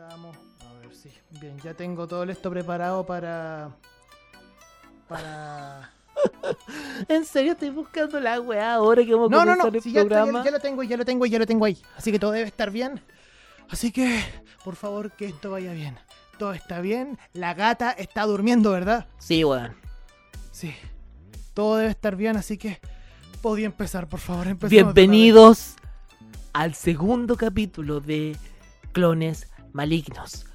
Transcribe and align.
estamos. 0.00 0.36
A 0.66 0.72
ver, 0.80 0.94
sí. 0.94 1.10
Bien, 1.40 1.58
ya 1.60 1.74
tengo 1.74 2.06
todo 2.06 2.24
esto 2.24 2.50
preparado 2.50 3.04
para. 3.04 3.70
Para. 5.08 5.90
¿En 7.08 7.24
serio 7.24 7.52
estoy 7.52 7.70
buscando 7.70 8.18
la 8.20 8.40
weá 8.40 8.74
ahora 8.74 9.04
que 9.04 9.14
vamos 9.14 9.30
No, 9.30 9.38
no, 9.38 9.56
comenzar 9.56 9.72
no. 9.72 9.76
el 9.76 9.82
sí, 9.82 9.92
ya, 9.92 10.02
ya- 10.02 10.50
lo 10.50 10.60
tengo, 10.60 10.82
ya 10.82 10.96
lo 10.96 11.04
tengo, 11.04 11.26
ya 11.26 11.38
lo 11.38 11.46
tengo 11.46 11.64
ahí. 11.64 11.78
Así 11.96 12.12
que 12.12 12.18
todo 12.18 12.32
debe 12.32 12.46
estar 12.46 12.70
bien. 12.70 13.00
Así 13.68 13.92
que, 13.92 14.20
por 14.64 14.74
favor, 14.74 15.12
que 15.12 15.26
esto 15.26 15.50
vaya 15.50 15.72
bien. 15.72 15.96
Todo 16.38 16.52
está 16.52 16.80
bien. 16.80 17.18
La 17.32 17.54
gata 17.54 17.90
está 17.92 18.24
durmiendo, 18.24 18.70
¿verdad? 18.72 19.06
Sí, 19.18 19.44
weón. 19.44 19.74
Sí. 20.50 20.74
Todo 21.54 21.76
debe 21.76 21.90
estar 21.90 22.16
bien, 22.16 22.36
así 22.36 22.56
que. 22.58 22.80
Podía 23.42 23.66
empezar, 23.66 24.08
por 24.08 24.20
favor. 24.20 24.54
vez. 24.56 24.70
Bienvenidos 24.70 25.76
al 26.52 26.74
segundo 26.74 27.36
capítulo 27.36 28.00
de 28.00 28.36
Clones 28.92 29.50
Malignos. 29.72 30.46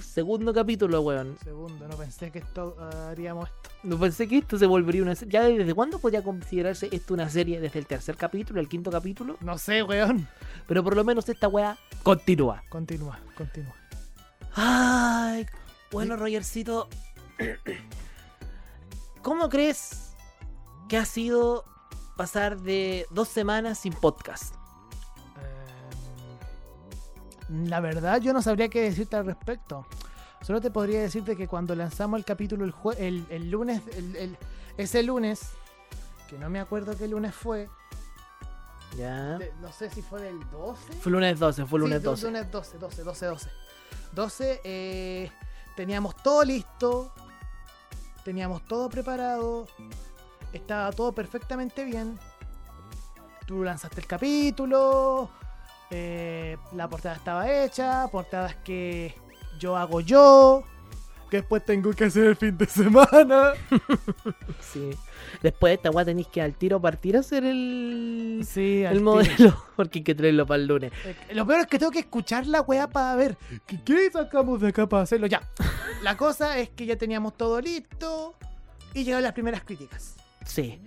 Segundo 0.00 0.52
capítulo, 0.52 1.00
weón. 1.02 1.36
Segundo, 1.44 1.86
no 1.86 1.96
pensé 1.96 2.30
que 2.32 2.40
esto 2.40 2.76
ah, 2.80 3.10
haríamos 3.10 3.48
esto. 3.48 3.70
No 3.84 3.98
pensé 3.98 4.26
que 4.26 4.38
esto 4.38 4.58
se 4.58 4.66
volvería 4.66 5.02
una 5.02 5.14
serie. 5.14 5.32
¿Ya 5.32 5.42
desde 5.44 5.74
cuándo 5.74 6.00
podría 6.00 6.22
considerarse 6.24 6.88
esto 6.90 7.14
una 7.14 7.28
serie? 7.28 7.60
¿Desde 7.60 7.78
el 7.78 7.86
tercer 7.86 8.16
capítulo, 8.16 8.60
el 8.60 8.68
quinto 8.68 8.90
capítulo? 8.90 9.36
No 9.40 9.58
sé, 9.58 9.82
weón. 9.82 10.28
Pero 10.66 10.82
por 10.82 10.96
lo 10.96 11.04
menos 11.04 11.28
esta 11.28 11.46
weá 11.46 11.78
continúa. 12.02 12.64
Continúa, 12.68 13.20
continúa. 13.36 13.74
Ay, 14.54 15.46
bueno, 15.92 16.16
Rogercito. 16.16 16.88
¿Cómo 19.22 19.48
crees 19.48 20.14
que 20.88 20.96
ha 20.96 21.04
sido 21.04 21.64
pasar 22.16 22.58
de 22.58 23.06
dos 23.10 23.28
semanas 23.28 23.78
sin 23.78 23.92
podcast? 23.92 24.57
La 27.48 27.80
verdad, 27.80 28.20
yo 28.20 28.32
no 28.32 28.42
sabría 28.42 28.68
qué 28.68 28.82
decirte 28.82 29.16
al 29.16 29.26
respecto. 29.26 29.86
Solo 30.42 30.60
te 30.60 30.70
podría 30.70 31.00
decirte 31.00 31.36
que 31.36 31.48
cuando 31.48 31.74
lanzamos 31.74 32.18
el 32.18 32.24
capítulo 32.24 32.64
el, 32.64 32.72
jue- 32.72 32.96
el, 32.98 33.24
el 33.30 33.50
lunes, 33.50 33.82
el- 33.96 34.16
el- 34.16 34.36
ese 34.76 35.02
lunes, 35.02 35.40
que 36.28 36.38
no 36.38 36.48
me 36.50 36.60
acuerdo 36.60 36.96
qué 36.96 37.08
lunes 37.08 37.34
fue, 37.34 37.68
Ya. 38.96 39.38
de- 39.38 39.52
no 39.60 39.72
sé 39.72 39.90
si 39.90 40.02
fue 40.02 40.22
del 40.22 40.38
12. 40.50 40.92
Fue 41.00 41.10
lunes 41.12 41.38
12, 41.38 41.66
fue 41.66 41.80
lunes 41.80 41.98
Sí, 41.98 42.04
12. 42.04 42.26
lunes 42.26 42.50
12, 42.50 42.78
12, 42.78 43.02
12, 43.02 43.26
12. 43.26 43.50
12, 44.12 44.60
eh, 44.64 45.32
teníamos 45.74 46.16
todo 46.22 46.44
listo, 46.44 47.12
teníamos 48.24 48.64
todo 48.66 48.88
preparado, 48.88 49.66
estaba 50.52 50.92
todo 50.92 51.12
perfectamente 51.12 51.84
bien. 51.84 52.18
Tú 53.46 53.64
lanzaste 53.64 54.00
el 54.00 54.06
capítulo, 54.06 55.30
eh, 55.90 56.56
la 56.74 56.88
portada 56.88 57.14
estaba 57.16 57.50
hecha, 57.50 58.06
portadas 58.08 58.54
que 58.56 59.14
yo 59.58 59.76
hago 59.76 60.00
yo, 60.00 60.64
que 61.30 61.38
después 61.38 61.64
tengo 61.64 61.92
que 61.92 62.04
hacer 62.06 62.24
el 62.24 62.36
fin 62.36 62.56
de 62.56 62.66
semana. 62.66 63.52
Sí. 64.60 64.90
Después 65.42 65.70
de 65.70 65.74
esta 65.74 65.90
weá 65.90 66.04
tenéis 66.04 66.26
que 66.28 66.40
al 66.42 66.54
tiro 66.54 66.80
partir 66.80 67.16
a 67.16 67.20
hacer 67.20 67.44
el, 67.44 68.44
Sí, 68.46 68.82
el 68.82 68.92
tiro. 68.98 69.04
modelo. 69.04 69.64
Porque 69.76 69.98
hay 70.00 70.04
que 70.04 70.14
traerlo 70.14 70.46
para 70.46 70.60
el 70.60 70.66
lunes. 70.66 70.92
Eh, 71.04 71.16
Lo 71.34 71.46
peor 71.46 71.60
es 71.60 71.66
que 71.66 71.78
tengo 71.78 71.90
que 71.92 72.00
escuchar 72.00 72.46
la 72.46 72.60
weá 72.62 72.86
para 72.88 73.14
ver 73.16 73.36
qué, 73.66 73.78
qué 73.82 74.10
sacamos 74.10 74.60
de 74.60 74.68
acá 74.68 74.86
para 74.88 75.02
hacerlo. 75.04 75.26
Ya. 75.26 75.42
La 76.02 76.16
cosa 76.16 76.58
es 76.58 76.68
que 76.70 76.86
ya 76.86 76.96
teníamos 76.96 77.36
todo 77.36 77.60
listo 77.60 78.34
y 78.94 79.04
llegaron 79.04 79.22
las 79.24 79.32
primeras 79.32 79.62
críticas. 79.64 80.16
Sí. 80.44 80.80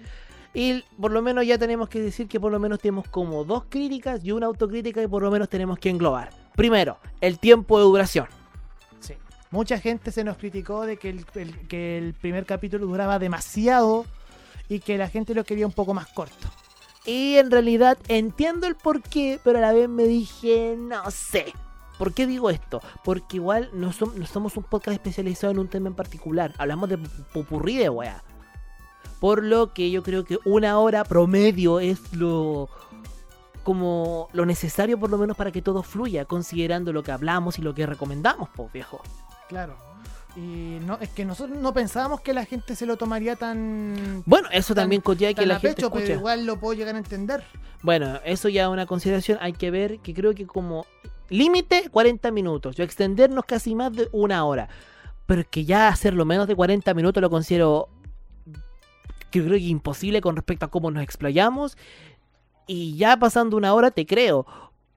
Y 0.53 0.83
por 0.99 1.12
lo 1.12 1.22
menos 1.22 1.45
ya 1.45 1.57
tenemos 1.57 1.88
que 1.88 2.01
decir 2.01 2.28
que 2.28 2.39
por 2.39 2.51
lo 2.51 2.59
menos 2.59 2.79
tenemos 2.79 3.07
como 3.07 3.45
dos 3.45 3.63
críticas 3.69 4.23
y 4.23 4.31
una 4.34 4.47
autocrítica 4.47 5.01
y 5.01 5.07
por 5.07 5.22
lo 5.23 5.31
menos 5.31 5.47
tenemos 5.50 5.79
que 5.79 5.89
englobar. 5.89 6.29
Primero, 6.56 6.97
el 7.22 7.39
tiempo 7.39 7.78
de 7.78 7.85
duración. 7.85 8.28
Sí. 9.00 9.13
Mucha 9.50 9.79
gente 9.79 10.12
se 10.12 10.23
nos 10.25 10.38
criticó 10.38 10.81
de 10.85 10.97
que 10.97 11.09
el, 11.09 11.25
el- 11.35 11.67
que 11.67 11.97
el 11.97 12.13
primer 12.13 12.45
capítulo 12.45 12.85
duraba 12.85 13.17
demasiado 13.17 14.06
y 14.67 14.79
que 14.81 14.97
la 14.97 15.07
gente 15.07 15.34
lo 15.34 15.44
quería 15.45 15.66
un 15.66 15.73
poco 15.73 15.94
más 15.94 16.07
corto. 16.07 16.47
Y 17.06 17.35
en 17.38 17.50
realidad 17.50 17.97
entiendo 18.09 18.68
el 18.68 18.75
por 18.75 19.01
qué, 19.01 19.39
pero 19.44 19.57
a 19.57 19.62
la 19.62 19.73
vez 19.73 19.88
me 19.89 20.03
dije, 20.03 20.75
no 20.78 21.09
sé. 21.12 21.53
¿Por 21.97 22.13
qué 22.13 22.28
digo 22.28 22.50
esto? 22.50 22.81
Porque 23.03 23.38
igual 23.38 23.69
no, 23.73 23.91
som- 23.94 24.13
no 24.16 24.25
somos 24.25 24.57
un 24.57 24.63
podcast 24.63 24.95
especializado 24.95 25.51
en 25.51 25.59
un 25.59 25.68
tema 25.68 25.88
en 25.88 25.95
particular. 25.95 26.53
Hablamos 26.57 26.89
de 26.89 26.97
popurrí 27.33 27.78
de 27.78 27.89
wea. 27.89 28.23
Por 29.21 29.45
lo 29.45 29.71
que 29.71 29.89
yo 29.91 30.03
creo 30.03 30.25
que 30.25 30.37
una 30.43 30.77
hora 30.79 31.05
promedio 31.05 31.79
es 31.79 32.13
lo 32.13 32.67
como 33.63 34.27
lo 34.33 34.45
necesario 34.47 34.99
por 34.99 35.11
lo 35.11 35.17
menos 35.19 35.37
para 35.37 35.51
que 35.51 35.61
todo 35.61 35.83
fluya, 35.83 36.25
considerando 36.25 36.91
lo 36.91 37.03
que 37.03 37.11
hablamos 37.11 37.59
y 37.59 37.61
lo 37.61 37.75
que 37.75 37.85
recomendamos, 37.85 38.49
pues 38.55 38.73
viejo. 38.73 38.99
Claro. 39.47 39.75
Y 40.35 40.79
no, 40.85 40.97
es 41.01 41.09
que 41.09 41.25
nosotros 41.25 41.57
no 41.59 41.73
pensábamos 41.73 42.21
que 42.21 42.33
la 42.33 42.45
gente 42.45 42.75
se 42.75 42.85
lo 42.85 42.97
tomaría 42.97 43.35
tan. 43.35 44.23
Bueno, 44.25 44.47
eso 44.51 44.73
Tan- 44.73 44.83
también 44.85 45.01
conlleva 45.01 45.33
que 45.33 45.45
la 45.45 45.59
gente 45.59 45.75
pecho, 45.75 45.91
pero 45.91 46.13
igual 46.13 46.45
lo 46.45 46.57
puedo 46.59 46.73
llegar 46.73 46.95
a 46.95 46.97
entender. 46.97 47.43
Bueno, 47.83 48.19
eso 48.25 48.49
ya 48.49 48.63
es 48.63 48.69
una 48.69 48.85
consideración. 48.85 49.38
Hay 49.41 49.53
que 49.53 49.69
ver 49.69 49.99
que 49.99 50.13
creo 50.13 50.33
que 50.33 50.47
como 50.47 50.85
límite 51.29 51.89
40 51.91 52.31
minutos. 52.31 52.75
Yo 52.75 52.83
extendernos 52.83 53.45
casi 53.45 53.75
más 53.75 53.93
de 53.93 54.09
una 54.13 54.43
hora. 54.45 54.69
Pero 55.27 55.43
que 55.49 55.65
ya 55.65 55.89
hacerlo 55.89 56.25
menos 56.25 56.47
de 56.47 56.55
40 56.55 56.93
minutos 56.95 57.21
lo 57.21 57.29
considero 57.29 57.89
que 59.31 59.40
creo 59.42 59.58
que 59.58 59.66
imposible 59.66 60.22
con 60.22 60.36
respecto 60.36 60.66
a 60.66 60.69
cómo 60.69 60.92
nos 60.92 61.02
explayamos. 61.03 61.78
Y 62.68 62.96
ya 62.97 63.18
pasando 63.18 63.58
una 63.58 63.74
hora 63.74 63.92
te 63.92 64.06
creo. 64.06 64.46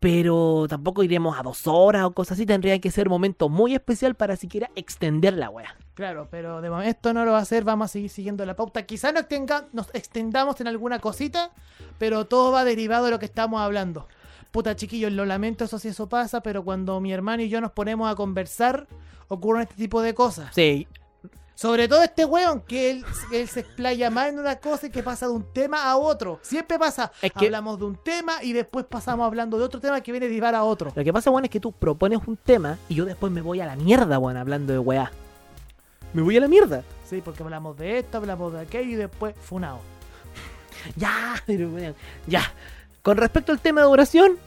Pero 0.01 0.67
tampoco 0.69 1.03
iremos 1.03 1.39
a 1.39 1.43
dos 1.43 1.67
horas 1.67 2.05
o 2.05 2.11
cosas 2.13 2.33
así. 2.37 2.45
Tendría 2.45 2.79
que 2.79 2.91
ser 2.91 3.09
un 3.09 3.13
momento 3.13 3.49
muy 3.49 3.75
especial 3.75 4.15
para 4.15 4.37
siquiera 4.37 4.71
extender 4.77 5.33
la 5.33 5.49
wea. 5.49 5.75
Claro, 5.95 6.29
pero 6.31 6.61
de 6.61 6.69
momento 6.69 7.15
no 7.15 7.25
lo 7.25 7.33
va 7.33 7.39
a 7.39 7.43
hacer, 7.43 7.65
vamos 7.65 7.87
a 7.87 7.89
seguir 7.89 8.11
siguiendo 8.11 8.45
la 8.45 8.55
pauta. 8.55 8.83
Quizá 8.85 9.13
nos, 9.13 9.29
tenga- 9.29 9.67
nos 9.73 9.89
extendamos 9.95 10.61
en 10.61 10.67
alguna 10.69 10.99
cosita, 10.99 11.53
pero 11.99 12.27
todo 12.27 12.53
va 12.53 12.65
derivado 12.65 13.07
de 13.07 13.13
lo 13.13 13.19
que 13.19 13.25
estamos 13.25 13.61
hablando. 13.61 14.07
Puta 14.51 14.77
chiquillos, 14.77 15.11
lo 15.13 15.25
lamento, 15.25 15.65
eso 15.65 15.79
sí 15.79 15.89
eso 15.89 16.09
pasa, 16.09 16.43
pero 16.43 16.65
cuando 16.65 17.01
mi 17.01 17.13
hermano 17.13 17.43
y 17.43 17.49
yo 17.49 17.61
nos 17.61 17.73
ponemos 17.73 18.11
a 18.13 18.15
conversar, 18.17 18.87
ocurren 19.29 19.63
este 19.63 19.77
tipo 19.77 20.03
de 20.03 20.15
cosas. 20.15 20.53
Sí, 20.55 20.87
Sobre 21.57 21.87
todo 21.87 22.03
este 22.03 22.25
weón, 22.25 22.61
que 22.63 22.91
él, 22.91 23.05
él 23.33 23.49
se 23.49 23.61
explaya 23.61 24.11
más 24.11 24.29
en 24.29 24.39
una 24.41 24.57
cosa 24.57 24.87
y 24.89 24.91
que 24.91 25.03
pasa 25.05 25.27
de 25.27 25.33
un 25.33 25.45
tema 25.53 25.85
a 25.89 25.97
otro. 25.97 26.41
Siempre 26.43 26.79
pasa, 26.79 27.13
Es 27.23 27.33
que- 27.33 27.47
hablamos 27.47 27.79
de 27.79 27.85
un 27.85 27.97
tema 27.97 28.43
y 28.43 28.53
después 28.53 28.85
pasamos 28.87 29.25
hablando 29.27 29.57
de 29.57 29.65
otro 29.65 29.81
tema 29.81 30.01
que 30.01 30.11
viene 30.11 30.27
a 30.27 30.29
derivar 30.29 30.55
a 30.57 30.65
otro. 30.65 30.93
Lo 30.95 31.05
que 31.05 31.13
pasa, 31.13 31.31
bueno, 31.31 31.45
es 31.47 31.51
que 31.51 31.61
tú 31.61 31.71
propones 31.71 32.19
un 32.27 32.37
tema 32.37 32.77
y 32.89 32.97
yo 32.97 33.05
después 33.05 33.33
me 33.33 33.41
voy 33.41 33.61
a 33.61 33.67
la 33.67 33.77
mierda, 33.77 34.19
bueno, 34.19 34.41
hablando 34.41 34.73
de 34.73 34.79
weá. 34.81 35.13
Me 36.13 36.23
voy 36.23 36.37
a 36.37 36.41
la 36.41 36.49
mierda. 36.49 36.83
Sí, 37.09 37.21
porque 37.25 37.43
hablamos 37.43 37.77
de 37.77 37.99
esto, 37.99 38.19
hablamos 38.19 38.53
de 38.53 38.61
aquello 38.61 38.91
y 38.91 38.95
después 38.97 39.35
funado. 39.41 39.79
Ya, 40.97 41.41
pero 41.47 41.69
weón, 41.71 41.95
ya. 42.27 42.43
Con 43.03 43.17
respecto 43.17 43.53
al 43.53 43.61
tema 43.61 43.81
de 43.83 43.87
duración, 43.87 44.39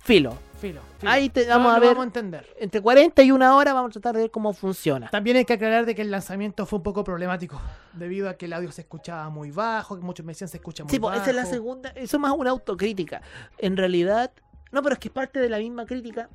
filo. 0.00 0.36
Filo. 0.60 0.80
filo. 0.98 1.10
Ahí 1.10 1.30
te 1.30 1.46
No, 1.46 1.56
vamos 1.58 1.74
a 1.74 1.78
ver. 1.78 1.88
Vamos 1.90 2.02
a 2.02 2.06
entender. 2.06 2.46
Entre 2.58 2.80
40 2.80 3.22
y 3.22 3.30
una 3.30 3.56
hora 3.56 3.72
vamos 3.72 3.90
a 3.90 3.92
tratar 3.94 4.14
de 4.16 4.22
ver 4.22 4.30
cómo 4.30 4.52
funciona. 4.52 5.08
También 5.08 5.36
hay 5.38 5.44
que 5.44 5.54
aclarar 5.54 5.86
de 5.86 5.94
que 5.94 6.02
el 6.02 6.10
lanzamiento 6.10 6.66
fue 6.66 6.78
un 6.78 6.82
poco 6.82 7.02
problemático, 7.02 7.60
debido 7.94 8.28
a 8.28 8.34
que 8.34 8.46
el 8.46 8.52
audio 8.52 8.70
se 8.70 8.82
escuchaba 8.82 9.28
muy 9.30 9.50
bajo, 9.50 9.96
que 9.96 10.02
muchos 10.02 10.24
me 10.26 10.32
decían 10.32 10.48
se 10.48 10.58
escucha 10.58 10.84
muy 10.84 10.90
Sí, 10.90 10.98
pues 11.00 11.12
bajo. 11.12 11.22
esa 11.22 11.30
es 11.30 11.36
la 11.36 11.46
segunda. 11.46 11.90
Eso 11.90 12.16
es 12.16 12.20
más 12.20 12.32
una 12.36 12.50
autocrítica. 12.50 13.22
En 13.58 13.76
realidad, 13.76 14.32
no, 14.70 14.82
pero 14.82 14.94
es 14.94 14.98
que 14.98 15.08
es 15.08 15.14
parte 15.14 15.40
de 15.40 15.48
la 15.48 15.58
misma 15.58 15.86
crítica. 15.86 16.28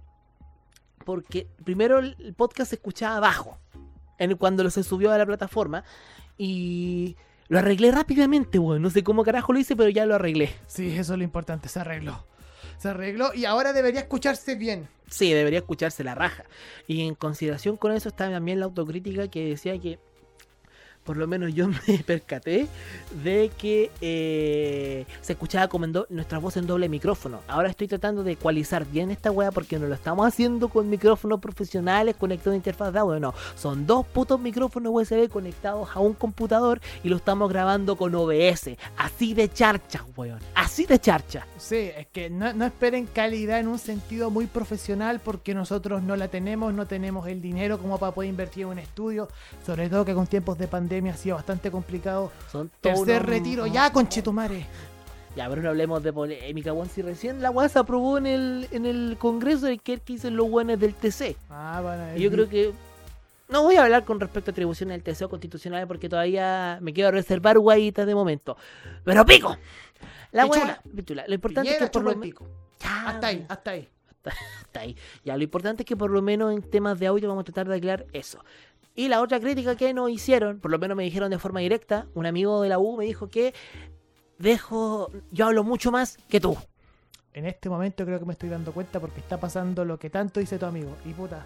Porque 1.06 1.48
primero 1.64 2.00
el 2.00 2.16
el 2.20 2.34
podcast 2.34 2.70
se 2.72 2.76
escuchaba 2.78 3.20
bajo. 3.20 3.60
En, 4.18 4.36
cuando 4.38 4.64
lo 4.64 4.70
se 4.72 4.84
subió 4.84 5.12
a 5.12 5.18
la 5.18 5.26
plataforma. 5.26 5.84
Y 6.38 7.16
lo 7.48 7.60
arreglé 7.60 7.92
rápidamente, 7.92 8.58
weón. 8.58 8.82
No 8.82 8.90
sé 8.90 9.04
cómo 9.04 9.24
carajo 9.24 9.54
lo 9.54 9.60
hice, 9.60 9.76
pero 9.76 9.90
ya 9.90 10.06
lo 10.06 10.16
arreglé. 10.16 10.50
Sí, 10.68 10.98
eso 10.98 11.14
es 11.14 11.18
lo 11.20 11.24
importante, 11.24 11.70
se 11.70 11.80
arregló. 11.80 12.26
Se 12.78 12.90
arregló 12.90 13.34
y 13.34 13.46
ahora 13.46 13.74
debería 13.74 14.02
escucharse 14.02 14.56
bien. 14.56 14.88
Sí, 15.10 15.34
debería 15.34 15.60
escucharse 15.60 16.04
la 16.04 16.16
raja. 16.16 16.46
Y 16.88 17.08
en 17.08 17.16
consideración 17.16 17.78
con 17.78 17.92
eso 17.92 18.10
está 18.10 18.30
también 18.30 18.60
la 18.60 18.66
autocrítica 18.66 19.28
que 19.28 19.50
decía 19.50 19.80
que 19.80 20.00
por 21.06 21.18
lo 21.18 21.28
menos 21.28 21.54
yo 21.54 21.68
me 21.88 21.98
percaté 22.06 22.68
de 23.24 23.52
que 23.58 23.92
eh, 24.02 25.06
se 25.22 25.34
escuchaba 25.34 25.68
como 25.68 25.86
en 25.86 25.94
do- 25.94 26.08
nuestra 26.10 26.40
voz 26.40 26.58
en 26.58 26.66
doble 26.68 26.90
micrófono. 26.90 27.42
Ahora 27.48 27.70
estoy 27.70 27.88
tratando 27.88 28.24
de 28.24 28.34
ecualizar 28.34 28.86
bien 28.86 29.12
esta 29.12 29.32
wea 29.32 29.52
porque 29.52 29.78
no 29.80 29.88
lo 29.88 29.94
estamos 29.96 30.28
haciendo 30.28 30.68
con 30.70 30.90
micrófonos 30.90 31.40
profesionales 31.40 32.16
conectados 32.16 32.54
a 32.54 32.58
interfaz 32.58 32.92
de 32.92 33.00
audio. 33.00 33.20
No, 33.20 33.34
son 33.56 33.86
dos 33.86 34.06
putos 34.08 34.40
micrófonos 34.40 34.92
USB 34.94 35.30
conectados 35.30 35.90
a 35.94 36.00
un 36.00 36.14
computador 36.14 36.82
y 37.04 37.10
lo 37.10 37.18
estamos 37.18 37.50
grabando 37.50 37.96
con 37.96 38.14
OBS. 38.16 38.72
Así 38.98 39.34
de 39.34 39.50
charcha, 39.52 40.04
weón. 40.18 40.40
Así 40.56 40.86
de 40.86 41.00
charcha. 41.00 41.46
Sí, 41.58 41.92
es 41.96 42.08
que 42.08 42.30
no, 42.30 42.52
no 42.54 42.66
esperen 42.66 43.06
calidad 43.06 43.60
en 43.60 43.68
un 43.68 43.78
sentido 43.80 44.32
muy 44.32 44.48
profesional 44.48 45.20
porque 45.24 45.54
nosotros 45.54 46.02
no 46.02 46.16
la 46.16 46.30
tenemos, 46.30 46.74
no 46.74 46.88
tenemos 46.88 47.28
el 47.28 47.42
dinero 47.42 47.78
como 47.78 48.00
para 48.00 48.12
poder 48.14 48.30
invertir 48.30 48.64
en 48.64 48.70
un 48.70 48.80
estudio, 48.80 49.28
sobre 49.66 49.88
todo 49.90 50.04
que 50.04 50.14
con 50.16 50.26
tiempos 50.28 50.58
de 50.58 50.68
pandemia 50.68 50.95
ha 51.10 51.18
sido 51.18 51.36
bastante 51.36 51.72
complicado. 51.72 52.32
Son 52.52 52.72
Tercer 52.82 53.26
retiro, 53.26 53.68
ya 53.68 53.92
conchetumare. 53.92 54.66
Ya, 55.36 55.50
pero 55.50 55.62
no 55.62 55.70
hablemos 55.70 56.02
de 56.02 56.14
polémica, 56.14 56.72
weón. 56.72 56.90
Si 56.90 57.02
recién 57.02 57.42
la 57.42 57.52
weá 57.52 57.68
se 57.68 57.78
aprobó 57.78 58.18
en 58.18 58.26
el, 58.26 58.68
en 58.72 58.86
el 58.86 59.18
Congreso 59.20 59.66
de 59.66 59.78
que 59.78 60.00
dicen 60.06 60.38
los 60.38 60.48
weones 60.50 60.80
del 60.80 60.94
TC. 60.94 61.36
Ah, 61.50 61.82
bueno, 61.84 62.18
Y 62.18 62.22
yo 62.22 62.32
creo 62.32 62.48
que. 62.48 62.72
No 63.48 63.62
voy 63.62 63.76
a 63.76 63.84
hablar 63.84 64.06
con 64.06 64.20
respecto 64.20 64.50
a 64.50 64.54
atribuciones 64.54 64.96
del 64.96 65.16
TC 65.16 65.24
o 65.24 65.30
constitucionales 65.30 65.88
porque 65.88 66.10
todavía 66.10 66.80
me 66.82 66.94
quiero 66.94 67.12
reservar 67.12 67.60
guayitas 67.60 68.08
de 68.08 68.16
momento. 68.16 68.58
Pero 69.04 69.26
pico. 69.26 69.56
La 70.32 70.46
weá. 70.46 70.82
Lo 71.28 71.34
importante 71.34 71.72
es 71.72 71.78
que 71.78 71.88
por 71.88 72.04
lo 72.04 72.16
menos. 72.16 72.42
Hasta 72.82 73.28
ahí, 73.28 73.46
hasta 73.48 73.72
ahí. 73.72 73.90
Hasta 74.66 74.80
ahí. 74.80 74.96
Ya, 75.24 75.38
lo 75.38 75.44
importante 75.44 75.84
es 75.84 75.88
que 75.88 75.96
por 75.96 76.10
lo 76.10 76.22
menos 76.22 76.52
en 76.52 76.64
temas 76.64 77.00
de 77.00 77.08
audio 77.08 77.30
vamos 77.30 77.44
a 77.44 77.46
tratar 77.46 77.68
de 77.68 77.76
aclarar 77.76 78.08
eso. 78.12 78.44
Y 78.96 79.10
la 79.10 79.22
otra 79.22 79.40
crítica 79.40 79.76
que 79.76 79.94
nos 79.94 80.10
hicieron, 80.10 80.60
por 80.60 80.72
lo 80.72 80.80
menos 80.80 80.96
me 80.96 81.04
dijeron 81.04 81.30
de 81.30 81.38
forma 81.38 81.60
directa, 81.60 82.08
un 82.14 82.26
amigo 82.26 82.62
de 82.62 82.70
la 82.70 82.80
U 82.80 82.96
me 82.96 83.06
dijo 83.06 83.30
que 83.30 83.54
dejo, 84.38 85.12
yo 85.32 85.48
hablo 85.48 85.64
mucho 85.64 85.92
más 85.92 86.18
que 86.30 86.40
tú. 86.40 86.58
En 87.34 87.46
este 87.46 87.70
momento 87.70 88.06
creo 88.06 88.18
que 88.18 88.26
me 88.26 88.32
estoy 88.32 88.48
dando 88.48 88.72
cuenta 88.72 89.02
porque 89.02 89.20
está 89.20 89.38
pasando 89.38 89.84
lo 89.84 90.00
que 90.00 90.10
tanto 90.10 90.40
dice 90.40 90.58
tu 90.58 90.66
amigo. 90.66 90.96
Y 91.06 91.12
puta. 91.12 91.46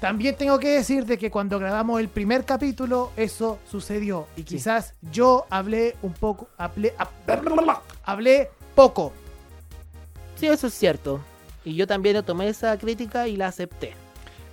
También 0.00 0.36
tengo 0.36 0.58
que 0.58 0.68
decir 0.68 1.04
de 1.04 1.18
que 1.18 1.30
cuando 1.30 1.58
grabamos 1.58 2.00
el 2.00 2.08
primer 2.08 2.44
capítulo, 2.44 3.10
eso 3.16 3.58
sucedió. 3.70 4.26
Y 4.36 4.44
quizás 4.44 4.94
yo 5.02 5.44
hablé 5.50 5.96
un 6.02 6.14
poco. 6.14 6.48
Hablé, 6.56 6.94
hablé 8.04 8.48
poco. 8.74 9.12
Sí, 10.36 10.46
eso 10.46 10.68
es 10.68 10.74
cierto. 10.74 11.20
Y 11.64 11.74
yo 11.74 11.86
también 11.86 12.24
tomé 12.24 12.48
esa 12.48 12.78
crítica 12.78 13.28
y 13.28 13.36
la 13.36 13.48
acepté. 13.48 13.94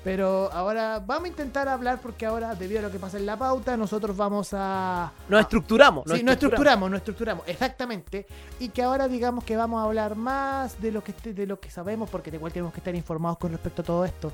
Pero 0.06 0.52
ahora 0.54 1.00
vamos 1.04 1.26
a 1.26 1.28
intentar 1.30 1.68
hablar 1.68 2.00
porque 2.00 2.28
ahora, 2.28 2.54
debido 2.54 2.80
a 2.80 2.84
lo 2.84 2.92
que 2.92 3.00
pasa 3.00 3.18
en 3.18 3.26
la 3.26 3.38
pauta, 3.40 3.76
nosotros 3.76 4.16
vamos 4.16 4.50
a. 4.54 5.12
Nos 5.28 5.42
estructuramos. 5.42 6.04
sí, 6.06 6.22
no 6.24 6.32
estructuramos, 6.32 6.92
no 6.92 6.96
estructuramos, 6.98 7.44
exactamente. 7.48 8.28
Y 8.60 8.70
que 8.70 8.84
ahora 8.84 9.08
digamos 9.08 9.44
que 9.44 9.58
vamos 9.58 9.82
a 9.82 9.86
hablar 9.86 10.16
más 10.16 10.80
de 10.80 10.92
lo 10.92 11.04
que 11.04 11.10
este- 11.12 11.34
de 11.34 11.48
lo 11.48 11.60
que 11.60 11.72
sabemos, 11.72 12.08
porque 12.08 12.30
igual 12.30 12.54
tenemos 12.54 12.72
que 12.72 12.82
estar 12.82 12.94
informados 12.96 13.40
con 13.40 13.52
respecto 13.52 13.82
a 13.82 13.86
todo 13.86 14.06
esto. 14.06 14.32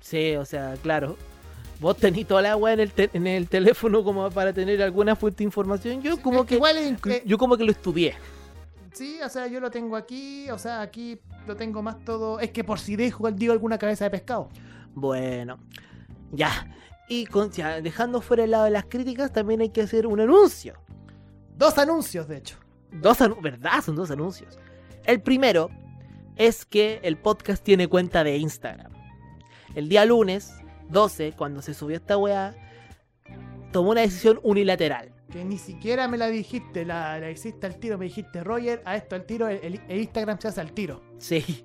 Sí, 0.00 0.36
o 0.36 0.44
sea, 0.44 0.74
claro. 0.82 1.16
Vos 1.80 1.96
tenés 1.96 2.24
toda 2.26 2.40
la 2.42 2.52
agua 2.52 2.72
en 2.72 2.78
el, 2.80 2.92
te- 2.92 3.10
en 3.12 3.26
el 3.26 3.48
teléfono 3.48 4.04
como 4.04 4.30
para 4.30 4.52
tener 4.52 4.80
alguna 4.82 5.16
fuente 5.16 5.38
de 5.38 5.44
información. 5.46 6.00
Yo 6.00 6.22
como 6.22 6.42
Es 6.42 6.46
que, 6.46 6.54
igual 6.54 6.76
es- 6.78 6.96
eh, 7.06 7.22
yo 7.26 7.38
como 7.38 7.56
que 7.56 7.64
lo 7.64 7.72
estudié. 7.72 8.14
Sí, 8.92 9.18
o 9.20 9.28
sea, 9.28 9.48
yo 9.48 9.58
lo 9.58 9.70
tengo 9.72 9.96
aquí, 9.96 10.48
o 10.50 10.58
sea, 10.58 10.80
aquí 10.80 11.18
lo 11.44 11.56
tengo 11.56 11.82
más 11.82 12.04
todo. 12.04 12.38
Es 12.38 12.50
que 12.52 12.62
por 12.62 12.78
si 12.78 12.94
dejo, 12.94 13.28
digo 13.32 13.52
alguna 13.52 13.78
cabeza 13.78 14.04
de 14.04 14.10
pescado. 14.10 14.48
Bueno, 14.94 15.58
ya. 16.32 16.74
Y 17.08 17.26
con- 17.26 17.50
ya, 17.50 17.80
dejando 17.80 18.20
fuera 18.20 18.44
el 18.44 18.50
lado 18.50 18.64
de 18.64 18.70
las 18.70 18.84
críticas, 18.84 19.32
también 19.32 19.60
hay 19.60 19.70
que 19.70 19.82
hacer 19.82 20.06
un 20.06 20.20
anuncio. 20.20 20.74
Dos 21.56 21.78
anuncios, 21.78 22.28
de 22.28 22.36
hecho. 22.38 22.56
Dos 22.92 23.20
anuncios, 23.20 23.42
¿verdad? 23.42 23.82
Son 23.84 23.96
dos 23.96 24.10
anuncios. 24.10 24.58
El 25.04 25.20
primero 25.22 25.70
es 26.36 26.64
que 26.66 27.00
el 27.02 27.16
podcast 27.16 27.62
tiene 27.64 27.88
cuenta 27.88 28.22
de 28.24 28.36
Instagram. 28.36 28.92
El 29.74 29.88
día 29.88 30.04
lunes 30.04 30.52
12, 30.90 31.32
cuando 31.36 31.62
se 31.62 31.74
subió 31.74 31.96
esta 31.96 32.16
weá, 32.16 32.54
tomó 33.72 33.90
una 33.90 34.02
decisión 34.02 34.38
unilateral. 34.42 35.12
Que 35.30 35.44
ni 35.44 35.58
siquiera 35.58 36.08
me 36.08 36.16
la 36.16 36.28
dijiste, 36.28 36.84
la, 36.86 37.18
la 37.18 37.30
hiciste 37.30 37.66
al 37.66 37.76
tiro, 37.78 37.98
me 37.98 38.06
dijiste, 38.06 38.42
Roger, 38.42 38.82
a 38.86 38.96
esto 38.96 39.14
al 39.14 39.26
tiro, 39.26 39.48
el, 39.48 39.58
el- 39.62 39.80
el 39.88 39.98
Instagram 40.00 40.38
se 40.40 40.48
hace 40.48 40.60
al 40.60 40.72
tiro. 40.72 41.02
Sí. 41.18 41.64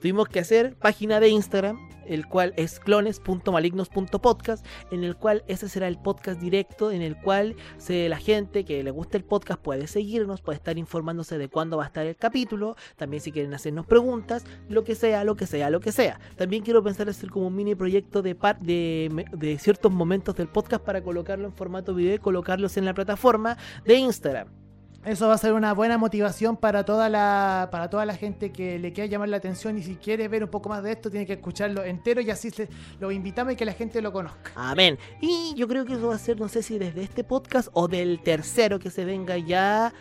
Tuvimos 0.00 0.28
que 0.28 0.40
hacer 0.40 0.76
página 0.76 1.18
de 1.20 1.28
Instagram, 1.28 1.76
el 2.06 2.26
cual 2.26 2.54
es 2.56 2.78
clones.malignos.podcast, 2.80 4.64
en 4.90 5.04
el 5.04 5.16
cual 5.16 5.44
ese 5.48 5.68
será 5.68 5.88
el 5.88 5.98
podcast 5.98 6.40
directo, 6.40 6.90
en 6.92 7.02
el 7.02 7.16
cual 7.20 7.56
se, 7.76 8.08
la 8.08 8.16
gente 8.18 8.64
que 8.64 8.82
le 8.82 8.90
gusta 8.90 9.16
el 9.16 9.24
podcast 9.24 9.60
puede 9.60 9.86
seguirnos, 9.86 10.40
puede 10.40 10.56
estar 10.56 10.78
informándose 10.78 11.36
de 11.36 11.48
cuándo 11.48 11.76
va 11.76 11.84
a 11.84 11.86
estar 11.88 12.06
el 12.06 12.16
capítulo, 12.16 12.76
también 12.96 13.22
si 13.22 13.32
quieren 13.32 13.52
hacernos 13.54 13.86
preguntas, 13.86 14.44
lo 14.68 14.84
que 14.84 14.94
sea, 14.94 15.24
lo 15.24 15.36
que 15.36 15.46
sea, 15.46 15.68
lo 15.68 15.80
que 15.80 15.92
sea. 15.92 16.18
También 16.36 16.62
quiero 16.62 16.82
pensar 16.82 17.08
hacer 17.08 17.28
como 17.30 17.48
un 17.48 17.56
mini 17.56 17.74
proyecto 17.74 18.22
de, 18.22 18.34
par- 18.34 18.60
de, 18.60 19.26
de 19.32 19.58
ciertos 19.58 19.92
momentos 19.92 20.34
del 20.36 20.48
podcast 20.48 20.82
para 20.84 21.02
colocarlo 21.02 21.46
en 21.46 21.52
formato 21.52 21.94
video 21.94 22.14
y 22.14 22.18
colocarlos 22.18 22.76
en 22.76 22.84
la 22.84 22.94
plataforma 22.94 23.58
de 23.84 23.96
Instagram. 23.96 24.48
Eso 25.04 25.28
va 25.28 25.34
a 25.34 25.38
ser 25.38 25.52
una 25.52 25.72
buena 25.74 25.96
motivación 25.96 26.56
para 26.56 26.84
toda 26.84 27.08
la 27.08 27.68
para 27.70 27.88
toda 27.88 28.04
la 28.04 28.14
gente 28.14 28.50
que 28.52 28.78
le 28.78 28.92
quiera 28.92 29.08
llamar 29.08 29.28
la 29.28 29.36
atención 29.38 29.78
y 29.78 29.82
si 29.82 29.94
quiere 29.94 30.26
ver 30.28 30.42
un 30.44 30.50
poco 30.50 30.68
más 30.68 30.82
de 30.82 30.90
esto 30.92 31.08
tiene 31.08 31.24
que 31.24 31.34
escucharlo 31.34 31.84
entero 31.84 32.20
y 32.20 32.30
así 32.30 32.50
se- 32.50 32.68
lo 32.98 33.10
invitamos 33.12 33.52
y 33.52 33.56
que 33.56 33.64
la 33.64 33.72
gente 33.72 34.02
lo 34.02 34.12
conozca. 34.12 34.50
Amén. 34.56 34.98
Y 35.20 35.54
yo 35.56 35.68
creo 35.68 35.84
que 35.84 35.94
eso 35.94 36.08
va 36.08 36.16
a 36.16 36.18
ser, 36.18 36.38
no 36.40 36.48
sé 36.48 36.62
si 36.62 36.78
desde 36.78 37.02
este 37.02 37.22
podcast 37.24 37.68
o 37.72 37.86
del 37.88 38.20
tercero 38.22 38.78
que 38.80 38.90
se 38.90 39.04
venga 39.04 39.38
ya. 39.38 39.92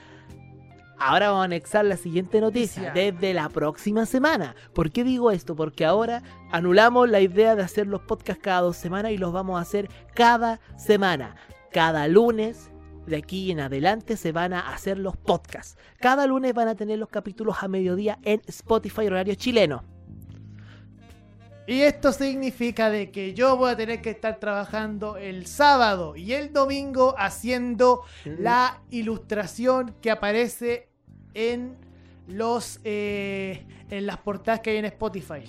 Ahora 0.99 1.27
vamos 1.29 1.43
a 1.43 1.45
anexar 1.45 1.85
la 1.85 1.95
siguiente 1.95 2.41
noticia, 2.41 2.87
Noticia. 2.87 3.11
desde 3.11 3.33
la 3.35 3.49
próxima 3.49 4.07
semana. 4.07 4.55
¿Por 4.73 4.91
qué 4.91 5.03
digo 5.03 5.29
esto? 5.29 5.55
Porque 5.55 5.85
ahora 5.85 6.23
anulamos 6.51 7.07
la 7.07 7.21
idea 7.21 7.55
de 7.55 7.61
hacer 7.61 7.85
los 7.85 8.01
podcasts 8.01 8.41
cada 8.41 8.61
dos 8.61 8.77
semanas 8.77 9.11
y 9.11 9.19
los 9.19 9.31
vamos 9.31 9.59
a 9.59 9.61
hacer 9.61 9.89
cada 10.15 10.59
semana. 10.75 11.35
Cada 11.71 12.07
lunes, 12.07 12.71
de 13.07 13.17
aquí 13.17 13.51
en 13.51 13.59
adelante, 13.59 14.17
se 14.17 14.31
van 14.31 14.53
a 14.53 14.73
hacer 14.73 14.99
los 14.99 15.17
podcasts. 15.17 15.77
Cada 15.99 16.27
lunes 16.27 16.53
van 16.53 16.67
a 16.67 16.75
tener 16.75 16.99
los 16.99 17.09
capítulos 17.09 17.57
a 17.61 17.67
mediodía 17.67 18.19
en 18.23 18.41
Spotify 18.47 19.07
horario 19.07 19.35
chileno. 19.35 19.83
Y 21.65 21.81
esto 21.81 22.13
significa 22.13 22.89
de 22.89 23.11
que 23.11 23.33
yo 23.33 23.57
voy 23.57 23.71
a 23.71 23.75
tener 23.75 24.01
que 24.01 24.11
estar 24.11 24.39
trabajando 24.39 25.17
el 25.17 25.47
sábado 25.47 26.15
y 26.15 26.31
el 26.31 26.53
domingo 26.53 27.13
haciendo 27.17 28.03
la 28.23 28.81
ilustración 28.89 29.93
que 30.01 30.09
aparece 30.09 30.87
en 31.33 31.75
los 32.27 32.79
eh, 32.85 33.65
en 33.89 34.05
las 34.05 34.17
portadas 34.17 34.61
que 34.61 34.69
hay 34.69 34.77
en 34.77 34.85
Spotify. 34.85 35.43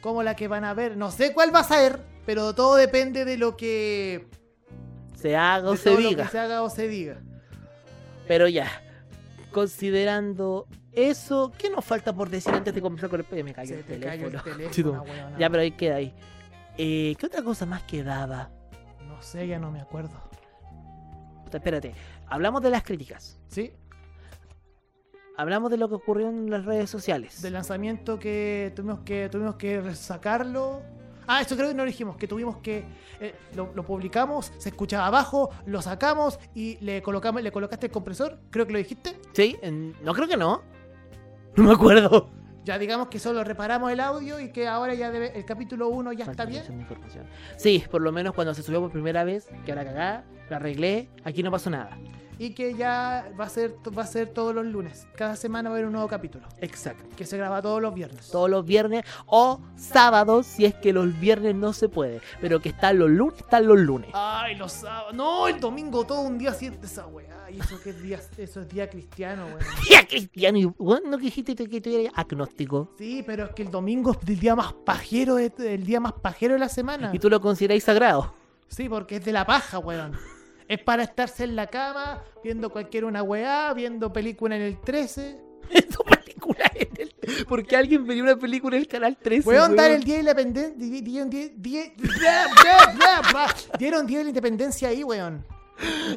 Como 0.00 0.24
la 0.24 0.34
que 0.34 0.48
van 0.48 0.64
a 0.64 0.74
ver. 0.74 0.96
No 0.96 1.12
sé 1.12 1.32
cuál 1.32 1.54
va 1.54 1.60
a 1.60 1.64
ser, 1.64 2.00
pero 2.26 2.52
todo 2.52 2.74
depende 2.74 3.24
de 3.24 3.36
lo 3.36 3.56
que, 3.56 4.26
Se 5.20 5.36
haga 5.36 5.68
o 5.68 5.72
de 5.72 5.78
se 5.78 5.90
todo 5.90 6.00
lo 6.00 6.08
diga. 6.08 6.24
que 6.24 6.30
se 6.30 6.38
haga 6.38 6.62
o 6.62 6.70
se 6.70 6.88
diga. 6.88 7.18
Pero 8.26 8.48
ya, 8.48 8.68
considerando 9.52 10.66
eso, 10.92 11.52
¿qué 11.58 11.70
nos 11.70 11.84
falta 11.84 12.12
por 12.12 12.30
decir 12.30 12.52
antes 12.54 12.74
de 12.74 12.80
comenzar 12.80 13.10
con 13.10 13.20
el... 13.20 13.26
Ya 13.36 13.44
me 13.44 13.52
cayó 13.52 13.74
Se 13.74 13.80
el 13.80 13.84
te 13.86 14.00
cayó 14.00 14.26
el 14.28 14.42
teléfono. 14.42 15.04
Ya, 15.38 15.50
pero 15.50 15.62
ahí 15.62 15.72
queda 15.72 15.96
ahí. 15.96 16.14
Eh, 16.78 17.14
¿Qué 17.18 17.26
otra 17.26 17.42
cosa 17.42 17.66
más 17.66 17.82
quedaba? 17.82 18.50
No 19.06 19.20
sé, 19.20 19.46
ya 19.46 19.58
no 19.58 19.70
me 19.70 19.80
acuerdo. 19.80 20.18
Puta, 21.44 21.58
Espérate, 21.58 21.94
hablamos 22.26 22.62
de 22.62 22.70
las 22.70 22.82
críticas. 22.82 23.38
¿Sí? 23.48 23.72
Hablamos 25.36 25.70
de 25.70 25.76
lo 25.78 25.88
que 25.88 25.94
ocurrió 25.94 26.28
en 26.28 26.50
las 26.50 26.64
redes 26.64 26.90
sociales. 26.90 27.40
Del 27.42 27.54
lanzamiento 27.54 28.18
que 28.18 28.72
tuvimos 28.74 29.00
que 29.00 29.28
tuvimos 29.28 29.56
que 29.56 29.94
sacarlo. 29.94 30.82
Ah, 31.32 31.40
eso 31.42 31.54
creo 31.54 31.68
que 31.68 31.74
no 31.74 31.84
lo 31.84 31.90
dijimos, 31.90 32.16
que 32.16 32.26
tuvimos 32.26 32.56
que 32.56 32.84
eh, 33.20 33.34
lo, 33.54 33.70
lo 33.72 33.84
publicamos, 33.84 34.52
se 34.58 34.70
escuchaba 34.70 35.06
abajo, 35.06 35.50
lo 35.64 35.80
sacamos 35.80 36.40
y 36.56 36.76
le 36.84 37.02
colocamos, 37.02 37.40
le 37.42 37.52
colocaste 37.52 37.86
el 37.86 37.92
compresor, 37.92 38.40
creo 38.50 38.66
que 38.66 38.72
lo 38.72 38.78
dijiste. 38.78 39.16
Sí, 39.32 39.56
en- 39.62 39.94
no 40.02 40.12
creo 40.12 40.26
que 40.26 40.36
no. 40.36 40.62
No 41.56 41.64
me 41.64 41.72
acuerdo. 41.72 42.30
Ya 42.64 42.78
digamos 42.78 43.08
que 43.08 43.18
solo 43.20 43.42
reparamos 43.44 43.90
el 43.92 44.00
audio 44.00 44.38
y 44.40 44.50
que 44.50 44.66
ahora 44.68 44.92
ya 44.94 45.10
debe, 45.10 45.36
el 45.38 45.44
capítulo 45.44 45.88
1 45.88 46.12
ya 46.14 46.24
está 46.24 46.44
bien. 46.44 46.62
Sí, 47.56 47.84
por 47.90 48.02
lo 48.02 48.10
menos 48.12 48.34
cuando 48.34 48.52
se 48.52 48.62
subió 48.64 48.80
por 48.80 48.90
primera 48.90 49.22
vez, 49.24 49.48
que 49.64 49.70
ahora 49.72 49.84
cagada, 49.84 50.24
la 50.50 50.56
arreglé, 50.56 51.08
aquí 51.24 51.42
no 51.44 51.50
pasó 51.50 51.70
nada. 51.70 51.96
Y 52.40 52.54
que 52.54 52.72
ya 52.74 53.30
va 53.38 53.44
a 53.44 53.48
ser 53.50 53.74
va 53.96 54.02
a 54.02 54.06
ser 54.06 54.28
todos 54.28 54.54
los 54.54 54.64
lunes. 54.64 55.06
Cada 55.14 55.36
semana 55.36 55.68
va 55.68 55.74
a 55.74 55.76
haber 55.76 55.86
un 55.86 55.92
nuevo 55.92 56.08
capítulo. 56.08 56.48
Exacto. 56.62 57.04
Que 57.14 57.26
se 57.26 57.36
graba 57.36 57.60
todos 57.60 57.82
los 57.82 57.92
viernes. 57.92 58.30
Todos 58.30 58.48
los 58.48 58.64
viernes 58.64 59.04
o 59.26 59.60
sábados, 59.76 60.46
si 60.46 60.64
es 60.64 60.74
que 60.74 60.94
los 60.94 61.20
viernes 61.20 61.54
no 61.54 61.74
se 61.74 61.90
puede. 61.90 62.22
Pero 62.40 62.58
que 62.60 62.70
están 62.70 62.98
los 62.98 63.10
lunes, 63.10 63.40
están 63.40 63.66
los 63.66 63.78
lunes. 63.78 64.08
Ay, 64.14 64.54
los 64.54 64.72
sábados. 64.72 65.12
No, 65.12 65.48
el 65.48 65.60
domingo 65.60 66.06
todo 66.06 66.22
un 66.22 66.38
día 66.38 66.54
siente 66.54 66.86
esa 66.86 67.06
weá. 67.06 67.50
Y 67.50 67.60
eso 67.60 67.78
que 67.78 67.90
es 67.90 68.00
día, 68.00 68.18
eso 68.38 68.62
es 68.62 68.68
día 68.70 68.88
cristiano, 68.88 69.44
weón. 69.44 69.58
Día 69.86 70.06
cristiano 70.08 70.56
y 70.56 70.64
bueno, 70.64 71.18
que 71.18 71.24
dijiste 71.24 71.54
que 71.54 71.80
tú 71.82 71.90
eras 71.90 72.14
agnóstico. 72.16 72.94
Sí, 72.96 73.22
pero 73.26 73.44
es 73.44 73.50
que 73.50 73.64
el 73.64 73.70
domingo 73.70 74.12
es 74.12 74.18
el 74.26 74.40
día 74.40 74.56
más 74.56 74.72
pajero 74.72 75.34
de, 75.34 75.52
el 75.58 75.84
día 75.84 76.00
más 76.00 76.14
pajero 76.14 76.54
de 76.54 76.60
la 76.60 76.70
semana. 76.70 77.10
Y 77.12 77.18
tú 77.18 77.28
lo 77.28 77.38
consideráis 77.38 77.84
sagrado. 77.84 78.32
Sí, 78.68 78.88
porque 78.88 79.16
es 79.16 79.24
de 79.26 79.32
la 79.32 79.44
paja, 79.44 79.78
weón. 79.78 80.16
Es 80.70 80.78
para 80.80 81.02
estarse 81.02 81.42
en 81.42 81.56
la 81.56 81.66
cama, 81.66 82.22
viendo 82.44 82.70
cualquier 82.70 83.04
una 83.04 83.24
weá, 83.24 83.74
viendo 83.74 84.12
película 84.12 84.54
en 84.54 84.62
el 84.62 84.80
13. 84.80 85.40
Tu 85.68 86.04
película 86.04 86.70
en 86.76 86.88
el... 86.96 87.44
Porque 87.48 87.74
alguien 87.74 88.06
veía 88.06 88.22
una 88.22 88.36
película 88.36 88.76
en 88.76 88.82
el 88.82 88.88
canal 88.88 89.16
13. 89.16 89.48
Weón, 89.48 89.74
dar 89.74 89.90
el 89.90 90.04
día 90.04 90.18
de 90.18 90.22
la 90.22 90.30
independencia. 90.30 91.02
Dieron 91.02 91.28
día, 91.28 91.48
día- 91.56 91.92
bla, 91.96 92.46
bla, 92.62 92.92
bla, 92.94 93.22
bla. 93.32 93.46
Dieron 93.80 94.06
día 94.06 94.18
de 94.18 94.24
la 94.24 94.30
independencia 94.30 94.88
ahí, 94.90 95.02
weón. 95.02 95.44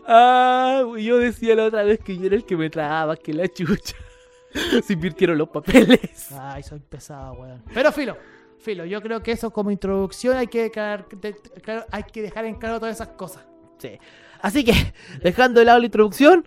Ah, 0.07 0.83
yo 1.00 1.17
decía 1.17 1.55
la 1.55 1.65
otra 1.65 1.81
vez 1.83 2.00
que 2.00 2.15
yo 2.15 2.25
era 2.27 2.36
el 2.36 2.45
que 2.45 2.55
me 2.55 2.69
tragaba, 2.69 3.15
que 3.15 3.33
la 3.33 3.48
chucha. 3.48 3.95
Se 4.86 4.93
invirtieron 4.93 5.36
los 5.36 5.50
papeles. 5.50 6.31
Ay, 6.39 6.62
soy 6.62 6.79
pesado, 6.79 7.33
weón. 7.33 7.63
Pero 7.74 7.91
filo, 7.91 8.15
filo, 8.60 8.86
yo 8.86 9.01
creo 9.01 9.24
que 9.24 9.31
eso 9.31 9.50
como 9.50 9.72
introducción 9.72 10.38
hay 10.38 10.45
que 10.45 10.63
dejar, 10.69 11.07
hay 11.91 12.03
que 12.03 12.22
dejar 12.22 12.45
en 12.45 12.55
claro 12.55 12.79
todas 12.79 12.93
esas 12.95 13.07
cosas. 13.10 13.43
Sí. 13.79 13.98
Así 14.43 14.63
que, 14.63 14.73
dejando 15.23 15.59
de 15.62 15.65
lado 15.65 15.79
la 15.79 15.85
introducción, 15.85 16.45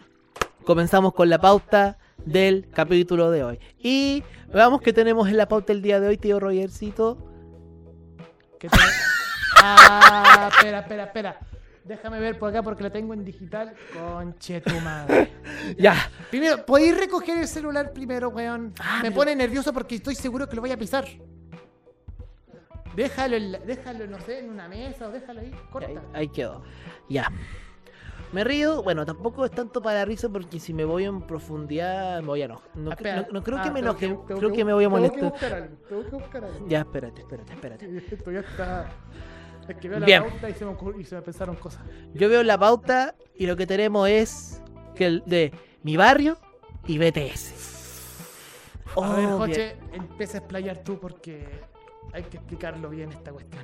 comenzamos 0.64 1.12
con 1.14 1.28
la 1.28 1.40
pauta 1.40 1.98
del 2.24 2.68
capítulo 2.72 3.30
de 3.30 3.42
hoy. 3.42 3.58
Y 3.78 4.22
veamos 4.52 4.80
qué 4.82 4.92
tenemos 4.92 5.28
en 5.28 5.36
la 5.36 5.48
pauta 5.48 5.72
el 5.72 5.82
día 5.82 5.98
de 5.98 6.08
hoy, 6.08 6.18
tío 6.18 6.38
Rogercito. 6.38 7.18
¿Qué 8.60 8.68
te- 8.68 8.76
Ah, 9.58 10.50
espera, 10.54 10.80
espera, 10.80 11.04
espera. 11.04 11.40
Déjame 11.84 12.20
ver 12.20 12.38
por 12.38 12.50
acá 12.50 12.62
porque 12.62 12.82
la 12.82 12.90
tengo 12.90 13.14
en 13.14 13.24
digital. 13.24 13.74
Conche 13.92 14.60
tu 14.60 14.78
madre. 14.80 15.32
Ya, 15.78 15.94
Primero, 16.30 16.64
¿podéis 16.66 16.96
recoger 16.96 17.38
el 17.38 17.48
celular 17.48 17.92
primero, 17.92 18.28
weón? 18.28 18.74
Ah, 18.78 18.98
Me 18.98 19.04
pero- 19.04 19.14
pone 19.16 19.34
nervioso 19.34 19.72
porque 19.72 19.94
estoy 19.96 20.14
seguro 20.14 20.46
que 20.48 20.54
lo 20.54 20.60
voy 20.62 20.70
a 20.70 20.76
pisar. 20.76 21.06
Déjalo, 22.94 23.36
en 23.36 23.52
la- 23.52 23.58
déjalo, 23.58 24.06
no 24.06 24.20
sé, 24.20 24.40
en 24.40 24.50
una 24.50 24.68
mesa 24.68 25.08
o 25.08 25.10
déjalo 25.10 25.40
ahí, 25.40 25.52
corta. 25.70 25.88
ahí, 25.88 25.98
ahí 26.14 26.28
quedó. 26.28 26.62
Ya. 27.08 27.30
Me 28.32 28.42
río, 28.44 28.82
bueno, 28.82 29.06
tampoco 29.06 29.44
es 29.44 29.50
tanto 29.52 29.80
para 29.80 30.04
risa 30.04 30.28
porque 30.28 30.58
si 30.58 30.74
me 30.74 30.84
voy 30.84 31.04
en 31.04 31.22
profundidad 31.22 32.20
me 32.20 32.26
voy 32.26 32.42
a 32.42 32.46
enojar. 32.46 32.68
No, 32.74 32.90
Ah, 32.90 32.96
no- 33.00 33.26
no 33.32 33.42
creo 33.42 33.58
Ah, 33.58 33.62
que 33.62 33.70
me 33.70 33.80
tengo 33.80 33.90
enoje, 33.92 34.06
tengo 34.08 34.24
creo 34.26 34.52
que 34.52 34.64
me 34.64 34.72
voy 34.72 34.84
a 34.84 34.88
tengo 34.88 34.96
que 34.96 35.08
molestar. 35.20 35.30
buscar 35.30 35.52
algo, 35.54 35.76
tengo 35.88 36.04
que 36.04 36.10
buscar 36.16 36.44
algo. 36.44 36.68
Ya, 36.68 36.78
espérate, 36.80 37.20
espérate, 37.20 37.52
espérate. 37.52 37.86
Esto 38.12 38.32
ya 38.32 38.40
está. 38.40 38.90
Es 39.68 39.76
que 39.76 39.88
veo 39.88 39.98
la 40.00 40.06
Bien. 40.06 40.22
pauta 40.24 40.50
y 40.50 40.54
se, 40.54 40.64
me 40.64 40.72
ocurri- 40.72 41.00
y 41.00 41.04
se 41.04 41.14
me 41.14 41.22
pensaron 41.22 41.56
cosas. 41.56 41.82
Yo 42.14 42.28
veo 42.28 42.42
la 42.42 42.58
pauta 42.58 43.14
y 43.36 43.46
lo 43.46 43.56
que 43.56 43.66
tenemos 43.66 44.08
es 44.08 44.60
que 44.94 45.06
el 45.06 45.22
de 45.26 45.52
mi 45.82 45.96
barrio 45.96 46.36
y 46.86 46.98
BTS. 46.98 47.52
a 48.96 49.00
ver, 49.00 49.08
Oh, 49.08 49.16
bien. 49.16 49.30
Joche, 49.38 49.76
empieza 49.92 50.38
a 50.38 50.40
explayar 50.40 50.78
tú 50.84 50.98
porque 50.98 51.46
hay 52.12 52.22
que 52.24 52.36
explicarlo 52.38 52.88
bien 52.90 53.10
esta 53.12 53.30
cuestión. 53.32 53.62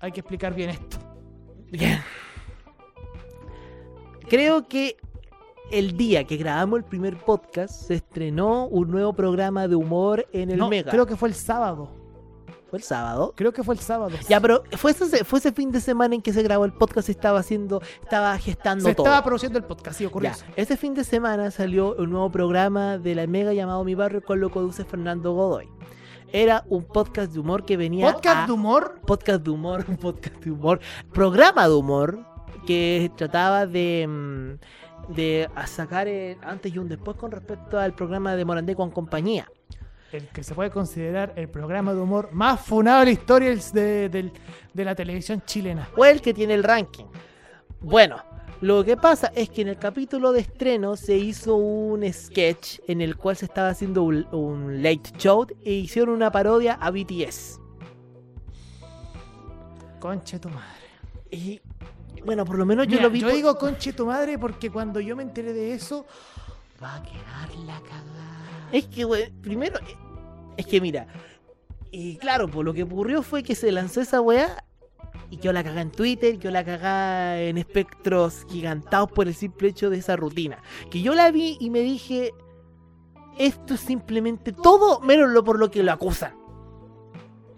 Hay 0.00 0.12
que 0.12 0.20
explicar 0.20 0.54
bien 0.54 0.70
esto. 0.70 0.96
Bien. 1.70 2.00
Creo 4.28 4.68
que 4.68 4.96
el 5.70 5.96
día 5.96 6.24
que 6.24 6.36
grabamos 6.36 6.78
el 6.78 6.84
primer 6.84 7.16
podcast 7.18 7.74
se 7.86 7.94
estrenó 7.94 8.66
un 8.66 8.90
nuevo 8.90 9.12
programa 9.12 9.68
de 9.68 9.74
humor 9.76 10.26
en 10.32 10.50
el 10.50 10.58
No, 10.58 10.68
Mega. 10.68 10.90
creo 10.90 11.06
que 11.06 11.16
fue 11.16 11.28
el 11.28 11.34
sábado. 11.34 11.90
fue 12.70 12.78
el 12.78 12.82
sábado. 12.84 13.32
Creo 13.34 13.50
que 13.52 13.62
fue 13.62 13.74
el 13.74 13.80
sábado. 13.80 14.14
Ya, 14.28 14.40
pero 14.40 14.62
fue 14.76 14.90
ese, 14.90 15.24
fue 15.24 15.38
ese 15.38 15.52
fin 15.52 15.70
de 15.72 15.80
semana 15.80 16.14
en 16.14 16.20
que 16.20 16.34
se 16.34 16.42
grabó 16.42 16.66
el 16.66 16.72
podcast 16.74 17.08
y 17.08 17.12
estaba 17.12 17.38
haciendo, 17.38 17.80
estaba 18.02 18.36
gestando 18.36 18.84
Se 18.84 18.94
todo. 18.94 19.06
estaba 19.06 19.24
produciendo 19.24 19.58
el 19.58 19.64
podcast, 19.64 19.96
sí, 19.96 20.04
ocurrió 20.04 20.30
Ya, 20.30 20.36
ese 20.56 20.76
fin 20.76 20.92
de 20.92 21.04
semana 21.04 21.50
salió 21.50 21.94
un 21.96 22.10
nuevo 22.10 22.30
programa 22.30 22.98
de 22.98 23.14
la 23.14 23.26
Mega 23.26 23.54
llamado 23.54 23.82
Mi 23.84 23.94
Barrio 23.94 24.22
con 24.22 24.40
lo 24.40 24.50
conduce 24.50 24.84
Fernando 24.84 25.32
Godoy. 25.32 25.66
Era 26.30 26.62
un 26.68 26.84
podcast 26.84 27.32
de 27.32 27.40
humor 27.40 27.64
que 27.64 27.78
venía 27.78 28.12
Podcast 28.12 28.36
a- 28.42 28.46
de 28.46 28.52
humor. 28.52 29.00
podcast 29.06 29.42
de 29.42 29.50
humor, 29.50 29.84
un 29.88 29.96
podcast 29.96 30.36
de 30.36 30.50
humor, 30.50 30.78
programa 31.10 31.66
de 31.68 31.74
humor 31.74 32.18
que 32.66 33.10
trataba 33.16 33.66
de, 33.66 34.06
mm, 34.06 35.12
de 35.14 35.48
sacar 35.66 36.08
el 36.08 36.36
antes 36.42 36.74
y 36.74 36.78
un 36.78 36.88
después 36.88 37.16
con 37.16 37.30
respecto 37.30 37.78
al 37.78 37.94
programa 37.94 38.36
de 38.36 38.44
Morandé 38.44 38.74
con 38.74 38.90
compañía. 38.90 39.48
El 40.12 40.26
que 40.28 40.42
se 40.42 40.54
puede 40.54 40.70
considerar 40.70 41.34
el 41.36 41.48
programa 41.48 41.92
de 41.92 42.00
humor 42.00 42.30
más 42.32 42.60
funado 42.60 43.00
de 43.00 43.04
la 43.06 43.10
historia 43.10 43.50
de, 43.50 44.32
de 44.72 44.84
la 44.84 44.94
televisión 44.94 45.42
chilena. 45.44 45.88
O 45.96 46.04
el 46.04 46.22
que 46.22 46.32
tiene 46.32 46.54
el 46.54 46.64
ranking. 46.64 47.04
Bueno, 47.80 48.16
lo 48.60 48.82
que 48.84 48.96
pasa 48.96 49.30
es 49.36 49.50
que 49.50 49.62
en 49.62 49.68
el 49.68 49.78
capítulo 49.78 50.32
de 50.32 50.40
estreno 50.40 50.96
se 50.96 51.16
hizo 51.16 51.54
un 51.54 52.10
sketch 52.12 52.80
en 52.88 53.00
el 53.00 53.16
cual 53.16 53.36
se 53.36 53.44
estaba 53.44 53.68
haciendo 53.68 54.02
un, 54.02 54.26
un 54.32 54.82
late 54.82 55.12
show 55.16 55.46
e 55.64 55.74
hicieron 55.74 56.14
una 56.14 56.32
parodia 56.32 56.74
a 56.74 56.90
BTS. 56.90 57.60
Conche 60.00 60.40
tu 60.40 60.48
madre. 60.48 60.66
Y 61.30 61.60
bueno, 62.28 62.44
por 62.44 62.58
lo 62.58 62.66
menos 62.66 62.86
yo 62.86 63.00
lo 63.00 63.08
vi. 63.08 63.20
yo 63.20 63.28
por- 63.28 63.36
digo 63.36 63.56
conche 63.58 63.94
tu 63.94 64.04
madre 64.04 64.38
porque 64.38 64.70
cuando 64.70 65.00
yo 65.00 65.16
me 65.16 65.22
enteré 65.22 65.54
de 65.54 65.72
eso, 65.72 66.04
va 66.82 66.96
a 66.96 67.02
quedar 67.02 67.54
la 67.64 67.80
cagada. 67.80 68.68
Es 68.70 68.84
que, 68.86 69.04
güey, 69.04 69.30
primero, 69.40 69.78
eh, 69.78 69.96
es 70.58 70.66
que 70.66 70.78
mira, 70.78 71.06
y 71.90 72.18
claro, 72.18 72.46
pues 72.48 72.66
lo 72.66 72.74
que 72.74 72.82
ocurrió 72.82 73.22
fue 73.22 73.42
que 73.42 73.54
se 73.54 73.72
lanzó 73.72 74.02
esa 74.02 74.20
weá 74.20 74.62
y 75.30 75.38
yo 75.38 75.54
la 75.54 75.64
cagá 75.64 75.80
en 75.80 75.90
Twitter, 75.90 76.38
yo 76.38 76.50
la 76.50 76.62
cagá 76.66 77.40
en 77.40 77.56
espectros 77.56 78.44
gigantados 78.50 79.10
por 79.10 79.26
el 79.26 79.34
simple 79.34 79.68
hecho 79.68 79.88
de 79.88 79.96
esa 79.96 80.14
rutina. 80.16 80.58
Que 80.90 81.00
yo 81.00 81.14
la 81.14 81.30
vi 81.30 81.56
y 81.60 81.70
me 81.70 81.80
dije, 81.80 82.32
esto 83.38 83.72
es 83.72 83.80
simplemente 83.80 84.52
todo 84.52 85.00
menos 85.00 85.30
lo 85.30 85.42
por 85.44 85.58
lo 85.58 85.70
que 85.70 85.82
lo 85.82 85.92
acusan. 85.92 86.34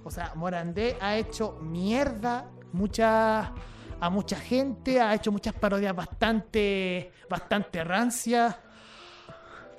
O 0.05 0.11
sea, 0.13 0.33
Morandé 0.37 0.97
ha 1.01 1.17
hecho 1.17 1.59
mierda 1.61 2.49
mucha, 2.73 3.53
a 4.01 4.09
mucha 4.09 4.37
gente, 4.37 4.99
ha 5.01 5.15
hecho 5.15 5.31
muchas 5.31 5.55
parodias 5.55 5.95
bastante, 5.95 7.13
bastante 7.29 7.85
rancias. 7.85 8.57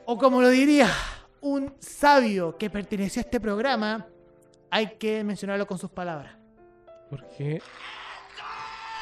O 0.06 0.18
como 0.18 0.42
lo 0.42 0.48
diría 0.50 0.90
un 1.42 1.76
sabio 1.80 2.58
que 2.58 2.70
perteneció 2.70 3.20
a 3.22 3.24
este 3.24 3.40
programa, 3.40 4.06
hay 4.70 4.98
que 4.98 5.24
mencionarlo 5.24 5.66
con 5.66 5.80
sus 5.80 5.90
palabras. 5.90 6.36
¿Por 7.10 7.28
qué? 7.30 7.62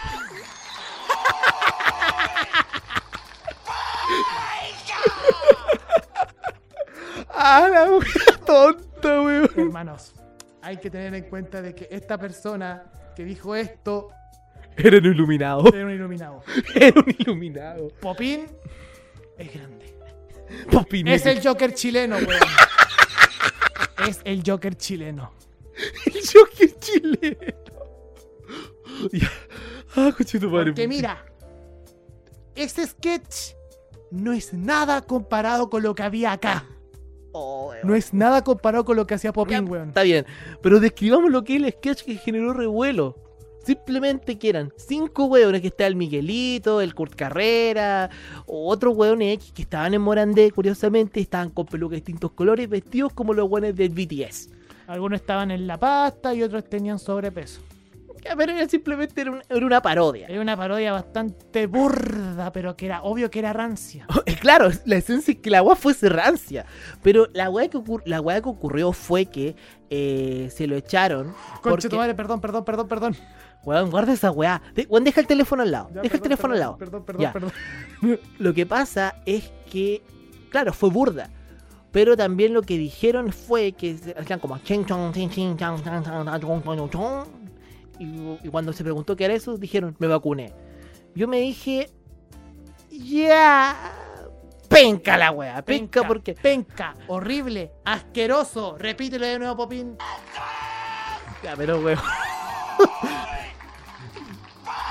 ah, 7.30 7.68
la 7.70 7.92
wea 7.92 8.38
tonta, 8.46 9.22
weón. 9.22 9.50
Hermanos, 9.56 10.14
hay 10.62 10.78
que 10.78 10.90
tener 10.90 11.14
en 11.14 11.30
cuenta 11.30 11.62
de 11.62 11.76
que 11.76 11.90
esta 11.92 12.18
persona 12.18 12.86
que 13.16 13.26
dijo 13.26 13.54
esto 13.54 14.14
Era 14.84 14.98
un 14.98 15.06
iluminado. 15.06 15.74
era 15.74 15.86
un 15.86 15.92
iluminado. 15.92 16.44
Era 16.76 17.00
un 17.00 17.16
iluminado. 17.18 17.90
Popín 18.00 18.48
es 19.38 19.54
grande. 19.54 19.94
Popinete. 20.72 21.16
Es 21.16 21.26
el 21.26 21.46
Joker 21.46 21.74
chileno, 21.74 22.18
weón. 22.18 22.40
Es 24.08 24.22
el 24.24 24.42
Joker 24.46 24.76
chileno. 24.76 25.32
el 26.06 26.22
Joker 26.34 26.80
chileno. 26.80 27.38
Ah, 29.96 30.12
cochito 30.16 30.50
madre. 30.50 30.72
Porque 30.72 30.88
mira, 30.88 31.26
ese 32.56 32.86
sketch 32.86 33.54
no 34.12 34.34
es 34.34 34.54
nada 34.54 35.02
comparado 35.02 35.70
con 35.70 35.84
lo 35.84 35.96
que 35.96 36.04
había 36.04 36.32
acá. 36.34 36.66
Oh. 37.32 37.74
No 37.84 37.96
es 37.96 38.14
nada 38.14 38.44
comparado 38.44 38.84
con 38.86 38.96
lo 38.96 39.06
que 39.06 39.14
hacía 39.14 39.30
Ya, 39.30 39.34
Popín, 39.34 39.70
weón. 39.70 39.90
Está 39.90 40.04
bien, 40.04 40.26
pero 40.62 40.80
describamos 40.80 41.32
lo 41.32 41.44
que 41.44 41.56
es 41.56 41.64
el 41.64 41.72
sketch 41.72 42.04
que 42.04 42.16
generó 42.16 42.54
revuelo. 42.54 43.29
Simplemente 43.74 44.40
que 44.40 44.50
eran 44.50 44.74
cinco 44.78 45.26
hueones 45.26 45.62
que 45.62 45.68
está 45.68 45.86
el 45.86 45.96
Miguelito, 45.96 46.82
el 46.82 46.96
Kurt 46.96 47.14
Carrera, 47.14 48.10
o 48.48 48.68
otros 48.68 48.98
hueones 48.98 49.36
X 49.36 49.52
que 49.54 49.62
estaban 49.62 49.94
en 49.94 50.02
Morandé, 50.02 50.50
curiosamente, 50.50 51.20
estaban 51.20 51.52
con 51.52 51.68
pelucas 51.68 51.92
de 51.92 51.96
distintos 51.98 52.32
colores, 52.32 52.68
vestidos 52.68 53.14
como 53.14 53.32
los 53.36 53.48
hueones 53.48 53.76
del 53.76 53.90
BTS. 53.90 54.50
Algunos 54.88 55.22
estaban 55.22 55.52
en 55.52 55.68
la 55.68 55.78
pasta 55.78 56.34
y 56.34 56.42
otros 56.42 56.64
tenían 56.68 56.98
sobrepeso. 56.98 57.62
Ya, 58.26 58.36
Pero 58.36 58.52
era 58.52 58.68
simplemente 58.68 59.22
era, 59.22 59.32
un- 59.32 59.42
era 59.48 59.66
una 59.66 59.82
parodia. 59.84 60.26
Era 60.28 60.42
una 60.42 60.58
parodia 60.58 60.92
bastante 60.92 61.68
burda, 61.68 62.52
pero 62.52 62.76
que 62.76 62.88
era 62.88 63.04
obvio 63.04 63.30
que 63.30 63.38
era 63.38 63.54
rancia. 63.54 64.08
Claro, 64.42 64.70
la 64.86 64.96
esencia 64.96 65.34
es 65.34 65.40
que 65.40 65.50
la 65.50 65.62
weá 65.62 65.76
fuese 65.76 66.10
rancia. 66.10 66.66
Pero 67.04 67.28
la 67.34 67.50
weá 67.50 67.68
que, 67.70 67.78
ocur- 67.78 68.02
la 68.06 68.20
weá 68.20 68.42
que 68.42 68.50
ocurrió 68.50 68.94
fue 68.94 69.26
que 69.28 69.56
eh, 69.90 70.50
se 70.52 70.66
lo 70.66 70.76
echaron. 70.76 71.28
Conche 71.62 71.70
porque- 71.70 71.90
tu 71.90 71.96
madre, 71.98 72.16
perdón, 72.16 72.42
perdón, 72.42 72.66
perdón, 72.66 72.88
perdón. 72.88 73.16
Weón, 73.70 73.92
guarda 73.92 74.14
esa 74.14 74.32
weá. 74.32 74.62
De- 74.74 74.88
weón, 74.90 75.04
deja 75.04 75.22
el 75.22 75.28
teléfono 75.28 75.62
al 75.62 75.70
lado. 75.72 75.90
Ya, 75.94 76.02
deja 76.02 76.16
el 76.16 76.22
perdón, 76.22 76.24
teléfono 76.24 76.54
al 76.54 76.60
perdón, 76.60 76.60
lado. 76.60 76.78
Perdón, 76.78 77.04
perdón, 77.06 77.22
Ya. 77.22 77.32
perdón. 77.34 77.52
Lo 78.40 78.54
que 78.56 78.66
pasa 78.66 79.16
es 79.28 79.52
que, 79.72 80.02
claro, 80.50 80.74
fue 80.74 80.90
burda. 80.90 81.30
Pero 81.92 82.16
también 82.18 82.54
lo 82.54 82.62
que 82.62 82.78
dijeron 82.78 83.32
fue 83.34 83.72
que 83.72 83.96
hacían 84.16 84.40
como 84.40 84.58
ching, 84.60 84.86
chong, 84.86 85.12
ching, 85.12 85.30
ching, 85.30 85.58
chang, 85.58 85.84
chong, 85.84 86.04
chong, 86.04 86.90
chong. 86.90 87.26
y, 88.00 88.38
y 88.44 88.50
cuando 88.50 88.74
se 88.74 88.84
preguntó 88.84 89.16
qué 89.16 89.26
era 89.26 89.34
eso, 89.34 89.58
dijeron, 89.58 89.96
me 90.00 90.06
vacuné. 90.08 90.54
Yo 91.16 91.28
me 91.28 91.40
dije, 91.40 91.90
ya. 92.92 93.76
Penca 94.68 95.18
la 95.18 95.32
wea, 95.32 95.64
penca, 95.64 96.04
porque. 96.08 96.36
Penca, 96.36 96.94
horrible, 97.08 97.72
asqueroso. 97.86 98.76
Repítelo 98.78 99.26
de 99.26 99.40
nuevo, 99.40 99.58
Popín. 99.58 99.96
Ya, 101.44 101.56
pero 101.56 101.80
weón. 101.80 101.98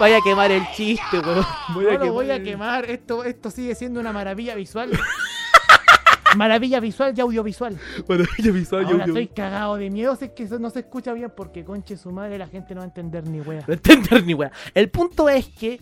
Vaya 0.01 0.19
a 0.19 0.21
quemar 0.21 0.51
el 0.53 0.63
chiste, 0.75 1.19
weón. 1.19 1.45
Voy 1.75 1.85
No 1.85 1.99
lo 1.99 2.13
voy 2.13 2.31
a 2.31 2.43
quemar. 2.43 2.85
Esto, 2.89 3.25
esto 3.25 3.51
sigue 3.51 3.75
siendo 3.75 3.99
una 4.01 4.13
maravilla 4.13 4.55
visual. 4.55 4.91
maravilla 6.37 6.79
visual 6.81 7.15
y 7.17 7.21
audiovisual. 7.21 7.79
Maravilla 8.09 8.53
visual, 8.53 8.85
yo- 8.85 8.91
Ahora 8.93 9.07
yo- 9.07 9.13
estoy 9.13 9.27
cagado 9.29 9.77
de 9.77 9.91
miedo. 9.91 10.15
Sé 10.17 10.33
que 10.35 10.45
eso 10.45 10.59
no 10.59 10.71
se 10.71 10.81
escucha 10.81 11.13
bien 11.15 11.33
porque 11.37 11.65
conche 11.65 11.97
su 11.97 12.11
madre 12.13 12.39
la 12.39 12.47
gente 12.47 12.75
no 12.75 12.81
va 12.81 12.85
a 12.85 12.89
entender 12.89 13.27
ni 13.27 13.41
wea. 13.41 13.65
No 13.67 13.75
entender 13.75 14.25
ni 14.25 14.35
weá. 14.35 14.53
El 14.75 14.89
punto 14.91 15.29
es 15.29 15.49
que 15.49 15.81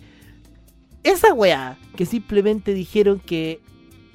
esa 1.03 1.33
weá 1.33 1.77
que 1.95 2.05
simplemente 2.05 2.73
dijeron 2.73 3.19
que 3.19 3.61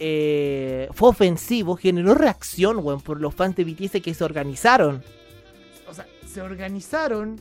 eh, 0.00 0.88
fue 0.92 1.10
ofensivo 1.10 1.76
generó 1.76 2.14
reacción, 2.14 2.78
weón, 2.82 3.00
por 3.02 3.20
los 3.20 3.34
fans 3.34 3.54
de 3.54 3.64
BTS 3.64 4.00
que 4.02 4.14
se 4.14 4.24
organizaron. 4.24 5.02
O 5.88 5.94
sea, 5.94 6.06
se 6.26 6.40
organizaron 6.42 7.40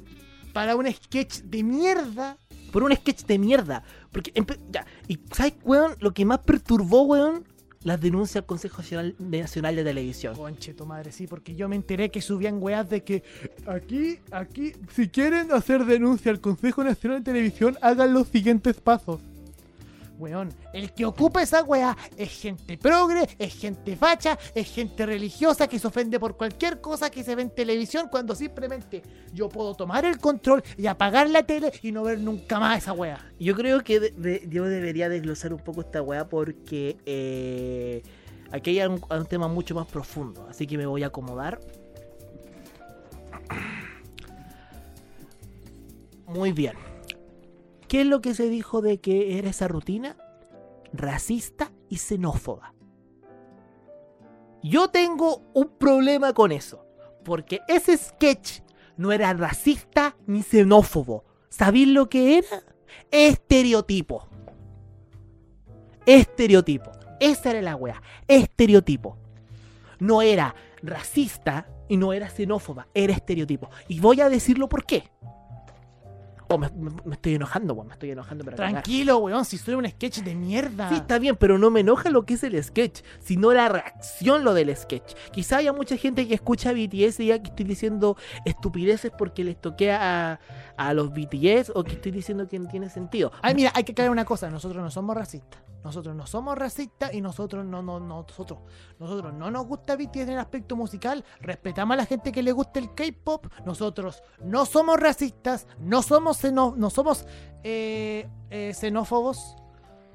para 0.54 0.76
un 0.76 0.92
sketch 0.92 1.40
de 1.44 1.64
mierda. 1.64 2.38
Por 2.72 2.84
un 2.84 2.96
sketch 2.96 3.26
de 3.26 3.38
mierda. 3.38 3.84
Porque, 4.12 4.32
ya, 4.72 4.86
y 5.08 5.20
¿sabes, 5.32 5.54
weón? 5.64 5.96
Lo 6.00 6.14
que 6.14 6.26
más 6.26 6.40
perturbó, 6.40 7.04
weón, 7.04 7.46
las 7.84 8.00
denuncias 8.00 8.38
al 8.38 8.46
Consejo 8.46 8.82
Nacional 9.20 9.76
de 9.76 9.84
Televisión. 9.84 10.36
Conche 10.36 10.74
tu 10.74 10.86
madre, 10.86 11.12
sí, 11.12 11.28
porque 11.28 11.56
yo 11.56 11.68
me 11.68 11.76
enteré 11.76 12.10
que 12.10 12.22
subían 12.22 12.62
weas 12.62 12.90
de 12.90 13.04
que 13.04 13.24
aquí, 13.66 14.20
aquí, 14.32 14.74
si 14.94 15.10
quieren 15.10 15.52
hacer 15.52 15.86
denuncia 15.86 16.32
al 16.32 16.40
Consejo 16.40 16.84
Nacional 16.84 17.20
de 17.20 17.32
Televisión, 17.32 17.78
hagan 17.82 18.14
los 18.14 18.28
siguientes 18.28 18.80
pasos. 18.80 19.20
Weón, 20.22 20.50
el 20.72 20.94
que 20.94 21.04
ocupa 21.04 21.42
esa 21.42 21.64
wea 21.64 21.98
es 22.16 22.30
gente 22.30 22.78
progre, 22.78 23.28
es 23.40 23.56
gente 23.56 23.96
facha, 23.96 24.38
es 24.54 24.72
gente 24.72 25.04
religiosa 25.08 25.68
que 25.68 25.80
se 25.80 25.88
ofende 25.88 26.20
por 26.20 26.38
cualquier 26.38 26.80
cosa 26.80 27.10
que 27.10 27.24
se 27.24 27.34
ve 27.34 27.42
en 27.42 27.50
televisión 27.50 28.08
cuando 28.12 28.36
simplemente 28.36 29.02
yo 29.34 29.50
puedo 29.50 29.74
tomar 29.74 30.06
el 30.06 30.20
control 30.20 30.62
y 30.78 30.86
apagar 30.86 31.28
la 31.28 31.42
tele 31.42 31.72
y 31.82 31.92
no 31.92 32.04
ver 32.04 32.20
nunca 32.20 32.60
más 32.60 32.78
esa 32.84 32.94
wea. 32.94 33.18
Yo 33.40 33.56
creo 33.56 33.84
que 33.84 34.00
de- 34.00 34.46
yo 34.48 34.66
debería 34.66 35.10
desglosar 35.10 35.54
un 35.54 35.60
poco 35.60 35.82
esta 35.82 36.04
weá 36.04 36.30
porque 36.30 36.98
eh, 37.08 38.04
aquí 38.52 38.80
hay 38.80 38.88
un, 38.88 39.02
un 39.10 39.26
tema 39.26 39.48
mucho 39.48 39.74
más 39.74 39.88
profundo. 39.88 40.46
Así 40.48 40.68
que 40.68 40.78
me 40.78 40.86
voy 40.86 41.02
a 41.02 41.08
acomodar. 41.08 41.60
Muy 46.28 46.52
bien. 46.52 46.91
¿Qué 47.92 48.00
es 48.00 48.08
lo 48.08 48.22
que 48.22 48.34
se 48.34 48.48
dijo 48.48 48.82
de 48.82 49.02
que 49.02 49.38
era 49.38 49.50
esa 49.50 49.68
rutina? 49.68 50.16
Racista 50.94 51.74
y 51.90 51.98
xenófoba. 51.98 52.74
Yo 54.64 54.88
tengo 54.88 55.42
un 55.54 55.78
problema 55.78 56.32
con 56.32 56.54
eso. 56.54 56.86
Porque 57.26 57.60
ese 57.68 57.98
sketch 57.98 58.62
no 58.96 59.12
era 59.12 59.34
racista 59.34 60.16
ni 60.26 60.42
xenófobo. 60.42 61.26
¿Sabéis 61.50 61.90
lo 61.90 62.08
que 62.08 62.38
era? 62.38 62.64
Estereotipo. 63.12 64.26
Estereotipo. 66.06 66.92
Esa 67.20 67.52
era 67.52 67.62
la 67.62 67.76
wea. 67.76 68.02
Estereotipo. 68.26 69.18
No 70.00 70.22
era 70.22 70.56
racista 70.82 71.68
y 71.90 71.98
no 71.98 72.14
era 72.14 72.30
xenófoba. 72.30 72.88
Era 72.94 73.12
estereotipo. 73.12 73.70
Y 73.90 74.00
voy 74.00 74.22
a 74.22 74.30
decirlo 74.30 74.70
por 74.70 74.86
qué. 74.86 75.12
Oh, 76.54 76.58
me, 76.58 76.70
me- 76.70 77.14
estoy 77.14 77.36
enojando, 77.36 77.74
weón. 77.74 77.88
Me 77.88 77.94
estoy 77.94 78.12
enojando 78.12 78.44
para 78.46 78.58
cagar. 78.58 78.72
Tranquilo, 78.74 79.18
weón, 79.20 79.46
si 79.46 79.58
soy 79.58 79.76
un 79.76 79.88
sketch 79.88 80.20
de 80.20 80.36
mierda. 80.36 80.90
Sí, 80.90 80.96
está 80.96 81.18
bien, 81.20 81.36
pero 81.36 81.58
no 81.58 81.70
me 81.70 81.80
enoja 81.82 82.10
lo 82.10 82.26
que 82.26 82.34
es 82.36 82.44
el 82.44 82.62
sketch, 82.64 83.02
sino 83.20 83.54
la 83.54 83.70
reacción 83.70 84.44
lo 84.44 84.54
del 84.54 84.76
sketch. 84.76 85.14
Quizá 85.32 85.58
haya 85.58 85.74
mucha 85.74 85.98
gente 85.98 86.28
que 86.28 86.34
escucha 86.34 86.72
BTS 86.74 87.20
y 87.20 87.24
diga 87.24 87.40
que 87.40 87.50
estoy 87.50 87.66
diciendo 87.66 88.18
estupideces 88.46 89.12
porque 89.18 89.44
les 89.44 89.60
toqué 89.60 89.92
a, 89.92 90.40
a 90.78 90.94
los 90.94 91.12
BTS 91.12 91.72
o 91.76 91.84
que 91.84 91.94
estoy 91.94 92.12
diciendo 92.12 92.48
que 92.48 92.60
no 92.60 92.68
tiene 92.70 92.90
sentido. 92.90 93.32
Ay, 93.42 93.56
mira, 93.56 93.72
hay 93.74 93.84
que 93.84 93.92
aclarar 93.94 94.12
una 94.12 94.26
cosa, 94.26 94.50
nosotros 94.50 94.82
no 94.84 94.92
somos 94.92 95.16
racistas. 95.16 95.62
Nosotros 95.84 96.16
no 96.16 96.28
somos 96.28 96.58
racistas 96.58 97.14
y 97.14 97.22
nosotros 97.22 97.66
no, 97.66 97.82
no, 97.82 98.00
no, 98.00 98.22
nosotros, 98.24 98.60
nosotros 99.00 99.34
no 99.34 99.50
nos 99.50 99.66
gusta 99.66 99.96
BTS 99.96 100.18
en 100.18 100.30
el 100.30 100.40
aspecto 100.40 100.76
musical, 100.76 101.26
respetamos 101.40 101.96
a 101.96 101.98
la 101.98 102.06
gente 102.06 102.32
que 102.32 102.44
le 102.44 102.52
gusta 102.52 102.80
el 102.80 102.94
K-pop, 102.94 103.48
nosotros 103.66 104.22
no 104.44 104.66
somos 104.66 105.00
racistas, 105.00 105.66
no 105.80 106.04
somos 106.04 106.44
xeno- 106.44 106.76
no 106.78 106.90
somos 106.92 107.26
eh, 107.64 108.30
eh, 108.52 108.74
xenófobos, 108.76 109.56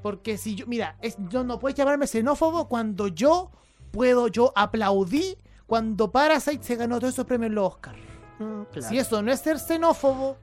porque 0.02 0.38
si 0.38 0.54
yo, 0.54 0.66
mira, 0.68 0.96
es, 1.02 1.16
yo 1.28 1.42
no 1.42 1.58
puedes 1.58 1.76
llamarme 1.76 2.06
xenófobo 2.06 2.68
cuando 2.68 3.08
yo 3.08 3.50
puedo, 3.90 4.28
yo 4.28 4.52
aplaudí 4.54 5.36
cuando 5.66 6.12
Parasite 6.12 6.62
se 6.62 6.76
ganó 6.76 7.00
todos 7.00 7.14
esos 7.14 7.24
premios 7.26 7.48
en 7.48 7.54
los 7.56 7.72
Oscars. 7.72 7.98
Mm, 8.38 8.62
claro. 8.70 8.88
Si 8.88 8.98
eso 8.98 9.20
no 9.20 9.32
es 9.32 9.40
ser 9.40 9.58
xenófobo, 9.58 10.36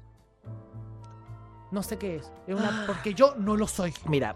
no 1.71 1.81
sé 1.81 1.97
qué 1.97 2.17
es. 2.17 2.31
Es 2.45 2.55
una, 2.55 2.83
porque 2.87 3.13
yo 3.13 3.35
no 3.35 3.55
lo 3.55 3.67
soy. 3.67 3.93
Mira, 4.07 4.35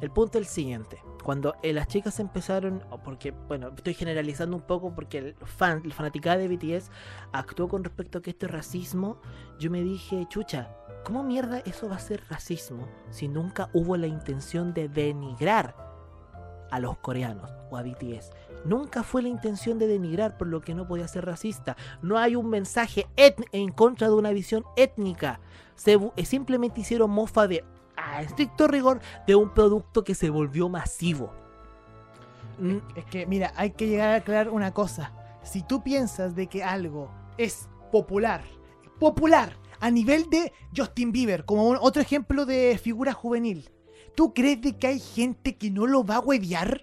el 0.00 0.10
punto 0.10 0.38
es 0.38 0.46
el 0.46 0.50
siguiente. 0.52 1.02
Cuando 1.22 1.54
eh, 1.62 1.72
las 1.72 1.88
chicas 1.88 2.18
empezaron, 2.20 2.82
porque, 3.04 3.32
bueno, 3.32 3.68
estoy 3.76 3.94
generalizando 3.94 4.56
un 4.56 4.62
poco 4.62 4.94
porque 4.94 5.18
el 5.18 5.34
fan, 5.44 5.82
la 5.84 5.94
fanaticada 5.94 6.38
de 6.38 6.48
BTS 6.48 6.90
actuó 7.32 7.68
con 7.68 7.84
respecto 7.84 8.18
a 8.18 8.22
que 8.22 8.30
esto 8.30 8.46
es 8.46 8.52
racismo, 8.52 9.20
yo 9.58 9.70
me 9.70 9.82
dije, 9.82 10.26
chucha, 10.28 10.74
¿cómo 11.04 11.22
mierda 11.22 11.58
eso 11.60 11.88
va 11.88 11.96
a 11.96 12.00
ser 12.00 12.22
racismo 12.30 12.88
si 13.10 13.28
nunca 13.28 13.68
hubo 13.74 13.96
la 13.96 14.06
intención 14.06 14.72
de 14.72 14.88
denigrar 14.88 15.76
a 16.70 16.80
los 16.80 16.96
coreanos 16.98 17.50
o 17.70 17.76
a 17.76 17.82
BTS? 17.82 18.30
Nunca 18.64 19.02
fue 19.02 19.22
la 19.22 19.28
intención 19.28 19.78
de 19.78 19.86
denigrar, 19.86 20.36
por 20.36 20.48
lo 20.48 20.60
que 20.60 20.74
no 20.74 20.86
podía 20.86 21.08
ser 21.08 21.26
racista. 21.26 21.76
No 22.02 22.18
hay 22.18 22.36
un 22.36 22.48
mensaje 22.48 23.06
en 23.16 23.72
contra 23.72 24.08
de 24.08 24.14
una 24.14 24.30
visión 24.30 24.64
étnica. 24.76 25.40
Se 25.74 25.98
eh, 26.16 26.24
simplemente 26.24 26.82
hicieron 26.82 27.10
mofa 27.10 27.46
de, 27.46 27.64
a 28.02 28.22
estricto 28.22 28.66
rigor, 28.68 29.00
de 29.26 29.34
un 29.34 29.50
producto 29.50 30.04
que 30.04 30.14
se 30.14 30.30
volvió 30.30 30.68
masivo. 30.68 31.32
Mm, 32.58 32.76
Es 32.94 33.04
que, 33.06 33.26
mira, 33.26 33.52
hay 33.56 33.70
que 33.70 33.86
llegar 33.88 34.10
a 34.10 34.14
aclarar 34.16 34.50
una 34.50 34.72
cosa. 34.72 35.12
Si 35.42 35.62
tú 35.62 35.82
piensas 35.82 36.34
de 36.34 36.46
que 36.46 36.62
algo 36.62 37.10
es 37.38 37.68
popular, 37.90 38.42
popular, 38.98 39.56
a 39.80 39.90
nivel 39.90 40.28
de 40.28 40.52
Justin 40.76 41.10
Bieber, 41.12 41.44
como 41.46 41.68
un- 41.68 41.78
otro 41.80 42.02
ejemplo 42.02 42.44
de 42.44 42.78
figura 42.82 43.12
juvenil, 43.14 43.70
¿tú 44.14 44.34
crees 44.34 44.60
de 44.60 44.76
que 44.76 44.88
hay 44.88 45.00
gente 45.00 45.56
que 45.56 45.70
no 45.70 45.86
lo 45.86 46.04
va 46.04 46.16
a 46.16 46.20
huevear? 46.20 46.82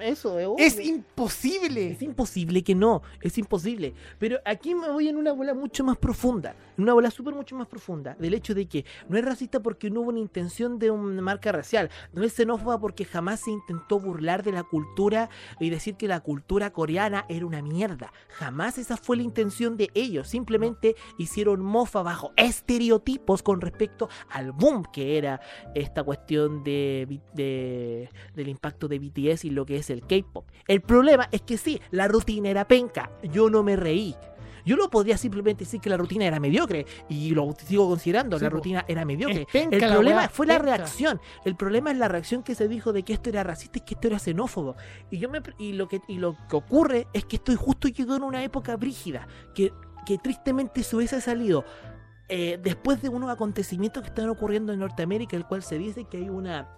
Eso 0.00 0.38
es, 0.58 0.78
imposible. 0.86 1.90
Es 1.92 2.02
imposible 2.02 2.62
que 2.62 2.74
no, 2.74 3.02
es 3.20 3.36
imposible. 3.38 3.94
Pero 4.18 4.38
aquí 4.44 4.74
me 4.74 4.90
voy 4.90 5.08
en 5.08 5.16
una 5.16 5.32
bola 5.32 5.54
mucho 5.54 5.84
más 5.84 5.96
profunda, 5.98 6.54
en 6.76 6.84
una 6.84 6.94
bola 6.94 7.10
súper 7.10 7.34
mucho 7.34 7.56
más 7.56 7.66
profunda, 7.66 8.16
del 8.18 8.34
hecho 8.34 8.54
de 8.54 8.66
que 8.66 8.84
no 9.08 9.16
es 9.18 9.24
racista 9.24 9.60
porque 9.60 9.90
no 9.90 10.00
hubo 10.00 10.10
una 10.10 10.18
intención 10.18 10.78
de 10.78 10.90
una 10.90 11.20
marca 11.22 11.52
racial, 11.52 11.90
no 12.12 12.22
es 12.22 12.32
xenófoba 12.32 12.78
porque 12.80 13.04
jamás 13.04 13.40
se 13.40 13.50
intentó 13.50 14.00
burlar 14.00 14.42
de 14.42 14.52
la 14.52 14.62
cultura 14.62 15.30
y 15.58 15.70
decir 15.70 15.96
que 15.96 16.08
la 16.08 16.20
cultura 16.20 16.70
coreana 16.72 17.26
era 17.28 17.44
una 17.46 17.62
mierda. 17.62 18.12
Jamás 18.28 18.78
esa 18.78 18.96
fue 18.96 19.16
la 19.16 19.22
intención 19.22 19.76
de 19.76 19.90
ellos, 19.94 20.28
simplemente 20.28 20.96
hicieron 21.18 21.60
mofa 21.60 22.02
bajo 22.02 22.32
estereotipos 22.36 23.42
con 23.42 23.60
respecto 23.60 24.08
al 24.30 24.52
boom 24.52 24.84
que 24.92 25.18
era 25.18 25.40
esta 25.74 26.02
cuestión 26.04 26.62
de, 26.64 27.20
de- 27.34 28.08
del 28.34 28.48
impacto 28.48 28.88
de 28.88 28.98
BTS 28.98 29.44
y 29.44 29.50
lo 29.50 29.66
que 29.66 29.76
es 29.76 29.89
el 29.90 30.02
K-pop. 30.06 30.46
El 30.66 30.80
problema 30.80 31.28
es 31.32 31.42
que 31.42 31.56
sí, 31.56 31.80
la 31.90 32.08
rutina 32.08 32.48
era 32.48 32.66
penca. 32.66 33.10
Yo 33.22 33.50
no 33.50 33.62
me 33.62 33.76
reí. 33.76 34.14
Yo 34.64 34.76
no 34.76 34.90
podría 34.90 35.16
simplemente 35.16 35.64
decir 35.64 35.80
que 35.80 35.88
la 35.88 35.96
rutina 35.96 36.26
era 36.26 36.38
mediocre 36.38 36.86
y 37.08 37.30
lo 37.30 37.50
sigo 37.66 37.88
considerando, 37.88 38.38
Sí, 38.38 38.44
la 38.44 38.50
rutina 38.50 38.84
era 38.86 39.04
mediocre. 39.04 39.46
Penca 39.50 39.76
El 39.76 39.92
problema 39.92 40.28
fue 40.28 40.46
la 40.46 40.58
penca. 40.58 40.76
reacción. 40.76 41.20
El 41.44 41.56
problema 41.56 41.90
es 41.90 41.96
la 41.96 42.08
reacción 42.08 42.42
que 42.42 42.54
se 42.54 42.68
dijo 42.68 42.92
de 42.92 43.02
que 43.02 43.14
esto 43.14 43.30
era 43.30 43.42
racista 43.42 43.78
y 43.78 43.82
que 43.82 43.94
esto 43.94 44.08
era 44.08 44.18
xenófobo. 44.18 44.76
Y 45.10 45.18
yo 45.18 45.30
me 45.30 45.40
y 45.58 45.72
lo 45.72 45.88
que 45.88 46.02
y 46.08 46.18
lo 46.18 46.36
que 46.48 46.56
ocurre 46.56 47.06
es 47.14 47.24
que 47.24 47.36
esto 47.36 47.56
justo 47.56 47.88
llegó 47.88 48.16
en 48.16 48.22
una 48.22 48.44
época 48.44 48.76
brígida 48.76 49.26
que 49.54 49.72
que 50.06 50.18
tristemente 50.18 50.82
se 50.82 50.96
hubiese 50.96 51.20
salido 51.20 51.64
eh, 52.28 52.58
después 52.62 53.02
de 53.02 53.08
unos 53.08 53.30
acontecimientos 53.30 54.02
que 54.02 54.08
están 54.10 54.28
ocurriendo 54.28 54.72
en 54.72 54.78
Norteamérica, 54.78 55.36
el 55.36 55.46
cual 55.46 55.62
se 55.62 55.78
dice 55.78 56.04
que 56.04 56.18
hay 56.18 56.28
una 56.28 56.68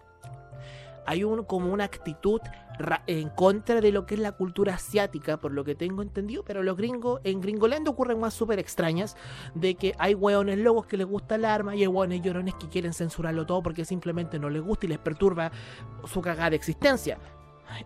hay 1.07 1.25
un, 1.25 1.45
como 1.45 1.73
una 1.73 1.85
actitud 1.85 2.41
en 3.07 3.29
contra 3.29 3.81
de 3.81 3.93
lo 3.93 4.07
que 4.07 4.15
es 4.15 4.21
la 4.21 4.33
cultura 4.33 4.75
asiática, 4.75 5.37
por 5.37 5.53
lo 5.53 5.65
que 5.65 5.75
tengo 5.75 6.03
entendido, 6.03 6.43
pero 6.45 6.63
los 6.63 6.77
gringos, 6.77 7.21
en 7.25 7.41
Gringoland 7.41 7.87
ocurren 7.89 8.19
más 8.19 8.35
súper 8.35 8.59
extrañas, 8.59 9.17
de 9.55 9.75
que 9.75 9.95
hay 9.99 10.15
hueones 10.15 10.59
locos 10.59 10.87
que 10.87 10.97
les 10.97 11.07
gusta 11.07 11.35
el 11.37 11.45
arma 11.45 11.77
y 11.77 11.83
hay 11.83 11.87
hueones 11.87 12.23
llorones 12.23 12.55
que 12.55 12.69
quieren 12.69 12.93
censurarlo 12.93 13.47
todo 13.47 13.63
porque 13.63 13.85
simplemente 13.85 14.39
no 14.39 14.51
les 14.51 14.63
gusta 14.63 14.87
y 14.87 14.91
les 14.91 14.99
perturba 14.99 15.53
su 16.05 16.21
cagada 16.21 16.51
de 16.51 16.57
existencia. 16.57 17.19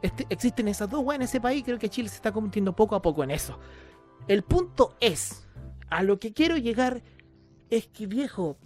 Este- 0.02 0.26
existen 0.30 0.68
esas 0.68 0.90
dos 0.90 1.02
weas 1.04 1.16
en 1.16 1.22
ese 1.22 1.40
país, 1.40 1.62
creo 1.64 1.78
que 1.78 1.88
Chile 1.88 2.08
se 2.08 2.16
está 2.16 2.32
convirtiendo 2.32 2.74
poco 2.74 2.94
a 2.94 3.02
poco 3.02 3.22
en 3.22 3.30
eso. 3.30 3.58
El 4.28 4.42
punto 4.42 4.96
es, 5.00 5.46
a 5.88 6.02
lo 6.02 6.18
que 6.18 6.32
quiero 6.32 6.56
llegar 6.56 7.02
es 7.70 7.86
que 7.88 8.06
viejo, 8.06 8.56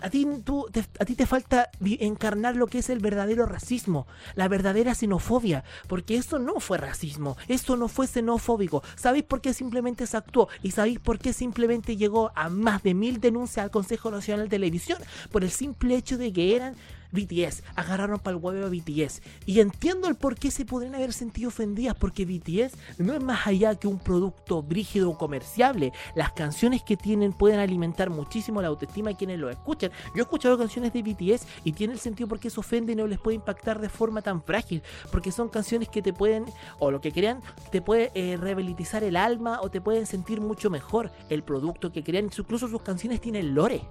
a 0.00 0.10
ti, 0.10 0.26
tú- 0.44 0.66
a 1.00 1.04
ti 1.04 1.14
te 1.14 1.26
falta 1.26 1.70
encarnar 1.80 2.56
lo 2.56 2.66
que 2.66 2.78
es 2.78 2.90
el 2.90 2.98
verdadero 2.98 3.46
racismo, 3.46 4.06
la 4.34 4.48
verdadera 4.48 4.94
xenofobia, 4.94 5.64
porque 5.88 6.16
eso 6.16 6.38
no 6.38 6.60
fue 6.60 6.78
racismo, 6.78 7.36
eso 7.48 7.76
no 7.76 7.88
fue 7.88 8.06
xenofóbico. 8.06 8.82
¿Sabéis 8.96 9.24
por 9.24 9.40
qué 9.40 9.54
simplemente 9.54 10.06
se 10.06 10.16
actuó? 10.16 10.48
¿Y 10.62 10.72
sabéis 10.72 10.98
por 10.98 11.18
qué 11.18 11.32
simplemente 11.32 11.96
llegó 11.96 12.32
a 12.34 12.48
más 12.48 12.82
de 12.82 12.94
mil 12.94 13.20
denuncias 13.20 13.64
al 13.64 13.70
Consejo 13.70 14.10
Nacional 14.10 14.46
de 14.46 14.50
Televisión? 14.50 14.98
Por 15.32 15.44
el 15.44 15.50
simple 15.50 15.96
hecho 15.96 16.18
de 16.18 16.32
que 16.32 16.56
eran 16.56 16.74
BTS, 17.16 17.62
agarraron 17.74 18.20
para 18.20 18.36
el 18.36 18.42
huevo 18.42 18.66
a 18.66 18.68
BTS. 18.68 19.22
Y 19.46 19.60
entiendo 19.60 20.08
el 20.08 20.14
por 20.14 20.36
qué 20.36 20.50
se 20.50 20.64
podrían 20.64 20.94
haber 20.94 21.12
sentido 21.12 21.48
ofendidas, 21.48 21.96
porque 21.96 22.24
BTS 22.24 22.76
no 22.98 23.14
es 23.14 23.22
más 23.22 23.46
allá 23.46 23.74
que 23.74 23.88
un 23.88 23.98
producto 23.98 24.62
brígido 24.62 25.10
o 25.10 25.18
comerciable. 25.18 25.92
Las 26.14 26.32
canciones 26.32 26.82
que 26.82 26.96
tienen 26.96 27.32
pueden 27.32 27.58
alimentar 27.58 28.10
muchísimo 28.10 28.62
la 28.62 28.68
autoestima 28.68 29.10
de 29.10 29.16
quienes 29.16 29.38
lo 29.38 29.50
escuchan. 29.50 29.90
Yo 30.14 30.18
he 30.18 30.22
escuchado 30.22 30.58
canciones 30.58 30.92
de 30.92 31.02
BTS 31.02 31.46
y 31.64 31.72
tiene 31.72 31.94
el 31.94 31.98
sentido 31.98 32.28
por 32.28 32.38
qué 32.38 32.50
se 32.50 32.60
ofenden 32.60 32.98
y 32.98 33.02
no 33.02 33.08
les 33.08 33.18
puede 33.18 33.36
impactar 33.36 33.80
de 33.80 33.88
forma 33.88 34.22
tan 34.22 34.42
frágil, 34.42 34.82
porque 35.10 35.32
son 35.32 35.48
canciones 35.48 35.88
que 35.88 36.02
te 36.02 36.12
pueden, 36.12 36.44
o 36.78 36.90
lo 36.90 37.00
que 37.00 37.12
crean, 37.12 37.40
te 37.70 37.80
puede 37.82 38.10
eh, 38.14 38.36
rehabilitar 38.36 39.02
el 39.02 39.16
alma 39.16 39.60
o 39.62 39.70
te 39.70 39.80
pueden 39.80 40.06
sentir 40.06 40.40
mucho 40.40 40.70
mejor 40.70 41.10
el 41.30 41.42
producto 41.42 41.92
que 41.92 42.02
crean. 42.04 42.26
Incluso 42.26 42.68
sus 42.68 42.82
canciones 42.82 43.20
tienen 43.20 43.54
lore 43.54 43.82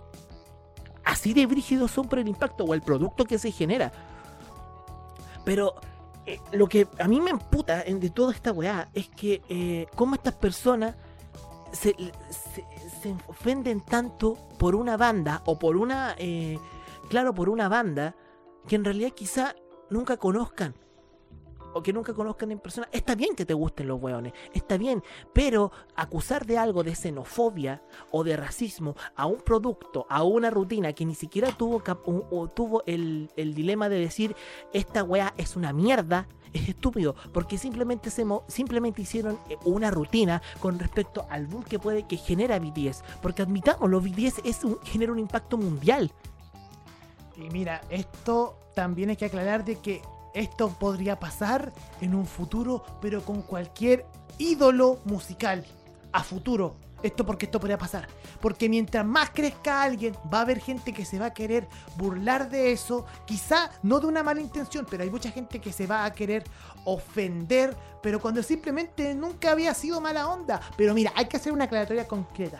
así 1.05 1.33
de 1.33 1.45
brígidos 1.45 1.91
son 1.91 2.07
por 2.07 2.19
el 2.19 2.27
impacto 2.27 2.63
o 2.65 2.73
el 2.73 2.81
producto 2.81 3.25
que 3.25 3.37
se 3.39 3.51
genera. 3.51 3.91
Pero 5.43 5.75
eh, 6.25 6.39
lo 6.51 6.67
que 6.67 6.87
a 6.99 7.07
mí 7.07 7.21
me 7.21 7.29
emputa 7.31 7.83
de 7.83 8.09
toda 8.09 8.33
esta 8.33 8.51
weá 8.51 8.89
es 8.93 9.09
que 9.09 9.41
eh, 9.49 9.87
cómo 9.95 10.15
estas 10.15 10.33
personas 10.35 10.95
se, 11.71 11.95
se- 12.29 12.65
se 13.01 13.15
ofenden 13.27 13.81
tanto 13.81 14.33
por 14.57 14.75
una 14.75 14.97
banda 14.97 15.41
o 15.45 15.59
por 15.59 15.77
una, 15.77 16.15
eh, 16.17 16.57
claro, 17.09 17.33
por 17.33 17.49
una 17.49 17.69
banda 17.69 18.15
que 18.67 18.75
en 18.75 18.83
realidad 18.85 19.11
quizá 19.11 19.55
nunca 19.89 20.17
conozcan. 20.17 20.73
O 21.77 21.83
que 21.83 21.91
nunca 21.91 22.13
conozcan 22.13 22.51
en 22.51 22.59
persona. 22.59 22.87
Está 22.93 23.15
bien 23.15 23.35
que 23.35 23.45
te 23.45 23.53
gusten 23.53 23.87
los 23.89 24.01
weones, 24.01 24.31
está 24.53 24.77
bien, 24.77 25.03
pero 25.33 25.71
acusar 25.95 26.45
de 26.45 26.57
algo 26.57 26.83
de 26.83 26.95
xenofobia 26.95 27.83
o 28.11 28.23
de 28.23 28.37
racismo 28.37 28.95
a 29.15 29.25
un 29.25 29.41
producto, 29.41 30.05
a 30.09 30.23
una 30.23 30.49
rutina 30.49 30.93
que 30.93 31.03
ni 31.05 31.15
siquiera 31.15 31.51
tuvo, 31.51 31.83
o- 32.05 32.27
o 32.31 32.47
tuvo 32.47 32.81
el, 32.85 33.29
el 33.35 33.53
dilema 33.53 33.89
de 33.89 33.99
decir 33.99 34.37
esta 34.71 35.03
weá 35.03 35.33
es 35.35 35.57
una 35.57 35.73
mierda, 35.73 36.29
es 36.53 36.69
estúpido, 36.69 37.13
porque 37.33 37.57
simplemente, 37.57 38.09
se 38.09 38.25
simplemente 38.47 39.01
hicieron 39.01 39.37
eh, 39.49 39.57
una 39.65 39.91
rutina 39.91 40.41
con 40.61 40.79
respecto 40.79 41.25
al 41.29 41.45
boom 41.45 41.63
que 41.65 41.77
puede 41.77 42.03
que 42.07 42.15
genera 42.15 42.57
BTS, 42.57 43.03
porque 43.21 43.41
admitamos, 43.41 43.89
los 43.89 44.01
BTS 44.01 44.39
es 44.45 44.63
un, 44.63 44.79
genera 44.83 45.11
un 45.11 45.19
impacto 45.19 45.57
mundial. 45.57 46.09
Y 47.35 47.49
mira, 47.49 47.81
esto 47.89 48.57
también 48.73 49.09
hay 49.09 49.17
que 49.17 49.25
aclarar 49.25 49.65
de 49.65 49.75
que 49.75 50.01
esto 50.35 50.69
podría 50.69 51.17
pasar 51.17 51.71
en 52.01 52.13
un 52.13 52.27
futuro, 52.27 52.83
pero 53.01 53.23
con 53.23 53.41
cualquier 53.41 54.05
ídolo 54.37 54.99
musical 55.05 55.65
a 56.11 56.23
futuro. 56.23 56.75
Esto 57.03 57.25
porque 57.25 57.45
esto 57.45 57.59
podría 57.59 57.77
pasar. 57.77 58.07
Porque 58.41 58.67
mientras 58.67 59.05
más 59.05 59.29
crezca 59.29 59.81
alguien, 59.81 60.13
va 60.33 60.39
a 60.39 60.41
haber 60.41 60.59
gente 60.59 60.91
que 60.91 61.05
se 61.05 61.19
va 61.19 61.27
a 61.27 61.33
querer 61.33 61.67
burlar 61.97 62.49
de 62.49 62.71
eso. 62.71 63.05
Quizá 63.25 63.69
no 63.81 63.99
de 63.99 64.07
una 64.07 64.23
mala 64.23 64.41
intención, 64.41 64.85
pero 64.89 65.03
hay 65.03 65.09
mucha 65.09 65.31
gente 65.31 65.61
que 65.61 65.71
se 65.71 65.87
va 65.87 66.03
a 66.03 66.13
querer 66.13 66.43
ofender. 66.83 67.77
Pero 68.01 68.19
cuando 68.19 68.43
simplemente 68.43 69.15
nunca 69.15 69.51
había 69.51 69.73
sido 69.73 70.01
mala 70.01 70.27
onda. 70.27 70.59
Pero 70.75 70.93
mira, 70.93 71.13
hay 71.15 71.27
que 71.27 71.37
hacer 71.37 71.53
una 71.53 71.65
aclaratoria 71.65 72.07
concreta. 72.07 72.59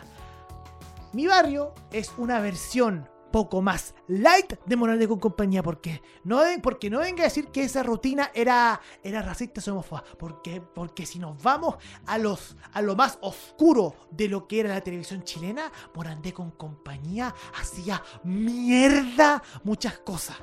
Mi 1.12 1.26
barrio 1.26 1.74
es 1.92 2.12
una 2.16 2.40
versión 2.40 3.08
poco 3.30 3.62
más 3.62 3.94
light 4.08 4.54
de 4.64 4.76
Morales 4.76 5.08
con 5.08 5.18
compañía. 5.18 5.62
Porque 5.62 6.02
no, 6.24 6.40
porque 6.62 6.90
no 6.90 7.00
venga 7.00 7.22
a 7.22 7.24
decir 7.26 7.48
que 7.48 7.62
esa 7.62 7.82
rutina 7.82 8.30
era, 8.34 8.80
era 9.02 9.22
racista 9.22 9.60
o 9.66 9.72
homófoba. 9.72 10.04
Porque, 10.18 10.60
porque 10.60 11.06
si 11.06 11.18
nos 11.18 11.42
vamos 11.42 11.76
a, 12.06 12.18
los, 12.18 12.56
a 12.72 12.82
lo 12.82 12.96
más 12.96 13.18
oscuro 13.20 13.94
de 14.10 14.28
lo 14.28 14.46
que 14.46 14.60
era 14.60 14.70
la 14.70 14.80
televisión 14.80 15.22
chilena, 15.22 15.70
Morandé 15.94 16.32
con 16.32 16.50
compañía 16.52 17.34
hacía 17.60 18.02
mierda 18.24 19.42
muchas 19.64 19.98
cosas. 19.98 20.36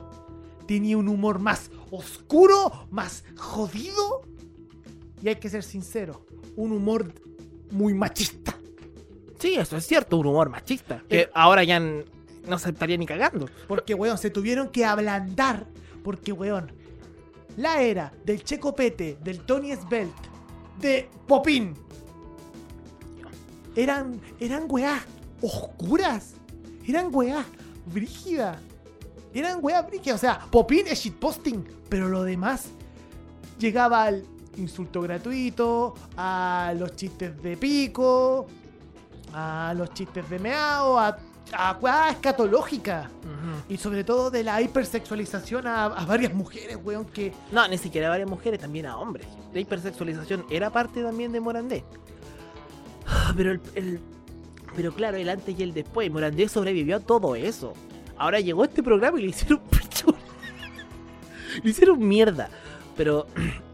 Tenía 0.68 0.98
un 0.98 1.08
humor 1.10 1.40
más 1.40 1.70
oscuro, 1.92 2.88
más 2.90 3.24
jodido. 3.38 4.22
Y 5.22 5.30
hay 5.30 5.36
que 5.36 5.50
ser 5.50 5.64
sincero, 5.64 6.26
un 6.56 6.72
humor 6.74 7.14
muy 7.72 7.94
machista. 7.94 8.58
Sí, 9.40 9.56
eso 9.56 9.76
es 9.78 9.86
cierto, 9.86 10.18
un 10.18 10.28
humor 10.28 10.50
machista, 10.50 11.04
que 11.10 11.22
Eh. 11.22 11.30
ahora 11.34 11.64
ya 11.64 11.82
no 12.48 12.60
se 12.60 12.70
estaría 12.70 12.98
ni 12.98 13.06
cagando. 13.06 13.50
Porque, 13.68 13.94
weón, 13.94 14.18
se 14.18 14.30
tuvieron 14.30 14.70
que 14.70 14.86
ablandar. 14.86 15.66
Porque, 16.04 16.32
weón, 16.32 16.72
la 17.58 17.82
era 17.82 18.12
del 18.26 18.44
Checopete, 18.44 19.18
del 19.24 19.42
Tony 19.42 19.76
Svelte, 19.76 20.30
de 20.80 21.10
Popín, 21.28 21.76
eran, 23.76 24.20
eran 24.40 24.66
weás 24.70 25.04
oscuras. 25.42 26.34
Eran 26.88 27.10
weás 27.14 27.46
brígidas. 27.86 28.58
Eran 29.34 29.60
weás 29.62 29.88
brígidas. 29.88 30.16
O 30.16 30.22
sea, 30.22 30.40
Popín 30.52 30.88
es 30.88 31.00
shitposting. 31.00 31.66
Pero 31.90 32.10
lo 32.10 32.24
demás 32.24 32.70
llegaba 33.60 34.04
al 34.04 34.26
insulto 34.58 35.02
gratuito, 35.02 35.94
a 36.18 36.74
los 36.78 36.96
chistes 36.96 37.42
de 37.42 37.58
pico, 37.58 38.48
a 39.34 39.74
los 39.76 39.94
chistes 39.94 40.30
de 40.30 40.40
meao, 40.40 41.00
a, 41.00 41.18
a 41.52 41.78
weá 41.82 42.10
escatológica. 42.10 43.10
Y 43.70 43.78
sobre 43.78 44.04
todo 44.04 44.32
de 44.32 44.44
la 44.44 44.62
hipersexualización 44.62 45.68
a, 45.68 45.86
a 45.86 46.06
varias 46.06 46.34
mujeres, 46.34 46.78
weón, 46.84 47.06
que... 47.06 47.34
No, 47.52 47.68
ni 47.68 47.78
siquiera 47.78 48.08
a 48.08 48.10
varias 48.12 48.30
mujeres, 48.30 48.60
también 48.60 48.86
a 48.86 48.98
hombres. 48.98 49.28
La 49.54 49.60
hipersexualización 49.60 50.46
era 50.50 50.70
parte 50.70 51.02
también 51.04 51.32
de 51.32 51.40
Morandé. 51.40 51.84
Pero 53.36 53.52
el, 53.52 53.62
el- 53.76 54.00
pero 54.76 54.92
claro, 54.92 55.18
el 55.18 55.30
antes 55.30 55.56
y 55.60 55.62
el 55.62 55.72
después. 55.72 56.10
Morandé 56.10 56.50
sobrevivió 56.50 56.96
a 56.96 57.00
todo 57.00 57.36
eso. 57.36 57.74
Ahora 58.18 58.40
llegó 58.40 58.64
este 58.64 58.82
programa 58.82 59.20
y 59.20 59.24
le 59.24 59.30
hicieron. 59.30 59.62
Le 61.64 61.70
hicieron 61.70 62.00
mierda. 62.00 62.50
Pero 62.98 63.28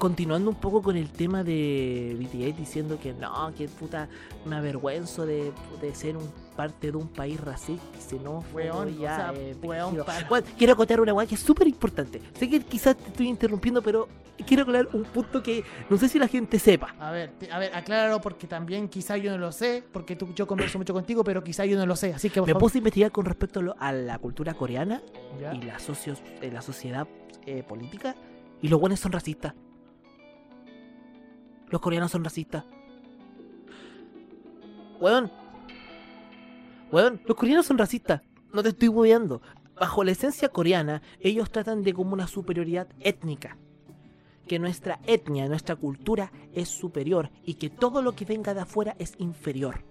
continuando 0.00 0.50
un 0.50 0.56
poco 0.56 0.82
con 0.82 0.96
el 0.96 1.10
tema 1.10 1.44
de 1.44 2.16
BTS 2.18 2.56
diciendo 2.58 2.98
que 3.00 3.12
no, 3.12 3.52
que 3.56 3.68
puta, 3.68 4.08
me 4.46 4.56
avergüenzo 4.56 5.24
de, 5.26 5.52
de 5.80 5.94
ser 5.94 6.16
un 6.16 6.28
parte 6.56 6.90
de 6.90 6.96
un 6.96 7.06
país 7.08 7.38
racista 7.40 7.84
y 7.96 8.00
xenófobo. 8.02 8.56
Weón, 8.56 8.98
ya, 8.98 9.12
o 9.12 9.16
sea, 9.16 9.32
eh, 9.36 9.56
weón. 9.62 9.96
Bueno, 10.28 10.46
quiero 10.58 10.72
acotar 10.72 11.00
una 11.00 11.12
weá 11.14 11.26
que 11.26 11.34
es 11.36 11.40
súper 11.40 11.68
importante. 11.68 12.20
Sé 12.38 12.48
que 12.48 12.60
quizás 12.60 12.96
te 12.96 13.08
estoy 13.08 13.28
interrumpiendo, 13.28 13.80
pero 13.82 14.08
quiero 14.46 14.62
aclarar 14.64 14.88
un 14.94 15.04
punto 15.04 15.42
que 15.42 15.62
no 15.88 15.96
sé 15.98 16.08
si 16.08 16.18
la 16.18 16.28
gente 16.28 16.58
sepa. 16.58 16.94
A 16.98 17.10
ver, 17.12 17.32
a 17.52 17.58
ver, 17.58 17.74
acláralo 17.74 18.20
porque 18.22 18.46
también 18.46 18.88
quizá 18.88 19.16
yo 19.18 19.30
no 19.30 19.38
lo 19.38 19.52
sé, 19.52 19.84
porque 19.92 20.16
tú, 20.16 20.32
yo 20.34 20.46
converso 20.46 20.78
mucho 20.78 20.92
contigo, 20.94 21.22
pero 21.22 21.44
quizá 21.44 21.64
yo 21.66 21.78
no 21.78 21.84
lo 21.86 21.94
sé, 21.94 22.12
así 22.14 22.30
que 22.30 22.40
Me 22.40 22.46
favor- 22.48 22.60
puse 22.60 22.78
a 22.78 22.80
investigar 22.80 23.12
con 23.12 23.26
respecto 23.26 23.60
a, 23.60 23.62
lo- 23.62 23.76
a 23.78 23.92
la 23.92 24.18
cultura 24.18 24.54
coreana 24.54 25.02
Ya. 25.40 25.54
y 25.54 25.60
la, 25.62 25.78
socios, 25.78 26.22
eh, 26.40 26.50
la 26.50 26.62
sociedad 26.62 27.06
eh, 27.46 27.62
política, 27.62 28.16
y 28.62 28.68
los 28.68 28.80
buenos 28.80 29.00
son 29.00 29.12
racistas. 29.12 29.54
Los 31.70 31.80
coreanos 31.80 32.10
son 32.10 32.24
racistas. 32.24 32.64
Weón. 35.00 35.30
Weón, 36.92 37.22
los 37.24 37.36
coreanos 37.36 37.66
son 37.66 37.78
racistas. 37.78 38.22
No 38.52 38.62
te 38.62 38.70
estoy 38.70 38.88
bobeando. 38.88 39.40
Bajo 39.78 40.04
la 40.04 40.10
esencia 40.10 40.48
coreana, 40.50 41.00
ellos 41.20 41.50
tratan 41.50 41.82
de 41.82 41.94
como 41.94 42.12
una 42.12 42.26
superioridad 42.26 42.88
étnica. 43.00 43.56
Que 44.46 44.58
nuestra 44.58 44.98
etnia, 45.06 45.48
nuestra 45.48 45.76
cultura 45.76 46.32
es 46.52 46.68
superior 46.68 47.30
y 47.44 47.54
que 47.54 47.70
todo 47.70 48.02
lo 48.02 48.12
que 48.12 48.24
venga 48.24 48.52
de 48.52 48.60
afuera 48.60 48.96
es 48.98 49.14
inferior. 49.18 49.89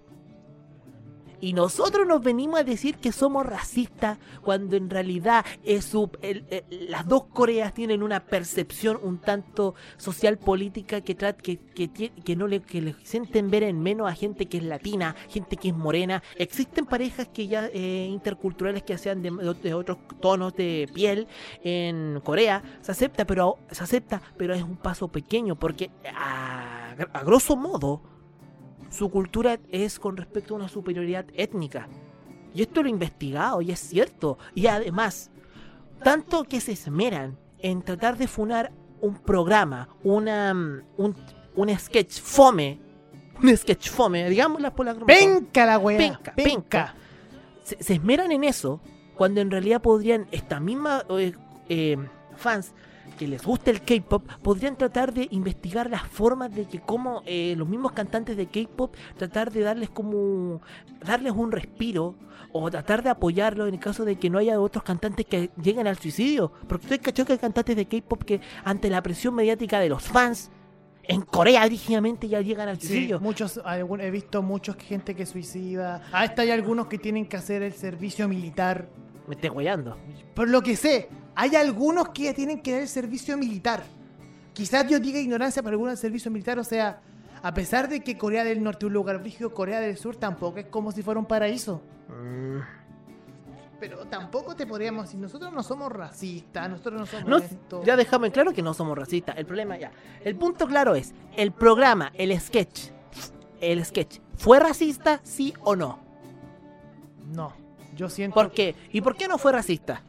Y 1.40 1.52
nosotros 1.54 2.06
nos 2.06 2.22
venimos 2.22 2.60
a 2.60 2.64
decir 2.64 2.96
que 2.96 3.12
somos 3.12 3.46
racistas 3.46 4.18
cuando 4.42 4.76
en 4.76 4.90
realidad 4.90 5.44
es 5.64 5.86
su- 5.86 6.10
el- 6.22 6.44
el- 6.50 6.90
las 6.90 7.06
dos 7.08 7.24
Coreas 7.32 7.72
tienen 7.72 8.02
una 8.02 8.20
percepción 8.20 8.98
un 9.02 9.18
tanto 9.18 9.74
social 9.96 10.38
política 10.38 11.00
que, 11.00 11.16
que, 11.16 11.58
que, 11.58 12.10
que 12.10 12.36
no 12.36 12.46
le, 12.46 12.60
que 12.60 12.80
le 12.82 12.94
sienten 13.04 13.50
ver 13.50 13.62
en 13.62 13.80
menos 13.80 14.08
a 14.10 14.14
gente 14.14 14.46
que 14.46 14.58
es 14.58 14.64
latina, 14.64 15.16
gente 15.28 15.56
que 15.56 15.68
es 15.68 15.74
morena. 15.76 16.22
Existen 16.36 16.84
parejas 16.86 17.28
que 17.28 17.46
ya 17.48 17.66
eh, 17.72 18.06
interculturales 18.10 18.82
que 18.82 18.98
sean 18.98 19.22
de, 19.22 19.30
de 19.62 19.74
otros 19.74 19.98
tonos 20.20 20.54
de 20.54 20.88
piel 20.94 21.26
en 21.64 22.20
Corea. 22.22 22.62
Se 22.82 22.92
acepta, 22.92 23.24
pero 23.24 23.58
se 23.70 23.82
acepta, 23.82 24.20
pero 24.36 24.54
es 24.54 24.62
un 24.62 24.76
paso 24.76 25.08
pequeño 25.08 25.56
porque 25.58 25.90
a, 26.14 26.94
a 27.12 27.24
grosso 27.24 27.56
modo 27.56 28.02
su 28.90 29.10
cultura 29.10 29.58
es 29.70 29.98
con 29.98 30.16
respecto 30.16 30.54
a 30.54 30.58
una 30.58 30.68
superioridad 30.68 31.24
étnica. 31.34 31.88
Y 32.54 32.62
esto 32.62 32.82
lo 32.82 32.88
he 32.88 32.90
investigado 32.90 33.62
y 33.62 33.70
es 33.70 33.78
cierto. 33.78 34.38
Y 34.54 34.66
además, 34.66 35.30
tanto 36.02 36.44
que 36.44 36.60
se 36.60 36.72
esmeran 36.72 37.38
en 37.60 37.82
tratar 37.82 38.18
de 38.18 38.26
funar 38.26 38.72
un 39.00 39.14
programa, 39.14 39.88
una, 40.02 40.52
mm, 40.52 40.82
un, 40.98 41.16
un 41.56 41.78
sketch 41.78 42.20
fome, 42.20 42.80
un 43.42 43.56
sketch 43.56 43.88
fome, 43.88 44.28
digámosla 44.28 44.74
por 44.74 44.86
la 44.86 44.94
¡Penca 44.94 45.64
la 45.64 45.78
weá! 45.78 45.96
Penca, 45.96 46.34
penca. 46.34 46.94
se, 47.62 47.82
se 47.82 47.94
esmeran 47.94 48.32
en 48.32 48.44
eso 48.44 48.80
cuando 49.20 49.40
en 49.40 49.50
realidad 49.50 49.80
podrían, 49.82 50.26
esta 50.32 50.60
misma 50.60 51.04
eh, 51.10 51.34
eh, 51.68 51.98
fans 52.36 52.72
que 53.10 53.26
les 53.28 53.42
gusta 53.44 53.70
el 53.70 53.82
K-pop, 53.82 54.26
podrían 54.42 54.76
tratar 54.76 55.12
de 55.12 55.28
investigar 55.30 55.90
las 55.90 56.02
formas 56.02 56.54
de 56.54 56.64
que 56.66 56.80
como 56.80 57.22
eh, 57.26 57.54
los 57.56 57.68
mismos 57.68 57.92
cantantes 57.92 58.36
de 58.36 58.46
K-pop, 58.46 58.94
tratar 59.16 59.50
de 59.52 59.60
darles 59.60 59.90
como, 59.90 60.60
darles 61.04 61.32
un 61.32 61.52
respiro 61.52 62.14
o 62.52 62.70
tratar 62.70 63.02
de 63.02 63.10
apoyarlo 63.10 63.66
en 63.66 63.74
el 63.74 63.80
caso 63.80 64.04
de 64.04 64.16
que 64.16 64.28
no 64.30 64.38
haya 64.38 64.60
otros 64.60 64.82
cantantes 64.82 65.26
que 65.26 65.50
lleguen 65.62 65.86
al 65.86 65.98
suicidio. 65.98 66.50
Porque 66.68 66.86
estoy 66.86 66.98
cachado 66.98 67.26
que 67.26 67.32
hay 67.34 67.38
cantantes 67.38 67.76
de 67.76 67.86
K-pop 67.86 68.24
que 68.24 68.40
ante 68.64 68.90
la 68.90 69.02
presión 69.02 69.34
mediática 69.34 69.78
de 69.78 69.88
los 69.88 70.02
fans, 70.02 70.50
en 71.02 71.22
Corea 71.22 71.66
rígidamente 71.66 72.28
ya 72.28 72.40
llegan 72.40 72.68
al 72.68 72.80
Sí, 72.80 72.86
suicidio. 72.86 73.20
muchos, 73.20 73.60
he 74.00 74.10
visto 74.10 74.42
muchos 74.42 74.76
gente 74.76 75.14
que 75.14 75.26
suicida. 75.26 76.02
Hasta 76.12 76.42
hay 76.42 76.50
algunos 76.50 76.86
que 76.86 76.98
tienen 76.98 77.26
que 77.26 77.36
hacer 77.36 77.62
el 77.62 77.72
servicio 77.72 78.28
militar. 78.28 78.88
Me 79.26 79.34
estoy 79.34 79.50
guayando. 79.50 79.96
Por 80.34 80.48
lo 80.48 80.62
que 80.62 80.76
sé, 80.76 81.08
hay 81.34 81.56
algunos 81.56 82.08
que 82.10 82.32
tienen 82.34 82.60
que 82.60 82.72
dar 82.72 82.80
el 82.82 82.88
servicio 82.88 83.36
militar. 83.36 83.82
Quizás 84.52 84.88
yo 84.88 84.98
diga 84.98 85.18
ignorancia 85.18 85.62
para 85.62 85.74
algunos 85.74 85.92
del 85.92 85.98
servicio 85.98 86.30
militar, 86.30 86.58
o 86.58 86.64
sea, 86.64 87.00
a 87.42 87.54
pesar 87.54 87.88
de 87.88 88.00
que 88.00 88.18
Corea 88.18 88.44
del 88.44 88.62
Norte 88.62 88.84
es 88.84 88.88
un 88.88 88.92
lugar 88.92 89.18
brígido, 89.20 89.54
Corea 89.54 89.80
del 89.80 89.96
Sur 89.96 90.16
tampoco 90.16 90.58
es 90.58 90.66
como 90.66 90.92
si 90.92 91.02
fuera 91.02 91.18
un 91.18 91.26
paraíso. 91.26 91.80
Mm. 92.08 92.58
Pero 93.78 94.04
tampoco 94.06 94.54
te 94.54 94.66
podríamos 94.66 95.06
decir, 95.06 95.18
nosotros 95.18 95.50
no 95.52 95.62
somos 95.62 95.90
racistas, 95.90 96.68
nosotros 96.68 97.00
no 97.00 97.06
somos 97.06 97.26
No, 97.26 97.38
esto. 97.38 97.82
ya 97.82 97.96
dejamos 97.96 98.26
en 98.26 98.32
claro 98.32 98.52
que 98.52 98.60
no 98.60 98.74
somos 98.74 98.98
racistas. 98.98 99.38
El 99.38 99.46
problema 99.46 99.78
ya. 99.78 99.90
El 100.22 100.36
punto 100.36 100.66
claro 100.66 100.94
es, 100.94 101.14
el 101.34 101.52
programa, 101.52 102.12
el 102.14 102.38
sketch, 102.38 102.90
el 103.62 103.82
sketch, 103.82 104.18
¿fue 104.36 104.60
racista, 104.60 105.20
sí 105.22 105.54
o 105.62 105.76
no? 105.76 105.98
No, 107.32 107.54
yo 107.96 108.10
siento 108.10 108.34
¿Por 108.34 108.50
qué? 108.50 108.74
¿Y 108.92 109.00
por 109.00 109.16
qué 109.16 109.28
no 109.28 109.38
fue 109.38 109.52
racista? 109.52 110.02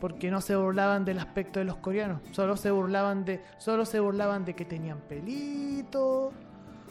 Porque 0.00 0.30
no 0.30 0.40
se 0.40 0.56
burlaban 0.56 1.04
del 1.04 1.18
aspecto 1.18 1.58
de 1.58 1.64
los 1.64 1.76
coreanos, 1.76 2.20
solo 2.32 2.56
se 2.56 2.70
burlaban 2.70 3.24
de 3.24 3.42
solo 3.58 3.84
se 3.84 4.00
burlaban 4.00 4.44
de 4.44 4.54
que 4.54 4.64
tenían 4.64 5.00
pelito. 5.08 6.32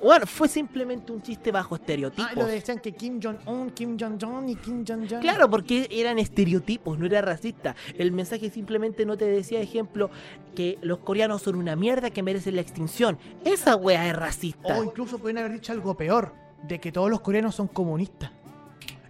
Bueno, 0.03 0.25
fue 0.27 0.49
simplemente 0.49 1.11
un 1.13 1.21
chiste 1.21 1.51
bajo 1.51 1.73
Ah, 1.73 1.77
estereotipos. 1.77 2.35
lo 2.35 2.45
decían 2.45 2.79
que 2.79 2.91
Kim 2.91 3.19
Jong-un, 3.23 3.69
Kim 3.71 3.97
Jong-un 3.97 4.49
y 4.49 4.55
Kim 4.57 4.83
Jong-un. 4.85 5.21
Claro, 5.21 5.49
porque 5.49 5.87
eran 5.89 6.19
estereotipos, 6.19 6.99
no 6.99 7.05
era 7.05 7.21
racista. 7.21 7.75
El 7.97 8.11
mensaje 8.11 8.49
simplemente 8.49 9.05
no 9.05 9.15
te 9.17 9.25
decía, 9.25 9.61
ejemplo, 9.61 10.09
que 10.53 10.77
los 10.81 10.99
coreanos 10.99 11.43
son 11.43 11.55
una 11.55 11.77
mierda 11.77 12.09
que 12.09 12.21
merecen 12.23 12.55
la 12.55 12.61
extinción. 12.61 13.17
Esa 13.45 13.77
wea 13.77 14.07
es 14.09 14.15
racista. 14.15 14.77
O 14.77 14.83
incluso 14.83 15.17
pueden 15.17 15.37
haber 15.37 15.53
dicho 15.53 15.71
algo 15.71 15.95
peor, 15.95 16.33
de 16.67 16.79
que 16.79 16.91
todos 16.91 17.09
los 17.09 17.21
coreanos 17.21 17.55
son 17.55 17.67
comunistas. 17.69 18.31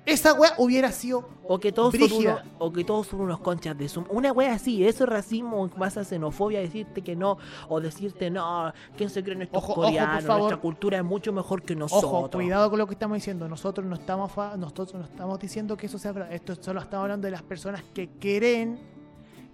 Esa 0.06 0.34
weá 0.34 0.54
hubiera 0.58 0.92
sido 0.92 1.28
O 1.48 1.60
que 1.60 1.72
todos 1.72 1.94
son 1.96 2.12
unos, 2.12 2.40
o 2.60 2.72
que 2.72 2.84
todos 2.84 3.08
son 3.08 3.22
unos 3.22 3.40
conchas 3.40 3.78
de 3.78 3.90
sum. 3.90 4.06
Una 4.10 4.32
wea 4.32 4.54
así, 4.54 4.86
eso 4.86 5.04
es 5.04 5.10
racismo, 5.10 5.68
vas 5.78 5.98
a 5.98 6.04
xenofobia, 6.04 6.60
decirte 6.60 7.02
que 7.02 7.16
no, 7.16 7.38
o 7.70 7.80
decirte 7.82 8.30
no, 8.30 8.72
¿quién 8.98 9.10
se 9.10 9.24
creen 9.24 9.42
estos 9.44 9.64
Ojo, 9.64 9.72
ojo, 9.74 9.82
coreanos? 9.84 10.24
favor. 10.24 10.40
Nuestra 10.42 10.62
cultura 10.62 10.98
es 11.00 11.04
mucho 11.04 11.34
mejor 11.34 11.64
que 11.64 11.76
nosotros. 11.76 12.12
Ojo, 12.12 12.30
cuidado 12.32 12.70
con 12.70 12.80
lo 12.80 12.88
que 12.88 12.94
estamos 12.94 13.16
diciendo. 13.16 13.48
Nosotros 13.48 13.86
no 13.86 13.96
estamos 13.96 14.32
fa- 14.32 14.56
nosotros 14.58 14.94
no 14.94 15.04
estamos 15.06 15.40
diciendo 15.40 15.76
que 15.78 15.86
eso 15.88 15.98
sea 15.98 16.12
verdad. 16.12 16.34
Esto 16.34 16.56
solo 16.60 16.80
estamos 16.82 17.04
hablando 17.04 17.26
de 17.26 17.32
las 17.32 17.44
personas 17.44 17.84
que 17.94 18.10
creen, 18.20 18.80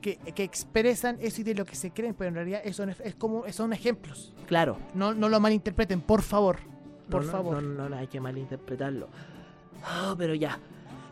que, 0.02 0.18
que 0.18 0.44
expresan 0.44 1.18
eso 1.22 1.42
y 1.42 1.44
de 1.44 1.56
lo 1.56 1.64
que 1.66 1.76
se 1.76 1.92
creen, 1.92 2.14
pero 2.14 2.30
en 2.30 2.36
realidad 2.36 2.62
eso 2.64 2.86
no 2.86 2.92
es, 2.92 3.00
es 3.02 3.16
como 3.16 3.44
son 3.52 3.72
ejemplos. 3.74 4.34
Claro. 4.48 4.78
No, 4.94 5.14
no 5.14 5.30
lo 5.30 5.40
malinterpreten, 5.40 6.02
por 6.02 6.22
favor. 6.22 6.58
Por 7.10 7.26
no, 7.26 7.32
favor. 7.32 7.62
No, 7.62 7.84
no, 7.84 7.90
no, 7.90 7.96
hay 7.98 8.08
que 8.08 8.20
malinterpretarlo. 8.22 9.10
Ah, 9.84 10.16
pero 10.18 10.34
ya. 10.36 10.58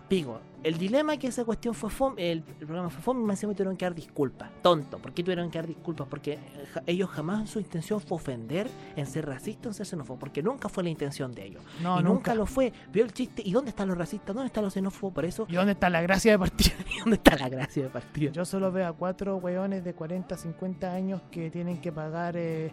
Pigo, 0.07 0.39
el 0.63 0.79
dilema 0.79 1.17
que 1.17 1.27
esa 1.27 1.45
cuestión 1.45 1.75
fue 1.75 1.91
fome, 1.91 2.31
el, 2.31 2.43
el 2.59 2.65
programa 2.65 2.89
fue 2.89 2.99
fome, 2.99 3.23
más 3.23 3.37
encima 3.37 3.53
tuvieron 3.53 3.77
que 3.77 3.85
dar 3.85 3.93
disculpas. 3.93 4.49
Tonto, 4.63 4.97
¿por 4.97 5.13
qué 5.13 5.21
tuvieron 5.21 5.51
que 5.51 5.59
dar 5.59 5.67
disculpas? 5.67 6.07
Porque 6.09 6.33
eh, 6.33 6.39
ja- 6.73 6.81
ellos 6.87 7.11
jamás 7.11 7.47
su 7.47 7.59
intención 7.59 8.01
fue 8.01 8.15
ofender, 8.15 8.67
en 8.95 9.05
ser 9.05 9.27
racista 9.27 9.67
o 9.67 9.69
en 9.69 9.75
ser 9.75 9.85
xenófobo, 9.85 10.17
porque 10.17 10.41
nunca 10.41 10.67
fue 10.67 10.83
la 10.83 10.89
intención 10.89 11.31
de 11.35 11.45
ellos. 11.45 11.61
No, 11.83 11.99
y 11.99 12.03
nunca. 12.03 12.09
nunca 12.13 12.33
lo 12.35 12.47
fue. 12.47 12.73
Vio 12.91 13.03
el 13.05 13.13
chiste, 13.13 13.43
¿y 13.45 13.51
dónde 13.51 13.69
están 13.69 13.87
los 13.87 13.99
racistas? 13.99 14.33
¿Dónde 14.35 14.47
están 14.47 14.63
los 14.63 14.73
xenófobos? 14.73 15.13
Por 15.13 15.25
eso, 15.25 15.45
¿Y 15.47 15.53
dónde 15.53 15.73
está 15.73 15.91
la 15.91 16.01
gracia 16.01 16.31
de 16.31 16.39
partida? 16.39 16.73
¿y 16.95 16.99
dónde 17.01 17.17
está 17.17 17.35
la 17.37 17.49
gracia 17.49 17.83
de 17.83 17.89
partida? 17.89 18.31
Yo 18.31 18.45
solo 18.45 18.71
veo 18.71 18.87
a 18.87 18.93
cuatro 18.93 19.37
weones 19.37 19.83
de 19.83 19.93
40, 19.93 20.35
50 20.35 20.91
años 20.91 21.21
que 21.29 21.51
tienen 21.51 21.79
que 21.81 21.91
pagar 21.91 22.35
eh, 22.35 22.71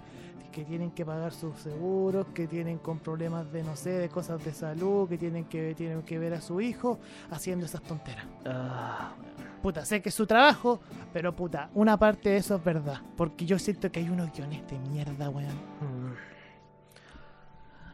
que 0.56 0.64
tienen 0.64 0.90
que 0.90 1.04
pagar 1.04 1.34
sus 1.34 1.54
seguros, 1.58 2.28
que 2.32 2.46
tienen 2.46 2.78
con 2.78 2.98
problemas 2.98 3.52
de 3.52 3.62
no 3.62 3.76
sé, 3.76 3.90
de 3.90 4.08
cosas 4.08 4.42
de 4.42 4.54
salud, 4.54 5.06
que 5.06 5.18
tienen 5.18 5.44
que 5.44 5.74
tienen 5.74 6.00
que 6.00 6.18
ver 6.18 6.32
a 6.32 6.40
su 6.40 6.62
hijo 6.62 6.98
haciendo 7.30 7.66
esas 7.66 7.82
tonteras. 7.82 8.24
Ah, 8.46 9.12
Puta, 9.60 9.84
sé 9.84 10.00
que 10.00 10.08
es 10.08 10.14
su 10.14 10.26
trabajo, 10.26 10.80
pero 11.12 11.36
puta, 11.36 11.68
una 11.74 11.98
parte 11.98 12.30
de 12.30 12.38
eso 12.38 12.54
es 12.54 12.64
verdad, 12.64 13.02
porque 13.18 13.44
yo 13.44 13.58
siento 13.58 13.92
que 13.92 14.00
hay 14.00 14.08
unos 14.08 14.32
guiones 14.32 14.66
de 14.66 14.78
mierda, 14.78 15.28
weón. 15.28 15.52
Mm. 15.52 16.14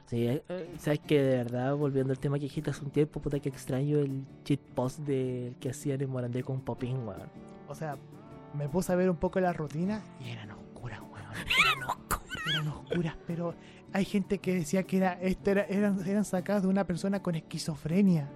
Sí, 0.07 0.29
eh, 0.29 0.45
eh, 0.49 0.73
sabes 0.79 1.01
que 1.01 1.21
de 1.21 1.37
verdad, 1.39 1.75
volviendo 1.75 2.13
al 2.13 2.21
tema 2.21 2.39
que 2.39 2.45
dijiste 2.45 2.71
hace 2.71 2.85
un 2.85 2.93
tiempo, 2.93 3.21
puta 3.21 3.41
que 3.41 3.49
extraño 3.49 3.99
el 3.99 4.25
cheat 4.45 4.61
post 4.61 5.01
de 5.01 5.57
que 5.59 5.71
hacían 5.71 6.01
en 6.01 6.11
Morandé 6.11 6.45
con 6.45 6.61
Popín, 6.61 7.09
weón. 7.09 7.29
O 7.67 7.75
sea, 7.75 7.97
me 8.55 8.69
puse 8.69 8.93
a 8.93 8.95
ver 8.95 9.11
un 9.11 9.17
poco 9.17 9.41
la 9.41 9.53
rutina 9.53 10.01
y 10.21 10.31
eran 10.31 10.53
oscuras, 10.53 11.01
weón. 11.01 11.25
Eran 12.51 12.69
oscuras, 12.69 13.17
pero 13.27 13.55
hay 13.93 14.05
gente 14.05 14.39
que 14.39 14.55
decía 14.55 14.83
que 14.85 14.97
era, 14.99 15.13
este 15.21 15.53
era- 15.53 15.65
eran, 15.67 16.07
eran 16.07 16.25
sacadas 16.25 16.63
de 16.63 16.69
una 16.69 16.85
persona 16.87 17.23
con 17.23 17.35
esquizofrenia. 17.35 18.29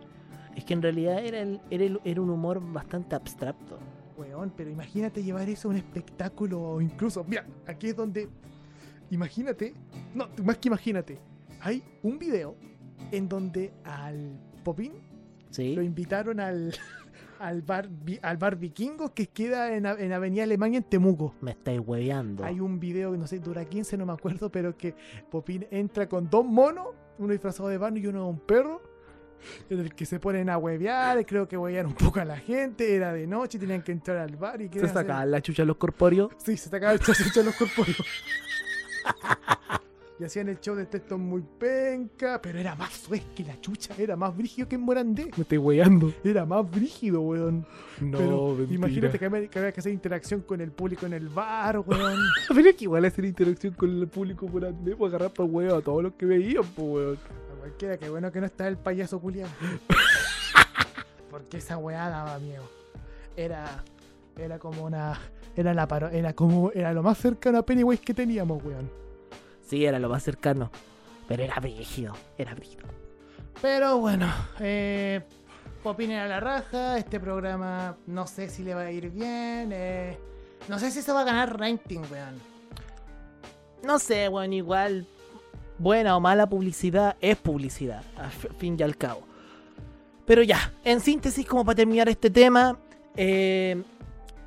Es 0.55 0.65
que 0.65 0.75
en 0.75 0.83
realidad 0.83 1.25
era, 1.25 1.41
el- 1.41 1.61
era, 1.71 1.85
el- 1.85 2.01
era 2.05 2.21
un 2.21 2.31
humor 2.31 2.61
bastante 2.73 3.15
abstracto. 3.15 3.79
Weón, 4.17 4.53
pero 4.57 4.71
imagínate 4.71 5.23
llevar 5.23 5.49
eso 5.49 5.69
a 5.69 5.73
un 5.73 5.77
espectáculo 5.77 6.61
o 6.63 6.81
incluso, 6.81 7.23
mira, 7.25 7.45
aquí 7.67 7.89
es 7.89 7.97
donde, 7.97 8.29
imagínate, 9.11 9.75
no, 10.15 10.29
más 10.43 10.57
que 10.59 10.69
imagínate, 10.69 11.19
hay 11.61 11.83
un 12.03 12.19
video 12.19 12.57
en 13.13 13.29
donde 13.29 13.73
al 13.85 14.39
Popín 14.65 14.93
¿Sí? 15.51 15.75
lo 15.75 15.83
invitaron 15.83 16.41
al, 16.41 16.75
al, 17.39 17.63
bar, 17.63 17.89
al 18.23 18.37
bar 18.37 18.57
vikingo 18.57 19.13
que 19.15 19.29
queda 19.29 19.75
en, 19.75 19.87
a- 19.87 19.93
en 19.99 20.13
Avenida 20.13 20.43
Alemania 20.45 20.79
en 20.79 20.85
Temuco. 20.85 21.35
Me 21.41 21.53
estáis 21.53 21.81
hueveando. 21.85 22.45
Hay 22.45 22.61
un 22.61 22.79
video 22.81 23.13
que 23.13 23.19
no 23.19 23.27
sé, 23.27 23.39
dura 23.41 23.65
15, 23.65 23.97
no 23.97 24.07
me 24.07 24.13
acuerdo, 24.13 24.51
pero 24.51 24.77
que 24.77 24.95
Popín 25.31 25.67
entra 25.71 26.09
con 26.09 26.29
dos 26.31 26.45
monos, 26.45 26.89
uno 27.19 27.33
disfrazado 27.33 27.69
de 27.69 27.79
vano 27.79 27.99
y 27.99 28.07
uno 28.07 28.25
de 28.25 28.29
un 28.31 28.41
perro, 28.41 28.83
en 29.71 29.81
el 29.81 29.95
que 29.95 30.07
se 30.07 30.19
ponen 30.19 30.49
a 30.49 30.57
huevear, 30.59 31.25
creo 31.27 31.47
que 31.47 31.57
huevearon 31.57 31.93
un 31.93 31.97
poco 31.97 32.21
a 32.21 32.25
la 32.25 32.39
gente, 32.39 32.97
era 32.97 33.13
de 33.13 33.27
noche, 33.27 33.59
tenían 33.59 33.83
que 33.83 33.93
entrar 33.93 34.17
al 34.17 34.35
bar 34.37 34.61
y 34.63 34.69
Se 34.69 34.79
hacer- 34.79 34.93
sacaban 34.93 35.31
la 35.31 35.41
chucha 35.43 35.65
los 35.65 35.77
corpóreos. 35.77 36.31
Sí, 36.39 36.57
se 36.57 36.71
sacaban 36.71 36.95
el 36.95 37.01
chachucho 37.01 37.43
los 37.43 37.55
corpóreos. 37.55 37.97
y 40.19 40.25
hacían 40.25 40.49
el 40.49 40.59
show 40.61 40.75
de 40.75 40.87
texto 40.87 41.19
muy 41.19 41.43
penca, 41.59 42.41
pero 42.41 42.59
era 42.59 42.75
más 42.75 42.93
suez 42.93 43.23
que 43.35 43.45
la 43.45 43.61
chucha, 43.61 43.95
era 43.99 44.17
más 44.17 44.35
brígido 44.35 44.67
que 44.67 44.77
en 44.77 44.81
Morandé. 44.81 45.31
Me 45.37 45.43
estoy 45.43 45.59
hueveando. 45.59 46.13
Era 46.25 46.47
más 46.47 46.69
brígido, 46.71 47.21
weón. 47.21 47.67
No, 48.01 48.19
pero 48.19 48.55
mentira. 48.55 48.75
imagínate 48.75 49.19
que 49.19 49.25
había, 49.27 49.49
que 49.49 49.59
había 49.59 49.73
que 49.73 49.81
hacer 49.81 49.93
interacción 49.93 50.41
con 50.41 50.61
el 50.63 50.71
público 50.71 51.05
en 51.05 51.13
el 51.13 51.29
bar, 51.29 51.81
weón. 51.81 52.19
Pero 52.49 52.69
es 52.69 52.77
que 52.77 52.85
igual 52.85 53.05
hacer 53.05 53.25
interacción 53.27 53.75
con 53.75 53.91
el 53.91 54.09
público 54.09 54.47
por 54.47 54.65
andé, 54.65 54.97
pues 54.97 55.13
agarrar 55.13 55.33
para 55.33 55.49
huevo 55.49 55.77
a 55.77 55.83
todos 55.83 56.03
los 56.03 56.15
que 56.15 56.25
veían, 56.25 56.65
pues 56.75 56.89
weón. 56.89 57.17
A 57.17 57.61
cualquiera, 57.61 57.99
que 57.99 58.09
bueno 58.09 58.33
que 58.33 58.41
no 58.41 58.47
está 58.47 58.69
el 58.69 58.79
payaso 58.79 59.21
culiado. 59.21 59.51
Porque 61.31 61.59
esa 61.59 61.77
weá 61.77 62.09
daba 62.09 62.39
miedo. 62.39 62.65
Era. 63.37 63.85
Era 64.39 64.59
como 64.59 64.85
una. 64.85 65.19
Era 65.55 65.75
la 65.75 65.87
paro, 65.87 66.09
era 66.09 66.33
como. 66.33 66.71
Era 66.73 66.95
lo 66.95 67.03
más 67.03 67.19
cercano 67.19 67.59
a 67.59 67.67
Pennywise 67.67 68.03
que 68.03 68.15
teníamos, 68.15 68.63
weón. 68.65 69.06
Sí, 69.67 69.85
era 69.85 69.99
lo 69.99 70.09
más 70.09 70.23
cercano. 70.23 70.71
Pero 71.29 71.43
era 71.43 71.57
brígido, 71.61 72.15
era 72.39 72.55
brígido. 72.55 72.85
Pero 73.61 73.99
bueno, 73.99 74.33
eh. 74.61 75.23
Popín 75.83 76.11
era 76.11 76.27
la 76.27 76.41
raja. 76.41 76.99
Este 76.99 77.21
programa 77.21 77.97
no 78.07 78.27
sé 78.27 78.49
si 78.49 78.63
le 78.63 78.75
va 78.75 78.83
a 78.83 78.91
ir 78.91 79.11
bien. 79.11 79.71
eh, 79.73 80.19
no 80.69 80.79
sé 80.79 80.91
si 80.91 81.03
se 81.03 81.13
va 81.13 81.21
a 81.21 81.25
ganar 81.25 81.59
rating, 81.59 82.01
weón. 82.11 82.41
No 83.85 83.99
sé, 83.99 84.29
weón, 84.29 84.53
igual 84.53 85.07
buena 85.79 86.17
o 86.17 86.21
mala 86.21 86.49
publicidad 86.49 87.17
es 87.21 87.37
publicidad, 87.37 88.03
a 88.17 88.29
f- 88.29 88.49
fin 88.59 88.77
y 88.79 88.83
al 88.83 88.97
cabo. 88.97 89.23
Pero 90.27 90.43
ya, 90.43 90.73
en 90.83 91.01
síntesis, 91.01 91.47
como 91.47 91.65
para 91.65 91.77
terminar 91.77 92.09
este 92.09 92.31
tema, 92.31 92.77
eh, 93.17 93.81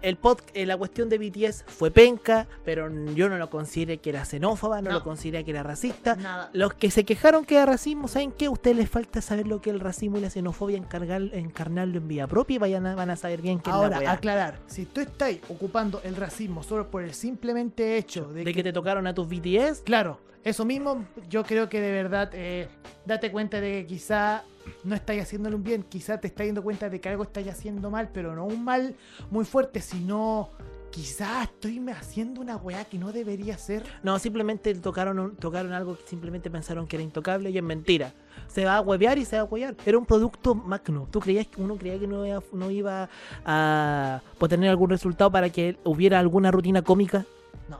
el 0.02 0.18
pod, 0.18 0.40
eh, 0.54 0.66
la 0.66 0.78
cuestión 0.78 1.10
de 1.10 1.18
BTS 1.18 1.64
fue 1.68 1.92
penca, 1.92 2.48
pero 2.66 2.90
yo 3.16 3.30
no 3.30 3.38
lo 3.38 3.50
consideré 3.50 3.98
que 4.00 4.10
era 4.12 4.26
xenófoba, 4.26 4.82
no, 4.82 4.90
No. 4.90 4.98
lo 5.00 5.04
consideré 5.04 5.44
que 5.46 5.52
era 5.52 5.64
racista. 5.64 6.16
Nada. 6.16 6.50
Los 6.54 6.74
que 6.74 6.92
se 6.92 7.04
quejaron 7.06 7.46
que 7.46 7.56
era 7.56 7.66
racismo, 7.66 8.08
¿saben 8.08 8.32
qué? 8.32 8.46
A 8.46 8.52
ustedes 8.52 8.78
les 8.78 8.90
falta 8.90 9.22
saber 9.22 9.48
lo 9.48 9.62
que 9.62 9.70
es 9.70 9.74
el 9.76 9.80
racismo 9.80 10.18
y 10.18 10.22
la 10.22 10.30
xenofobia, 10.30 10.78
encargar, 10.78 11.22
encarnarlo 11.34 11.98
en 11.98 12.08
vida 12.08 12.28
propia 12.28 12.56
y 12.56 12.58
vayan 12.60 12.86
a- 12.86 12.96
van 12.96 13.10
a 13.10 13.16
saber 13.16 13.42
bien 13.42 13.60
qué 13.60 13.70
es 13.70 13.76
la 13.76 13.84
Ahora, 13.84 14.12
aclarar, 14.12 14.60
si 14.68 14.86
tú 14.86 15.02
estás 15.02 15.36
ocupando 15.50 16.02
el 16.04 16.16
racismo 16.16 16.64
solo 16.64 16.90
por 16.90 17.04
el 17.04 17.14
simplemente 17.14 17.98
hecho 17.98 18.32
de, 18.32 18.44
De 18.44 18.54
que 18.54 18.64
te 18.64 18.74
tocaron 18.74 19.06
a 19.08 19.14
tus 19.14 19.28
BTS, 19.28 19.82
Claro, 19.84 20.20
eso 20.44 20.64
mismo, 20.66 21.06
yo 21.30 21.44
creo 21.44 21.68
que 21.70 21.82
de 21.82 21.92
verdad, 21.92 22.30
eh, 22.34 22.68
date 23.06 23.32
cuenta 23.32 23.60
de 23.60 23.82
que 23.82 23.88
quizá 23.88 24.44
no 24.84 24.96
estáis 24.96 25.22
haciéndolo 25.24 25.58
un 25.58 25.64
bien, 25.64 25.84
quizá 25.84 26.20
te 26.20 26.28
estás 26.28 26.48
dando 26.48 26.64
cuenta 26.64 26.90
de 26.90 27.00
que 27.02 27.10
algo 27.10 27.24
estáis 27.24 27.48
haciendo 27.50 27.90
mal, 27.90 28.10
pero 28.14 28.36
no 28.36 28.46
un 28.46 28.64
mal 28.64 28.96
muy 29.32 29.46
fuerte, 29.46 29.82
sino 29.82 30.50
quizá 30.92 31.44
estoy 31.44 31.80
haciendo 31.90 32.42
una 32.42 32.56
weá 32.58 32.84
que 32.86 32.98
no 32.98 33.12
debería 33.12 33.58
ser. 33.58 33.84
No, 34.02 34.18
simplemente 34.18 34.74
tocaron, 34.76 35.20
un- 35.20 35.36
tocaron 35.36 35.72
algo 35.74 35.96
que 35.96 36.04
simplemente 36.08 36.50
pensaron 36.50 36.88
que 36.88 36.96
era 36.96 37.04
intocable 37.04 37.52
y 37.52 37.58
es 37.58 37.64
mentira. 37.64 38.12
Se 38.48 38.66
va 38.66 38.78
a 38.78 38.82
huevear 38.82 39.18
y 39.20 39.26
se 39.26 39.36
va 39.36 39.44
a 39.44 39.46
huevear. 39.46 39.76
Era 39.86 39.98
un 40.00 40.06
producto 40.06 40.56
magno. 40.56 41.08
¿Tú 41.12 41.20
creías 41.20 41.46
que 41.46 41.62
uno 41.62 41.76
creía 41.76 42.00
que 42.00 42.08
no 42.08 42.26
iba, 42.26 42.42
no 42.54 42.72
iba 42.72 43.08
a 43.46 44.22
poder 44.40 44.50
tener 44.58 44.70
algún 44.72 44.90
resultado 44.90 45.32
para 45.32 45.50
que 45.52 45.78
hubiera 45.84 46.18
alguna 46.20 46.50
rutina 46.50 46.82
cómica? 46.82 47.26
No, 47.70 47.80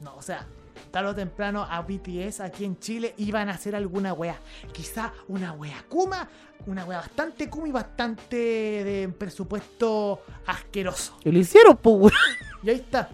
no, 0.00 0.16
o 0.16 0.22
sea, 0.22 0.46
tarde 0.94 1.10
o 1.10 1.14
temprano 1.14 1.66
a 1.68 1.82
BTS 1.82 2.38
aquí 2.40 2.64
en 2.64 2.78
Chile 2.78 3.14
iban 3.18 3.48
a 3.48 3.52
hacer 3.54 3.74
alguna 3.74 4.12
weá. 4.12 4.38
Quizá 4.72 5.12
una 5.26 5.52
weá 5.52 5.84
Kuma, 5.88 6.28
una 6.66 6.84
weá 6.84 6.98
bastante 6.98 7.50
Kuma 7.50 7.66
y 7.68 7.72
bastante 7.72 8.36
de 8.36 9.08
presupuesto 9.18 10.22
asqueroso. 10.46 11.16
Y 11.24 11.32
lo 11.32 11.38
hicieron, 11.40 11.76
pues. 11.76 12.14
Y 12.62 12.70
ahí 12.70 12.76
está. 12.76 13.08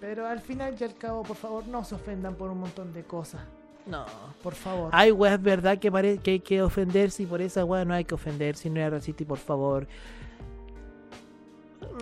Pero 0.00 0.26
al 0.26 0.40
final 0.40 0.76
y 0.78 0.84
al 0.84 0.94
cabo, 0.94 1.22
por 1.24 1.36
favor, 1.36 1.66
no 1.66 1.82
se 1.84 1.96
ofendan 1.96 2.36
por 2.36 2.48
un 2.50 2.60
montón 2.60 2.92
de 2.92 3.02
cosas. 3.02 3.40
No. 3.86 4.06
Por 4.42 4.54
favor. 4.54 4.90
Hay 4.92 5.10
weas, 5.10 5.42
verdad, 5.42 5.78
que, 5.78 5.90
pare- 5.90 6.18
que 6.18 6.30
hay 6.32 6.40
que 6.40 6.62
ofenderse 6.62 7.24
y 7.24 7.26
por 7.26 7.42
esa 7.42 7.64
wea 7.64 7.84
no 7.84 7.92
hay 7.92 8.04
que 8.04 8.14
ofenderse 8.14 8.70
no 8.70 8.80
es 8.80 8.90
racista 8.90 9.22
y 9.24 9.26
por 9.26 9.38
favor. 9.38 9.86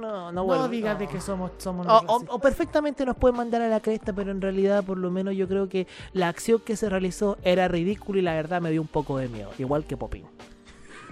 No, 0.01 0.31
no, 0.31 0.33
no 0.33 0.45
vuelvo- 0.45 0.69
digas 0.69 0.95
no. 0.95 0.99
de 1.01 1.09
que 1.09 1.21
somos, 1.21 1.51
somos 1.59 1.87
O, 1.87 2.23
o- 2.29 2.39
perfectamente 2.39 3.05
nos 3.05 3.17
pueden 3.17 3.37
mandar 3.37 3.63
a 3.63 3.69
la 3.69 3.81
cresta, 3.81 4.13
pero 4.13 4.31
en 4.31 4.41
realidad, 4.41 4.85
por 4.85 4.99
lo 4.99 5.11
menos, 5.11 5.35
yo 5.35 5.47
creo 5.49 5.69
que 5.69 5.87
la 6.13 6.29
acción 6.29 6.61
que 6.61 6.77
se 6.77 6.89
realizó 6.89 7.37
era 7.43 7.69
ridícula 7.69 8.19
y 8.19 8.23
la 8.23 8.35
verdad 8.35 8.61
me 8.61 8.71
dio 8.71 8.81
un 8.81 8.89
poco 8.89 9.19
de 9.19 9.29
miedo. 9.29 9.51
Igual 9.59 9.85
que 9.85 9.97
Popín. 9.97 10.27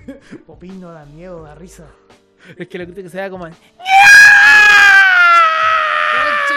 Popín 0.47 0.81
no 0.81 0.91
da 0.93 1.05
miedo, 1.05 1.43
da 1.43 1.55
risa. 1.55 1.85
Es 2.57 2.69
que 2.69 2.79
lo 2.79 2.87
que 2.93 3.09
se 3.09 3.19
da 3.19 3.29
como. 3.29 3.45
¡Conche 3.45 3.59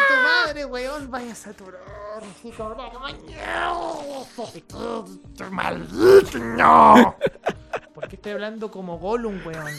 tu 0.07 0.13
madre, 0.23 0.65
weón! 0.65 1.11
Vaya 1.11 1.31
a 1.33 1.35
saturar. 1.35 1.81
¡Maldito, 5.51 6.37
no! 6.39 7.15
¿Por 7.93 8.07
qué 8.07 8.15
estoy 8.15 8.31
hablando 8.33 8.71
como 8.71 8.97
Gollum, 8.99 9.39
weón? 9.45 9.71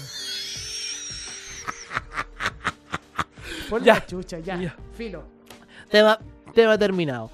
Por 3.70 3.82
Ya. 3.82 3.94
la 3.94 4.06
chucha, 4.06 4.38
ya. 4.38 4.56
Ya. 4.56 4.76
Filo. 4.96 5.24
Tema, 5.90 6.18
tema 6.54 6.78
terminado. 6.78 7.30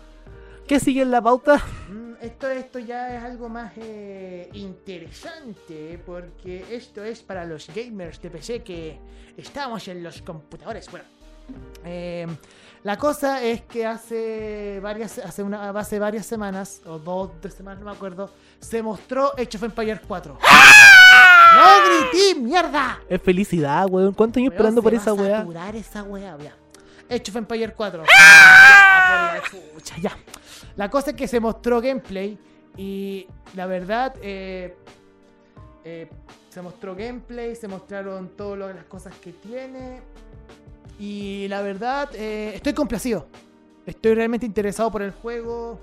¿Qué 0.66 0.78
sigue 0.80 1.02
en 1.02 1.10
la 1.10 1.20
pauta? 1.20 1.56
Mm, 1.88 2.10
Esto, 2.20 2.48
esto 2.50 2.78
ya 2.78 3.16
es 3.16 3.24
algo 3.24 3.48
más 3.48 3.72
eh, 3.76 4.48
interesante 4.52 5.98
porque 6.04 6.64
esto 6.70 7.02
es 7.02 7.22
para 7.22 7.44
los 7.44 7.66
gamers 7.74 8.20
de 8.20 8.30
PC 8.30 8.62
que 8.62 8.98
estamos 9.36 9.88
en 9.88 10.02
los 10.02 10.20
computadores. 10.22 10.90
Bueno, 10.90 11.06
eh, 11.84 12.26
la 12.84 12.96
cosa 12.98 13.42
es 13.42 13.62
que 13.62 13.86
hace 13.86 14.80
varias, 14.82 15.18
hace, 15.18 15.42
una, 15.42 15.70
hace 15.70 15.98
varias 15.98 16.26
semanas, 16.26 16.82
o 16.86 16.98
dos, 16.98 17.30
tres 17.40 17.54
semanas, 17.54 17.80
no 17.80 17.86
me 17.86 17.92
acuerdo, 17.96 18.30
se 18.60 18.82
mostró 18.82 19.32
Age 19.38 19.56
of 19.56 19.62
Empires 19.64 20.00
4. 20.06 20.38
¡No 21.60 22.10
grité, 22.10 22.40
mierda! 22.40 23.00
Es 23.08 23.20
felicidad, 23.20 23.86
weón. 23.88 24.14
¿Cuántos 24.14 24.40
años 24.40 24.52
esperando 24.52 24.82
por 24.82 24.94
esa 24.94 25.12
weá? 25.12 25.46
esa 25.74 26.02
weá, 26.02 26.38
ya. 26.38 26.54
Age 27.10 27.30
of 27.30 27.36
Empires 27.36 27.72
4. 27.76 28.02
Ya, 28.02 29.42
por 29.42 29.56
la 29.56 29.72
chucha, 29.74 29.96
ya. 30.00 30.16
La 30.76 30.88
cosa 30.88 31.10
es 31.10 31.16
que 31.16 31.28
se 31.28 31.40
mostró 31.40 31.80
gameplay 31.80 32.38
y 32.76 33.26
la 33.54 33.66
verdad 33.66 34.14
eh, 34.22 34.76
eh, 35.84 36.08
se 36.48 36.62
mostró 36.62 36.94
gameplay, 36.94 37.54
se 37.56 37.68
mostraron 37.68 38.28
todas 38.36 38.74
las 38.74 38.84
cosas 38.84 39.12
que 39.16 39.32
tiene 39.32 40.00
y 40.98 41.46
la 41.48 41.62
verdad 41.62 42.10
eh, 42.14 42.52
estoy 42.54 42.74
complacido. 42.74 43.26
Estoy 43.86 44.14
realmente 44.14 44.46
interesado 44.46 44.90
por 44.90 45.02
el 45.02 45.10
juego. 45.10 45.80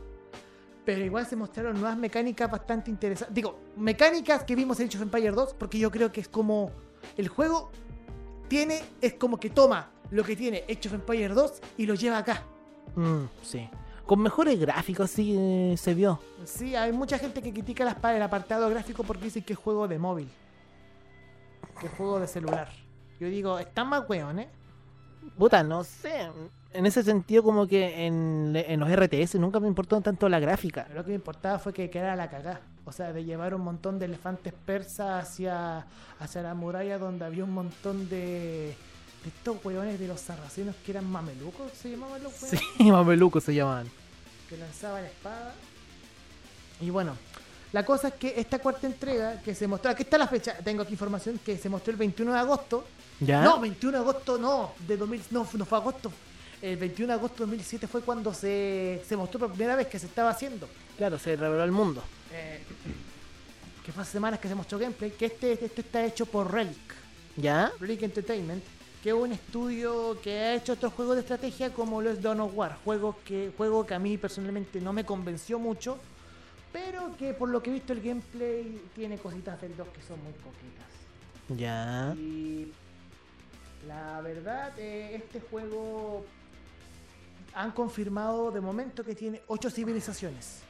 Pero 0.87 1.03
igual 1.03 1.25
se 1.25 1.35
mostraron 1.35 1.73
nuevas 1.73 1.97
mecánicas 1.97 2.49
bastante 2.49 2.89
interesantes. 2.89 3.35
Digo, 3.35 3.59
mecánicas 3.75 4.45
que 4.45 4.55
vimos 4.55 4.79
en 4.79 4.87
Age 4.87 4.95
of 4.95 5.03
Empires 5.03 5.35
2, 5.35 5.53
porque 5.55 5.77
yo 5.77 5.91
creo 5.91 6.13
que 6.13 6.21
es 6.21 6.29
como. 6.29 6.71
El 7.17 7.27
juego 7.27 7.71
tiene. 8.47 8.81
Es 9.01 9.15
como 9.15 9.37
que 9.37 9.49
toma 9.49 9.91
lo 10.11 10.23
que 10.23 10.37
tiene 10.37 10.63
Age 10.63 10.87
of 10.87 10.93
Empires 10.93 11.35
2 11.35 11.53
y 11.75 11.87
lo 11.87 11.95
lleva 11.95 12.19
acá. 12.19 12.41
Mm, 12.95 13.25
sí. 13.43 13.69
Con 14.05 14.21
mejores 14.21 14.57
gráficos 14.57 15.11
sí 15.11 15.35
eh, 15.37 15.75
se 15.77 15.93
vio. 15.93 16.21
Sí, 16.45 16.73
hay 16.73 16.93
mucha 16.93 17.19
gente 17.19 17.41
que 17.41 17.51
critica 17.51 17.83
las 17.83 17.97
el 18.15 18.21
apartado 18.21 18.69
gráfico 18.69 19.03
porque 19.03 19.25
dicen 19.25 19.43
que 19.43 19.51
es 19.51 19.59
juego 19.59 19.89
de 19.89 19.99
móvil. 19.99 20.29
Que 21.81 21.87
es 21.87 21.91
juego 21.95 22.17
de 22.17 22.27
celular. 22.27 22.69
Yo 23.19 23.27
digo, 23.27 23.59
están 23.59 23.89
más 23.89 24.07
weón, 24.07 24.39
¿eh? 24.39 24.49
Puta, 25.37 25.63
no 25.63 25.83
sé. 25.83 26.31
En 26.73 26.85
ese 26.85 27.01
sentido, 27.03 27.43
como 27.43 27.65
que 27.67 28.05
en, 28.05 28.53
en 28.55 28.79
los 28.79 28.89
RTS 28.91 29.35
nunca 29.35 29.59
me 29.59 29.67
importó 29.67 29.99
tanto 30.01 30.27
la 30.29 30.39
gráfica. 30.39 30.87
Lo 30.93 31.03
que 31.03 31.09
me 31.09 31.15
importaba 31.15 31.57
fue 31.59 31.73
que 31.73 31.89
quedara 31.89 32.15
la 32.15 32.29
cagá. 32.29 32.59
O 32.85 32.91
sea, 32.91 33.11
de 33.13 33.23
llevar 33.23 33.53
un 33.55 33.61
montón 33.61 33.99
de 33.99 34.05
elefantes 34.05 34.53
persas 34.65 35.23
hacia, 35.27 35.85
hacia 36.19 36.41
la 36.41 36.53
muralla 36.53 36.97
donde 36.97 37.25
había 37.25 37.43
un 37.43 37.53
montón 37.53 38.07
de, 38.09 38.75
de 39.23 39.29
estos 39.29 39.57
weones 39.65 39.99
de 39.99 40.07
los 40.07 40.19
sarracenos 40.21 40.75
que 40.85 40.91
eran 40.91 41.09
mamelucos, 41.09 41.71
se 41.73 41.91
llamaban 41.91 42.21
los 42.23 42.41
weones, 42.41 42.61
Sí, 42.77 42.83
mamelucos 42.91 43.43
se 43.43 43.55
llamaban. 43.55 43.87
que 44.47 44.57
lanzaban 44.57 45.03
espada. 45.05 45.53
Y 46.79 46.89
bueno, 46.91 47.13
la 47.73 47.83
cosa 47.83 48.09
es 48.09 48.13
que 48.15 48.33
esta 48.39 48.59
cuarta 48.59 48.87
entrega 48.87 49.41
que 49.41 49.53
se 49.55 49.67
mostró, 49.67 49.91
aquí 49.91 50.03
está 50.03 50.17
la 50.17 50.27
fecha, 50.27 50.53
tengo 50.63 50.83
aquí 50.83 50.93
información 50.93 51.39
que 51.43 51.57
se 51.57 51.69
mostró 51.69 51.91
el 51.91 51.97
21 51.97 52.33
de 52.33 52.39
agosto. 52.39 52.85
¿Ya? 53.19 53.41
No, 53.43 53.59
21 53.59 53.97
de 53.97 54.03
agosto 54.03 54.37
no, 54.37 54.73
de 54.87 54.95
2000, 54.95 55.23
no, 55.31 55.47
no 55.53 55.65
fue 55.65 55.77
agosto. 55.77 56.11
El 56.61 56.77
21 56.77 57.13
de 57.13 57.13
agosto 57.13 57.43
de 57.43 57.51
2007 57.51 57.87
fue 57.87 58.01
cuando 58.01 58.33
se, 58.33 59.01
se 59.07 59.15
mostró 59.15 59.39
por 59.39 59.49
primera 59.49 59.75
vez 59.75 59.87
que 59.87 59.99
se 59.99 60.07
estaba 60.07 60.31
haciendo. 60.31 60.67
Claro, 60.97 61.19
se 61.19 61.35
reveló 61.35 61.61
al 61.61 61.71
mundo. 61.71 62.03
Eh, 62.31 62.63
que 63.85 63.91
fue 63.91 64.03
hace 64.03 64.13
semanas 64.13 64.39
que 64.39 64.47
se 64.47 64.55
mostró 64.55 64.79
gameplay, 64.79 65.11
que 65.11 65.27
este, 65.27 65.53
este 65.53 65.81
está 65.81 66.03
hecho 66.03 66.25
por 66.25 66.51
Relic, 66.51 66.95
¿Ya? 67.37 67.71
Relic 67.79 68.01
Entertainment, 68.01 68.63
que 69.01 69.09
es 69.09 69.15
un 69.15 69.31
estudio 69.31 70.19
que 70.21 70.31
ha 70.39 70.55
hecho 70.55 70.73
otros 70.73 70.91
juegos 70.93 71.15
de 71.15 71.21
estrategia 71.21 71.71
como 71.71 72.01
lo 72.01 72.09
es 72.09 72.21
Dawn 72.21 72.41
of 72.41 72.51
War, 72.53 72.77
juego 72.83 73.15
que, 73.23 73.51
juego 73.55 73.85
que 73.85 73.93
a 73.93 73.99
mí 73.99 74.17
personalmente 74.17 74.81
no 74.81 74.91
me 74.91 75.05
convenció 75.05 75.59
mucho, 75.59 75.99
pero 76.73 77.15
que 77.17 77.33
por 77.33 77.49
lo 77.49 77.61
que 77.61 77.69
he 77.69 77.73
visto 77.73 77.93
el 77.93 78.01
gameplay 78.01 78.81
tiene 78.95 79.17
cositas 79.17 79.61
del 79.61 79.77
2 79.77 79.87
que 79.87 80.01
son 80.01 80.21
muy 80.23 80.33
poquitas. 80.33 81.57
¿Ya? 81.57 82.13
Y 82.17 82.73
la 83.87 84.19
verdad, 84.21 84.77
eh, 84.77 85.15
este 85.15 85.39
juego 85.39 86.25
han 87.53 87.71
confirmado 87.71 88.51
de 88.51 88.61
momento 88.61 89.03
que 89.03 89.15
tiene 89.15 89.41
8 89.47 89.69
civilizaciones. 89.69 90.61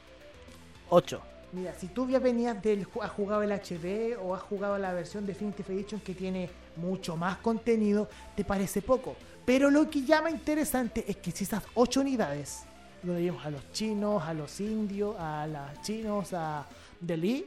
8. 0.90 1.20
Mira, 1.52 1.74
si 1.74 1.88
tú 1.88 2.08
ya 2.08 2.18
venías 2.18 2.60
del 2.62 2.86
has 3.00 3.10
jugado 3.10 3.42
el 3.42 3.52
HD 3.52 4.16
o 4.22 4.34
has 4.34 4.42
jugado 4.42 4.76
la 4.78 4.92
versión 4.92 5.24
Definitive 5.24 5.72
Edition 5.72 6.00
que 6.00 6.14
tiene 6.14 6.50
mucho 6.76 7.16
más 7.16 7.38
contenido, 7.38 8.08
te 8.36 8.44
parece 8.44 8.82
poco. 8.82 9.16
Pero 9.46 9.70
lo 9.70 9.88
que 9.88 10.02
llama 10.02 10.30
interesante 10.30 11.04
es 11.08 11.16
que 11.16 11.30
si 11.30 11.44
esas 11.44 11.62
8 11.74 12.00
unidades, 12.00 12.64
donde 13.02 13.22
vemos 13.22 13.44
a 13.46 13.50
los 13.50 13.72
chinos, 13.72 14.22
a 14.22 14.34
los 14.34 14.60
indios, 14.60 15.16
a 15.18 15.46
los 15.46 15.82
chinos, 15.82 16.34
a 16.34 16.66
Delhi, 17.00 17.46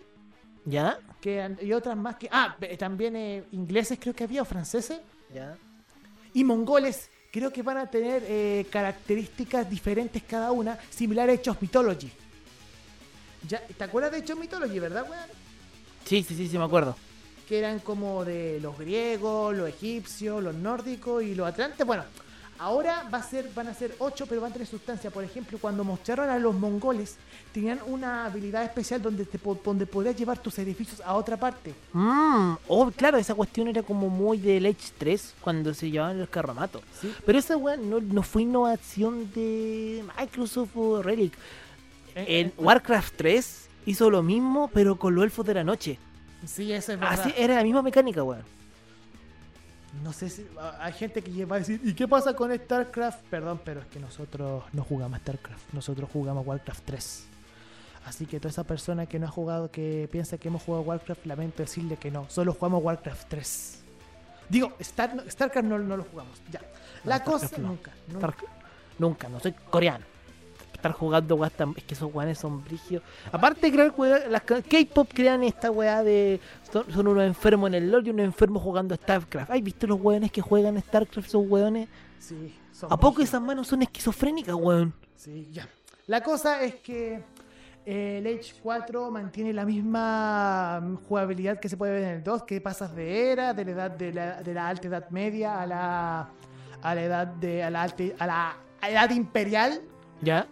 ¿Ya? 0.65 0.99
que 1.19 1.55
y 1.61 1.73
otras 1.73 1.95
más 1.95 2.15
que. 2.15 2.27
Ah, 2.31 2.55
también 2.77 3.15
eh, 3.15 3.43
ingleses 3.51 3.99
creo 3.99 4.15
que 4.15 4.23
había, 4.23 4.41
o 4.41 4.45
franceses, 4.45 4.99
¿Ya? 5.31 5.55
y 6.33 6.43
mongoles. 6.43 7.10
Creo 7.31 7.51
que 7.51 7.61
van 7.61 7.77
a 7.77 7.87
tener 7.87 8.23
eh, 8.27 8.65
características 8.69 9.69
diferentes 9.69 10.21
cada 10.23 10.51
una, 10.51 10.77
similar 10.89 11.29
a 11.29 11.33
Hechos 11.33 11.61
Mythology. 11.61 12.11
Ya, 13.47 13.59
¿Te 13.65 13.83
acuerdas 13.83 14.11
de 14.11 14.17
Hechos 14.19 14.37
Mythology, 14.37 14.79
verdad, 14.79 15.05
weón? 15.09 15.29
Sí, 16.05 16.23
sí, 16.27 16.35
sí, 16.35 16.49
sí, 16.49 16.57
me 16.57 16.65
acuerdo. 16.65 16.95
que 17.47 17.57
eran 17.57 17.79
como 17.79 18.23
de 18.25 18.59
los 18.61 18.77
griegos, 18.77 19.55
los 19.55 19.69
egipcios, 19.69 20.43
los 20.43 20.55
nórdicos 20.55 21.23
y 21.23 21.35
los 21.35 21.47
atlantes. 21.47 21.85
Bueno, 21.85 22.03
ahora 22.61 23.09
va 23.11 23.17
a 23.17 23.23
ser, 23.23 23.49
van 23.55 23.67
a 23.67 23.73
ser 23.73 23.95
ocho, 23.97 24.27
pero 24.27 24.39
van 24.39 24.51
a 24.51 24.53
tener 24.53 24.67
sustancia. 24.67 25.09
Por 25.09 25.23
ejemplo, 25.23 25.57
cuando 25.59 25.83
mostraron 25.83 26.29
a 26.29 26.37
los 26.37 26.53
mongoles, 26.53 27.15
tenían 27.51 27.79
una 27.87 28.25
habilidad 28.25 28.63
especial 28.63 29.01
donde, 29.01 29.25
te, 29.25 29.39
donde 29.63 29.87
podías 29.87 30.15
llevar 30.15 30.37
tus 30.37 30.59
edificios 30.59 31.01
a 31.01 31.15
otra 31.15 31.37
parte. 31.37 31.73
Mmm, 31.93 32.53
oh, 32.67 32.91
claro, 32.91 33.17
esa 33.17 33.33
cuestión 33.33 33.67
era 33.67 33.81
como 33.81 34.09
muy 34.09 34.37
del 34.37 34.67
Edge 34.67 34.91
3 34.99 35.35
cuando 35.41 35.73
se 35.73 35.89
llevaban 35.89 36.19
los 36.19 36.29
carromatos. 36.29 36.83
¿sí? 37.01 37.11
Pero 37.25 37.39
esa 37.39 37.57
weá 37.57 37.77
no, 37.77 37.99
no 37.99 38.21
fue 38.21 38.43
innovación 38.43 39.31
de 39.33 40.03
Microsoft 40.19 40.69
o 40.75 41.01
Relic. 41.01 41.33
Eh, 42.15 42.41
En 42.41 42.47
eh, 42.47 42.53
Warcraft 42.57 43.15
3 43.17 43.69
hizo 43.87 44.11
lo 44.11 44.21
mismo, 44.21 44.69
pero 44.71 44.97
con 44.97 45.15
los 45.15 45.23
elfos 45.23 45.45
de 45.47 45.55
la 45.55 45.63
noche. 45.63 45.97
Sí, 46.45 46.71
eso 46.71 46.93
es 46.93 46.99
verdad. 46.99 47.19
Así 47.19 47.33
era 47.35 47.55
la 47.55 47.63
misma 47.63 47.81
mecánica, 47.81 48.21
weón. 48.21 48.60
No 50.03 50.13
sé 50.13 50.29
si 50.29 50.47
hay 50.79 50.93
gente 50.93 51.21
que 51.21 51.43
va 51.45 51.57
a 51.57 51.59
decir, 51.59 51.81
¿y 51.83 51.93
qué 51.93 52.07
pasa 52.07 52.33
con 52.33 52.55
StarCraft? 52.55 53.23
Perdón, 53.29 53.59
pero 53.65 53.81
es 53.81 53.87
que 53.87 53.99
nosotros 53.99 54.63
no 54.71 54.83
jugamos 54.83 55.19
StarCraft, 55.19 55.73
nosotros 55.73 56.09
jugamos 56.11 56.47
Warcraft 56.47 56.83
3. 56.85 57.25
Así 58.05 58.25
que 58.25 58.39
toda 58.39 58.49
esa 58.49 58.63
persona 58.63 59.05
que 59.05 59.19
no 59.19 59.27
ha 59.27 59.29
jugado, 59.29 59.69
que 59.69 60.07
piensa 60.11 60.37
que 60.37 60.47
hemos 60.47 60.63
jugado 60.63 60.83
Warcraft, 60.85 61.25
lamento 61.25 61.61
decirle 61.61 61.97
que 61.97 62.09
no, 62.09 62.25
solo 62.29 62.53
jugamos 62.53 62.81
Warcraft 62.83 63.27
3. 63.27 63.77
Digo, 64.49 64.73
Star, 64.79 65.23
StarCraft 65.29 65.67
no, 65.67 65.77
no 65.77 65.97
lo 65.97 66.03
jugamos, 66.05 66.41
ya. 66.49 66.61
La 67.03 67.19
No, 67.19 67.25
cosa, 67.25 67.49
no. 67.57 67.67
nunca, 67.69 67.91
nunca, 68.97 69.29
no 69.29 69.39
soy 69.39 69.51
coreano. 69.53 70.05
Estar 70.81 70.93
jugando 70.93 71.35
weas 71.35 71.53
tan- 71.53 71.73
Es 71.77 71.83
que 71.83 71.93
esos 71.93 72.11
weones 72.11 72.39
son 72.39 72.63
brígidos. 72.63 73.03
Aparte 73.31 73.61
de 73.69 73.71
crear 73.71 73.93
las 74.29 74.41
K-pop 74.41 75.07
crean 75.13 75.43
esta 75.43 75.69
weá 75.69 76.03
de. 76.03 76.39
Son, 76.73 76.91
son 76.91 77.07
unos 77.07 77.23
enfermos 77.23 77.67
en 77.67 77.75
el 77.75 77.91
LoL 77.91 78.07
y 78.07 78.09
unos 78.09 78.25
enfermos 78.25 78.63
jugando 78.63 78.95
StarCraft. 78.95 79.51
¿Has 79.51 79.61
visto 79.61 79.85
los 79.85 80.01
weones 80.01 80.31
que 80.31 80.41
juegan 80.41 80.81
StarCraft? 80.81 81.27
Esos 81.27 81.45
weones. 81.47 81.87
Sí, 82.17 82.57
son 82.71 82.91
¿A 82.91 82.97
poco 82.97 83.15
brígidos. 83.17 83.29
esas 83.29 83.41
manos 83.43 83.67
son 83.67 83.83
esquizofrénicas, 83.83 84.55
weón? 84.55 84.91
Sí, 85.15 85.49
ya. 85.51 85.67
La 86.07 86.21
cosa 86.23 86.63
es 86.63 86.75
que 86.75 87.21
eh, 87.85 88.17
el 88.17 88.25
Age 88.39 88.55
4 88.63 89.11
mantiene 89.11 89.53
la 89.53 89.65
misma 89.65 90.81
jugabilidad 91.07 91.59
que 91.59 91.69
se 91.69 91.77
puede 91.77 91.93
ver 91.93 92.03
en 92.05 92.09
el 92.09 92.23
2, 92.23 92.41
que 92.43 92.59
pasas 92.59 92.95
de 92.95 93.31
era, 93.31 93.53
de 93.53 93.65
la 93.65 93.71
edad 93.71 93.91
de 93.91 94.13
la, 94.13 94.41
de 94.41 94.53
la 94.53 94.67
alta 94.67 94.87
edad 94.87 95.09
media 95.11 95.61
a 95.61 95.67
la 95.67 96.29
a 96.81 96.95
la 96.95 97.03
edad 97.03 97.27
de 97.27 97.63
a 97.63 97.69
la 97.69 97.83
alta, 97.83 98.03
a 98.17 98.25
la 98.25 98.49
a 98.81 98.89
la 98.89 98.91
edad 98.91 99.11
imperial 99.11 99.79
¿Ya? 100.23 100.47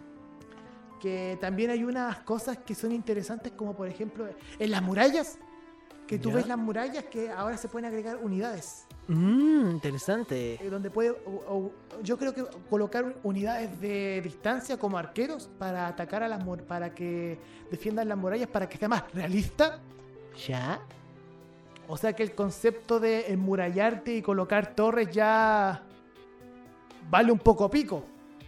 Que 1.00 1.36
también 1.40 1.70
hay 1.70 1.82
unas 1.82 2.18
cosas 2.20 2.58
que 2.58 2.74
son 2.76 2.92
interesantes, 2.92 3.52
como 3.56 3.74
por 3.74 3.88
ejemplo 3.88 4.28
en 4.58 4.70
las 4.70 4.82
murallas, 4.82 5.38
que 6.06 6.18
tú 6.18 6.28
Ya. 6.30 6.36
ves 6.36 6.46
las 6.46 6.58
murallas 6.58 7.04
que 7.04 7.30
ahora 7.30 7.56
se 7.56 7.68
pueden 7.68 7.86
agregar 7.86 8.18
unidades. 8.22 8.86
Mmm, 9.08 9.70
interesante. 9.70 10.54
eh, 10.64 10.70
donde 10.70 10.90
puede, 10.90 11.10
o- 11.10 11.42
o- 11.48 11.72
yo 12.02 12.16
creo 12.16 12.32
que 12.34 12.44
colocar 12.68 13.16
unidades 13.24 13.80
de 13.80 14.20
distancia 14.22 14.76
como 14.76 14.98
arqueros 14.98 15.48
para 15.58 15.86
atacar 15.88 16.22
a 16.22 16.28
las 16.28 16.44
mur- 16.44 16.62
para 16.62 16.94
que 16.94 17.38
defiendan 17.70 18.08
las 18.08 18.18
murallas 18.18 18.48
para 18.48 18.68
que 18.68 18.78
sea 18.78 18.88
más 18.88 19.02
realista. 19.12 19.80
¿Ya? 20.46 20.80
O 21.88 21.96
sea 21.96 22.12
que 22.12 22.22
el 22.22 22.34
concepto 22.36 23.00
de 23.00 23.32
enmurallarte 23.32 24.14
y 24.14 24.22
colocar 24.22 24.74
torres 24.76 25.10
ya 25.10 25.82
vale 27.10 27.32
un 27.32 27.38
poco 27.38 27.68
pico. 27.68 28.04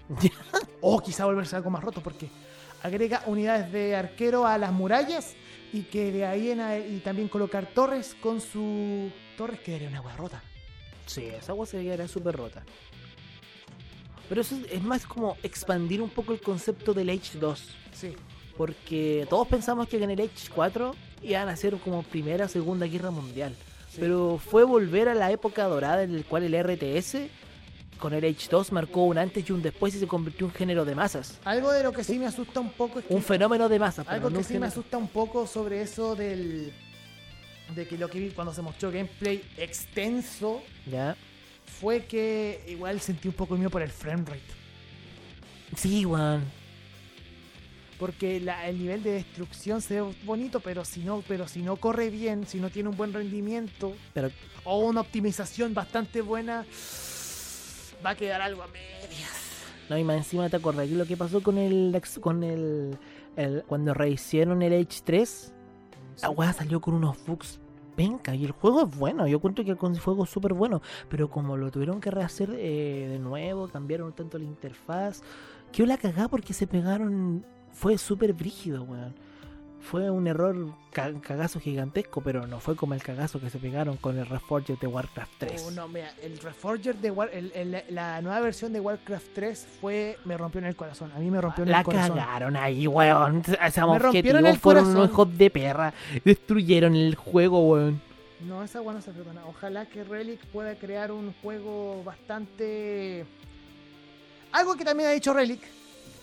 o 0.80 1.00
quizá 1.00 1.24
volverse 1.24 1.57
algo 1.57 1.70
más 1.70 1.82
roto 1.82 2.00
porque 2.03 2.28
agrega 2.82 3.22
unidades 3.26 3.70
de 3.72 3.94
arquero 3.96 4.46
a 4.46 4.58
las 4.58 4.72
murallas 4.72 5.34
y 5.72 5.82
que 5.82 6.12
de 6.12 6.26
ahí 6.26 6.50
en 6.50 6.60
a- 6.60 6.78
y 6.78 7.00
también 7.04 7.28
colocar 7.28 7.66
torres 7.66 8.14
con 8.20 8.40
su 8.40 9.10
torres 9.36 9.60
quedaría 9.60 9.88
una 9.88 10.00
hueá 10.00 10.16
rota. 10.16 10.42
Sí, 11.06 11.24
esa 11.26 11.52
agua 11.52 11.66
se 11.66 11.82
quedaría 11.82 12.08
súper 12.08 12.36
rota. 12.36 12.62
Pero 14.28 14.40
eso 14.40 14.56
es- 14.70 14.82
más 14.82 15.06
como 15.06 15.36
expandir 15.42 16.00
un 16.00 16.10
poco 16.10 16.32
el 16.32 16.40
concepto 16.40 16.94
del 16.94 17.08
H2. 17.10 17.58
Sí. 17.92 18.14
Porque 18.56 19.26
todos 19.30 19.48
pensamos 19.48 19.88
que 19.88 20.02
en 20.02 20.10
el 20.10 20.20
H4 20.20 20.94
iban 21.22 21.48
a 21.48 21.56
ser 21.56 21.76
como 21.78 22.02
Primera 22.02 22.46
o 22.46 22.48
Segunda 22.48 22.86
Guerra 22.86 23.10
Mundial. 23.10 23.54
Sí. 23.90 23.98
Pero 24.00 24.38
fue 24.38 24.64
volver 24.64 25.08
a 25.08 25.14
la 25.14 25.30
época 25.32 25.64
dorada 25.64 26.02
en 26.02 26.16
la 26.16 26.22
cual 26.24 26.44
el 26.44 26.54
RTS 26.54 27.28
con 28.03 28.12
el 28.14 28.24
H2 28.24 28.72
marcó 28.72 29.05
un 29.05 29.16
antes 29.16 29.48
y 29.48 29.53
un 29.53 29.62
después 29.62 29.94
y 29.94 30.00
se 30.00 30.09
convirtió 30.09 30.46
en 30.46 30.50
un 30.50 30.57
género 30.59 30.84
de 30.84 30.96
masas. 30.96 31.38
Algo 31.44 31.70
de 31.70 31.84
lo 31.84 31.92
que 31.92 32.03
sí 32.03 32.18
me 32.18 32.26
asusta 32.26 32.59
un 32.59 32.70
poco 32.72 32.98
es 32.98 33.05
que 33.05 33.14
Un 33.14 33.22
fenómeno 33.22 33.68
de 33.68 33.78
masas. 33.78 34.09
Algo 34.09 34.28
que 34.28 34.42
sí 34.42 34.59
me 34.59 34.66
asusta 34.66 34.98
un 34.98 35.07
poco 35.07 35.46
sobre 35.46 35.82
eso 35.82 36.16
del. 36.16 36.72
de 37.76 37.86
que 37.86 37.96
lo 37.96 38.09
que 38.11 38.18
vi 38.18 38.30
cuando 38.30 38.53
se 38.53 38.61
mostró 38.61 38.90
gameplay 38.90 39.40
extenso 39.57 40.61
Ya. 40.90 41.16
fue 41.80 42.05
que 42.07 42.61
igual 42.66 43.00
sentí 43.00 43.28
un 43.28 43.34
poco 43.34 43.57
mío 43.57 43.70
por 43.70 43.82
el 43.82 43.90
frame 43.90 44.24
rate. 44.26 44.42
Sí, 45.76 46.05
weón. 46.05 46.42
Porque 48.00 48.40
la- 48.40 48.68
el 48.68 48.78
nivel 48.78 49.03
de 49.05 49.12
destrucción 49.12 49.80
se 49.80 50.00
ve 50.03 50.14
bonito, 50.24 50.59
pero 50.59 50.84
si 50.84 51.00
no, 51.05 51.22
pero 51.28 51.46
si 51.46 51.62
no 51.62 51.76
corre 51.76 52.11
bien, 52.11 52.48
si 52.48 52.59
no 52.59 52.68
tiene 52.68 52.88
un 52.88 52.96
buen 52.96 53.12
rendimiento 53.12 53.94
Pero 54.12 54.30
o 54.64 54.78
una 54.80 55.00
optimización 55.03 55.72
bastante 55.72 56.20
buena, 56.20 56.66
va 58.05 58.11
a 58.11 58.14
quedar 58.14 58.40
algo 58.40 58.62
a 58.62 58.66
medias. 58.68 59.64
No, 59.88 59.98
y 59.98 60.05
más 60.05 60.16
encima 60.16 60.48
te 60.48 60.57
acordás 60.57 60.88
que 60.88 60.94
lo 60.94 61.07
que 61.07 61.16
pasó 61.16 61.42
con 61.42 61.59
el 61.59 62.00
con 62.20 62.42
el, 62.44 62.96
el- 63.36 63.62
cuando 63.66 63.94
rehicieron 63.94 64.62
el 64.62 64.72
H3, 64.72 65.53
la 66.22 66.30
weá 66.30 66.53
salió 66.53 66.80
con 66.80 66.94
unos 66.94 67.16
bugs 67.26 67.61
penca 67.96 68.34
y 68.34 68.44
el 68.46 68.53
juego 68.53 68.84
es 68.88 68.96
bueno, 68.96 69.26
yo 69.26 69.38
cuento 69.38 69.62
que 69.64 69.72
el 69.72 69.76
juego 69.76 70.24
es 70.24 70.30
súper 70.30 70.55
bueno, 70.55 70.80
pero 71.11 71.28
como 71.28 71.59
lo 71.59 71.70
tuvieron 71.70 72.00
que 72.00 72.11
rehacer 72.11 72.50
eh, 72.57 73.07
de 73.11 73.18
nuevo, 73.18 73.68
cambiaron 73.68 74.12
tanto 74.14 74.38
la 74.38 74.44
interfaz, 74.44 75.20
quedó 75.72 75.86
la 75.86 75.98
cagada 75.98 76.28
porque 76.28 76.55
se 76.55 76.66
pegaron, 76.66 77.44
fue 77.70 77.98
súper 77.98 78.32
brígido, 78.32 78.84
weón. 78.84 79.14
Fue 79.82 80.08
un 80.10 80.26
error 80.26 80.56
ca- 80.92 81.12
cagazo 81.20 81.58
gigantesco, 81.60 82.20
pero 82.22 82.46
no 82.46 82.60
fue 82.60 82.76
como 82.76 82.94
el 82.94 83.02
cagazo 83.02 83.40
que 83.40 83.50
se 83.50 83.58
pegaron 83.58 83.96
con 83.96 84.16
el 84.18 84.24
Reforged 84.26 84.78
de 84.78 84.86
Warcraft 84.86 85.32
3. 85.38 85.64
Oh, 85.66 85.70
no, 85.72 85.88
mira, 85.88 86.12
el 86.22 86.38
Reforger 86.38 86.96
de 86.96 87.10
War- 87.10 87.30
el- 87.32 87.52
el- 87.54 87.82
la 87.90 88.22
nueva 88.22 88.40
versión 88.40 88.72
de 88.72 88.80
Warcraft 88.80 89.26
3 89.34 89.66
fue. 89.80 90.16
me 90.24 90.38
rompió 90.38 90.60
en 90.60 90.66
el 90.66 90.76
corazón. 90.76 91.10
A 91.14 91.18
mí 91.18 91.30
me 91.30 91.40
rompió 91.40 91.64
en 91.64 91.70
La 91.72 91.78
el 91.80 91.84
corazón. 91.84 92.16
cagaron 92.16 92.56
ahí, 92.56 92.86
weón. 92.86 93.42
Ese 93.60 93.80
Me 93.84 93.98
rompieron 93.98 94.46
el 94.46 94.58
fueron 94.58 94.84
corazón. 94.84 94.96
unos 95.00 95.10
hijos 95.10 95.36
de 95.38 95.50
perra. 95.50 95.92
Destruyeron 96.24 96.94
el 96.94 97.14
juego, 97.16 97.68
weón. 97.68 98.00
No, 98.40 98.62
esa 98.62 98.80
weá 98.80 98.94
no 98.94 99.02
se 99.02 99.10
perdona. 99.12 99.44
Ojalá 99.46 99.86
que 99.86 100.04
Relic 100.04 100.40
pueda 100.46 100.74
crear 100.76 101.12
un 101.12 101.34
juego 101.42 102.02
bastante. 102.04 103.26
Algo 104.52 104.74
que 104.76 104.84
también 104.84 105.08
ha 105.08 105.12
dicho 105.12 105.32
Relic, 105.34 105.60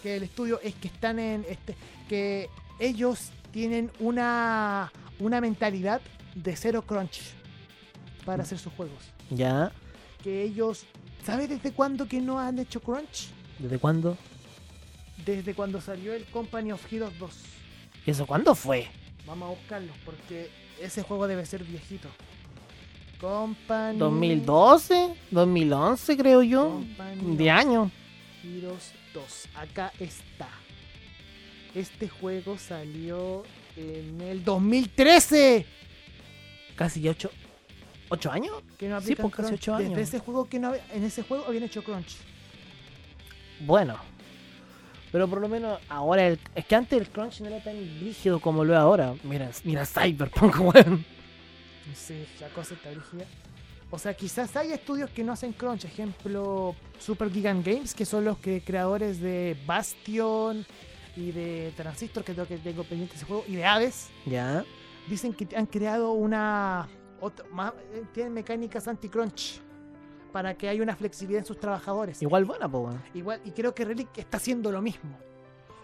que 0.01 0.15
el 0.17 0.23
estudio 0.23 0.59
es 0.63 0.75
que 0.75 0.87
están 0.87 1.19
en. 1.19 1.45
este 1.47 1.75
que 2.07 2.49
ellos 2.79 3.31
tienen 3.51 3.91
una, 3.99 4.91
una 5.19 5.41
mentalidad 5.41 6.01
de 6.35 6.55
cero 6.55 6.83
crunch 6.85 7.19
para 8.25 8.43
hacer 8.43 8.57
sus 8.57 8.73
juegos. 8.73 9.11
¿Ya? 9.29 9.71
Que 10.23 10.43
ellos. 10.43 10.85
¿Sabes 11.23 11.49
desde 11.49 11.71
cuándo 11.71 12.07
que 12.07 12.21
no 12.21 12.39
han 12.39 12.59
hecho 12.59 12.79
crunch? 12.79 13.29
¿Desde 13.57 13.77
cuándo? 13.77 14.17
Desde 15.25 15.53
cuando 15.53 15.81
salió 15.81 16.13
el 16.13 16.25
Company 16.25 16.71
of 16.71 16.91
Heroes 16.91 17.17
2. 17.19 17.35
¿Eso 18.05 18.25
cuándo 18.25 18.55
fue? 18.55 18.87
Vamos 19.25 19.47
a 19.47 19.51
buscarlo 19.51 19.91
porque 20.05 20.49
ese 20.81 21.03
juego 21.03 21.27
debe 21.27 21.45
ser 21.45 21.63
viejito. 21.63 22.07
Company. 23.19 23.99
¿2012? 23.99 25.13
¿2011 25.31 26.17
creo 26.17 26.41
yo? 26.41 26.69
Company 26.69 27.35
De 27.35 27.51
año. 27.51 27.91
Heroes 28.43 28.93
2. 29.13 29.49
Acá 29.55 29.91
está. 29.99 30.47
Este 31.75 32.09
juego 32.09 32.57
salió 32.57 33.43
en 33.77 34.19
el 34.21 34.43
2013. 34.43 35.65
Casi 36.75 37.01
ya 37.01 37.11
8, 37.11 37.29
¿8 38.09 38.31
años? 38.31 38.53
Que 38.77 38.87
no 38.89 38.99
Sí, 39.01 39.15
pues, 39.15 39.33
casi 39.33 39.53
ocho 39.53 39.75
años. 39.75 39.89
Desde 39.89 40.01
ese 40.03 40.19
juego 40.19 40.47
que 40.49 40.59
no 40.59 40.69
había- 40.69 40.85
en 40.93 41.03
ese 41.03 41.23
juego 41.23 41.45
habían 41.45 41.63
hecho 41.63 41.83
crunch. 41.83 42.15
Bueno. 43.61 43.97
Pero 45.11 45.27
por 45.27 45.41
lo 45.41 45.49
menos 45.49 45.79
ahora 45.89 46.27
el, 46.27 46.39
es 46.55 46.65
que 46.65 46.75
antes 46.75 46.99
el 46.99 47.09
crunch 47.09 47.41
no 47.41 47.47
era 47.47 47.63
tan 47.63 47.75
rígido 47.99 48.39
como 48.39 48.63
lo 48.63 48.73
es 48.73 48.79
ahora. 48.79 49.15
Mira, 49.23 49.49
mira 49.63 49.85
Cyberpunk, 49.85 50.59
weón. 50.61 51.03
Sí, 51.95 52.25
la 52.39 52.47
cosa 52.49 52.75
está 52.75 52.89
rígida. 52.91 53.25
O 53.91 53.97
sea, 53.97 54.13
quizás 54.13 54.55
hay 54.55 54.71
estudios 54.71 55.09
que 55.09 55.23
no 55.23 55.33
hacen 55.33 55.51
crunch. 55.51 55.85
Ejemplo, 55.85 56.75
Super 56.99 57.31
Gigant 57.31 57.65
Games, 57.65 57.95
que 57.95 58.05
son 58.05 58.23
los 58.23 58.37
que 58.37 58.61
creadores 58.61 59.19
de 59.19 59.57
Bastion 59.65 60.63
y 61.15 61.31
de 61.31 61.73
Transistor, 61.75 62.23
que 62.23 62.33
creo 62.33 62.47
que 62.47 62.57
tengo 62.57 62.83
pendiente 62.83 63.15
ese 63.15 63.25
juego, 63.25 63.43
y 63.47 63.55
de 63.55 63.65
Hades. 63.65 64.09
Ya. 64.25 64.63
Dicen 65.07 65.33
que 65.33 65.47
han 65.55 65.65
creado 65.65 66.11
una. 66.11 66.87
otra- 67.21 67.45
más- 67.51 67.73
eh, 67.93 68.03
tienen 68.13 68.33
mecánicas 68.33 68.87
anti-crunch 68.87 69.61
para 70.31 70.53
que 70.55 70.69
haya 70.69 70.81
una 70.81 70.95
flexibilidad 70.95 71.39
en 71.39 71.45
sus 71.45 71.59
trabajadores. 71.59 72.21
Igual 72.21 72.45
buena, 72.45 72.69
pues, 72.69 72.83
weón. 72.85 73.01
Igual, 73.13 73.41
y 73.43 73.51
creo 73.51 73.73
que 73.75 73.83
Relic 73.83 74.17
está 74.17 74.37
haciendo 74.37 74.71
lo 74.71 74.81
mismo. 74.81 75.09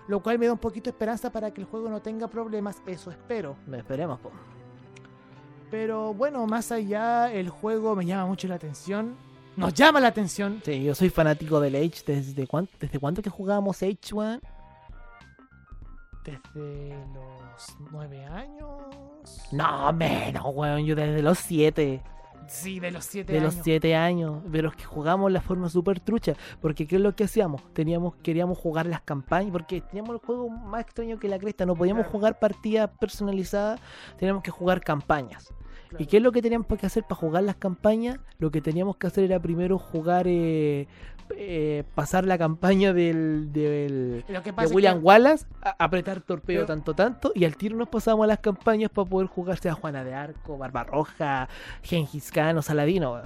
Lo 0.07 0.21
cual 0.21 0.37
me 0.39 0.45
da 0.45 0.53
un 0.53 0.59
poquito 0.59 0.85
de 0.85 0.91
esperanza 0.91 1.31
para 1.31 1.51
que 1.51 1.59
el 1.61 1.67
juego 1.67 1.89
no 1.89 1.99
tenga 2.01 2.27
problemas. 2.29 2.77
Eso 2.85 3.09
espero. 3.11 3.57
Esperemos, 3.73 4.19
pues. 4.21 4.33
Pero 5.71 6.13
bueno, 6.13 6.45
más 6.45 6.71
allá, 6.71 7.31
el 7.33 7.49
juego 7.49 7.95
me 7.95 8.05
llama 8.05 8.27
mucho 8.27 8.47
la 8.47 8.55
atención. 8.55 9.15
Nos 9.57 9.73
llama 9.73 9.99
la 9.99 10.09
atención. 10.09 10.61
Sí, 10.63 10.83
yo 10.83 10.93
soy 10.93 11.09
fanático 11.09 11.59
del 11.59 11.75
Age. 11.75 12.03
¿Desde 12.05 12.45
cuánto, 12.45 12.71
desde 12.79 12.99
cuánto 12.99 13.21
que 13.21 13.29
jugábamos 13.29 13.81
Age, 13.81 14.13
weón? 14.13 14.41
Desde 16.25 16.95
los 17.13 17.77
nueve 17.91 18.25
años. 18.25 18.69
No, 19.51 19.93
menos, 19.93 20.43
weón. 20.53 20.85
Yo 20.85 20.95
desde 20.95 21.21
los 21.21 21.37
7. 21.39 22.01
Sí, 22.47 22.79
de 22.79 22.91
los 22.91 23.05
siete 23.05 23.33
De 23.33 23.39
años. 23.39 23.55
los 23.55 23.63
7 23.63 23.95
años. 23.95 24.43
Pero 24.51 24.69
es 24.69 24.75
que 24.75 24.83
jugamos 24.85 25.31
la 25.31 25.41
forma 25.41 25.67
súper 25.69 25.99
trucha. 25.99 26.33
Porque 26.61 26.85
¿qué 26.85 26.97
es 26.97 27.01
lo 27.01 27.15
que 27.15 27.23
hacíamos? 27.23 27.61
Teníamos, 27.73 28.15
queríamos 28.17 28.57
jugar 28.57 28.85
las 28.85 29.01
campañas. 29.01 29.51
Porque 29.51 29.81
teníamos 29.81 30.11
el 30.11 30.17
juego 30.19 30.49
más 30.49 30.81
extraño 30.81 31.17
que 31.17 31.27
la 31.27 31.39
cresta. 31.39 31.65
No 31.65 31.75
podíamos 31.75 32.03
Claro. 32.03 32.11
jugar 32.11 32.39
partidas 32.39 32.89
personalizadas. 32.99 33.79
Teníamos 34.17 34.43
que 34.43 34.51
jugar 34.51 34.81
campañas. 34.81 35.51
Claro. 35.89 36.03
¿Y 36.03 36.07
qué 36.07 36.17
es 36.17 36.23
lo 36.23 36.31
que 36.31 36.41
teníamos 36.41 36.67
que 36.67 36.85
hacer 36.85 37.03
para 37.03 37.15
jugar 37.15 37.43
las 37.43 37.55
campañas? 37.55 38.19
Lo 38.37 38.51
que 38.51 38.61
teníamos 38.61 38.97
que 38.97 39.07
hacer 39.07 39.23
era 39.23 39.39
primero 39.39 39.77
jugar, 39.79 40.25
eh, 40.27 40.87
eh, 41.31 41.83
pasar 41.95 42.25
la 42.25 42.37
campaña 42.37 42.93
del, 42.93 43.51
de 43.51 44.23
William 44.71 44.99
que- 44.99 45.03
Wallace, 45.05 45.45
a- 45.61 45.75
apretar 45.83 46.21
torpeo 46.21 46.57
Pero- 46.61 46.65
tanto, 46.65 46.93
tanto, 46.93 47.31
y 47.35 47.45
al 47.45 47.55
tiro 47.57 47.75
nos 47.77 47.89
pasábamos 47.89 48.25
a 48.25 48.27
las 48.27 48.39
campañas 48.39 48.89
para 48.91 49.09
poder 49.09 49.27
jugarse 49.27 49.69
a 49.69 49.73
Juana 49.73 50.03
de 50.03 50.13
Arco, 50.13 50.57
Barbarroja, 50.57 51.47
Gengis 51.83 52.31
Khan 52.31 52.57
o 52.57 52.61
Saladino. 52.61 53.21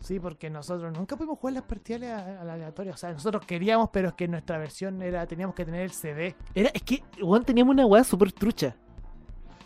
Sí, 0.00 0.18
porque 0.18 0.48
nosotros 0.48 0.92
nunca 0.96 1.16
pudimos 1.16 1.38
jugar 1.38 1.54
las 1.54 1.62
partidas 1.64 2.22
a- 2.22 2.40
a 2.40 2.44
la 2.44 2.54
aleatoria. 2.54 2.92
O 2.92 2.96
sea, 2.96 3.12
nosotros 3.12 3.44
queríamos, 3.44 3.90
pero 3.92 4.08
es 4.08 4.14
que 4.14 4.26
nuestra 4.28 4.56
versión 4.56 5.02
era. 5.02 5.26
Teníamos 5.26 5.54
que 5.54 5.64
tener 5.66 5.82
el 5.82 5.90
CD. 5.90 6.34
Era, 6.54 6.70
es 6.72 6.82
que, 6.82 7.02
weón, 7.22 7.44
teníamos 7.44 7.74
una 7.74 7.84
weá 7.84 8.02
súper 8.02 8.32
trucha. 8.32 8.74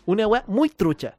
Una 0.05 0.27
weá 0.27 0.43
muy 0.47 0.69
trucha. 0.69 1.15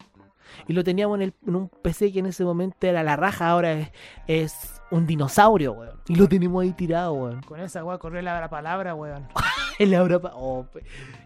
Y 0.68 0.72
lo 0.72 0.82
teníamos 0.84 1.16
en, 1.16 1.22
el- 1.22 1.34
en 1.46 1.56
un 1.56 1.68
PC 1.68 2.12
que 2.12 2.18
en 2.20 2.26
ese 2.26 2.44
momento 2.44 2.86
era 2.86 3.02
la 3.02 3.16
raja, 3.16 3.48
ahora 3.50 3.72
es, 3.72 3.90
es 4.26 4.82
un 4.90 5.06
dinosaurio, 5.06 5.72
weón. 5.72 6.00
Y 6.08 6.14
lo 6.16 6.28
tenemos 6.28 6.62
ahí 6.62 6.72
tirado, 6.72 7.12
weón. 7.14 7.42
Con 7.42 7.60
esa 7.60 7.84
weá 7.84 7.98
corrió 7.98 8.20
el 8.20 8.28
abra 8.28 8.48
palabra, 8.48 8.94
weón. 8.94 9.26
El 9.78 9.94
abra, 9.94 10.18
oh, 10.32 10.64
pe- 10.72 10.84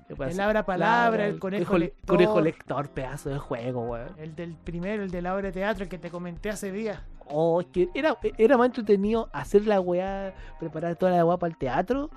¿qué 0.09 0.17
pasa? 0.17 0.33
El 0.33 0.41
abra 0.41 0.65
palabra, 0.67 1.27
el 1.27 1.39
conejo 1.39 1.79
le- 1.79 1.85
lector. 1.87 2.17
conejo 2.17 2.41
lector, 2.41 2.89
pedazo 2.91 3.29
de 3.31 3.39
juego, 3.39 3.83
weón. 3.83 4.09
El 4.19 4.35
del 4.35 4.55
primero, 4.57 5.05
el 5.05 5.11
de 5.13 5.23
la 5.23 5.35
obra 5.37 5.43
de 5.49 5.53
teatro, 5.53 5.85
el 5.85 5.89
que 5.89 5.99
te 5.99 6.11
comenté 6.11 6.51
hace 6.51 6.73
días. 6.73 7.01
Oh, 7.27 7.61
es 7.61 7.69
que 7.69 7.89
era, 7.95 8.17
era 8.39 8.57
más 8.57 8.67
entretenido 8.67 9.31
hacer 9.33 9.69
la 9.69 9.81
weá, 9.81 10.35
preparar 10.59 10.97
toda 10.97 11.13
la 11.13 11.25
weá 11.25 11.37
para 11.37 11.53
el 11.53 11.57
teatro 11.59 12.11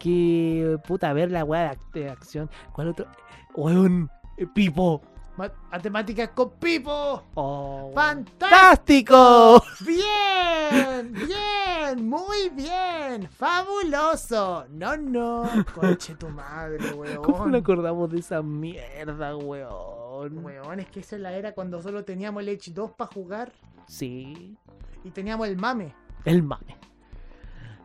que, 0.00 0.76
puta, 0.88 1.12
ver 1.12 1.30
la 1.30 1.44
weá 1.44 1.76
de, 1.94 2.00
de 2.00 2.10
acción. 2.10 2.50
¿Cuál 2.72 2.88
otro? 2.88 3.06
Weón, 3.54 4.10
Pipo. 4.54 5.02
Ma- 5.36 5.52
Matemáticas 5.70 6.30
con 6.30 6.50
Pipo. 6.52 7.22
Oh, 7.34 7.92
¡Fantástico! 7.94 9.62
Bien, 9.84 11.12
bien, 11.26 12.08
muy 12.08 12.48
bien, 12.54 13.28
fabuloso. 13.30 14.64
No, 14.70 14.96
no, 14.96 15.44
conche 15.74 16.14
tu 16.14 16.28
madre, 16.28 16.92
weón. 16.94 17.22
¿Cómo 17.22 17.46
no 17.46 17.58
acordamos 17.58 18.10
de 18.10 18.20
esa 18.20 18.42
mierda, 18.42 19.36
weón? 19.36 20.42
Weón, 20.44 20.80
es 20.80 20.86
que 20.88 21.00
esa 21.00 21.16
es 21.16 21.22
la 21.22 21.32
era 21.32 21.52
cuando 21.52 21.82
solo 21.82 22.04
teníamos 22.04 22.42
el 22.42 22.48
H2 22.58 22.94
para 22.96 23.10
jugar 23.12 23.52
Sí, 23.86 24.56
y 25.04 25.10
teníamos 25.10 25.46
el 25.48 25.56
mame. 25.58 25.94
el 26.24 26.42
mame. 26.42 26.76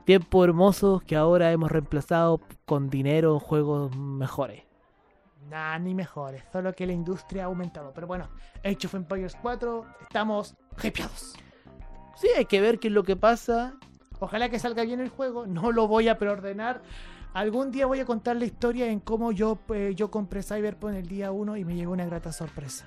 Tiempos 0.06 0.46
hermosos 0.48 1.04
que 1.04 1.16
ahora 1.16 1.52
hemos 1.52 1.72
reemplazado 1.72 2.42
con 2.66 2.90
dinero 2.90 3.40
juegos 3.40 3.96
mejores. 3.96 4.64
Nah, 5.52 5.78
ni 5.80 5.94
mejores, 5.94 6.46
solo 6.54 6.74
que 6.74 6.88
la 6.88 6.94
industria 6.94 7.44
ha 7.44 7.46
aumentado. 7.48 7.92
Pero 7.94 8.08
bueno, 8.08 8.30
Age 8.64 8.88
of 8.88 8.94
Empires 8.94 9.36
4, 9.42 9.86
estamos 10.04 10.56
hypeados. 10.82 11.36
Sí, 12.16 12.30
hay 12.38 12.46
que 12.46 12.62
ver 12.62 12.80
qué 12.80 12.88
es 12.88 12.94
lo 12.94 13.04
que 13.04 13.18
pasa. 13.18 13.74
Ojalá 14.22 14.48
que 14.48 14.60
salga 14.60 14.86
bien 14.86 15.02
el 15.02 15.10
juego, 15.10 15.46
no 15.48 15.74
lo 15.74 15.90
voy 15.90 16.08
a 16.08 16.18
preordenar. 16.18 16.82
Algún 17.34 17.70
día 17.70 17.86
voy 17.86 18.00
a 18.00 18.06
contar 18.06 18.38
la 18.38 18.46
historia 18.46 18.88
en 18.88 19.02
cómo 19.02 19.34
yo, 19.34 19.60
eh, 19.74 19.92
yo 19.94 20.10
compré 20.10 20.42
Cyberpunk 20.42 20.94
el 20.94 21.08
día 21.10 21.34
1 21.34 21.58
y 21.58 21.66
me 21.66 21.76
llegó 21.76 21.92
una 21.92 22.06
grata 22.06 22.32
sorpresa. 22.32 22.86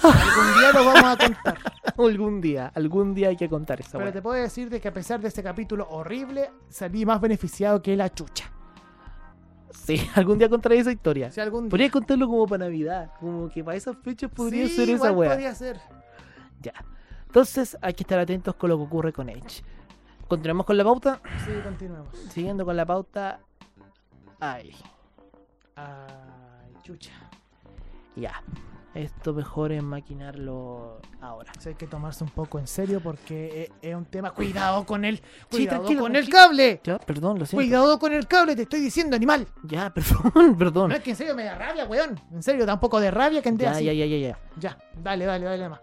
Algún 0.00 0.60
día 0.60 0.72
lo 0.72 0.84
vamos 0.84 1.04
a 1.04 1.16
contar. 1.16 1.58
algún 1.98 2.40
día, 2.40 2.70
algún 2.72 3.14
día 3.14 3.28
hay 3.30 3.36
que 3.36 3.48
contar 3.48 3.80
esa 3.80 3.98
Pero 3.98 4.12
te 4.12 4.22
puedo 4.22 4.40
decir 4.40 4.70
de 4.70 4.80
que 4.80 4.86
a 4.86 4.92
pesar 4.92 5.20
de 5.20 5.26
este 5.26 5.42
capítulo 5.42 5.88
horrible, 5.90 6.52
salí 6.68 7.04
más 7.04 7.20
beneficiado 7.20 7.82
que 7.82 7.96
la 7.96 8.14
chucha. 8.14 8.52
Sí, 9.72 10.00
algún 10.14 10.38
día 10.38 10.48
contaré 10.48 10.78
esa 10.78 10.92
historia. 10.92 11.30
Si 11.30 11.40
algún 11.40 11.64
día. 11.64 11.70
Podría 11.70 11.90
contarlo 11.90 12.26
como 12.26 12.46
para 12.46 12.64
Navidad, 12.64 13.10
como 13.20 13.48
que 13.50 13.62
para 13.64 13.76
esas 13.76 13.96
fechas 13.98 14.30
podría 14.30 14.66
Sí, 14.66 14.74
ser 14.76 14.90
esa 14.90 14.94
igual 15.08 15.16
weá. 15.16 15.30
podría 15.30 15.54
ser. 15.54 15.80
Ya. 16.60 16.72
Entonces 17.26 17.78
hay 17.80 17.94
que 17.94 18.02
estar 18.02 18.18
atentos 18.18 18.54
con 18.56 18.70
lo 18.70 18.76
que 18.78 18.84
ocurre 18.84 19.12
con 19.12 19.28
Edge. 19.28 19.62
Continuemos 20.28 20.66
con 20.66 20.76
la 20.76 20.84
pauta. 20.84 21.20
Sí, 21.44 21.52
continuemos. 21.64 22.08
Siguiendo 22.30 22.64
con 22.64 22.76
la 22.76 22.86
pauta. 22.86 23.40
Ay, 24.40 24.72
Ay, 25.76 26.74
chucha. 26.82 27.12
ya. 28.16 28.42
Esto 28.92 29.32
mejor 29.32 29.70
es 29.70 29.82
maquinarlo 29.84 31.00
ahora. 31.20 31.52
O 31.56 31.60
sea, 31.60 31.70
hay 31.70 31.76
que 31.76 31.86
tomarse 31.86 32.24
un 32.24 32.30
poco 32.30 32.58
en 32.58 32.66
serio 32.66 33.00
porque 33.00 33.62
es, 33.62 33.70
es 33.90 33.94
un 33.94 34.04
tema. 34.04 34.32
Cuidado 34.32 34.84
con 34.84 35.04
el. 35.04 35.22
Cuidado 35.48 35.84
con 35.96 36.16
el 36.16 36.28
cable. 36.28 36.80
Ya, 36.82 36.98
perdón, 36.98 37.38
lo 37.38 37.46
siento. 37.46 37.64
Cuidado 37.64 37.98
con 38.00 38.12
el 38.12 38.26
cable, 38.26 38.56
te 38.56 38.62
estoy 38.62 38.80
diciendo, 38.80 39.14
animal. 39.14 39.46
Ya, 39.62 39.90
perdón, 39.94 40.56
perdón. 40.58 40.88
No 40.90 40.96
es 40.96 41.02
que 41.02 41.10
en 41.10 41.16
serio 41.16 41.36
me 41.36 41.44
da 41.44 41.54
rabia, 41.56 41.84
weón. 41.86 42.20
En 42.32 42.42
serio, 42.42 42.66
da 42.66 42.74
un 42.74 42.80
poco 42.80 42.98
de 42.98 43.12
rabia 43.12 43.40
que 43.42 43.48
ande 43.50 43.62
Ya, 43.64 43.70
así. 43.70 43.84
ya, 43.84 43.92
ya, 43.92 44.06
ya, 44.06 44.16
ya. 44.16 44.38
Ya, 44.58 44.78
dale, 45.00 45.24
dale, 45.24 45.44
dale 45.44 45.68
más. 45.68 45.80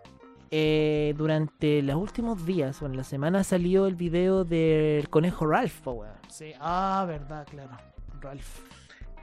Eh, 0.52 1.14
durante 1.18 1.82
los 1.82 1.96
últimos 1.96 2.46
días 2.46 2.82
o 2.82 2.86
en 2.88 2.96
la 2.98 3.04
semana 3.04 3.44
salió 3.44 3.86
el 3.88 3.96
video 3.96 4.44
del 4.44 5.10
conejo 5.10 5.46
Ralph, 5.48 5.88
weón. 5.88 6.12
Sí, 6.30 6.52
ah, 6.60 7.06
verdad, 7.08 7.48
claro. 7.50 7.72
Ralph. 8.20 8.60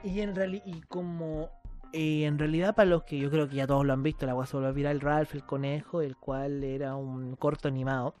Y 0.03 0.21
en 0.21 0.35
reali- 0.35 0.61
y 0.65 0.81
como 0.81 1.49
eh, 1.93 2.25
en 2.25 2.37
realidad 2.37 2.75
para 2.75 2.89
los 2.89 3.03
que 3.03 3.17
yo 3.17 3.29
creo 3.29 3.47
que 3.47 3.55
ya 3.55 3.67
todos 3.67 3.85
lo 3.85 3.93
han 3.93 4.03
visto, 4.03 4.25
la 4.25 4.33
voy 4.33 4.45
a 4.47 4.51
volvió 4.51 4.73
viral 4.73 5.01
Ralph 5.01 5.33
el 5.33 5.45
conejo, 5.45 6.01
el 6.01 6.15
cual 6.17 6.63
era 6.63 6.95
un 6.95 7.35
corto 7.35 7.67
animado 7.67 8.15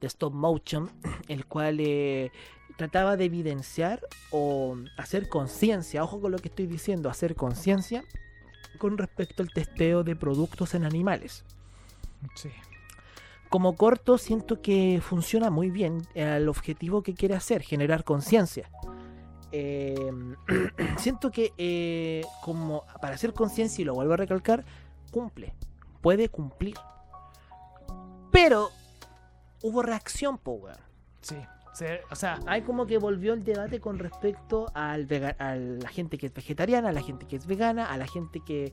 de 0.00 0.06
stop 0.06 0.32
motion, 0.32 0.90
el 1.28 1.46
cual 1.46 1.78
eh, 1.80 2.30
trataba 2.76 3.16
de 3.16 3.24
evidenciar 3.24 4.00
o 4.30 4.76
hacer 4.98 5.28
conciencia, 5.28 6.04
ojo 6.04 6.20
con 6.20 6.32
lo 6.32 6.38
que 6.38 6.48
estoy 6.48 6.66
diciendo, 6.66 7.08
hacer 7.08 7.34
conciencia 7.34 8.04
con 8.78 8.98
respecto 8.98 9.42
al 9.42 9.50
testeo 9.50 10.04
de 10.04 10.16
productos 10.16 10.74
en 10.74 10.84
animales. 10.84 11.44
Sí. 12.34 12.50
Como 13.48 13.76
corto 13.76 14.18
siento 14.18 14.60
que 14.60 15.00
funciona 15.02 15.50
muy 15.50 15.70
bien 15.70 16.02
al 16.16 16.48
objetivo 16.48 17.02
que 17.02 17.14
quiere 17.14 17.34
hacer, 17.34 17.62
generar 17.62 18.04
conciencia. 18.04 18.68
Eh, 19.52 20.12
siento 20.98 21.30
que 21.30 21.52
eh, 21.58 22.24
como 22.42 22.84
para 23.00 23.14
hacer 23.14 23.32
conciencia, 23.32 23.82
y 23.82 23.84
lo 23.84 23.94
vuelvo 23.94 24.14
a 24.14 24.16
recalcar, 24.16 24.64
cumple, 25.10 25.54
puede 26.00 26.28
cumplir. 26.28 26.76
Pero 28.32 28.70
hubo 29.62 29.82
reacción, 29.82 30.38
po, 30.38 30.52
weón. 30.52 30.76
Sí. 31.22 31.36
O 32.10 32.16
sea, 32.16 32.40
Hay 32.46 32.62
como 32.62 32.86
que 32.86 32.96
volvió 32.96 33.34
el 33.34 33.44
debate 33.44 33.80
con 33.80 33.98
respecto 33.98 34.70
al 34.72 35.06
a 35.38 35.56
la 35.56 35.88
gente 35.90 36.16
que 36.16 36.26
es 36.28 36.32
vegetariana, 36.32 36.88
a 36.88 36.92
la 36.92 37.02
gente 37.02 37.26
que 37.26 37.36
es 37.36 37.46
vegana, 37.46 37.92
a 37.92 37.98
la 37.98 38.06
gente 38.06 38.40
que 38.40 38.64
eh, 38.68 38.72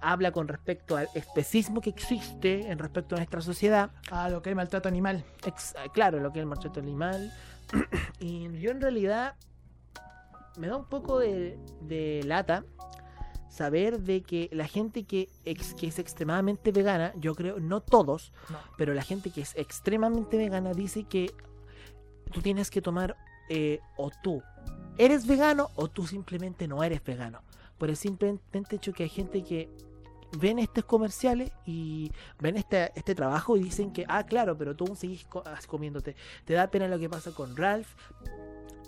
habla 0.00 0.32
con 0.32 0.48
respecto 0.48 0.96
al 0.96 1.08
especismo 1.14 1.82
que 1.82 1.90
existe 1.90 2.70
en 2.70 2.78
respecto 2.78 3.16
a 3.16 3.18
nuestra 3.18 3.42
sociedad. 3.42 3.90
a 4.10 4.30
lo 4.30 4.40
que 4.40 4.48
es 4.48 4.56
maltrato 4.56 4.88
animal. 4.88 5.24
Ex- 5.44 5.74
claro, 5.92 6.20
lo 6.20 6.32
que 6.32 6.38
es 6.38 6.42
el 6.44 6.48
maltrato 6.48 6.80
animal. 6.80 7.30
y 8.18 8.50
yo 8.60 8.70
en 8.70 8.80
realidad 8.80 9.34
me 10.58 10.66
da 10.68 10.76
un 10.76 10.84
poco 10.86 11.18
de, 11.18 11.58
de 11.82 12.22
lata 12.24 12.64
saber 13.48 14.00
de 14.00 14.22
que 14.22 14.48
la 14.52 14.66
gente 14.66 15.04
que, 15.04 15.28
ex- 15.44 15.74
que 15.74 15.86
es 15.86 15.98
extremadamente 15.98 16.72
vegana, 16.72 17.12
yo 17.16 17.34
creo, 17.34 17.60
no 17.60 17.80
todos, 17.82 18.32
No. 18.48 18.58
pero 18.78 18.94
la 18.94 19.02
gente 19.02 19.30
que 19.30 19.42
es 19.42 19.54
extremadamente 19.56 20.36
vegana 20.38 20.72
dice 20.72 21.04
que 21.04 21.30
tú 22.32 22.40
tienes 22.40 22.70
que 22.70 22.80
tomar 22.80 23.16
eh, 23.50 23.80
o 23.98 24.10
tú 24.22 24.42
eres 24.96 25.26
vegano 25.26 25.70
o 25.76 25.88
tú 25.88 26.06
simplemente 26.06 26.66
no 26.66 26.82
eres 26.82 27.02
vegano. 27.04 27.42
Por 27.76 27.90
el 27.90 27.96
simplemente 27.96 28.76
hecho 28.76 28.92
que 28.92 29.02
hay 29.02 29.08
gente 29.10 29.42
que 29.42 29.68
ven 30.38 30.58
estos 30.58 30.84
comerciales 30.84 31.50
y 31.66 32.10
ven 32.38 32.56
este, 32.56 32.90
este 32.94 33.14
trabajo 33.14 33.56
y 33.58 33.64
dicen 33.64 33.92
que, 33.92 34.06
ah, 34.08 34.24
claro, 34.24 34.56
pero 34.56 34.74
tú 34.74 34.86
aún 34.86 34.96
seguís 34.96 35.26
ah, 35.44 35.58
comiéndote. 35.66 36.16
Te 36.46 36.54
da 36.54 36.68
pena 36.70 36.88
lo 36.88 36.98
que 36.98 37.10
pasa 37.10 37.32
con 37.32 37.54
Ralph. 37.56 37.88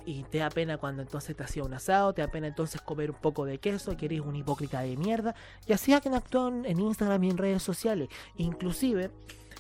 Y 0.06 0.24
te 0.24 0.38
da 0.38 0.50
pena 0.50 0.76
cuando 0.76 1.02
entonces 1.02 1.34
te 1.36 1.42
hacía 1.42 1.64
un 1.64 1.72
asado, 1.72 2.12
te 2.12 2.22
da 2.22 2.28
pena 2.28 2.46
entonces 2.46 2.80
comer 2.80 3.10
un 3.10 3.16
poco 3.16 3.44
de 3.44 3.58
queso, 3.58 3.96
que 3.96 4.06
eres 4.06 4.20
un 4.20 4.36
hipócrita 4.36 4.80
de 4.80 4.96
mierda. 4.96 5.34
Y 5.66 5.72
así 5.72 5.98
que 6.00 6.08
actúan 6.10 6.66
en 6.66 6.80
Instagram 6.80 7.24
y 7.24 7.30
en 7.30 7.38
redes 7.38 7.62
sociales. 7.62 8.08
Inclusive 8.36 9.10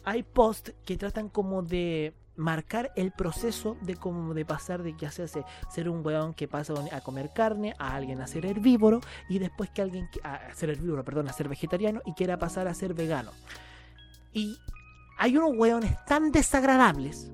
hay 0.04 0.22
posts 0.22 0.74
que 0.84 0.96
tratan 0.96 1.28
como 1.28 1.62
de 1.62 2.14
marcar 2.36 2.92
el 2.96 3.12
proceso 3.12 3.76
de 3.80 3.96
como 3.96 4.34
de 4.34 4.44
pasar 4.44 4.82
de 4.82 4.96
que 4.96 5.06
hace 5.06 5.26
ser 5.26 5.88
un 5.88 6.04
weón 6.04 6.34
que 6.34 6.48
pasa 6.48 6.74
a 6.92 7.00
comer 7.00 7.30
carne 7.32 7.74
a 7.78 7.94
alguien 7.94 8.20
a 8.20 8.26
ser 8.26 8.44
herbívoro 8.44 9.00
y 9.28 9.38
después 9.38 9.70
que 9.70 9.82
alguien 9.82 10.08
a 10.24 10.52
ser 10.52 10.70
herbívoro, 10.70 11.04
perdón, 11.04 11.28
a 11.28 11.32
ser 11.32 11.48
vegetariano 11.48 12.02
y 12.04 12.12
quiera 12.14 12.38
pasar 12.38 12.66
a 12.68 12.74
ser 12.74 12.94
vegano. 12.94 13.30
Y 14.32 14.58
hay 15.16 15.36
unos 15.36 15.56
weones 15.56 15.96
tan 16.06 16.32
desagradables. 16.32 17.30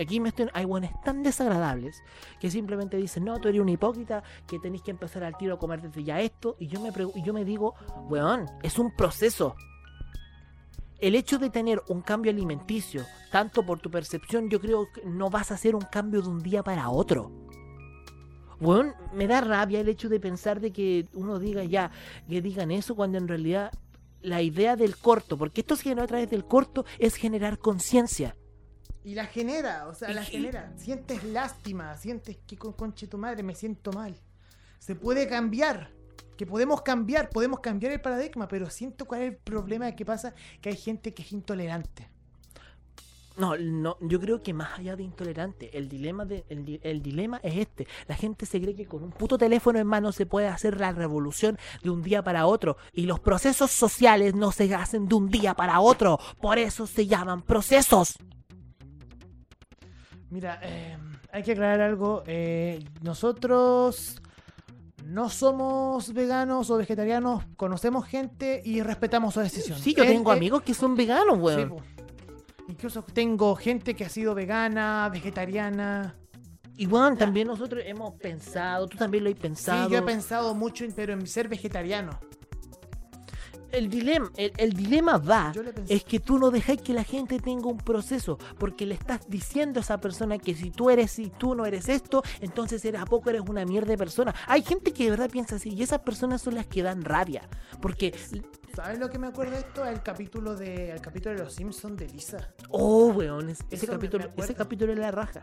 Aquí 0.00 0.20
me 0.20 0.30
estoy, 0.30 0.48
hay 0.54 0.64
weones 0.64 0.92
tan 1.04 1.22
desagradables 1.22 2.02
que 2.40 2.50
simplemente 2.50 2.96
dicen, 2.96 3.24
no, 3.24 3.38
tú 3.40 3.48
eres 3.48 3.60
un 3.60 3.68
hipócrita, 3.68 4.22
que 4.46 4.58
tenéis 4.58 4.82
que 4.82 4.90
empezar 4.90 5.24
al 5.24 5.36
tiro 5.36 5.54
a 5.54 5.58
comer 5.58 5.82
desde 5.82 6.04
ya 6.04 6.20
esto. 6.20 6.56
Y 6.58 6.68
yo 6.68 6.80
me, 6.80 6.90
y 7.14 7.22
yo 7.22 7.32
me 7.32 7.44
digo, 7.44 7.74
weón, 8.08 8.46
es 8.62 8.78
un 8.78 8.94
proceso. 8.96 9.54
El 10.98 11.14
hecho 11.14 11.38
de 11.38 11.50
tener 11.50 11.82
un 11.88 12.00
cambio 12.00 12.30
alimenticio, 12.30 13.04
tanto 13.30 13.66
por 13.66 13.80
tu 13.80 13.90
percepción, 13.90 14.48
yo 14.48 14.60
creo 14.60 14.86
que 14.92 15.04
no 15.04 15.30
vas 15.30 15.50
a 15.50 15.54
hacer 15.54 15.74
un 15.74 15.82
cambio 15.82 16.22
de 16.22 16.28
un 16.28 16.42
día 16.42 16.62
para 16.62 16.88
otro. 16.90 17.30
Weón, 18.60 18.94
me 19.12 19.26
da 19.26 19.40
rabia 19.40 19.80
el 19.80 19.88
hecho 19.88 20.08
de 20.08 20.20
pensar 20.20 20.60
de 20.60 20.72
que 20.72 21.08
uno 21.14 21.40
diga 21.40 21.64
ya, 21.64 21.90
que 22.28 22.40
digan 22.40 22.70
eso 22.70 22.94
cuando 22.94 23.18
en 23.18 23.26
realidad 23.26 23.72
la 24.20 24.40
idea 24.40 24.76
del 24.76 24.96
corto, 24.96 25.36
porque 25.36 25.62
esto 25.62 25.74
se 25.74 25.82
generó 25.82 26.04
a 26.04 26.06
través 26.06 26.30
del 26.30 26.44
corto, 26.44 26.84
es 27.00 27.16
generar 27.16 27.58
conciencia. 27.58 28.36
Y 29.04 29.14
la 29.14 29.26
genera, 29.26 29.88
o 29.88 29.94
sea, 29.94 30.12
la 30.12 30.24
genera. 30.24 30.72
Sientes 30.76 31.24
lástima, 31.24 31.96
sientes 31.96 32.38
que 32.46 32.56
con 32.56 32.72
conche 32.72 33.08
tu 33.08 33.18
madre 33.18 33.42
me 33.42 33.54
siento 33.54 33.92
mal. 33.92 34.14
Se 34.78 34.94
puede 34.94 35.28
cambiar. 35.28 35.90
Que 36.36 36.46
podemos 36.46 36.82
cambiar, 36.82 37.28
podemos 37.28 37.60
cambiar 37.60 37.92
el 37.92 38.00
paradigma, 38.00 38.48
pero 38.48 38.70
siento 38.70 39.04
cuál 39.04 39.22
es 39.22 39.28
el 39.32 39.36
problema 39.36 39.92
que 39.94 40.04
pasa, 40.04 40.34
que 40.60 40.70
hay 40.70 40.76
gente 40.76 41.12
que 41.12 41.22
es 41.22 41.32
intolerante. 41.32 42.08
No, 43.36 43.56
no, 43.56 43.96
yo 44.00 44.20
creo 44.20 44.42
que 44.42 44.52
más 44.52 44.78
allá 44.78 44.94
de 44.96 45.02
intolerante, 45.04 45.76
el 45.76 45.88
dilema, 45.88 46.24
de, 46.24 46.44
el 46.48 47.02
dilema 47.02 47.40
es 47.42 47.56
este. 47.56 47.86
La 48.06 48.14
gente 48.14 48.44
se 48.44 48.60
cree 48.60 48.74
que 48.74 48.86
con 48.86 49.02
un 49.02 49.10
puto 49.10 49.38
teléfono 49.38 49.78
en 49.78 49.86
mano 49.86 50.12
se 50.12 50.26
puede 50.26 50.48
hacer 50.48 50.78
la 50.80 50.92
revolución 50.92 51.58
de 51.82 51.90
un 51.90 52.02
día 52.02 52.22
para 52.22 52.46
otro. 52.46 52.76
Y 52.92 53.06
los 53.06 53.20
procesos 53.20 53.70
sociales 53.70 54.34
no 54.34 54.52
se 54.52 54.74
hacen 54.74 55.08
de 55.08 55.14
un 55.14 55.28
día 55.28 55.54
para 55.54 55.80
otro. 55.80 56.18
Por 56.40 56.58
eso 56.58 56.86
se 56.86 57.06
llaman 57.06 57.42
procesos. 57.42 58.18
Mira, 60.32 60.58
eh, 60.62 60.96
hay 61.30 61.42
que 61.42 61.52
aclarar 61.52 61.82
algo. 61.82 62.22
eh, 62.26 62.82
nosotros 63.02 64.22
no 65.04 65.28
somos 65.28 66.14
veganos 66.14 66.70
o 66.70 66.78
vegetarianos, 66.78 67.44
conocemos 67.56 68.06
gente 68.06 68.62
y 68.64 68.80
respetamos 68.80 69.34
su 69.34 69.40
decisión. 69.40 69.78
Sí, 69.78 69.94
yo 69.94 70.04
tengo 70.06 70.32
amigos 70.32 70.62
que 70.62 70.72
son 70.72 70.96
veganos, 70.96 71.36
sí, 71.36 71.42
weón. 71.42 71.68
po. 71.68 71.82
Incluso 72.66 73.02
tengo 73.02 73.54
gente 73.56 73.94
que 73.94 74.06
ha 74.06 74.08
sido 74.08 74.34
vegana, 74.34 75.10
vegetariana. 75.12 76.16
Y 76.78 76.86
bueno, 76.86 77.14
también 77.18 77.48
nosotros 77.48 77.82
hemos 77.84 78.14
pensado, 78.14 78.88
tú 78.88 78.96
también 78.96 79.24
lo 79.24 79.30
has 79.30 79.36
pensado. 79.36 79.84
Sí, 79.86 79.92
yo 79.92 79.98
he 79.98 80.02
pensado 80.02 80.54
mucho, 80.54 80.84
en, 80.84 80.92
pero 80.92 81.12
en 81.12 81.26
ser 81.26 81.46
vegetariano. 81.48 82.18
El 83.72 83.88
dilema, 83.88 84.30
el, 84.36 84.52
el 84.56 84.72
dilema 84.74 85.18
va 85.18 85.52
es 85.88 86.04
que 86.04 86.20
tú 86.20 86.38
no 86.38 86.50
dejáis 86.50 86.80
que 86.82 86.92
la 86.92 87.04
gente 87.04 87.38
tenga 87.40 87.66
un 87.68 87.78
proceso, 87.78 88.38
porque 88.58 88.86
le 88.86 88.94
estás 88.94 89.28
diciendo 89.28 89.80
a 89.80 89.82
esa 89.82 89.98
persona 90.00 90.38
que 90.38 90.54
si 90.54 90.70
tú 90.70 90.90
eres 90.90 91.18
y 91.18 91.30
tú 91.30 91.54
no 91.54 91.66
eres 91.66 91.88
esto, 91.88 92.22
entonces 92.40 92.84
eres 92.84 93.00
a 93.00 93.06
poco 93.06 93.30
eres 93.30 93.42
una 93.48 93.64
mierda 93.64 93.88
de 93.90 93.98
persona. 93.98 94.34
Hay 94.46 94.62
gente 94.62 94.92
que 94.92 95.04
de 95.04 95.10
verdad 95.10 95.30
piensa 95.30 95.56
así 95.56 95.70
y 95.70 95.82
esas 95.82 96.00
personas 96.00 96.42
son 96.42 96.54
las 96.54 96.66
que 96.66 96.82
dan 96.82 97.02
rabia, 97.02 97.48
porque 97.80 98.14
¿Sabes 98.74 98.98
lo 98.98 99.10
que 99.10 99.18
me 99.18 99.26
acuerdo 99.26 99.52
de 99.52 99.58
esto? 99.58 99.84
El 99.84 100.02
capítulo 100.02 100.56
de, 100.56 100.90
el 100.92 101.00
capítulo 101.02 101.34
de 101.36 101.42
Los 101.44 101.52
Simpsons 101.54 101.96
de 101.98 102.08
Lisa. 102.08 102.54
oh, 102.70 103.08
weón, 103.08 103.50
es- 103.50 103.58
ese 103.70 103.86
capítulo, 103.86 104.30
ese 104.36 104.54
capítulo 104.54 104.92
es 104.94 104.98
la 104.98 105.10
raja. 105.10 105.42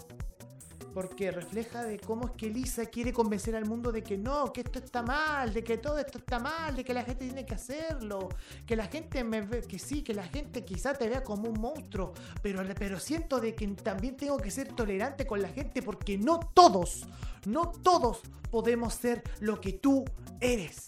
Porque 0.93 1.31
refleja 1.31 1.83
de 1.83 1.99
cómo 1.99 2.27
es 2.27 2.31
que 2.31 2.49
Lisa 2.49 2.85
quiere 2.85 3.13
convencer 3.13 3.55
al 3.55 3.65
mundo 3.65 3.91
de 3.91 4.01
que 4.01 4.17
no, 4.17 4.51
que 4.51 4.61
esto 4.61 4.79
está 4.79 5.01
mal, 5.01 5.53
de 5.53 5.63
que 5.63 5.77
todo 5.77 5.99
esto 5.99 6.17
está 6.17 6.39
mal, 6.39 6.75
de 6.75 6.83
que 6.83 6.93
la 6.93 7.03
gente 7.03 7.25
tiene 7.25 7.45
que 7.45 7.55
hacerlo, 7.55 8.29
que 8.65 8.75
la 8.75 8.87
gente 8.87 9.23
me 9.23 9.41
ve, 9.41 9.61
que 9.61 9.79
sí, 9.79 10.03
que 10.03 10.13
la 10.13 10.23
gente 10.23 10.65
quizá 10.65 10.93
te 10.93 11.07
vea 11.07 11.23
como 11.23 11.49
un 11.49 11.59
monstruo, 11.59 12.13
pero, 12.41 12.63
pero 12.77 12.99
siento 12.99 13.39
de 13.39 13.53
que 13.55 13.67
también 13.67 14.17
tengo 14.17 14.37
que 14.37 14.51
ser 14.51 14.69
tolerante 14.73 15.27
con 15.27 15.41
la 15.41 15.49
gente 15.49 15.81
porque 15.81 16.17
no 16.17 16.39
todos, 16.53 17.05
no 17.45 17.71
todos 17.71 18.21
podemos 18.49 18.93
ser 18.93 19.23
lo 19.39 19.61
que 19.61 19.73
tú 19.73 20.05
eres. 20.39 20.85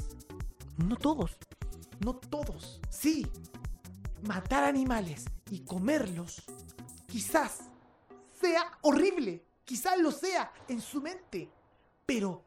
No 0.78 0.96
todos. 0.96 1.38
No 2.00 2.16
todos. 2.16 2.80
Sí, 2.90 3.28
matar 4.24 4.64
animales 4.64 5.26
y 5.52 5.60
comerlos 5.60 6.42
quizás 7.08 7.70
sea 8.40 8.72
horrible. 8.82 9.46
Quizás 9.66 10.00
lo 10.00 10.12
sea 10.12 10.52
en 10.68 10.82
su 10.82 11.02
mente. 11.02 11.50
Pero 12.06 12.44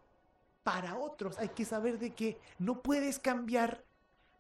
para 0.63 0.97
otros 0.97 1.39
hay 1.39 1.51
que 1.51 1.65
saber 1.65 1.99
de 1.99 2.15
que 2.15 2.39
no 2.59 2.81
puedes 2.81 3.19
cambiar 3.19 3.85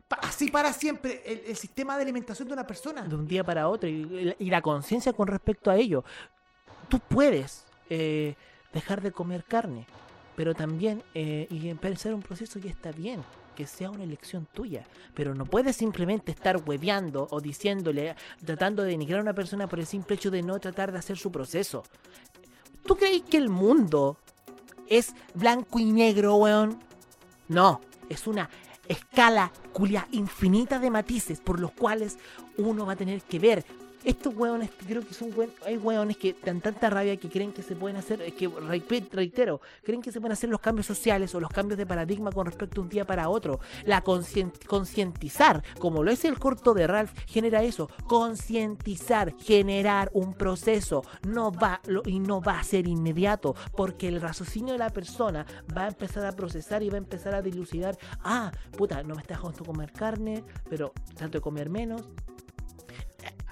así 0.08 0.50
para 0.50 0.72
siempre 0.72 1.22
el, 1.24 1.42
el 1.46 1.56
sistema 1.56 1.96
de 1.96 2.02
alimentación 2.02 2.48
de 2.48 2.54
una 2.54 2.66
persona. 2.66 3.02
de 3.02 3.14
un 3.14 3.26
día 3.26 3.44
para 3.44 3.68
otro 3.68 3.88
y, 3.88 4.34
y 4.38 4.50
la 4.50 4.62
conciencia 4.62 5.12
con 5.12 5.28
respecto 5.28 5.70
a 5.70 5.76
ello. 5.76 6.04
Tú 6.88 6.98
puedes 7.00 7.64
eh, 7.90 8.34
dejar 8.72 9.00
de 9.00 9.12
comer 9.12 9.44
carne, 9.44 9.86
pero 10.36 10.54
también 10.54 11.02
eh, 11.14 11.46
y 11.50 11.68
empezar 11.68 12.14
un 12.14 12.22
proceso 12.22 12.58
y 12.58 12.68
está 12.68 12.92
bien 12.92 13.22
que 13.54 13.66
sea 13.66 13.90
una 13.90 14.02
elección 14.02 14.46
tuya, 14.52 14.84
pero 15.14 15.34
no 15.34 15.46
puedes 15.46 15.76
simplemente 15.76 16.32
estar 16.32 16.56
hueveando 16.66 17.28
o 17.30 17.40
diciéndole, 17.40 18.16
tratando 18.44 18.82
de 18.82 18.90
denigrar 18.90 19.20
a 19.20 19.22
una 19.22 19.32
persona 19.34 19.68
por 19.68 19.78
el 19.78 19.86
simple 19.86 20.16
hecho 20.16 20.30
de 20.30 20.42
no 20.42 20.58
tratar 20.58 20.90
de 20.90 20.98
hacer 20.98 21.16
su 21.16 21.30
proceso. 21.30 21.84
¿Tú 22.84 22.96
crees 22.96 23.22
que 23.22 23.38
el 23.38 23.48
mundo 23.48 24.18
es 24.88 25.14
blanco 25.34 25.78
y 25.78 25.92
negro, 25.92 26.36
weón? 26.36 26.78
No, 27.48 27.80
es 28.08 28.26
una 28.26 28.50
escala 28.88 29.50
culia 29.72 30.06
infinita 30.10 30.78
de 30.78 30.90
matices 30.90 31.40
por 31.40 31.60
los 31.60 31.72
cuales 31.72 32.18
uno 32.58 32.84
va 32.86 32.92
a 32.92 32.96
tener 32.96 33.22
que 33.22 33.38
ver. 33.38 33.64
Estos 34.04 34.34
hueones, 34.34 34.68
creo 34.86 35.00
que 35.00 35.14
son 35.14 35.30
hue- 35.32 35.48
hay 35.64 35.78
hueones 35.78 36.18
que 36.18 36.36
dan 36.44 36.60
tanta 36.60 36.90
rabia 36.90 37.16
que 37.16 37.30
creen 37.30 37.52
que 37.52 37.62
se 37.62 37.74
pueden 37.74 37.96
hacer, 37.96 38.20
es 38.20 38.34
que 38.34 38.48
reitero, 38.48 39.62
creen 39.82 40.02
que 40.02 40.12
se 40.12 40.20
pueden 40.20 40.32
hacer 40.32 40.50
los 40.50 40.60
cambios 40.60 40.86
sociales 40.86 41.34
o 41.34 41.40
los 41.40 41.48
cambios 41.50 41.78
de 41.78 41.86
paradigma 41.86 42.30
con 42.30 42.44
respecto 42.44 42.80
a 42.80 42.84
un 42.84 42.90
día 42.90 43.06
para 43.06 43.30
otro. 43.30 43.60
La 43.86 44.02
concientizar, 44.02 45.62
como 45.78 46.02
lo 46.02 46.10
es 46.10 46.24
el 46.26 46.38
corto 46.38 46.74
de 46.74 46.86
Ralph, 46.86 47.12
genera 47.26 47.62
eso. 47.62 47.88
Concientizar, 48.06 49.34
generar 49.38 50.10
un 50.12 50.34
proceso, 50.34 51.02
no 51.26 51.50
va 51.50 51.80
y 52.04 52.20
no 52.20 52.42
va 52.42 52.58
a 52.58 52.64
ser 52.64 52.86
inmediato, 52.86 53.54
porque 53.74 54.08
el 54.08 54.20
raciocinio 54.20 54.74
de 54.74 54.78
la 54.80 54.90
persona 54.90 55.46
va 55.74 55.84
a 55.84 55.88
empezar 55.88 56.26
a 56.26 56.32
procesar 56.32 56.82
y 56.82 56.90
va 56.90 56.96
a 56.96 56.98
empezar 56.98 57.34
a 57.34 57.40
dilucidar. 57.40 57.96
Ah, 58.22 58.52
puta, 58.76 59.02
no 59.02 59.14
me 59.14 59.22
estás 59.22 59.38
dejando 59.38 59.64
comer 59.64 59.92
carne, 59.92 60.44
pero 60.68 60.92
trato 61.14 61.38
de 61.38 61.40
comer 61.40 61.70
menos 61.70 62.02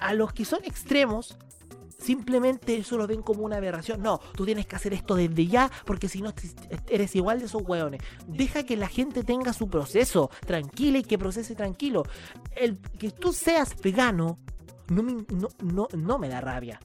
a 0.03 0.13
los 0.13 0.33
que 0.33 0.45
son 0.45 0.59
extremos, 0.63 1.37
simplemente 1.97 2.75
eso 2.75 2.97
lo 2.97 3.07
ven 3.07 3.21
como 3.21 3.43
una 3.43 3.55
aberración. 3.57 4.01
No, 4.01 4.19
tú 4.35 4.45
tienes 4.45 4.65
que 4.67 4.75
hacer 4.75 4.93
esto 4.93 5.15
desde 5.15 5.47
ya, 5.47 5.71
porque 5.85 6.09
si 6.09 6.21
no 6.21 6.33
eres 6.87 7.15
igual 7.15 7.39
de 7.39 7.45
esos 7.45 7.61
hueones. 7.65 8.01
Deja 8.27 8.63
que 8.63 8.75
la 8.75 8.87
gente 8.87 9.23
tenga 9.23 9.53
su 9.53 9.69
proceso, 9.69 10.29
tranquila 10.45 10.97
y 10.97 11.03
que 11.03 11.17
procese 11.17 11.55
tranquilo. 11.55 12.03
El 12.55 12.77
que 12.79 13.11
tú 13.11 13.31
seas 13.31 13.75
vegano 13.81 14.37
no 14.89 16.19
me 16.19 16.29
da 16.29 16.41
rabia. 16.41 16.79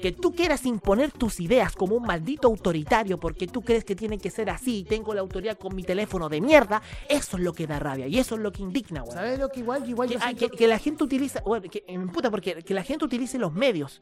Que 0.00 0.12
tú 0.12 0.32
quieras 0.34 0.66
imponer 0.66 1.12
tus 1.12 1.40
ideas 1.40 1.74
como 1.74 1.96
un 1.96 2.02
maldito 2.02 2.48
autoritario 2.48 3.18
porque 3.18 3.46
tú 3.46 3.62
crees 3.62 3.84
que 3.84 3.94
tiene 3.94 4.18
que 4.18 4.30
ser 4.30 4.50
así 4.50 4.78
y 4.78 4.84
tengo 4.84 5.14
la 5.14 5.20
autoridad 5.20 5.56
con 5.58 5.74
mi 5.74 5.82
teléfono 5.84 6.28
de 6.28 6.40
mierda, 6.40 6.82
eso 7.08 7.36
es 7.36 7.42
lo 7.42 7.52
que 7.52 7.66
da 7.66 7.78
rabia 7.78 8.06
y 8.08 8.18
eso 8.18 8.34
es 8.34 8.40
lo 8.40 8.52
que 8.52 8.62
indigna, 8.62 9.02
weón. 9.02 9.14
¿Sabes 9.14 9.38
lo 9.38 9.48
que 9.50 9.60
igual? 9.60 9.88
Igual 9.88 10.08
Que, 10.08 10.14
yo 10.14 10.20
ah, 10.22 10.26
siento 10.28 10.50
que- 10.50 10.56
que 10.56 10.66
la 10.68 10.78
gente 10.78 11.04
utiliza, 11.04 11.40
bueno, 11.42 11.68
que 11.70 11.84
puta 12.12 12.30
porque 12.30 12.62
que 12.62 12.74
la 12.74 12.82
gente 12.82 13.04
utilice 13.04 13.38
los 13.38 13.52
medios 13.52 14.00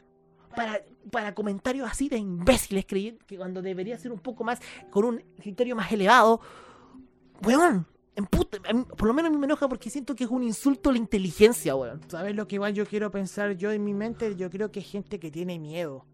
para, 0.57 0.83
para 1.11 1.35
comentarios 1.35 1.89
así 1.91 2.09
de 2.09 2.19
imbéciles 2.19 2.85
creyendo 2.87 3.25
que 3.27 3.37
cuando 3.37 3.63
debería 3.63 3.97
ser 3.99 4.13
un 4.13 4.19
poco 4.21 4.45
más 4.45 4.61
con 4.91 5.05
un 5.05 5.25
criterio 5.41 5.77
más 5.77 5.91
elevado, 5.93 6.41
weón, 7.45 7.87
por 8.97 9.07
lo 9.07 9.15
menos 9.15 9.33
me 9.33 9.47
enoja 9.47 9.69
porque 9.69 9.89
siento 9.89 10.15
que 10.15 10.25
es 10.25 10.31
un 10.31 10.43
insulto 10.43 10.91
a 10.91 10.93
la 10.93 10.99
inteligencia, 10.99 11.75
weón. 11.75 12.01
¿Sabes 12.09 12.35
lo 12.35 12.47
que 12.47 12.57
igual 12.57 12.75
yo 12.75 12.87
quiero 12.87 13.11
pensar 13.11 13.53
yo 13.57 13.73
en 13.73 13.85
mi 13.85 13.95
mente? 13.95 14.37
Yo 14.37 14.51
creo 14.51 14.71
que 14.71 14.81
es 14.81 14.87
gente 14.87 15.19
que 15.19 15.31
tiene 15.31 15.59
miedo. 15.59 16.07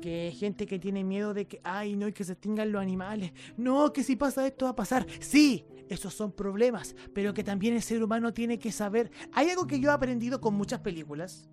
Que 0.00 0.28
es 0.28 0.38
gente 0.38 0.66
que 0.66 0.78
tiene 0.78 1.04
miedo 1.04 1.32
de 1.32 1.46
que, 1.46 1.60
ay, 1.64 1.96
no, 1.96 2.06
y 2.06 2.12
que 2.12 2.24
se 2.24 2.32
extingan 2.32 2.70
los 2.70 2.82
animales. 2.82 3.32
No, 3.56 3.92
que 3.92 4.02
si 4.02 4.16
pasa 4.16 4.46
esto 4.46 4.66
va 4.66 4.72
a 4.72 4.76
pasar. 4.76 5.06
Sí, 5.20 5.64
esos 5.88 6.12
son 6.12 6.32
problemas, 6.32 6.94
pero 7.14 7.32
que 7.32 7.42
también 7.42 7.74
el 7.74 7.82
ser 7.82 8.02
humano 8.02 8.34
tiene 8.34 8.58
que 8.58 8.72
saber. 8.72 9.10
Hay 9.32 9.48
algo 9.48 9.66
que 9.66 9.80
yo 9.80 9.90
he 9.90 9.92
aprendido 9.94 10.40
con 10.40 10.52
muchas 10.52 10.80
películas, 10.80 11.48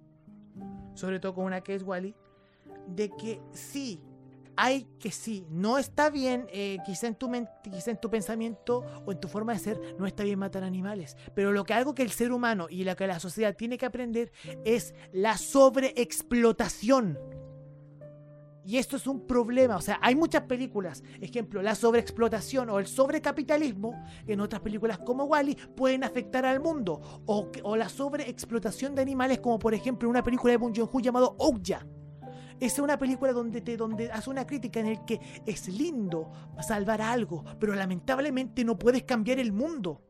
sobre 0.93 1.21
todo 1.21 1.35
con 1.35 1.45
una 1.45 1.61
que 1.61 1.75
es 1.75 1.83
Wally, 1.83 2.13
de 2.87 3.09
que 3.11 3.39
sí, 3.53 4.01
hay 4.55 4.87
que 4.99 5.11
sí, 5.11 5.45
no 5.49 5.77
está 5.77 6.09
bien, 6.09 6.47
eh, 6.51 6.77
quizá, 6.85 7.07
en 7.07 7.15
tu 7.15 7.33
en 7.33 8.01
tu 8.01 8.09
pensamiento 8.09 8.83
o 9.05 9.11
en 9.11 9.19
tu 9.19 9.27
forma 9.27 9.53
de 9.53 9.59
ser, 9.59 9.95
no 9.97 10.05
está 10.05 10.23
bien 10.23 10.39
matar 10.39 10.63
animales. 10.63 11.17
Pero 11.33 11.51
lo 11.51 11.63
que 11.63 11.73
algo 11.73 11.95
que 11.95 12.03
el 12.03 12.11
ser 12.11 12.31
humano 12.31 12.67
y 12.69 12.83
lo 12.83 12.95
que 12.95 13.07
la 13.07 13.19
sociedad 13.19 13.55
tiene 13.55 13.77
que 13.77 13.85
aprender 13.85 14.31
es 14.65 14.93
la 15.11 15.37
sobreexplotación. 15.37 17.17
Y 18.65 18.77
esto 18.77 18.95
es 18.95 19.07
un 19.07 19.27
problema, 19.27 19.75
o 19.75 19.81
sea, 19.81 19.99
hay 20.01 20.15
muchas 20.15 20.43
películas, 20.43 21.03
ejemplo, 21.19 21.61
la 21.61 21.75
sobreexplotación 21.75 22.69
o 22.69 22.79
el 22.79 22.87
sobrecapitalismo, 22.87 23.93
en 24.25 24.39
otras 24.39 24.61
películas 24.61 24.99
como 24.99 25.25
Wally, 25.25 25.55
pueden 25.75 26.05
afectar 26.05 26.45
al 26.45 26.61
mundo, 26.61 27.01
o, 27.25 27.51
o 27.63 27.75
la 27.75 27.89
sobreexplotación 27.89 28.95
de 28.95 29.01
animales, 29.01 29.41
como 29.41 29.59
por 29.59 29.73
ejemplo 29.73 30.09
una 30.09 30.23
película 30.23 30.51
de 30.51 30.57
Bong 30.57 30.73
Joon-ho 30.73 30.99
llamado 31.01 31.35
Okja. 31.39 31.85
Es 32.59 32.79
una 32.79 32.97
película 32.97 33.33
donde, 33.33 33.61
te, 33.61 33.77
donde 33.77 34.11
hace 34.11 34.29
una 34.29 34.45
crítica 34.45 34.79
en 34.79 34.87
el 34.87 35.05
que 35.05 35.19
es 35.45 35.67
lindo 35.67 36.31
salvar 36.61 37.01
algo, 37.01 37.43
pero 37.59 37.75
lamentablemente 37.75 38.63
no 38.63 38.77
puedes 38.77 39.03
cambiar 39.03 39.39
el 39.39 39.51
mundo. 39.51 40.01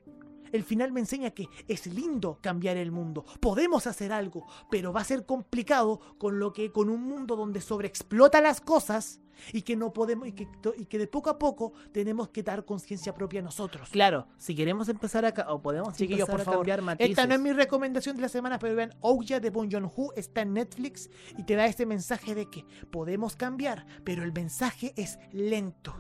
El 0.54 0.64
final 0.64 0.94
me 0.94 1.02
enseña 1.02 1.32
que 1.32 1.50
es 1.68 1.88
lindo 1.88 2.38
cambiar 2.42 2.78
el 2.78 2.92
mundo. 2.92 3.26
Podemos 3.42 3.88
hacer 3.88 4.14
algo, 4.14 4.48
pero 4.70 4.94
va 4.94 5.02
a 5.02 5.04
ser 5.04 5.26
complicado 5.26 6.00
con 6.18 6.40
lo 6.40 6.54
que 6.54 6.72
con 6.72 6.90
un 6.90 7.04
mundo 7.04 7.36
donde 7.36 7.60
sobreexplota 7.60 8.40
las 8.40 8.62
cosas 8.62 9.20
y 9.52 9.64
que 9.64 9.76
no 9.76 9.94
podemos 9.94 10.28
y 10.28 10.34
que, 10.34 10.48
y 10.78 10.86
que 10.86 11.00
de 11.00 11.08
poco 11.08 11.32
a 11.32 11.40
poco 11.40 11.74
tenemos 11.92 12.30
que 12.30 12.44
dar 12.44 12.66
conciencia 12.66 13.14
propia 13.14 13.40
a 13.40 13.44
nosotros. 13.44 13.90
Claro, 13.90 14.28
si 14.38 14.56
queremos 14.56 14.90
empezar 14.90 15.26
a 15.26 15.34
o 15.52 15.62
podemos 15.62 15.96
Chiquillos, 15.96 16.30
por 16.30 16.42
a 16.42 16.44
favor, 16.44 16.60
cambiar 16.60 16.82
matices. 16.84 17.10
Esta 17.10 17.26
no 17.26 17.34
es 17.34 17.42
mi 17.42 17.52
recomendación 17.52 18.16
de 18.16 18.22
la 18.22 18.30
semana, 18.30 18.60
pero 18.60 18.76
vean, 18.76 18.94
Ouya 19.02 19.40
de 19.40 19.50
Bong 19.50 19.72
Joon-ho 19.72 20.14
está 20.16 20.42
en 20.42 20.54
Netflix 20.54 21.10
y 21.38 21.44
te 21.44 21.56
da 21.56 21.66
este 21.66 21.86
mensaje 21.86 22.36
de 22.36 22.50
que 22.50 22.66
podemos 22.92 23.36
cambiar, 23.36 23.86
pero 24.04 24.24
el 24.24 24.32
mensaje 24.32 24.94
es 24.96 25.18
lento. 25.32 25.96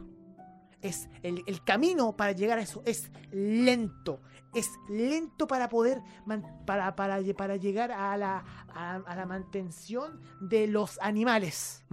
Es 0.84 1.10
el, 1.24 1.44
el 1.48 1.64
camino 1.64 2.16
para 2.16 2.34
llegar 2.34 2.60
a 2.60 2.62
eso 2.62 2.84
es 2.86 3.12
lento. 3.32 4.22
Es 4.54 4.70
lento 4.88 5.48
para 5.48 5.68
poder 5.68 6.04
man- 6.28 6.46
para, 6.68 6.96
para, 6.96 7.20
para 7.36 7.56
llegar 7.56 7.92
a 7.92 8.16
la, 8.18 8.46
a, 8.68 8.96
a 8.98 9.16
la 9.16 9.26
mantención 9.26 10.22
de 10.42 10.68
los 10.68 11.00
animales. 11.02 11.84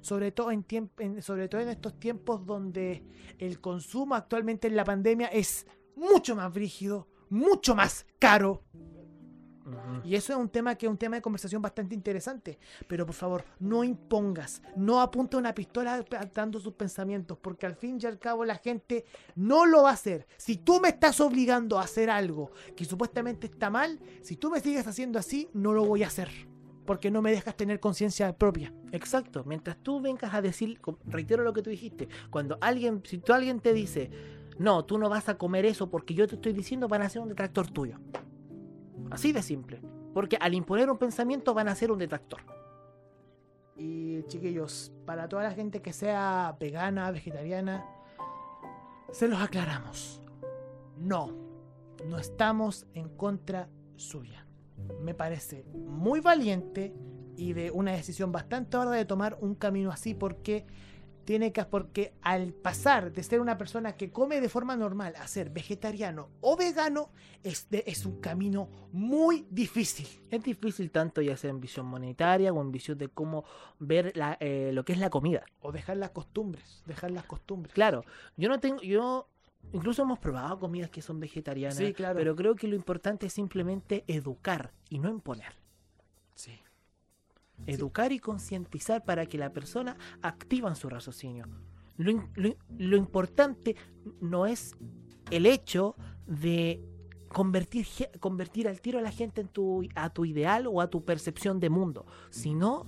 Sobre 0.00 0.32
todo 0.32 0.50
en, 0.50 0.64
tiemp- 0.66 0.98
en- 0.98 1.22
sobre 1.22 1.48
todo 1.48 1.60
en 1.60 1.68
estos 1.68 2.00
tiempos 2.00 2.44
donde 2.44 3.04
el 3.38 3.60
consumo 3.60 4.16
actualmente 4.16 4.66
en 4.66 4.74
la 4.74 4.84
pandemia 4.84 5.28
es 5.28 5.66
mucho 5.94 6.34
más 6.34 6.52
brígido, 6.52 7.06
mucho 7.28 7.76
más 7.76 8.06
caro. 8.18 8.64
Y 10.04 10.14
eso 10.14 10.32
es 10.32 10.38
un 10.38 10.48
tema 10.48 10.74
que 10.74 10.86
es 10.86 10.90
un 10.90 10.98
tema 10.98 11.16
de 11.16 11.22
conversación 11.22 11.62
bastante 11.62 11.94
interesante. 11.94 12.58
Pero 12.86 13.06
por 13.06 13.14
favor, 13.14 13.44
no 13.58 13.84
impongas, 13.84 14.62
no 14.76 15.00
apunta 15.00 15.36
una 15.36 15.54
pistola 15.54 16.04
dando 16.34 16.60
sus 16.60 16.74
pensamientos, 16.74 17.38
porque 17.40 17.66
al 17.66 17.76
fin 17.76 17.98
y 18.00 18.06
al 18.06 18.18
cabo 18.18 18.44
la 18.44 18.56
gente 18.56 19.04
no 19.36 19.66
lo 19.66 19.82
va 19.82 19.90
a 19.90 19.94
hacer. 19.94 20.26
Si 20.36 20.56
tú 20.56 20.80
me 20.80 20.88
estás 20.88 21.20
obligando 21.20 21.78
a 21.78 21.82
hacer 21.82 22.10
algo 22.10 22.50
que 22.76 22.84
supuestamente 22.84 23.46
está 23.46 23.70
mal, 23.70 24.00
si 24.22 24.36
tú 24.36 24.50
me 24.50 24.60
sigues 24.60 24.86
haciendo 24.86 25.18
así, 25.18 25.48
no 25.52 25.72
lo 25.72 25.84
voy 25.84 26.02
a 26.02 26.06
hacer. 26.08 26.30
porque 26.86 27.10
no 27.10 27.22
me 27.22 27.30
dejas 27.30 27.56
tener 27.56 27.78
conciencia 27.78 28.36
propia. 28.36 28.72
Exacto, 28.90 29.44
mientras 29.44 29.76
tú 29.76 30.00
vengas 30.00 30.34
a 30.34 30.42
decir, 30.42 30.80
reitero 31.06 31.44
lo 31.44 31.52
que 31.52 31.62
tú 31.62 31.70
dijiste, 31.70 32.08
cuando 32.30 32.58
alguien, 32.60 33.02
si 33.04 33.18
tú 33.18 33.32
alguien 33.32 33.60
te 33.60 33.72
dice, 33.72 34.10
no, 34.58 34.84
tú 34.84 34.98
no 34.98 35.08
vas 35.08 35.28
a 35.28 35.38
comer 35.38 35.66
eso 35.66 35.88
porque 35.88 36.14
yo 36.14 36.26
te 36.26 36.34
estoy 36.34 36.52
diciendo, 36.52 36.88
van 36.88 37.02
a 37.02 37.08
ser 37.08 37.22
un 37.22 37.28
detractor 37.28 37.70
tuyo. 37.70 37.98
Así 39.10 39.32
de 39.32 39.42
simple. 39.42 39.80
Porque 40.14 40.36
al 40.40 40.54
imponer 40.54 40.90
un 40.90 40.98
pensamiento 40.98 41.54
van 41.54 41.68
a 41.68 41.74
ser 41.74 41.90
un 41.90 41.98
detractor. 41.98 42.40
Y 43.76 44.22
chiquillos, 44.24 44.92
para 45.06 45.28
toda 45.28 45.44
la 45.44 45.52
gente 45.52 45.80
que 45.80 45.92
sea 45.92 46.56
vegana, 46.60 47.10
vegetariana, 47.10 47.86
se 49.10 49.28
los 49.28 49.40
aclaramos. 49.40 50.20
No, 50.98 51.32
no 52.06 52.18
estamos 52.18 52.86
en 52.94 53.08
contra 53.08 53.68
suya. 53.96 54.46
Me 55.00 55.14
parece 55.14 55.64
muy 55.74 56.20
valiente 56.20 56.94
y 57.36 57.52
de 57.54 57.70
una 57.70 57.92
decisión 57.92 58.32
bastante 58.32 58.76
hora 58.76 58.90
de 58.90 59.04
tomar 59.04 59.38
un 59.40 59.54
camino 59.54 59.90
así 59.90 60.14
porque 60.14 60.66
tiene 61.30 61.52
que 61.52 61.64
porque 61.64 62.12
al 62.22 62.52
pasar 62.52 63.12
de 63.12 63.22
ser 63.22 63.40
una 63.40 63.56
persona 63.56 63.92
que 63.96 64.10
come 64.10 64.40
de 64.40 64.48
forma 64.48 64.74
normal 64.74 65.14
a 65.16 65.28
ser 65.28 65.48
vegetariano 65.50 66.28
o 66.40 66.56
vegano 66.56 67.10
es, 67.44 67.70
de- 67.70 67.84
es 67.86 68.04
un 68.04 68.20
camino 68.20 68.68
muy 68.90 69.46
difícil. 69.48 70.08
Es 70.28 70.42
difícil 70.42 70.90
tanto 70.90 71.22
ya 71.22 71.36
sea 71.36 71.50
en 71.50 71.60
visión 71.60 71.86
monetaria 71.86 72.52
o 72.52 72.60
en 72.60 72.72
visión 72.72 72.98
de 72.98 73.06
cómo 73.10 73.44
ver 73.78 74.10
la, 74.16 74.38
eh, 74.40 74.72
lo 74.74 74.84
que 74.84 74.92
es 74.92 74.98
la 74.98 75.08
comida. 75.08 75.44
O 75.60 75.70
dejar 75.70 75.98
las 75.98 76.10
costumbres, 76.10 76.82
dejar 76.86 77.12
las 77.12 77.26
costumbres. 77.26 77.72
Claro, 77.74 78.04
yo 78.36 78.48
no 78.48 78.58
tengo, 78.58 78.82
yo 78.82 79.28
incluso 79.72 80.02
hemos 80.02 80.18
probado 80.18 80.58
comidas 80.58 80.90
que 80.90 81.00
son 81.00 81.20
vegetarianas, 81.20 81.76
Sí, 81.78 81.92
claro. 81.92 82.16
pero 82.18 82.34
creo 82.34 82.56
que 82.56 82.66
lo 82.66 82.74
importante 82.74 83.26
es 83.26 83.32
simplemente 83.32 84.02
educar 84.08 84.72
y 84.88 84.98
no 84.98 85.08
imponer. 85.08 85.59
Educar 87.66 88.12
y 88.12 88.18
concientizar 88.18 89.04
para 89.04 89.26
que 89.26 89.38
la 89.38 89.52
persona 89.52 89.96
activa 90.22 90.68
su 90.74 90.88
raciocinio. 90.88 91.46
Lo, 91.96 92.28
lo 92.78 92.96
importante 92.96 93.76
no 94.20 94.46
es 94.46 94.74
el 95.30 95.46
hecho 95.46 95.96
de 96.26 96.82
convertir, 97.28 97.86
convertir 98.18 98.68
al 98.68 98.80
tiro 98.80 98.98
a 98.98 99.02
la 99.02 99.12
gente 99.12 99.46
a 99.94 100.10
tu 100.10 100.24
ideal 100.24 100.66
o 100.66 100.80
a 100.80 100.90
tu 100.90 101.04
percepción 101.04 101.60
de 101.60 101.70
mundo, 101.70 102.06
sino 102.30 102.86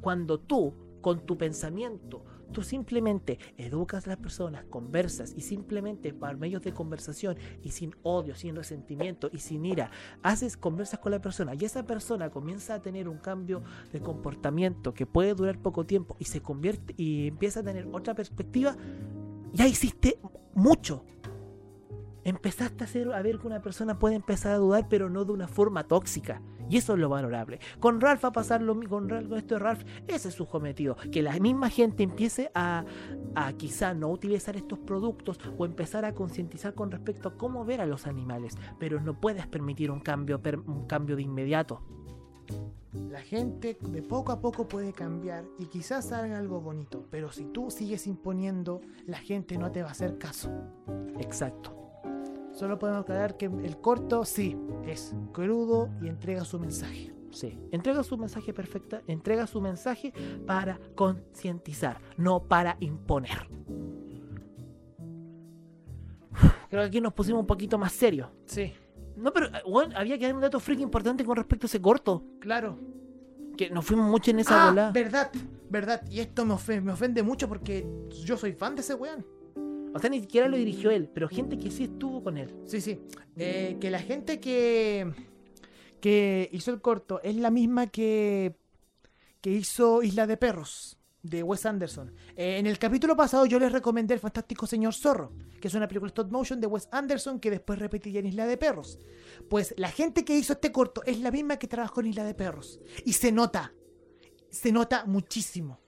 cuando 0.00 0.40
tú, 0.40 0.74
con 1.00 1.24
tu 1.26 1.36
pensamiento, 1.38 2.24
tú 2.52 2.62
simplemente 2.62 3.38
educas 3.56 4.06
a 4.06 4.10
las 4.10 4.18
personas, 4.18 4.64
conversas 4.64 5.32
y 5.36 5.40
simplemente 5.40 6.12
por 6.12 6.36
medios 6.36 6.62
de 6.62 6.72
conversación 6.72 7.36
y 7.62 7.70
sin 7.70 7.94
odio, 8.02 8.34
sin 8.34 8.56
resentimiento 8.56 9.30
y 9.32 9.38
sin 9.38 9.64
ira, 9.64 9.90
haces, 10.22 10.56
conversas 10.56 11.00
con 11.00 11.12
la 11.12 11.20
persona 11.20 11.54
y 11.54 11.64
esa 11.64 11.84
persona 11.84 12.30
comienza 12.30 12.74
a 12.74 12.82
tener 12.82 13.08
un 13.08 13.18
cambio 13.18 13.62
de 13.92 14.00
comportamiento 14.00 14.94
que 14.94 15.06
puede 15.06 15.34
durar 15.34 15.58
poco 15.58 15.84
tiempo 15.84 16.16
y 16.18 16.24
se 16.24 16.40
convierte 16.40 16.94
y 16.96 17.28
empieza 17.28 17.60
a 17.60 17.62
tener 17.62 17.88
otra 17.92 18.14
perspectiva, 18.14 18.76
ya 19.52 19.66
hiciste 19.66 20.18
mucho. 20.54 21.04
Empezaste 22.22 22.84
a, 22.84 22.86
hacer, 22.86 23.12
a 23.12 23.22
ver 23.22 23.38
que 23.38 23.46
una 23.46 23.62
persona 23.62 23.98
puede 23.98 24.14
empezar 24.14 24.52
a 24.52 24.58
dudar, 24.58 24.88
pero 24.88 25.08
no 25.08 25.24
de 25.24 25.32
una 25.32 25.48
forma 25.48 25.84
tóxica. 25.84 26.42
Y 26.70 26.76
eso 26.76 26.94
es 26.94 27.00
lo 27.00 27.08
valorable. 27.08 27.58
Con 27.80 28.00
Ralph 28.00 28.24
va 28.24 28.28
a 28.28 28.32
pasar 28.32 28.62
lo 28.62 28.74
mismo. 28.74 28.96
Con, 28.96 29.08
Ralph, 29.08 29.28
con 29.28 29.38
esto 29.38 29.54
de 29.56 29.58
Ralph, 29.58 29.82
ese 30.06 30.28
es 30.28 30.34
su 30.34 30.46
cometido. 30.46 30.96
Que 31.10 31.20
la 31.20 31.32
misma 31.40 31.68
gente 31.68 32.04
empiece 32.04 32.50
a, 32.54 32.84
a 33.34 33.52
quizá 33.54 33.92
no 33.92 34.08
utilizar 34.08 34.56
estos 34.56 34.78
productos 34.78 35.38
o 35.58 35.64
empezar 35.66 36.04
a 36.04 36.14
concientizar 36.14 36.74
con 36.74 36.90
respecto 36.90 37.28
a 37.30 37.36
cómo 37.36 37.64
ver 37.64 37.80
a 37.80 37.86
los 37.86 38.06
animales. 38.06 38.56
Pero 38.78 39.00
no 39.00 39.20
puedes 39.20 39.46
permitir 39.48 39.90
un 39.90 40.00
cambio, 40.00 40.40
per- 40.40 40.60
un 40.60 40.86
cambio 40.86 41.16
de 41.16 41.22
inmediato. 41.22 41.82
La 43.10 43.20
gente 43.20 43.78
de 43.80 44.02
poco 44.02 44.32
a 44.32 44.40
poco 44.40 44.66
puede 44.66 44.92
cambiar 44.92 45.44
y 45.58 45.66
quizás 45.66 46.10
hagan 46.10 46.32
algo 46.32 46.60
bonito, 46.60 47.06
pero 47.10 47.30
si 47.30 47.44
tú 47.44 47.70
sigues 47.70 48.06
imponiendo, 48.08 48.80
la 49.06 49.18
gente 49.18 49.56
no 49.58 49.70
te 49.70 49.82
va 49.82 49.88
a 49.88 49.92
hacer 49.92 50.18
caso. 50.18 50.50
Exacto. 51.20 51.76
Solo 52.60 52.78
podemos 52.78 53.00
aclarar 53.04 53.38
que 53.38 53.46
el 53.46 53.78
corto 53.80 54.22
sí 54.26 54.54
es 54.86 55.14
crudo 55.32 55.88
y 56.02 56.08
entrega 56.08 56.44
su 56.44 56.58
mensaje. 56.60 57.10
Sí. 57.30 57.58
Entrega 57.72 58.02
su 58.02 58.18
mensaje 58.18 58.52
perfecta, 58.52 59.00
entrega 59.06 59.46
su 59.46 59.62
mensaje 59.62 60.12
para 60.46 60.78
concientizar, 60.94 61.98
no 62.18 62.42
para 62.42 62.76
imponer. 62.80 63.48
Creo 66.68 66.82
que 66.82 66.86
aquí 66.88 67.00
nos 67.00 67.14
pusimos 67.14 67.40
un 67.40 67.46
poquito 67.46 67.78
más 67.78 67.92
serios. 67.92 68.28
Sí, 68.44 68.74
No, 69.16 69.32
pero 69.32 69.46
eh, 69.46 69.62
bueno, 69.66 69.96
había 69.96 70.18
que 70.18 70.26
dar 70.26 70.34
un 70.34 70.42
dato 70.42 70.60
freak 70.60 70.80
importante 70.80 71.24
con 71.24 71.36
respecto 71.36 71.64
a 71.64 71.68
ese 71.68 71.80
corto. 71.80 72.22
claro. 72.40 72.78
Que 73.56 73.70
nos 73.70 73.86
fuimos 73.86 74.08
mucho 74.10 74.30
en 74.32 74.40
esa 74.40 74.66
Ah, 74.66 74.68
bola. 74.70 74.90
verdad, 74.90 75.30
verdad. 75.70 76.02
Y 76.10 76.20
esto 76.20 76.44
me, 76.44 76.52
ofe- 76.54 76.82
me 76.82 76.92
ofende 76.92 77.22
mucho 77.22 77.48
porque 77.48 77.86
yo 78.24 78.36
soy 78.36 78.52
fan 78.52 78.74
de 78.74 78.82
ese 78.82 78.94
weón. 78.94 79.24
O 79.92 79.98
sea, 79.98 80.10
ni 80.10 80.20
siquiera 80.20 80.48
lo 80.48 80.56
dirigió 80.56 80.90
él, 80.90 81.08
pero 81.12 81.28
gente 81.28 81.58
que 81.58 81.70
sí 81.70 81.84
estuvo 81.84 82.22
con 82.22 82.38
él. 82.38 82.54
Sí, 82.66 82.80
sí. 82.80 83.00
Eh, 83.36 83.76
que 83.80 83.90
la 83.90 84.00
gente 84.00 84.40
que, 84.40 85.12
que 86.00 86.48
hizo 86.52 86.70
el 86.70 86.80
corto 86.80 87.20
es 87.22 87.36
la 87.36 87.50
misma 87.50 87.88
que, 87.88 88.56
que 89.40 89.50
hizo 89.50 90.02
Isla 90.02 90.26
de 90.26 90.36
Perros, 90.36 90.98
de 91.22 91.42
Wes 91.42 91.66
Anderson. 91.66 92.12
Eh, 92.36 92.58
en 92.58 92.66
el 92.66 92.78
capítulo 92.78 93.16
pasado 93.16 93.46
yo 93.46 93.58
les 93.58 93.72
recomendé 93.72 94.14
El 94.14 94.20
Fantástico 94.20 94.66
Señor 94.66 94.94
Zorro, 94.94 95.32
que 95.60 95.68
es 95.68 95.74
una 95.74 95.88
película 95.88 96.08
stop 96.08 96.30
motion 96.30 96.60
de 96.60 96.66
Wes 96.66 96.88
Anderson 96.92 97.40
que 97.40 97.50
después 97.50 97.78
repetiría 97.78 98.20
en 98.20 98.26
Isla 98.26 98.46
de 98.46 98.56
Perros. 98.56 98.98
Pues 99.48 99.74
la 99.76 99.90
gente 99.90 100.24
que 100.24 100.36
hizo 100.36 100.52
este 100.52 100.70
corto 100.70 101.02
es 101.04 101.18
la 101.20 101.30
misma 101.30 101.58
que 101.58 101.66
trabajó 101.68 102.00
en 102.00 102.08
Isla 102.08 102.24
de 102.24 102.34
Perros. 102.34 102.80
Y 103.04 103.14
se 103.14 103.32
nota, 103.32 103.74
se 104.50 104.70
nota 104.70 105.04
muchísimo. 105.04 105.80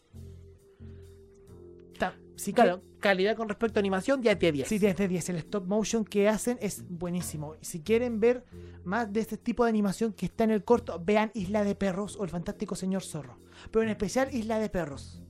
Sí 2.36 2.52
Claro, 2.52 2.82
calidad 3.00 3.36
con 3.36 3.48
respecto 3.48 3.78
a 3.78 3.80
animación, 3.80 4.20
10 4.20 4.38
de 4.38 4.52
10. 4.52 4.68
Sí, 4.68 4.78
10 4.78 4.96
de 4.96 5.08
10. 5.08 5.28
El 5.30 5.36
stop 5.36 5.66
motion 5.66 6.04
que 6.04 6.28
hacen 6.28 6.58
es 6.60 6.84
buenísimo. 6.88 7.54
Y 7.60 7.64
Si 7.64 7.80
quieren 7.80 8.20
ver 8.20 8.44
más 8.84 9.12
de 9.12 9.20
este 9.20 9.36
tipo 9.36 9.64
de 9.64 9.70
animación 9.70 10.12
que 10.12 10.26
está 10.26 10.44
en 10.44 10.50
el 10.50 10.64
corto, 10.64 11.00
vean 11.04 11.30
Isla 11.34 11.64
de 11.64 11.74
Perros 11.74 12.16
o 12.16 12.24
El 12.24 12.30
Fantástico 12.30 12.74
Señor 12.74 13.02
Zorro. 13.02 13.38
Pero 13.70 13.82
en 13.82 13.90
especial 13.90 14.34
Isla 14.34 14.58
de 14.58 14.68
Perros. 14.68 15.22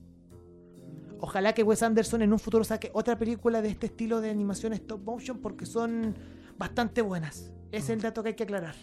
Ojalá 1.19 1.53
que 1.53 1.63
Wes 1.63 1.83
Anderson 1.83 2.21
en 2.21 2.33
un 2.33 2.39
futuro 2.39 2.63
saque 2.63 2.91
otra 2.93 3.17
película 3.17 3.61
de 3.61 3.69
este 3.69 3.85
estilo 3.85 4.19
de 4.19 4.29
animación 4.29 4.73
stop 4.73 5.03
motion 5.03 5.39
porque 5.39 5.65
son 5.65 6.17
bastante 6.57 7.01
buenas. 7.01 7.53
Es 7.71 7.89
el 7.89 8.01
dato 8.01 8.23
que 8.23 8.29
hay 8.29 8.35
que 8.35 8.43
aclarar. 8.43 8.75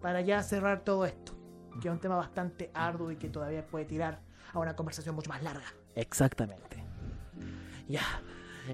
Para 0.00 0.22
ya 0.22 0.42
cerrar 0.42 0.82
todo 0.82 1.04
esto. 1.04 1.32
Que 1.80 1.88
es 1.88 1.92
un 1.92 2.00
tema 2.00 2.16
bastante 2.16 2.70
arduo 2.72 3.10
y 3.10 3.16
que 3.16 3.28
todavía 3.28 3.66
puede 3.66 3.84
tirar 3.84 4.22
a 4.52 4.58
una 4.58 4.74
conversación 4.74 5.14
mucho 5.14 5.28
más 5.28 5.42
larga. 5.42 5.66
Exactamente. 5.94 6.85
Ya. 7.88 8.02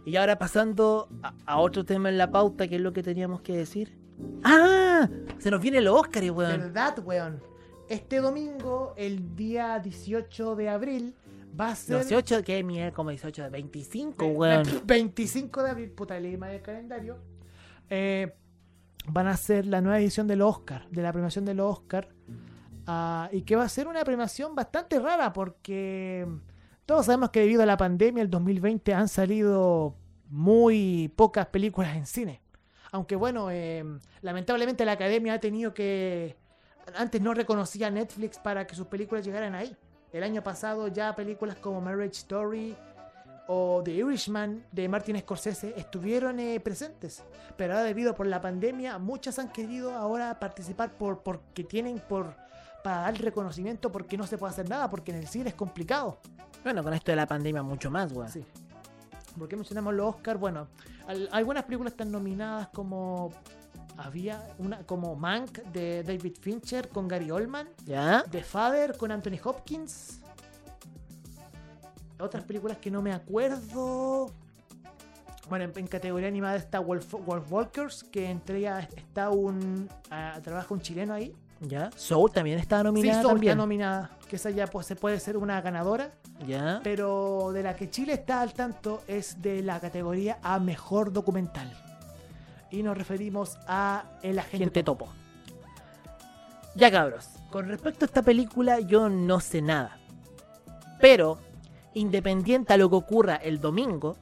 Y 0.07 0.17
ahora 0.17 0.39
pasando 0.39 1.09
a, 1.23 1.35
a 1.47 1.59
otro 1.59 1.85
tema 1.85 2.09
en 2.09 2.17
la 2.19 2.31
pauta, 2.31 2.67
que 2.67 2.77
es 2.77 2.81
lo 2.81 2.93
que 2.93 3.03
teníamos 3.03 3.43
que 3.43 3.55
decir. 3.57 3.99
¡Ah! 4.43 5.09
Se 5.39 5.51
nos 5.51 5.61
viene 5.61 5.79
el 5.79 5.89
Oscar, 5.89 6.23
weón. 6.31 6.61
¿Verdad, 6.61 6.99
weón? 7.05 7.43
Este 7.89 8.19
domingo, 8.21 8.95
el 8.97 9.37
día 9.37 9.79
18 9.79 10.57
de 10.57 10.69
abril, 10.71 11.15
va 11.61 11.69
a 11.71 11.75
ser. 11.77 11.99
18, 12.07 12.43
que 12.43 12.63
mierda, 12.65 12.93
como 12.93 13.11
18 13.11 13.43
de 13.45 13.49
25, 13.51 14.25
Ve- 14.25 14.33
weón. 14.35 14.63
25 14.87 15.63
de 15.63 15.71
abril, 15.71 15.91
puta, 15.91 16.19
leí 16.19 16.37
mal 16.39 16.53
el 16.53 16.63
calendario. 16.63 17.19
eh, 17.91 18.33
van 19.09 19.27
a 19.27 19.37
ser 19.37 19.67
la 19.67 19.81
nueva 19.81 19.99
edición 19.99 20.29
del 20.29 20.41
Oscar, 20.43 20.87
de 20.91 21.03
la 21.03 21.13
premiación 21.13 21.45
del 21.45 21.59
Oscar. 21.61 22.09
ah, 22.87 23.29
y 23.33 23.43
que 23.43 23.57
va 23.57 23.65
a 23.65 23.69
ser 23.69 23.89
una 23.89 24.05
premiación 24.05 24.55
bastante 24.55 24.99
rara 25.01 25.33
porque 25.33 26.27
todos 26.87 27.07
sabemos 27.07 27.31
que 27.31 27.41
debido 27.41 27.63
a 27.63 27.67
la 27.67 27.77
pandemia, 27.77 28.23
el 28.23 28.31
2020 28.31 28.95
han 28.95 29.09
salido 29.09 29.95
muy 30.29 31.13
pocas 31.17 31.47
películas 31.47 31.97
en 31.97 32.07
cine. 32.07 32.41
Aunque 32.91 33.17
bueno, 33.17 33.51
eh, 33.51 33.85
lamentablemente 34.21 34.85
la 34.85 34.93
academia 34.93 35.35
ha 35.35 35.41
tenido 35.41 35.73
que... 35.73 36.37
Antes 36.97 37.21
no 37.21 37.33
reconocía 37.33 37.91
Netflix 37.91 38.39
para 38.39 38.67
que 38.67 38.75
sus 38.75 38.87
películas 38.87 39.25
llegaran 39.25 39.55
ahí. 39.55 39.77
El 40.13 40.25
año 40.25 40.43
pasado 40.43 40.89
ya 40.89 41.15
películas 41.15 41.57
como 41.57 41.81
Marriage 41.81 42.19
Story 42.19 42.77
o 43.47 43.81
The 43.85 43.93
Irishman 43.93 44.65
de 44.73 44.89
Martin 44.89 45.19
Scorsese 45.21 45.73
estuvieron 45.77 46.41
eh, 46.41 46.61
presentes. 46.61 47.23
Pero 47.57 47.75
ahora 47.75 47.85
debido 47.85 48.15
por 48.15 48.27
la 48.27 48.41
pandemia, 48.41 48.99
muchas 48.99 49.39
han 49.39 49.51
querido 49.53 49.95
ahora 49.95 50.39
participar 50.39 50.93
por 50.93 51.23
porque 51.23 51.65
tienen 51.65 51.99
por 52.01 52.35
para 52.83 53.03
dar 53.03 53.21
reconocimiento 53.21 53.93
porque 53.93 54.19
no 54.19 54.27
se 54.27 54.37
puede 54.37 54.53
hacer 54.53 54.69
nada, 54.69 54.91
porque 54.91 55.13
en 55.13 55.19
el 55.19 55.29
cine 55.29 55.51
es 55.51 55.55
complicado. 55.55 56.19
Bueno, 56.63 56.83
con 56.83 56.95
esto 56.95 57.11
de 57.13 57.17
la 57.17 57.27
pandemia 57.27 57.63
mucho 57.63 57.91
más, 57.91 58.13
weón. 58.13 58.31
Sí. 58.31 58.45
¿Por 59.39 59.49
qué 59.49 59.57
mencionamos 59.57 59.95
los 59.95 60.15
Oscar? 60.15 60.37
Bueno, 60.39 60.69
al- 61.07 61.29
algunas 61.33 61.65
películas 61.65 61.93
están 61.93 62.13
nominadas 62.13 62.69
como 62.69 63.31
había 63.97 64.43
una 64.59 64.79
como 64.87 65.15
Mank 65.17 65.59
de 65.73 66.03
David 66.03 66.37
Fincher 66.41 66.89
con 66.89 67.09
Gary 67.09 67.31
Oldman, 67.31 67.69
¿Ya? 67.85 68.25
The 68.31 68.43
Father 68.43 68.97
con 68.97 69.11
Anthony 69.11 69.39
Hopkins. 69.45 70.21
Otras 72.19 72.45
películas 72.45 72.79
que 72.79 72.91
no 72.91 73.03
me 73.03 73.13
acuerdo. 73.13 74.31
Bueno, 75.49 75.65
en, 75.65 75.73
en 75.77 75.87
categoría 75.89 76.29
animada 76.29 76.57
está 76.57 76.79
Wolf, 76.79 77.13
Wolf 77.27 77.51
Walkers, 77.51 78.05
que 78.05 78.31
entre 78.31 78.59
ellas 78.59 78.87
está 78.97 79.31
un. 79.31 79.89
ah, 80.11 80.39
trabaja 80.43 80.73
un 80.73 80.81
chileno 80.81 81.13
ahí. 81.15 81.35
Ya. 81.65 81.91
Soul 81.97 82.31
también 82.33 82.59
Sí, 82.61 82.67
nominada 82.71 83.23
Soul 83.23 83.33
también. 83.35 83.53
está 83.53 83.57
nominada, 83.63 84.11
que 84.29 84.37
esa 84.37 84.51
ya 84.51 84.67
pues, 84.67 84.85
se 84.87 84.97
puede 84.97 85.21
ser 85.21 85.37
una 85.37 85.61
ganadora, 85.61 86.11
ya. 86.47 86.81
pero 86.83 87.53
de 87.53 87.63
la 87.63 87.77
que 87.77 87.89
Chile 87.89 88.15
está 88.15 88.41
al 88.41 88.53
tanto 88.53 89.03
es 89.07 89.41
de 89.41 89.63
la 89.63 89.79
categoría 89.79 90.39
a 90.43 90.59
mejor 90.59 91.13
documental. 91.13 91.73
Y 92.71 92.83
nos 92.83 92.97
referimos 92.99 93.59
a 93.69 94.05
El 94.23 94.39
Agente 94.39 94.59
Gente 94.65 94.83
topo. 94.83 95.09
Ya 96.75 96.91
cabros, 96.91 97.29
con 97.51 97.69
respecto 97.69 98.05
a 98.05 98.07
esta 98.07 98.23
película 98.23 98.81
yo 98.81 99.09
no 99.09 99.41
sé 99.41 99.61
nada. 99.63 99.99
Pero, 101.01 101.39
independiente 101.95 102.73
a 102.73 102.77
lo 102.77 102.89
que 102.89 102.97
ocurra 102.97 103.37
el 103.37 103.61
domingo, 103.61 104.17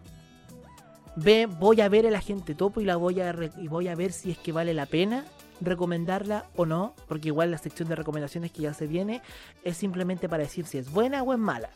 ve, 1.16 1.47
voy 1.47 1.80
a 1.80 1.88
ver 1.88 2.07
el 2.07 2.14
agente 2.16 2.55
topo 2.55 2.80
y 2.80 2.84
la 2.84 2.97
voy 2.97 3.20
a 3.20 3.32
re- 3.32 3.53
y 3.57 3.68
voy 3.68 3.88
a 3.88 3.95
ver 3.95 4.12
si 4.12 4.30
es 4.30 4.38
que 4.38 4.53
vale 4.53 4.74
la 4.74 4.86
pena 4.86 5.24
recomendarla 5.61 6.46
o 6.56 6.66
no, 6.66 6.94
porque 7.08 7.28
igual 7.28 7.50
la 7.50 7.58
sección 7.58 7.88
de 7.88 7.96
recomendaciones 7.96 8.50
que 8.52 8.62
ya 8.62 8.74
se 8.74 8.86
viene 8.86 9.22
es 9.64 9.76
simplemente 9.76 10.28
para 10.28 10.42
decir 10.42 10.66
si 10.66 10.78
es 10.78 10.90
buena 10.90 11.22
o 11.22 11.32
es 11.32 11.38
mala. 11.38 11.70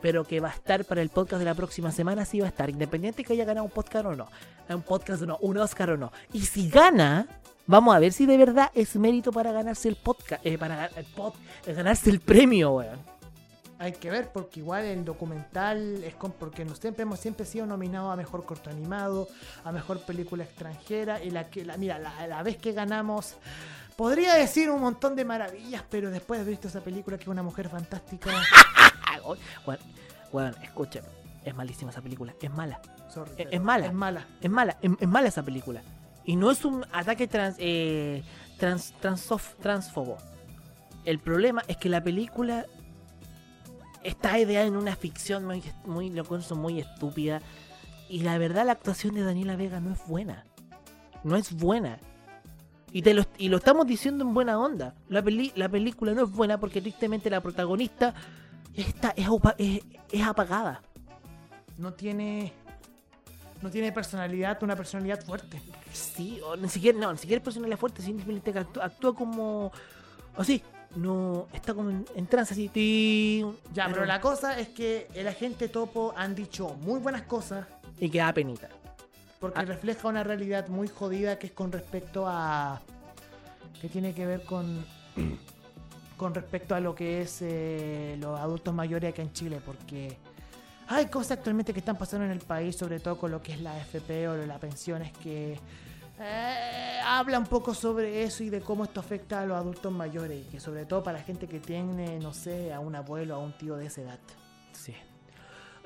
Pero 0.00 0.24
que 0.24 0.40
va 0.40 0.48
a 0.48 0.52
estar 0.52 0.84
para 0.84 1.02
el 1.02 1.08
podcast 1.08 1.40
de 1.40 1.44
la 1.44 1.54
próxima 1.54 1.90
semana, 1.90 2.24
sí 2.24 2.38
va 2.38 2.46
a 2.46 2.50
estar, 2.50 2.70
independiente 2.70 3.24
que 3.24 3.32
haya 3.32 3.44
ganado 3.44 3.64
un 3.64 3.72
podcast 3.72 4.06
o 4.06 4.14
no. 4.14 4.28
Un 4.68 4.82
podcast 4.82 5.22
o 5.22 5.26
no, 5.26 5.38
un 5.40 5.58
Oscar 5.58 5.90
o 5.90 5.96
no. 5.96 6.12
Y 6.32 6.42
si 6.42 6.68
gana, 6.68 7.26
vamos 7.66 7.94
a 7.96 7.98
ver 7.98 8.12
si 8.12 8.26
de 8.26 8.36
verdad 8.36 8.70
es 8.74 8.94
mérito 8.96 9.32
para 9.32 9.50
ganarse 9.50 9.88
el 9.88 9.96
podcast, 9.96 10.44
eh, 10.46 10.56
para 10.56 10.86
el 10.86 11.06
eh, 11.66 11.74
ganarse 11.74 12.10
el 12.10 12.20
premio, 12.20 12.74
weón. 12.74 13.07
Hay 13.80 13.92
que 13.92 14.10
ver 14.10 14.30
porque 14.32 14.58
igual 14.60 14.84
el 14.84 15.04
documental 15.04 16.02
es 16.02 16.14
con, 16.16 16.32
porque 16.32 16.64
nos 16.64 16.78
siempre 16.80 17.02
hemos 17.02 17.20
siempre 17.20 17.46
sido 17.46 17.64
nominados 17.64 18.12
a 18.12 18.16
mejor 18.16 18.44
corto 18.44 18.70
animado, 18.70 19.28
a 19.64 19.70
mejor 19.70 20.00
película 20.00 20.42
extranjera 20.44 21.22
y 21.22 21.30
la 21.30 21.48
que 21.48 21.64
la 21.64 21.76
mira 21.76 21.98
la, 21.98 22.26
la 22.26 22.42
vez 22.42 22.56
que 22.56 22.72
ganamos 22.72 23.36
podría 23.96 24.34
decir 24.34 24.68
un 24.70 24.80
montón 24.80 25.14
de 25.14 25.24
maravillas, 25.24 25.84
pero 25.90 26.10
después 26.10 26.38
de 26.38 26.42
haber 26.42 26.52
visto 26.54 26.66
esa 26.68 26.80
película 26.80 27.16
que 27.18 27.22
es 27.22 27.28
una 27.28 27.42
mujer 27.42 27.68
fantástica, 27.68 28.30
weón, 30.32 30.54
escúchame, 30.62 31.08
es 31.44 31.54
malísima 31.54 31.90
esa 31.90 32.02
película, 32.02 32.34
es 32.40 32.50
mala, 32.50 32.80
sorry, 33.12 33.32
Es- 33.50 33.60
mala. 33.60 33.86
es 33.86 33.92
mala. 33.92 34.26
es 34.40 34.50
mala, 34.50 34.76
es, 34.82 34.90
es 35.00 35.08
mala 35.08 35.28
esa 35.28 35.42
película. 35.42 35.82
Y 36.24 36.36
no 36.36 36.50
es 36.50 36.64
un 36.64 36.84
ataque 36.92 37.26
trans, 37.26 37.56
eh, 37.58 38.22
trans, 38.58 38.92
transof- 39.00 39.54
transfobo. 39.62 40.18
El 41.04 41.20
problema 41.20 41.62
es 41.68 41.78
que 41.78 41.88
la 41.88 42.02
película 42.02 42.66
está 44.04 44.38
ideada 44.38 44.66
en 44.66 44.76
una 44.76 44.96
ficción 44.96 45.44
muy, 45.44 45.62
muy, 45.84 46.10
lo 46.10 46.24
muy 46.56 46.80
estúpida. 46.80 47.40
Y 48.08 48.20
la 48.20 48.38
verdad 48.38 48.64
la 48.66 48.72
actuación 48.72 49.14
de 49.14 49.22
Daniela 49.22 49.56
Vega 49.56 49.80
no 49.80 49.92
es 49.92 50.06
buena. 50.06 50.44
No 51.24 51.36
es 51.36 51.52
buena. 51.52 51.98
Y, 52.92 53.02
te 53.02 53.12
lo, 53.12 53.24
y 53.36 53.48
lo 53.48 53.58
estamos 53.58 53.86
diciendo 53.86 54.24
en 54.24 54.32
buena 54.32 54.58
onda. 54.58 54.94
La, 55.08 55.22
peli- 55.22 55.52
la 55.56 55.68
película 55.68 56.12
no 56.12 56.22
es 56.24 56.30
buena 56.30 56.58
porque 56.58 56.80
tristemente 56.80 57.28
la 57.28 57.40
protagonista 57.42 58.14
está, 58.74 59.10
es, 59.16 59.28
es- 59.58 59.82
es 60.10 60.22
apagada. 60.26 60.80
No 61.76 61.92
tiene 61.92 62.52
no 63.60 63.70
tiene 63.70 63.90
personalidad, 63.90 64.62
una 64.62 64.76
personalidad 64.76 65.20
fuerte. 65.24 65.60
Sí, 65.92 66.40
o 66.44 66.56
ni 66.56 66.68
siquiera, 66.68 66.96
no, 66.98 67.12
ni 67.12 67.18
siquiera 67.18 67.38
es 67.40 67.44
personalidad 67.44 67.76
fuerte, 67.78 68.02
simplemente 68.02 68.52
que 68.52 68.58
actúa, 68.60 68.84
actúa 68.84 69.14
como. 69.14 69.72
Así, 70.36 70.62
no. 71.02 71.46
Está 71.52 71.74
como 71.74 71.90
en, 71.90 72.04
en 72.14 72.26
trance 72.26 72.52
así. 72.54 73.44
Ya, 73.72 73.88
pero 73.88 74.04
la 74.04 74.20
cosa 74.20 74.58
es 74.58 74.68
que 74.68 75.08
el 75.14 75.28
agente 75.28 75.68
Topo 75.68 76.12
han 76.16 76.34
dicho 76.34 76.68
muy 76.80 77.00
buenas 77.00 77.22
cosas 77.22 77.66
Y 78.00 78.08
que 78.10 78.18
da 78.18 78.32
penita. 78.32 78.68
porque 79.40 79.60
Ah. 79.60 79.64
refleja 79.64 80.08
una 80.08 80.24
realidad 80.24 80.68
muy 80.68 80.88
jodida 80.88 81.38
que 81.38 81.46
es 81.48 81.52
con 81.52 81.70
respecto 81.72 82.26
a 82.26 82.80
que 83.80 83.88
tiene 83.88 84.12
que 84.12 84.26
ver 84.26 84.42
con 84.44 84.84
con 86.16 86.34
respecto 86.34 86.74
a 86.74 86.80
lo 86.80 86.94
que 86.96 87.22
es 87.22 87.38
eh, 87.42 88.16
los 88.18 88.38
adultos 88.40 88.74
mayores 88.74 89.12
acá 89.12 89.22
en 89.22 89.32
Chile 89.32 89.60
porque 89.64 90.16
hay 90.88 91.06
cosas 91.06 91.38
actualmente 91.38 91.72
que 91.72 91.78
están 91.78 91.96
pasando 91.96 92.24
en 92.26 92.32
el 92.32 92.40
país 92.40 92.74
sobre 92.76 92.98
todo 92.98 93.16
con 93.16 93.30
lo 93.30 93.40
que 93.40 93.52
es 93.52 93.60
la 93.60 93.78
FP 93.78 94.26
o 94.28 94.36
las 94.46 94.58
pensiones 94.58 95.12
que 95.22 95.56
eh, 96.20 96.98
habla 97.04 97.38
un 97.38 97.46
poco 97.46 97.74
sobre 97.74 98.22
eso 98.22 98.42
y 98.44 98.50
de 98.50 98.60
cómo 98.60 98.84
esto 98.84 99.00
afecta 99.00 99.40
a 99.42 99.46
los 99.46 99.56
adultos 99.56 99.92
mayores 99.92 100.44
y 100.46 100.50
que 100.50 100.60
sobre 100.60 100.84
todo 100.84 101.02
para 101.02 101.18
la 101.18 101.24
gente 101.24 101.46
que 101.46 101.60
tiene 101.60 102.18
no 102.18 102.32
sé 102.32 102.72
a 102.72 102.80
un 102.80 102.94
abuelo 102.94 103.36
o 103.38 103.40
a 103.40 103.44
un 103.44 103.56
tío 103.56 103.76
de 103.76 103.86
esa 103.86 104.02
edad 104.02 104.18
Sí. 104.72 104.94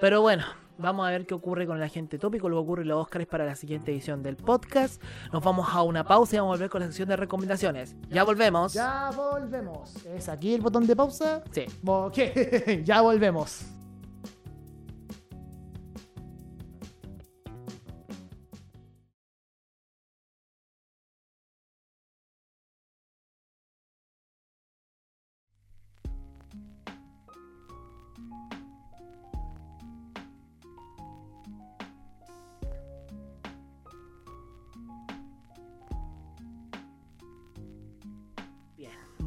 Pero 0.00 0.20
bueno, 0.20 0.44
vamos 0.78 1.06
a 1.06 1.10
ver 1.10 1.26
qué 1.26 1.34
ocurre 1.34 1.66
con 1.66 1.76
el 1.76 1.82
agente 1.82 2.18
tópico, 2.18 2.48
lo 2.48 2.56
que 2.56 2.60
ocurre 2.62 2.82
en 2.82 2.88
los 2.88 3.00
Oscars 3.02 3.26
para 3.26 3.46
la 3.46 3.54
siguiente 3.54 3.92
edición 3.92 4.22
del 4.22 4.36
podcast. 4.36 5.00
Nos 5.32 5.42
vamos 5.44 5.68
a 5.70 5.82
una 5.82 6.04
pausa 6.04 6.34
y 6.34 6.38
vamos 6.40 6.54
a 6.54 6.56
volver 6.56 6.70
con 6.70 6.80
la 6.80 6.86
sección 6.88 7.08
de 7.08 7.16
recomendaciones. 7.16 7.94
Ya 8.10 8.24
volvemos. 8.24 8.72
ya 8.72 9.10
volvemos 9.14 9.94
es 10.06 10.28
aquí 10.28 10.54
el 10.54 10.60
botón 10.60 10.86
de 10.86 10.96
pausa 10.96 11.42
Sí. 11.52 11.66
Ok, 11.86 12.18
ya 12.84 13.00
volvemos. 13.00 13.64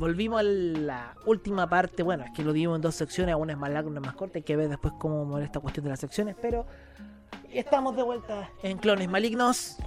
Volvimos 0.05 0.39
a 0.39 0.43
la 0.43 1.15
última 1.25 1.67
parte. 1.67 2.03
Bueno, 2.03 2.25
es 2.25 2.31
que 2.31 2.43
lo 2.43 2.53
dimos 2.53 2.75
en 2.75 2.81
dos 2.83 2.93
secciones. 2.93 3.33
Una 3.33 3.53
es 3.53 3.57
más 3.57 3.71
larga, 3.71 3.89
una 3.89 4.01
es 4.01 4.05
más 4.05 4.13
corta. 4.13 4.37
Hay 4.37 4.43
que 4.43 4.55
ver 4.55 4.69
después 4.69 4.93
cómo 4.99 5.25
mover 5.25 5.45
esta 5.45 5.59
cuestión 5.59 5.85
de 5.85 5.89
las 5.89 5.99
secciones. 5.99 6.35
Pero 6.39 6.67
estamos 7.51 7.95
de 7.95 8.03
vuelta 8.03 8.51
en 8.61 8.77
Clones 8.77 9.09
Malignos. 9.09 9.77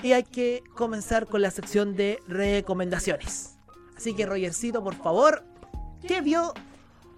Y 0.00 0.12
hay 0.12 0.22
que 0.22 0.62
comenzar 0.76 1.26
con 1.26 1.42
la 1.42 1.50
sección 1.50 1.96
de 1.96 2.20
recomendaciones. 2.28 3.58
Así 3.96 4.14
que, 4.14 4.26
Rogercito, 4.26 4.80
por 4.84 4.94
favor, 4.94 5.42
¿qué 6.06 6.20
vio 6.20 6.54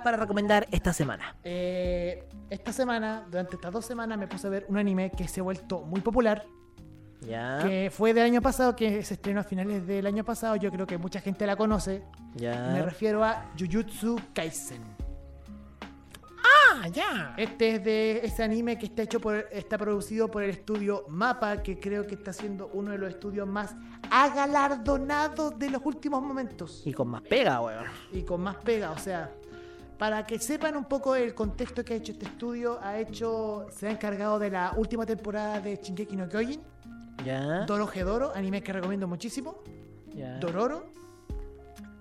para 0.02 0.16
recomendar 0.16 0.66
esta 0.70 0.94
semana? 0.94 1.36
Eh, 1.44 2.26
esta 2.48 2.72
semana, 2.72 3.26
durante 3.30 3.56
estas 3.56 3.70
dos 3.70 3.84
semanas, 3.84 4.16
me 4.16 4.28
puse 4.28 4.46
a 4.46 4.50
ver 4.50 4.64
un 4.70 4.78
anime 4.78 5.10
que 5.10 5.28
se 5.28 5.40
ha 5.40 5.42
vuelto 5.42 5.82
muy 5.82 6.00
popular, 6.00 6.46
Ya, 7.26 7.60
que 7.62 7.90
fue 7.92 8.12
del 8.14 8.24
año 8.24 8.42
pasado, 8.42 8.76
que 8.76 9.02
se 9.02 9.14
estrenó 9.14 9.40
a 9.40 9.44
finales 9.44 9.86
del 9.86 10.06
año 10.06 10.24
pasado. 10.24 10.56
Yo 10.56 10.70
creo 10.70 10.86
que 10.86 10.98
mucha 10.98 11.20
gente 11.20 11.46
la 11.46 11.56
conoce. 11.56 12.02
Me 12.34 12.40
ya. 12.40 12.82
refiero 12.82 13.24
a 13.24 13.50
Jujutsu 13.58 14.20
Kaisen. 14.32 14.82
Ah, 16.44 16.88
ya. 16.88 17.34
Este 17.36 17.76
es 17.76 17.84
de 17.84 18.20
ese 18.24 18.42
anime 18.42 18.78
que 18.78 18.86
está 18.86 19.02
hecho 19.02 19.20
por, 19.20 19.46
está 19.52 19.78
producido 19.78 20.28
por 20.28 20.42
el 20.42 20.50
estudio 20.50 21.04
Mapa, 21.08 21.62
que 21.62 21.78
creo 21.78 22.06
que 22.06 22.14
está 22.14 22.32
siendo 22.32 22.68
uno 22.72 22.90
de 22.90 22.98
los 22.98 23.10
estudios 23.10 23.46
más 23.46 23.74
agalardonados 24.10 25.58
de 25.58 25.70
los 25.70 25.82
últimos 25.84 26.22
momentos. 26.22 26.82
Y 26.84 26.92
con 26.92 27.08
más 27.08 27.22
pega, 27.22 27.60
weón. 27.60 27.86
y 28.12 28.22
con 28.22 28.40
más 28.40 28.56
pega. 28.56 28.90
O 28.90 28.98
sea, 28.98 29.30
para 29.98 30.26
que 30.26 30.38
sepan 30.38 30.76
un 30.76 30.84
poco 30.84 31.14
el 31.14 31.34
contexto 31.34 31.84
que 31.84 31.94
ha 31.94 31.96
hecho 31.96 32.12
este 32.12 32.26
estudio, 32.26 32.78
ha 32.82 32.98
hecho, 32.98 33.66
se 33.70 33.88
ha 33.88 33.90
encargado 33.90 34.38
de 34.38 34.50
la 34.50 34.74
última 34.76 35.06
temporada 35.06 35.60
de 35.60 35.76
Shingeki 35.76 36.16
no 36.16 36.28
Kyojin, 36.28 36.60
Ya. 37.24 37.64
Dorohedoro, 37.66 38.32
anime 38.34 38.62
que 38.62 38.72
recomiendo 38.72 39.08
muchísimo, 39.08 39.62
ya. 40.14 40.38
Dororo, 40.38 40.86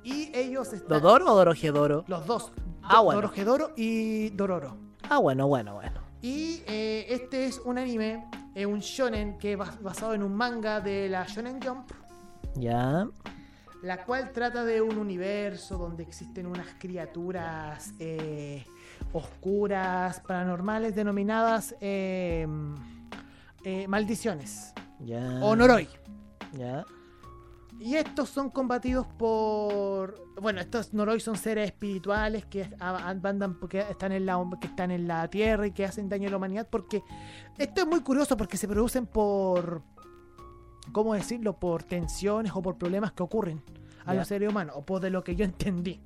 y 0.03 0.32
ellos 0.38 0.74
están 0.74 0.89
¿Dodoro 0.89 1.32
o 1.32 1.36
Dorojedoro? 1.36 2.03
los 2.07 2.26
dos, 2.28 2.51
Ah, 2.82 2.99
bueno. 3.01 3.21
Dorohedoro 3.21 3.71
y 3.78 4.30
Dororo. 4.32 4.76
Ah, 5.09 5.17
bueno, 5.19 5.47
bueno, 5.47 5.76
bueno. 5.76 6.01
Y 6.21 6.61
eh, 6.67 7.05
este 7.09 7.45
es 7.45 7.59
un 7.59 7.78
anime, 7.78 8.26
es 8.55 8.65
un 8.65 8.80
shonen 8.80 9.38
que 9.38 9.53
es 9.53 9.59
bas- 9.59 9.82
basado 9.82 10.13
en 10.13 10.24
un 10.24 10.34
manga 10.36 10.80
de 10.82 11.07
la 11.09 11.26
Shonen 11.26 11.61
Jump, 11.61 11.89
Ya. 12.55 13.07
la 13.82 14.03
cual 14.05 14.32
trata 14.32 14.63
de 14.65 14.82
un 14.82 14.97
universo 14.97 15.78
donde 15.78 16.03
existen 16.03 16.45
unas 16.47 16.67
criaturas 16.80 17.93
eh, 17.99 18.65
oscuras, 19.13 20.19
paranormales, 20.21 20.95
denominadas 20.95 21.76
eh, 21.82 22.47
eh, 23.63 23.88
maldiciones 23.88 24.74
Ya. 25.05 25.39
o 25.41 25.55
noroi. 25.55 25.87
Ya. 26.57 26.85
Y 27.79 27.95
estos 27.95 28.29
son 28.29 28.49
combatidos 28.49 29.07
por. 29.07 30.15
Bueno, 30.41 30.61
estos 30.61 30.93
Noroi 30.93 31.19
son 31.19 31.35
seres 31.35 31.65
espirituales 31.67 32.45
que 32.45 32.69
andan 32.79 33.59
porque 33.59 33.79
están 33.81 34.11
en 34.11 34.25
la 34.25 34.41
que 34.59 34.67
están 34.67 34.91
en 34.91 35.07
la 35.07 35.27
tierra 35.27 35.67
y 35.67 35.71
que 35.71 35.85
hacen 35.85 36.07
daño 36.07 36.27
a 36.27 36.31
la 36.31 36.37
humanidad. 36.37 36.67
Porque 36.69 37.03
esto 37.57 37.81
es 37.81 37.87
muy 37.87 38.01
curioso 38.01 38.37
porque 38.37 38.57
se 38.57 38.67
producen 38.67 39.05
por. 39.05 39.81
¿Cómo 40.91 41.13
decirlo? 41.13 41.59
Por 41.59 41.83
tensiones 41.83 42.51
o 42.55 42.61
por 42.61 42.77
problemas 42.77 43.13
que 43.13 43.23
ocurren 43.23 43.63
a 44.05 44.13
los 44.13 44.27
seres 44.27 44.49
humanos, 44.49 44.75
o 44.77 44.85
por 44.85 45.01
de 45.01 45.09
lo 45.09 45.23
que 45.23 45.35
yo 45.35 45.45
entendí. 45.45 46.01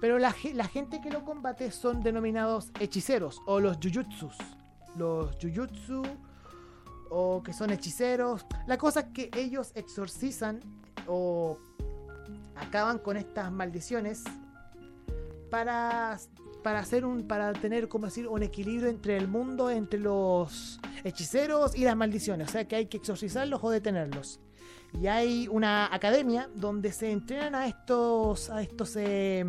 Pero 0.00 0.18
la 0.18 0.32
gente 0.32 1.00
que 1.00 1.10
lo 1.10 1.24
combate 1.24 1.70
son 1.70 2.02
denominados 2.02 2.70
hechiceros 2.80 3.40
o 3.46 3.60
los 3.60 3.78
jujutsus. 3.78 4.36
Los 4.96 5.36
jujutsu 5.40 6.02
o 7.10 7.42
que 7.42 7.52
son 7.52 7.70
hechiceros. 7.70 8.46
La 8.66 8.78
cosa 8.78 9.00
es 9.00 9.06
que 9.06 9.30
ellos 9.34 9.72
exorcizan 9.74 10.60
o 11.06 11.58
acaban 12.56 12.98
con 12.98 13.16
estas 13.16 13.52
maldiciones 13.52 14.24
para 15.50 16.18
para 16.62 16.80
hacer 16.80 17.04
un 17.04 17.28
para 17.28 17.52
tener 17.52 17.88
como 17.88 18.06
decir 18.06 18.26
un 18.26 18.42
equilibrio 18.42 18.88
entre 18.88 19.16
el 19.16 19.28
mundo 19.28 19.70
entre 19.70 20.00
los 20.00 20.80
hechiceros 21.04 21.76
y 21.76 21.84
las 21.84 21.96
maldiciones. 21.96 22.48
O 22.48 22.52
sea 22.52 22.66
que 22.66 22.76
hay 22.76 22.86
que 22.86 22.96
exorcizarlos 22.96 23.62
o 23.62 23.70
detenerlos. 23.70 24.40
Y 25.00 25.08
hay 25.08 25.46
una 25.48 25.94
academia 25.94 26.48
donde 26.54 26.90
se 26.92 27.12
entrenan 27.12 27.54
a 27.54 27.66
estos 27.66 28.50
a 28.50 28.62
estos 28.62 28.96
eh, 28.96 29.44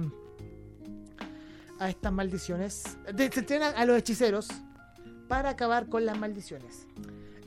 a 1.79 1.89
estas 1.89 2.11
maldiciones. 2.11 2.97
Se 3.15 3.39
entrenan 3.39 3.73
a 3.75 3.85
los 3.85 3.97
hechiceros 3.97 4.49
para 5.27 5.49
acabar 5.49 5.89
con 5.89 6.05
las 6.05 6.17
maldiciones 6.17 6.87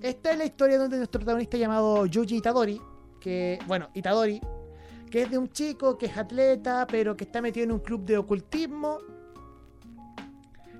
esta 0.03 0.33
es 0.33 0.39
la 0.39 0.45
historia 0.45 0.79
donde 0.79 0.97
nuestro 0.97 1.19
protagonista 1.21 1.57
llamado 1.57 2.07
Yuji 2.07 2.37
Itadori 2.37 2.81
que 3.21 3.59
bueno 3.67 3.89
Itadori 3.95 4.41
que 5.11 5.23
es 5.23 5.31
de 5.31 5.39
un 5.39 5.49
chico 5.51 5.99
que 5.99 6.07
es 6.07 6.17
atleta 6.17 6.87
pero 6.91 7.17
que 7.17 7.25
está 7.25 7.43
metido 7.43 7.65
en 7.65 7.73
un 7.73 7.81
club 7.81 8.05
de 8.05 8.17
ocultismo 8.19 8.99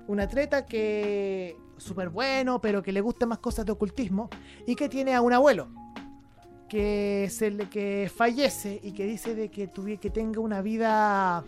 un 0.07 0.19
atleta 0.19 0.65
que 0.65 1.55
súper 1.77 2.09
bueno, 2.09 2.59
pero 2.61 2.83
que 2.83 2.91
le 2.91 3.01
gustan 3.01 3.29
más 3.29 3.39
cosas 3.39 3.65
de 3.65 3.71
ocultismo 3.71 4.29
y 4.67 4.75
que 4.75 4.89
tiene 4.89 5.15
a 5.15 5.21
un 5.21 5.33
abuelo 5.33 5.69
que 6.69 7.27
se 7.31 7.55
que 7.69 8.11
fallece 8.13 8.79
y 8.83 8.91
que 8.93 9.05
dice 9.05 9.35
de 9.35 9.49
que 9.49 9.69
tuvi- 9.69 9.99
que 9.99 10.09
tenga 10.09 10.39
una 10.39 10.61
vida 10.61 11.43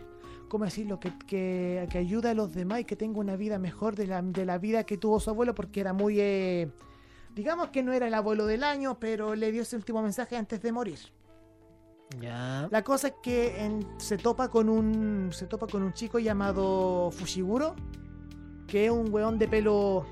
¿cómo 0.50 0.66
decirlo? 0.66 1.00
Que, 1.00 1.12
que, 1.26 1.88
que 1.92 1.98
ayuda 1.98 2.32
a 2.32 2.34
los 2.34 2.54
demás 2.54 2.82
y 2.82 2.84
que 2.86 2.96
tenga 2.96 3.20
una 3.20 3.36
vida 3.36 3.58
mejor 3.58 3.96
de 3.96 4.08
la, 4.08 4.22
de 4.22 4.46
la 4.46 4.58
vida 4.58 4.84
que 4.84 4.98
tuvo 4.98 5.20
su 5.20 5.30
abuelo 5.30 5.56
porque 5.56 5.80
era 5.80 5.94
muy 5.94 6.20
eh, 6.20 6.70
digamos 7.34 7.70
que 7.70 7.84
no 7.84 7.94
era 7.94 8.08
el 8.08 8.14
abuelo 8.14 8.46
del 8.46 8.64
año 8.64 9.00
pero 9.00 9.36
le 9.36 9.52
dio 9.52 9.62
ese 9.64 9.76
último 9.76 10.02
mensaje 10.02 10.36
antes 10.38 10.62
de 10.62 10.72
morir 10.72 11.00
Ya. 12.22 12.68
la 12.72 12.84
cosa 12.84 13.08
es 13.08 13.14
que 13.24 13.64
en- 13.66 13.88
se 13.98 14.18
topa 14.18 14.50
con 14.50 14.70
un 14.70 15.30
se 15.32 15.48
topa 15.48 15.66
con 15.68 15.82
un 15.84 15.94
chico 15.94 16.20
llamado 16.20 17.10
Fushiguro, 17.12 17.76
que 18.68 18.86
es 18.86 18.92
un 18.92 19.12
weón 19.14 19.40
de 19.40 19.48
pelo 19.48 20.06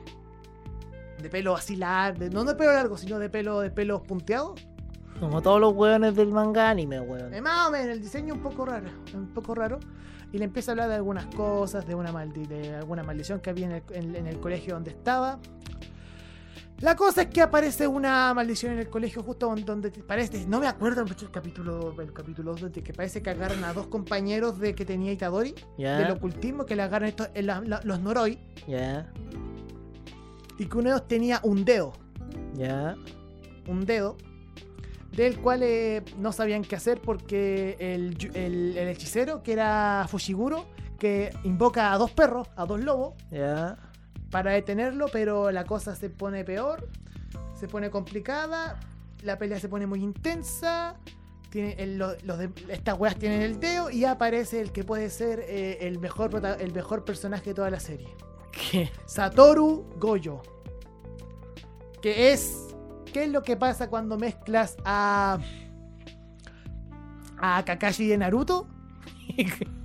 de 1.21 1.29
pelo 1.29 1.55
así 1.55 1.75
largo, 1.75 2.25
no 2.31 2.43
de 2.43 2.55
pelo 2.55 2.73
largo, 2.73 2.97
sino 2.97 3.19
de 3.19 3.29
pelo 3.29 3.59
de 3.59 3.69
pelos 3.69 4.01
punteados. 4.01 4.59
Como 5.19 5.39
todos 5.43 5.61
los 5.61 5.73
hueones 5.73 6.15
del 6.15 6.29
manga 6.29 6.67
anime, 6.71 6.99
weón. 6.99 7.31
Eh, 7.35 7.41
más 7.41 7.67
o 7.67 7.71
menos, 7.71 7.89
el 7.89 8.01
diseño 8.01 8.33
un 8.33 8.39
poco 8.41 8.65
raro, 8.65 8.89
un 9.13 9.27
poco 9.27 9.53
raro. 9.53 9.77
Y 10.31 10.39
le 10.39 10.45
empieza 10.45 10.71
a 10.71 10.73
hablar 10.73 10.89
de 10.89 10.95
algunas 10.95 11.27
cosas, 11.35 11.85
de 11.85 11.93
una 11.93 12.11
maldi- 12.11 12.47
de 12.47 12.73
alguna 12.73 13.03
maldición 13.03 13.39
que 13.39 13.51
había 13.51 13.67
en 13.67 13.71
el, 13.73 13.83
en- 13.91 14.15
en 14.15 14.25
el 14.25 14.39
colegio 14.39 14.73
donde 14.73 14.89
estaba. 14.89 15.37
La 16.81 16.95
cosa 16.95 17.21
es 17.23 17.27
que 17.27 17.41
aparece 17.41 17.87
una 17.87 18.33
maldición 18.33 18.73
en 18.73 18.79
el 18.79 18.89
colegio 18.89 19.21
justo 19.21 19.47
don- 19.47 19.63
donde 19.63 19.91
parece, 19.91 20.45
no 20.47 20.59
me 20.59 20.67
acuerdo 20.67 21.05
mucho 21.05 21.25
el 21.25 21.31
capítulo, 21.31 21.93
el 22.01 22.11
capítulo 22.11 22.55
2, 22.55 22.71
de 22.73 22.81
que 22.81 22.91
parece 22.91 23.21
que 23.21 23.29
agarran 23.29 23.63
a 23.63 23.73
dos 23.73 23.85
compañeros 23.87 24.57
de 24.59 24.73
que 24.73 24.83
tenía 24.83 25.11
Itadori, 25.11 25.53
Ya. 25.77 25.99
del 25.99 26.11
ocultismo, 26.11 26.65
que 26.65 26.75
le 26.75 26.81
agarran 26.81 27.09
estos, 27.09 27.29
eh, 27.35 27.43
la- 27.43 27.61
la- 27.61 27.81
los 27.83 27.99
Noroi, 27.99 28.39
y 30.57 30.65
que 30.65 30.77
uno 30.77 30.89
de 30.89 30.95
ellos 30.95 31.07
tenía 31.07 31.39
un 31.43 31.63
dedo, 31.65 31.93
Ya. 32.55 32.95
un 33.67 33.85
dedo, 33.85 34.17
del 35.15 35.37
cual 35.39 35.61
eh, 35.61 36.01
no 36.17 36.31
sabían 36.31 36.63
qué 36.63 36.77
hacer 36.77 36.99
porque 36.99 37.75
el- 37.79 38.17
el 38.35 38.87
hechicero, 38.87 39.43
que 39.43 39.53
era 39.53 40.07
Fushiguro, 40.09 40.65
que 40.97 41.31
invoca 41.43 41.93
a 41.93 41.97
dos 41.99 42.09
perros, 42.11 42.47
a 42.55 42.65
dos 42.65 42.79
lobos, 42.79 43.13
Ya. 43.29 43.77
Para 44.31 44.51
detenerlo, 44.51 45.07
pero 45.11 45.51
la 45.51 45.65
cosa 45.65 45.95
se 45.95 46.09
pone 46.09 46.43
peor, 46.43 46.87
se 47.59 47.67
pone 47.67 47.89
complicada, 47.91 48.79
la 49.23 49.37
pelea 49.37 49.59
se 49.59 49.69
pone 49.69 49.85
muy 49.85 50.01
intensa. 50.01 50.95
Tiene 51.49 51.73
el- 51.77 51.97
los 51.97 52.37
de- 52.37 52.49
estas 52.69 52.97
weas 52.97 53.17
tienen 53.17 53.41
el 53.41 53.59
dedo 53.59 53.89
y 53.89 54.05
aparece 54.05 54.61
el 54.61 54.71
que 54.71 54.85
puede 54.85 55.09
ser 55.09 55.41
eh, 55.47 55.79
el, 55.81 55.99
mejor, 55.99 56.31
el 56.59 56.71
mejor 56.73 57.03
personaje 57.03 57.49
de 57.49 57.53
toda 57.53 57.69
la 57.69 57.79
serie. 57.81 58.07
¿Qué? 58.53 58.89
Satoru 59.05 59.89
Goyo. 59.97 60.41
Que 62.01 62.31
es. 62.31 62.67
¿Qué 63.11 63.25
es 63.25 63.29
lo 63.29 63.43
que 63.43 63.57
pasa 63.57 63.89
cuando 63.89 64.17
mezclas 64.17 64.77
a. 64.85 65.39
a 67.37 67.63
Kakashi 67.65 68.07
de 68.07 68.17
Naruto? 68.17 68.67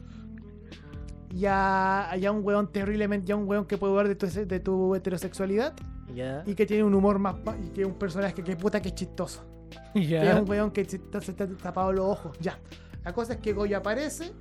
y 1.36 1.44
a, 1.46 2.30
un 2.32 2.44
weón 2.44 2.72
terriblemente. 2.72 3.30
y 3.30 3.32
a 3.32 3.36
un 3.36 3.48
weón 3.48 3.66
que 3.66 3.76
puede 3.78 3.92
dudar 3.92 4.08
de 4.08 4.14
tu, 4.14 4.26
de 4.26 4.60
tu 4.60 4.94
heterosexualidad. 4.94 5.74
Ya. 6.14 6.42
Y 6.46 6.54
que 6.54 6.66
tiene 6.66 6.84
un 6.84 6.94
humor 6.94 7.18
más. 7.18 7.36
y 7.64 7.68
que 7.70 7.82
es 7.82 7.86
un 7.86 7.94
personaje 7.94 8.34
que 8.42 8.56
puta 8.56 8.80
que 8.80 8.88
es 8.88 8.94
chistoso. 8.94 9.44
Que 9.92 10.00
es 10.00 10.08
Ya. 10.08 10.40
un 10.40 10.48
weón 10.48 10.70
que 10.70 10.84
se 10.84 10.96
está, 10.96 11.20
se 11.20 11.32
está 11.32 11.46
tapado 11.56 11.92
los 11.92 12.04
ojos. 12.06 12.38
Ya. 12.40 12.58
La 13.04 13.12
cosa 13.12 13.34
es 13.34 13.38
que 13.40 13.52
Goyo 13.52 13.76
aparece. 13.76 14.32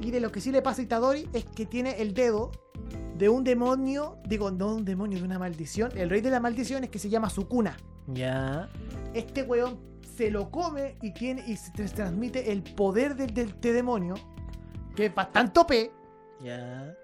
Y 0.00 0.10
de 0.10 0.20
lo 0.20 0.30
que 0.32 0.40
sí 0.40 0.50
le 0.52 0.62
pasa 0.62 0.80
a 0.80 0.84
Itadori 0.84 1.28
es 1.32 1.44
que 1.44 1.66
tiene 1.66 2.00
el 2.00 2.14
dedo 2.14 2.50
de 3.16 3.28
un 3.28 3.44
demonio. 3.44 4.16
Digo, 4.26 4.50
no 4.50 4.74
un 4.76 4.84
demonio, 4.84 5.18
de 5.18 5.24
una 5.24 5.38
maldición. 5.38 5.90
El 5.96 6.08
rey 6.10 6.20
de 6.20 6.30
la 6.30 6.40
maldición 6.40 6.84
es 6.84 6.90
que 6.90 6.98
se 6.98 7.08
llama 7.10 7.28
Sukuna. 7.28 7.76
Ya. 8.06 8.68
Este 9.14 9.42
weón 9.42 9.78
se 10.16 10.30
lo 10.30 10.50
come 10.50 10.96
y 11.02 11.12
tiene 11.12 11.42
y 11.46 11.56
se 11.56 11.70
transmite 11.88 12.52
el 12.52 12.62
poder 12.62 13.14
del, 13.16 13.34
del 13.34 13.60
demonio. 13.60 14.14
Que 15.00 15.06
es 15.06 15.14
bastante 15.14 15.58
OP. 15.60 15.72
Ya. 16.44 16.94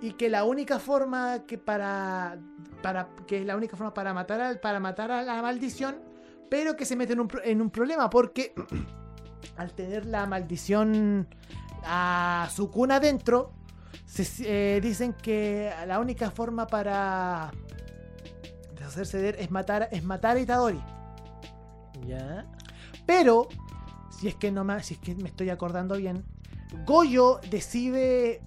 y 0.00 0.12
que 0.12 0.28
la 0.28 0.44
única 0.44 0.78
forma 0.78 1.44
que 1.44 1.58
para, 1.58 2.38
para 2.82 3.08
que 3.26 3.38
es 3.40 3.46
la 3.46 3.56
única 3.56 3.76
forma 3.76 3.92
para 3.92 4.14
matar 4.14 4.40
al 4.40 4.60
para 4.60 4.78
matar 4.78 5.10
a 5.10 5.22
la 5.22 5.42
maldición 5.42 5.96
pero 6.48 6.76
que 6.76 6.84
se 6.84 6.94
mete 6.94 7.14
en 7.14 7.20
un, 7.20 7.28
en 7.44 7.60
un 7.60 7.70
problema 7.70 8.08
porque 8.10 8.54
al 9.56 9.72
tener 9.72 10.06
la 10.06 10.26
maldición 10.26 11.26
a 11.84 12.48
su 12.52 12.70
cuna 12.70 13.00
dentro 13.00 13.52
se, 14.06 14.24
eh, 14.76 14.80
dicen 14.80 15.12
que 15.14 15.72
la 15.86 15.98
única 15.98 16.30
forma 16.30 16.66
para 16.66 17.50
deshacerse 18.74 19.18
de 19.18 19.28
él 19.30 19.36
es 19.38 19.50
matar 19.50 19.88
es 19.90 20.04
matar 20.04 20.36
a 20.36 20.40
Itadori 20.40 20.80
Ya. 22.06 22.46
pero, 23.04 23.48
si 24.10 24.28
es 24.28 24.34
que 24.36 24.50
no 24.52 24.62
me, 24.64 24.80
si 24.82 24.94
es 24.94 25.00
que 25.00 25.14
me 25.16 25.28
estoy 25.28 25.50
acordando 25.50 25.96
bien, 25.96 26.24
Goyo 26.86 27.40
decide 27.50 28.40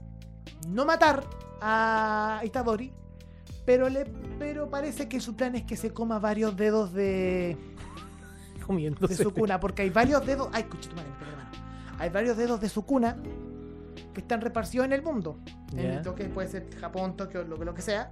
no 0.68 0.86
matar 0.86 1.24
a 1.62 2.42
Itadori, 2.44 2.94
pero 3.66 3.90
le, 3.90 4.06
pero 4.40 4.70
parece 4.70 5.08
que 5.08 5.20
su 5.20 5.36
plan 5.36 5.56
es 5.56 5.64
que 5.64 5.76
se 5.76 5.94
coma 5.94 6.20
varios 6.20 6.56
dedos 6.56 6.94
de, 6.94 7.58
su 9.18 9.34
cuna, 9.34 9.60
porque 9.60 9.84
hay 9.84 9.90
varios 9.90 10.26
dedos, 10.26 10.50
ay, 10.54 10.64
escucha 10.64 10.90
tu 10.90 10.96
madre, 10.96 11.10
hay 12.00 12.10
varios 12.10 12.38
dedos 12.38 12.60
de 12.62 12.70
su 12.70 12.84
cuna 12.86 13.18
que 14.14 14.22
están 14.22 14.42
repartidos 14.42 14.86
en 14.86 14.94
el 14.94 15.04
mundo, 15.04 15.40
en 15.74 15.78
Ya. 15.96 16.02
lo 16.02 16.16
que 16.16 16.26
puede 16.26 16.48
ser 16.48 16.68
Japón, 16.80 17.16
Tokio, 17.16 17.44
lo, 17.44 17.58
que- 17.58 17.66
lo 17.66 17.74
que 17.74 17.82
sea, 17.82 18.12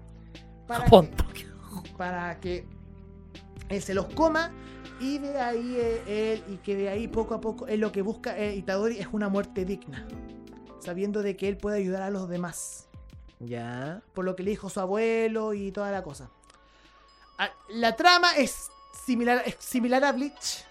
para 0.67 0.83
Japón, 0.85 1.07
que- 1.07 1.15
Tokio. 1.15 1.47
para 1.97 2.39
que 2.39 2.67
él 3.69 3.81
se 3.81 3.93
los 3.93 4.07
coma 4.07 4.51
y 4.99 5.17
de 5.19 5.39
ahí 5.39 5.75
eh, 5.77 6.33
él 6.47 6.53
y 6.53 6.57
que 6.57 6.75
de 6.75 6.89
ahí 6.89 7.07
poco 7.07 7.33
a 7.35 7.41
poco 7.41 7.67
él 7.67 7.79
lo 7.79 7.91
que 7.91 8.01
busca 8.01 8.37
eh, 8.37 8.55
Itadori 8.55 8.99
es 8.99 9.07
una 9.11 9.29
muerte 9.29 9.63
digna 9.65 10.05
sabiendo 10.79 11.21
de 11.21 11.35
que 11.37 11.47
él 11.47 11.57
puede 11.57 11.77
ayudar 11.77 12.01
a 12.03 12.09
los 12.09 12.27
demás. 12.29 12.87
Ya. 13.41 14.01
por 14.13 14.25
lo 14.25 14.35
que 14.35 14.43
le 14.43 14.49
dijo 14.51 14.69
su 14.69 14.81
abuelo 14.81 15.53
y 15.53 15.71
toda 15.71 15.91
la 15.91 16.03
cosa. 16.03 16.29
Ah, 17.37 17.49
la 17.69 17.95
trama 17.95 18.33
es 18.35 18.69
similar 19.05 19.43
es 19.45 19.55
similar 19.59 20.03
a 20.03 20.11
Bleach 20.11 20.65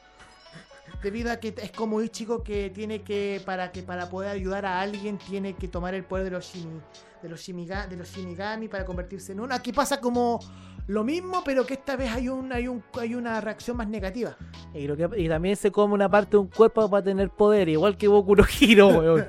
debido 1.03 1.31
a 1.31 1.37
que 1.39 1.55
es 1.57 1.71
como 1.73 2.03
Ichigo 2.03 2.43
que 2.43 2.71
tiene 2.71 3.03
que 3.03 3.41
para 3.47 3.73
que 3.73 3.83
para 3.83 4.11
poder 4.11 4.31
ayudar 4.31 4.67
a 4.67 4.81
alguien 4.81 5.17
tiene 5.17 5.55
que 5.55 5.69
tomar 5.69 5.95
el 5.95 6.05
poder 6.05 6.25
de 6.25 6.31
los 6.33 6.45
shini, 6.47 6.81
de 7.23 7.29
los 7.29 7.41
shiniga- 7.41 7.87
de 7.87 7.97
los 7.97 8.09
shinigami 8.11 8.69
para 8.69 8.85
convertirse 8.85 9.33
en 9.33 9.41
uno. 9.41 9.55
Aquí 9.55 9.73
pasa 9.73 10.01
como 10.01 10.41
lo 10.89 11.05
mismo 11.05 11.43
pero 11.45 11.65
que 11.65 11.75
esta 11.75 11.95
vez 11.97 12.11
hay 12.11 12.29
un 12.29 12.53
hay 12.53 12.67
un 12.67 12.83
hay 12.99 13.15
una 13.15 13.41
reacción 13.41 13.77
más 13.77 13.89
negativa 13.89 14.37
Y, 14.75 14.85
creo 14.87 15.11
que- 15.11 15.21
y 15.23 15.29
también 15.29 15.55
se 15.57 15.71
come 15.71 15.95
una 15.95 16.09
parte 16.09 16.33
de 16.33 16.39
un 16.39 16.49
cuerpo 16.49 16.89
para 16.91 17.05
tener 17.05 17.31
poder, 17.31 17.69
igual 17.69 17.97
que 17.97 18.09
Boku 18.09 18.35
no 18.37 18.45
Hero, 18.61 18.89
weón. 18.99 19.27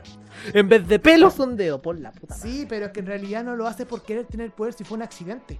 En 0.53 0.70
vez 0.70 0.88
de 0.88 0.99
pelos, 0.99 1.34
son 1.34 1.55
dedos, 1.57 1.82
por 1.82 1.99
la 1.99 2.12
puta 2.12 2.36
madre. 2.36 2.49
sí 2.49 2.66
pero 2.68 2.88
es 2.88 2.91
que 2.91 3.01
en 3.01 3.05
realidad 3.07 3.43
no 3.43 3.55
lo 3.55 3.68
hace 3.68 3.86
por 3.86 4.01
querer 4.03 4.26
tener 4.26 4.51
poder 4.51 4.74
si 4.74 4.84
fue 4.84 4.95
un 4.97 5.03
accidente 5.03 5.60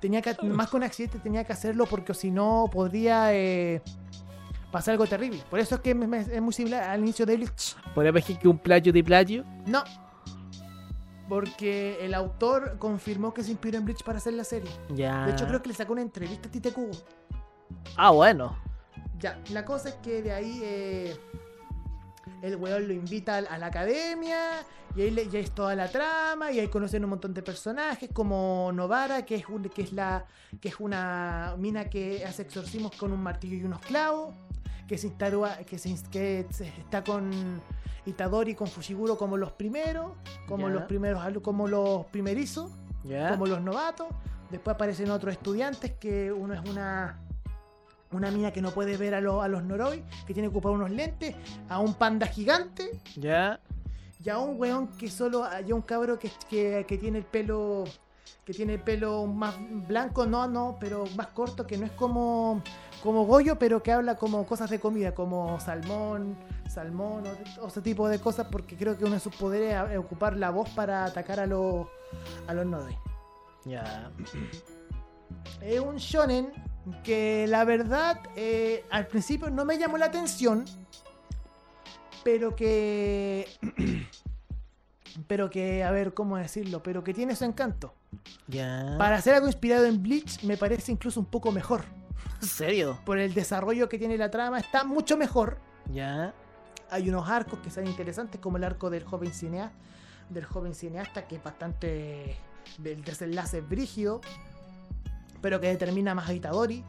tenía 0.00 0.22
que 0.22 0.34
más 0.46 0.70
que 0.70 0.76
un 0.76 0.82
accidente 0.82 1.18
tenía 1.18 1.42
que 1.44 1.52
hacerlo 1.52 1.86
porque 1.86 2.14
si 2.14 2.30
no 2.30 2.68
podría 2.72 3.34
eh, 3.34 3.82
pasar 4.70 4.92
algo 4.92 5.06
terrible 5.06 5.40
por 5.50 5.58
eso 5.58 5.74
es 5.76 5.80
que 5.80 5.94
me- 5.94 6.06
me- 6.06 6.20
es 6.20 6.40
muy 6.42 6.52
similar 6.52 6.84
al 6.90 7.00
inicio 7.00 7.24
de 7.26 7.36
Bleach 7.36 7.76
Podría 7.94 8.12
decir 8.12 8.38
que 8.38 8.46
un 8.48 8.58
plagio 8.58 8.92
de 8.92 9.02
plagio. 9.02 9.44
No. 9.66 9.82
Porque 11.30 12.04
el 12.04 12.12
autor 12.12 12.76
confirmó 12.78 13.32
que 13.32 13.42
se 13.44 13.52
inspiró 13.52 13.78
en 13.78 13.84
Bleach 13.86 14.02
para 14.02 14.18
hacer 14.18 14.34
la 14.34 14.42
serie. 14.44 14.70
Ya. 14.94 15.24
De 15.26 15.32
hecho, 15.32 15.46
creo 15.46 15.62
que 15.62 15.68
le 15.68 15.74
sacó 15.74 15.92
una 15.92 16.02
entrevista 16.02 16.48
a 16.48 16.50
Tite 16.50 16.72
Kubo. 16.72 16.90
Ah, 17.96 18.10
bueno. 18.10 18.58
Ya, 19.20 19.40
la 19.52 19.64
cosa 19.64 19.90
es 19.90 19.94
que 19.96 20.22
de 20.22 20.32
ahí 20.32 20.60
eh, 20.64 21.16
el 22.42 22.56
weón 22.56 22.88
lo 22.88 22.94
invita 22.94 23.36
a 23.36 23.58
la 23.58 23.66
academia 23.66 24.64
y 24.96 25.02
ahí 25.02 25.10
le- 25.12 25.28
es 25.38 25.50
toda 25.52 25.76
la 25.76 25.88
trama 25.88 26.50
y 26.50 26.58
ahí 26.58 26.66
conocen 26.68 27.04
un 27.04 27.10
montón 27.10 27.32
de 27.32 27.42
personajes 27.42 28.10
como 28.12 28.72
Novara, 28.74 29.24
que 29.24 29.36
es, 29.36 29.46
un- 29.48 29.62
que 29.68 29.82
es, 29.82 29.92
la, 29.92 30.24
que 30.60 30.68
es 30.70 30.80
una 30.80 31.54
mina 31.58 31.84
que 31.88 32.24
hace 32.24 32.42
exorcismos 32.42 32.96
con 32.96 33.12
un 33.12 33.22
martillo 33.22 33.56
y 33.56 33.62
unos 33.64 33.80
clavos. 33.82 34.34
Que 34.90 34.98
se 34.98 35.12
que, 35.14 35.78
se, 35.78 35.94
que 36.10 36.40
está 36.80 37.04
con 37.04 37.30
Itadori 38.06 38.50
y 38.50 38.54
con 38.56 38.66
Fushiguro 38.66 39.16
como 39.16 39.36
los 39.36 39.52
primeros, 39.52 40.14
como 40.48 40.68
los 40.68 40.82
primeros 40.82 41.22
como 41.44 41.68
los 41.68 42.06
primerizos, 42.06 42.72
como 43.04 43.46
los 43.46 43.60
novatos. 43.60 44.08
Después 44.50 44.74
aparecen 44.74 45.12
otros 45.12 45.34
estudiantes 45.34 45.92
que 45.92 46.32
uno 46.32 46.54
es 46.54 46.68
una 46.68 47.20
una 48.10 48.32
mina 48.32 48.50
que 48.50 48.60
no 48.60 48.72
puede 48.72 48.96
ver 48.96 49.14
a, 49.14 49.20
los 49.20 49.44
a 49.44 49.46
los 49.46 49.62
Noroi, 49.62 50.02
que 50.26 50.34
tiene 50.34 50.48
que 50.48 50.56
ocupar 50.56 50.72
unos 50.72 50.90
lentes, 50.90 51.36
a 51.68 51.78
un 51.78 51.94
panda 51.94 52.26
gigante 52.26 52.90
¿Ya? 53.14 53.60
y 54.24 54.28
a 54.28 54.40
un 54.40 54.60
weón 54.60 54.88
que 54.88 55.08
solo, 55.08 55.46
y 55.64 55.70
a 55.70 55.74
un 55.76 55.82
cabro 55.82 56.18
que, 56.18 56.32
que, 56.48 56.84
que 56.88 56.98
tiene 56.98 57.18
el 57.18 57.24
pelo, 57.24 57.84
que 58.44 58.52
tiene 58.52 58.74
el 58.74 58.82
pelo 58.82 59.24
más 59.26 59.54
blanco, 59.86 60.26
no, 60.26 60.48
no, 60.48 60.78
pero 60.80 61.04
más 61.14 61.28
corto, 61.28 61.64
que 61.64 61.78
no 61.78 61.86
es 61.86 61.92
como, 61.92 62.60
como 63.02 63.24
Goyo, 63.24 63.58
pero 63.58 63.82
que 63.82 63.92
habla 63.92 64.16
como 64.16 64.46
cosas 64.46 64.70
de 64.70 64.78
comida, 64.78 65.14
como 65.14 65.58
salmón, 65.60 66.36
salmón, 66.68 67.24
o, 67.26 67.64
o 67.64 67.68
ese 67.68 67.80
tipo 67.80 68.08
de 68.08 68.18
cosas, 68.18 68.46
porque 68.50 68.76
creo 68.76 68.96
que 68.96 69.04
uno 69.04 69.14
de 69.14 69.20
sus 69.20 69.34
poderes 69.34 69.76
es 69.90 69.98
ocupar 69.98 70.36
la 70.36 70.50
voz 70.50 70.68
para 70.70 71.04
atacar 71.04 71.40
a 71.40 71.46
los, 71.46 71.86
a 72.46 72.54
los 72.54 72.66
Noroi. 72.66 72.96
Ya. 73.64 74.10
Es 75.60 75.80
un 75.80 75.96
shonen 75.96 76.52
que 77.04 77.46
la 77.48 77.64
verdad 77.64 78.20
eh, 78.36 78.84
al 78.90 79.06
principio 79.06 79.50
no 79.50 79.64
me 79.64 79.78
llamó 79.78 79.98
la 79.98 80.06
atención, 80.06 80.64
pero 82.24 82.54
que... 82.56 83.48
pero 85.26 85.50
que, 85.50 85.82
a 85.84 85.90
ver, 85.90 86.14
¿cómo 86.14 86.36
decirlo? 86.36 86.82
Pero 86.82 87.04
que 87.04 87.14
tiene 87.14 87.36
su 87.36 87.44
encanto. 87.44 87.94
Ya. 88.46 88.94
Para 88.98 89.16
hacer 89.16 89.34
algo 89.34 89.46
inspirado 89.46 89.86
en 89.86 90.02
Bleach 90.02 90.42
me 90.44 90.56
parece 90.56 90.92
incluso 90.92 91.20
un 91.20 91.26
poco 91.26 91.52
mejor. 91.52 91.84
¿En 92.40 92.48
serio? 92.48 92.98
Por 93.04 93.18
el 93.18 93.34
desarrollo 93.34 93.88
que 93.88 93.98
tiene 93.98 94.16
la 94.16 94.30
trama 94.30 94.58
está 94.58 94.84
mucho 94.84 95.16
mejor. 95.16 95.58
Ya. 95.92 96.34
Hay 96.90 97.08
unos 97.08 97.28
arcos 97.28 97.58
que 97.60 97.70
son 97.70 97.86
interesantes 97.86 98.40
como 98.40 98.56
el 98.56 98.64
arco 98.64 98.90
del 98.90 99.04
joven 99.04 99.32
cineasta, 99.32 99.76
del 100.28 100.44
joven 100.44 100.74
cineasta 100.74 101.26
que 101.26 101.36
es 101.36 101.42
bastante 101.42 102.36
del 102.78 103.02
desenlace 103.04 103.60
brígido, 103.60 104.20
pero 105.40 105.60
que 105.60 105.68
determina 105.68 106.14
más 106.14 106.28
a 106.28 106.34
Itadori. 106.34 106.84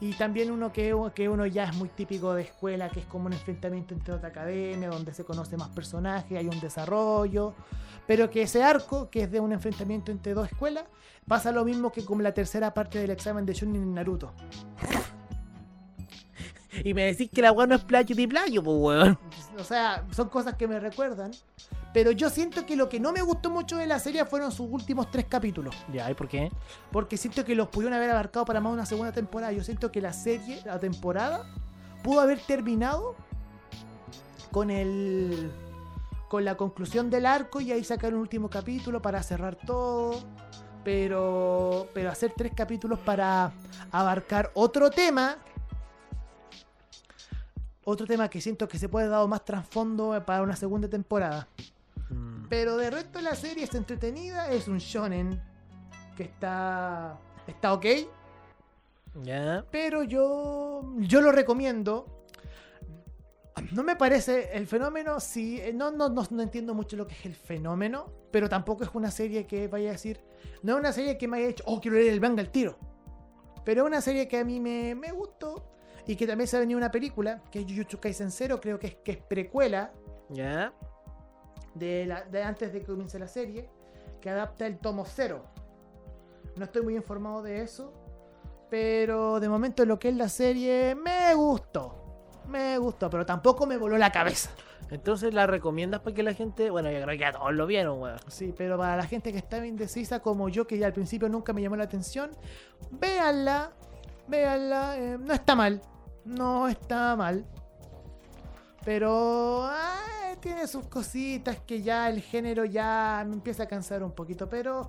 Y 0.00 0.12
también 0.12 0.50
uno 0.50 0.72
que, 0.72 0.94
que 1.14 1.28
uno 1.28 1.46
ya 1.46 1.64
es 1.64 1.74
muy 1.74 1.88
típico 1.88 2.34
de 2.34 2.42
escuela, 2.42 2.90
que 2.90 3.00
es 3.00 3.06
como 3.06 3.26
un 3.26 3.32
enfrentamiento 3.32 3.94
entre 3.94 4.14
otra 4.14 4.28
academia, 4.28 4.88
donde 4.90 5.14
se 5.14 5.24
conoce 5.24 5.56
más 5.56 5.70
personajes, 5.70 6.38
hay 6.38 6.46
un 6.46 6.60
desarrollo. 6.60 7.54
Pero 8.06 8.30
que 8.30 8.42
ese 8.42 8.62
arco, 8.62 9.08
que 9.10 9.22
es 9.22 9.30
de 9.30 9.40
un 9.40 9.52
enfrentamiento 9.52 10.12
entre 10.12 10.34
dos 10.34 10.48
escuelas, 10.50 10.84
pasa 11.26 11.50
lo 11.50 11.64
mismo 11.64 11.90
que 11.92 12.04
con 12.04 12.22
la 12.22 12.32
tercera 12.32 12.74
parte 12.74 12.98
del 12.98 13.10
examen 13.10 13.46
de 13.46 13.54
Chunin 13.54 13.82
en 13.82 13.94
Naruto. 13.94 14.32
Y 16.84 16.94
me 16.94 17.04
decís 17.06 17.30
que 17.32 17.42
la 17.42 17.52
weá 17.52 17.66
no 17.66 17.74
es 17.74 17.84
playo 17.84 18.14
de 18.14 18.28
playo, 18.28 18.62
pues 18.62 18.76
weón. 18.78 19.18
O 19.58 19.64
sea, 19.64 20.04
son 20.10 20.28
cosas 20.28 20.54
que 20.54 20.68
me 20.68 20.78
recuerdan. 20.78 21.30
Pero 21.96 22.10
yo 22.10 22.28
siento 22.28 22.66
que 22.66 22.76
lo 22.76 22.90
que 22.90 23.00
no 23.00 23.10
me 23.10 23.22
gustó 23.22 23.48
mucho 23.48 23.78
de 23.78 23.86
la 23.86 23.98
serie 23.98 24.22
fueron 24.26 24.52
sus 24.52 24.70
últimos 24.70 25.10
tres 25.10 25.24
capítulos. 25.30 25.74
Ya, 25.90 26.10
¿y 26.10 26.12
por 26.12 26.28
qué? 26.28 26.52
Porque 26.92 27.16
siento 27.16 27.42
que 27.42 27.54
los 27.54 27.68
pudieron 27.68 27.94
haber 27.94 28.10
abarcado 28.10 28.44
para 28.44 28.60
más 28.60 28.70
de 28.70 28.74
una 28.74 28.84
segunda 28.84 29.12
temporada. 29.12 29.50
Yo 29.52 29.64
siento 29.64 29.90
que 29.90 30.02
la 30.02 30.12
serie, 30.12 30.60
la 30.66 30.78
temporada, 30.78 31.50
pudo 32.04 32.20
haber 32.20 32.38
terminado 32.40 33.16
con 34.52 34.68
el. 34.68 35.50
con 36.28 36.44
la 36.44 36.58
conclusión 36.58 37.08
del 37.08 37.24
arco 37.24 37.62
y 37.62 37.72
ahí 37.72 37.82
sacar 37.82 38.12
un 38.12 38.20
último 38.20 38.50
capítulo 38.50 39.00
para 39.00 39.22
cerrar 39.22 39.56
todo. 39.56 40.22
Pero. 40.84 41.88
Pero 41.94 42.10
hacer 42.10 42.34
tres 42.36 42.52
capítulos 42.54 42.98
para 42.98 43.52
abarcar 43.90 44.50
otro 44.52 44.90
tema. 44.90 45.38
Otro 47.84 48.06
tema 48.06 48.28
que 48.28 48.42
siento 48.42 48.68
que 48.68 48.78
se 48.78 48.90
puede 48.90 49.08
dar 49.08 49.26
más 49.26 49.46
trasfondo 49.46 50.22
para 50.26 50.42
una 50.42 50.56
segunda 50.56 50.90
temporada. 50.90 51.48
Pero 52.48 52.76
de 52.76 52.90
resto 52.90 53.20
la 53.20 53.34
serie 53.34 53.64
es 53.64 53.74
entretenida, 53.74 54.50
es 54.50 54.68
un 54.68 54.78
shonen 54.78 55.40
que 56.16 56.24
está 56.24 57.18
está 57.46 57.72
ok, 57.72 57.86
Ya. 59.22 59.64
pero 59.70 60.02
yo 60.02 60.82
yo 60.98 61.20
lo 61.20 61.32
recomiendo. 61.32 62.12
No 63.72 63.82
me 63.82 63.96
parece 63.96 64.50
el 64.52 64.66
fenómeno, 64.66 65.18
sí, 65.18 65.58
eh, 65.60 65.72
no, 65.72 65.90
no, 65.90 66.10
no, 66.10 66.22
no 66.30 66.42
entiendo 66.42 66.74
mucho 66.74 66.94
lo 66.96 67.06
que 67.06 67.14
es 67.14 67.24
el 67.24 67.34
fenómeno, 67.34 68.12
pero 68.30 68.50
tampoco 68.50 68.84
es 68.84 68.90
una 68.92 69.10
serie 69.10 69.46
que 69.46 69.66
vaya 69.66 69.88
a 69.88 69.92
decir, 69.92 70.20
no 70.62 70.74
es 70.74 70.78
una 70.80 70.92
serie 70.92 71.16
que 71.16 71.26
me 71.26 71.38
haya 71.38 71.48
hecho, 71.48 71.64
oh, 71.66 71.80
quiero 71.80 71.96
leer 71.96 72.12
el 72.12 72.20
manga 72.20 72.42
al 72.42 72.50
tiro. 72.50 72.76
Pero 73.64 73.82
es 73.82 73.86
una 73.86 74.02
serie 74.02 74.28
que 74.28 74.38
a 74.38 74.44
mí 74.44 74.60
me, 74.60 74.94
me 74.94 75.10
gustó 75.10 75.70
y 76.06 76.16
que 76.16 76.26
también 76.26 76.46
se 76.48 76.56
ha 76.58 76.60
venido 76.60 76.76
una 76.76 76.90
película, 76.90 77.42
que 77.50 77.60
es 77.60 77.64
Jujutsu 77.66 77.98
Kaisen 77.98 78.30
Zero, 78.30 78.60
creo 78.60 78.78
que 78.78 78.88
es, 78.88 78.94
que 78.96 79.12
es 79.12 79.18
precuela, 79.18 79.90
Ya. 80.28 80.72
De, 81.78 82.06
la- 82.06 82.22
de 82.24 82.42
antes 82.42 82.72
de 82.72 82.80
que 82.80 82.86
comience 82.86 83.18
la 83.18 83.28
serie, 83.28 83.68
que 84.20 84.30
adapta 84.30 84.66
el 84.66 84.78
tomo 84.78 85.04
cero. 85.04 85.44
No 86.56 86.64
estoy 86.64 86.82
muy 86.82 86.96
informado 86.96 87.42
de 87.42 87.62
eso, 87.62 87.92
pero 88.70 89.40
de 89.40 89.48
momento 89.48 89.84
lo 89.84 89.98
que 89.98 90.08
es 90.08 90.16
la 90.16 90.28
serie 90.28 90.94
me 90.94 91.34
gustó. 91.34 92.02
Me 92.48 92.78
gustó, 92.78 93.10
pero 93.10 93.26
tampoco 93.26 93.66
me 93.66 93.76
voló 93.76 93.98
la 93.98 94.10
cabeza. 94.12 94.50
Entonces 94.90 95.34
la 95.34 95.48
recomiendas 95.48 96.00
para 96.00 96.14
que 96.14 96.22
la 96.22 96.32
gente. 96.32 96.70
Bueno, 96.70 96.90
yo 96.90 96.98
creo 97.02 97.08
que 97.08 97.18
ya 97.18 97.32
todos 97.32 97.52
lo 97.52 97.66
vieron, 97.66 98.00
weón. 98.00 98.18
Sí, 98.28 98.54
pero 98.56 98.78
para 98.78 98.96
la 98.96 99.02
gente 99.04 99.32
que 99.32 99.38
está 99.38 99.64
indecisa 99.66 100.20
como 100.20 100.48
yo, 100.48 100.66
que 100.66 100.78
ya 100.78 100.86
al 100.86 100.92
principio 100.92 101.28
nunca 101.28 101.52
me 101.52 101.60
llamó 101.60 101.74
la 101.74 101.84
atención, 101.84 102.30
véanla, 102.92 103.72
véanla, 104.28 104.96
eh, 104.96 105.18
no 105.18 105.34
está 105.34 105.56
mal, 105.56 105.82
no 106.24 106.68
está 106.68 107.16
mal. 107.16 107.44
Pero 108.86 109.64
ah, 109.64 110.32
tiene 110.40 110.66
sus 110.68 110.86
cositas 110.86 111.58
que 111.66 111.82
ya 111.82 112.08
el 112.08 112.20
género 112.22 112.64
ya 112.64 113.24
me 113.26 113.34
empieza 113.34 113.64
a 113.64 113.66
cansar 113.66 114.02
un 114.04 114.12
poquito, 114.12 114.48
pero 114.48 114.88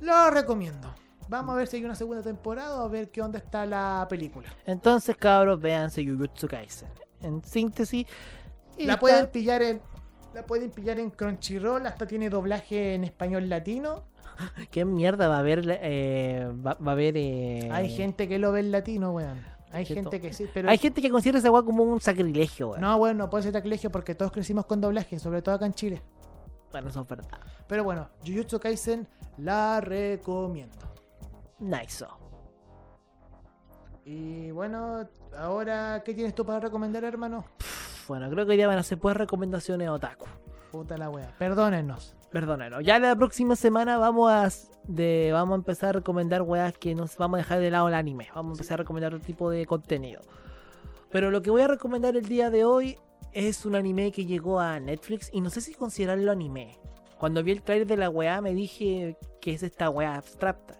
lo 0.00 0.30
recomiendo. 0.30 0.94
Vamos 1.28 1.54
a 1.54 1.58
ver 1.58 1.66
si 1.66 1.78
hay 1.78 1.84
una 1.84 1.96
segunda 1.96 2.22
temporada 2.22 2.80
o 2.80 2.84
a 2.84 2.88
ver 2.88 3.10
qué 3.10 3.20
onda 3.20 3.38
está 3.40 3.66
la 3.66 4.06
película. 4.08 4.48
Entonces, 4.64 5.16
cabros, 5.16 5.60
véanse 5.60 6.06
Jujutsu 6.06 6.46
Kaisen. 6.46 6.88
En 7.20 7.42
síntesis. 7.42 8.06
y 8.78 8.84
La 8.86 8.92
está- 8.92 9.00
pueden 9.00 9.26
pillar 9.26 9.60
en 9.62 9.80
la 10.34 10.44
pueden 10.46 10.70
pillar 10.70 11.00
en 11.00 11.10
Crunchyroll, 11.10 11.84
hasta 11.86 12.06
tiene 12.06 12.30
doblaje 12.30 12.94
en 12.94 13.02
español 13.04 13.48
latino. 13.48 14.04
¿Qué 14.70 14.84
mierda 14.84 15.26
va 15.28 15.36
a 15.36 15.40
haber? 15.40 15.64
eh, 15.82 16.46
va, 16.64 16.74
va 16.74 16.90
a 16.90 16.92
haber. 16.92 17.14
eh, 17.16 17.70
Hay 17.72 17.88
gente 17.90 18.28
que 18.28 18.38
lo 18.38 18.52
ve 18.52 18.60
en 18.60 18.70
latino, 18.70 19.10
weón. 19.12 19.55
Hay 19.72 19.84
Cierto. 19.84 20.10
gente 20.10 20.20
que 20.26 20.32
sí, 20.32 20.48
pero. 20.52 20.70
Hay 20.70 20.78
gente 20.78 21.02
que 21.02 21.10
considera 21.10 21.38
esa 21.38 21.50
weá 21.50 21.62
como 21.62 21.82
un 21.82 22.00
sacrilegio, 22.00 22.70
weón. 22.70 22.80
No, 22.80 22.98
bueno, 22.98 23.24
no 23.24 23.30
puede 23.30 23.44
ser 23.44 23.52
sacrilegio 23.52 23.90
porque 23.90 24.14
todos 24.14 24.32
crecimos 24.32 24.66
con 24.66 24.80
doblaje, 24.80 25.18
sobre 25.18 25.42
todo 25.42 25.54
acá 25.54 25.66
en 25.66 25.74
Chile. 25.74 26.02
Bueno, 26.72 26.88
eso 26.88 27.00
es 27.02 27.08
verdad. 27.08 27.28
Pero 27.66 27.84
bueno, 27.84 28.08
Jujutsu 28.24 28.58
Kaisen 28.58 29.06
la 29.38 29.80
recomiendo. 29.80 30.76
Nice. 31.58 32.04
Y 34.04 34.50
bueno, 34.52 35.08
ahora, 35.36 36.02
¿qué 36.04 36.14
tienes 36.14 36.34
tú 36.34 36.46
para 36.46 36.60
recomendar, 36.60 37.02
hermano? 37.04 37.44
Bueno, 38.06 38.30
creo 38.30 38.46
que 38.46 38.52
día 38.52 38.68
van 38.68 38.78
a 38.78 38.82
ser 38.82 38.98
pues 38.98 39.16
recomendaciones 39.16 39.88
otaku. 39.88 40.26
Puta 40.70 40.96
la 40.96 41.10
wea. 41.10 41.34
Perdónenos. 41.38 42.15
Perdónenos. 42.30 42.84
Ya 42.84 42.98
la 42.98 43.14
próxima 43.16 43.56
semana 43.56 43.98
vamos 43.98 44.30
a 44.30 44.50
de 44.88 45.30
vamos 45.32 45.54
a 45.54 45.56
empezar 45.56 45.90
a 45.90 45.92
recomendar 45.92 46.42
weas 46.42 46.76
que 46.76 46.94
nos 46.94 47.16
vamos 47.16 47.36
a 47.36 47.38
dejar 47.38 47.60
de 47.60 47.70
lado 47.70 47.88
el 47.88 47.94
anime. 47.94 48.28
Vamos 48.34 48.50
a 48.50 48.54
empezar 48.54 48.74
a 48.74 48.82
recomendar 48.82 49.14
otro 49.14 49.26
tipo 49.26 49.50
de 49.50 49.66
contenido. 49.66 50.22
Pero 51.10 51.30
lo 51.30 51.42
que 51.42 51.50
voy 51.50 51.62
a 51.62 51.68
recomendar 51.68 52.16
el 52.16 52.26
día 52.26 52.50
de 52.50 52.64
hoy 52.64 52.98
es 53.32 53.64
un 53.64 53.74
anime 53.74 54.12
que 54.12 54.26
llegó 54.26 54.60
a 54.60 54.80
Netflix 54.80 55.30
y 55.32 55.40
no 55.40 55.50
sé 55.50 55.60
si 55.60 55.74
considerarlo 55.74 56.32
anime. 56.32 56.78
Cuando 57.18 57.42
vi 57.42 57.52
el 57.52 57.62
trailer 57.62 57.86
de 57.86 57.96
la 57.96 58.10
wea 58.10 58.40
me 58.40 58.54
dije 58.54 59.16
que 59.40 59.54
es 59.54 59.62
esta 59.62 59.90
wea 59.90 60.16
abstracta. 60.16 60.76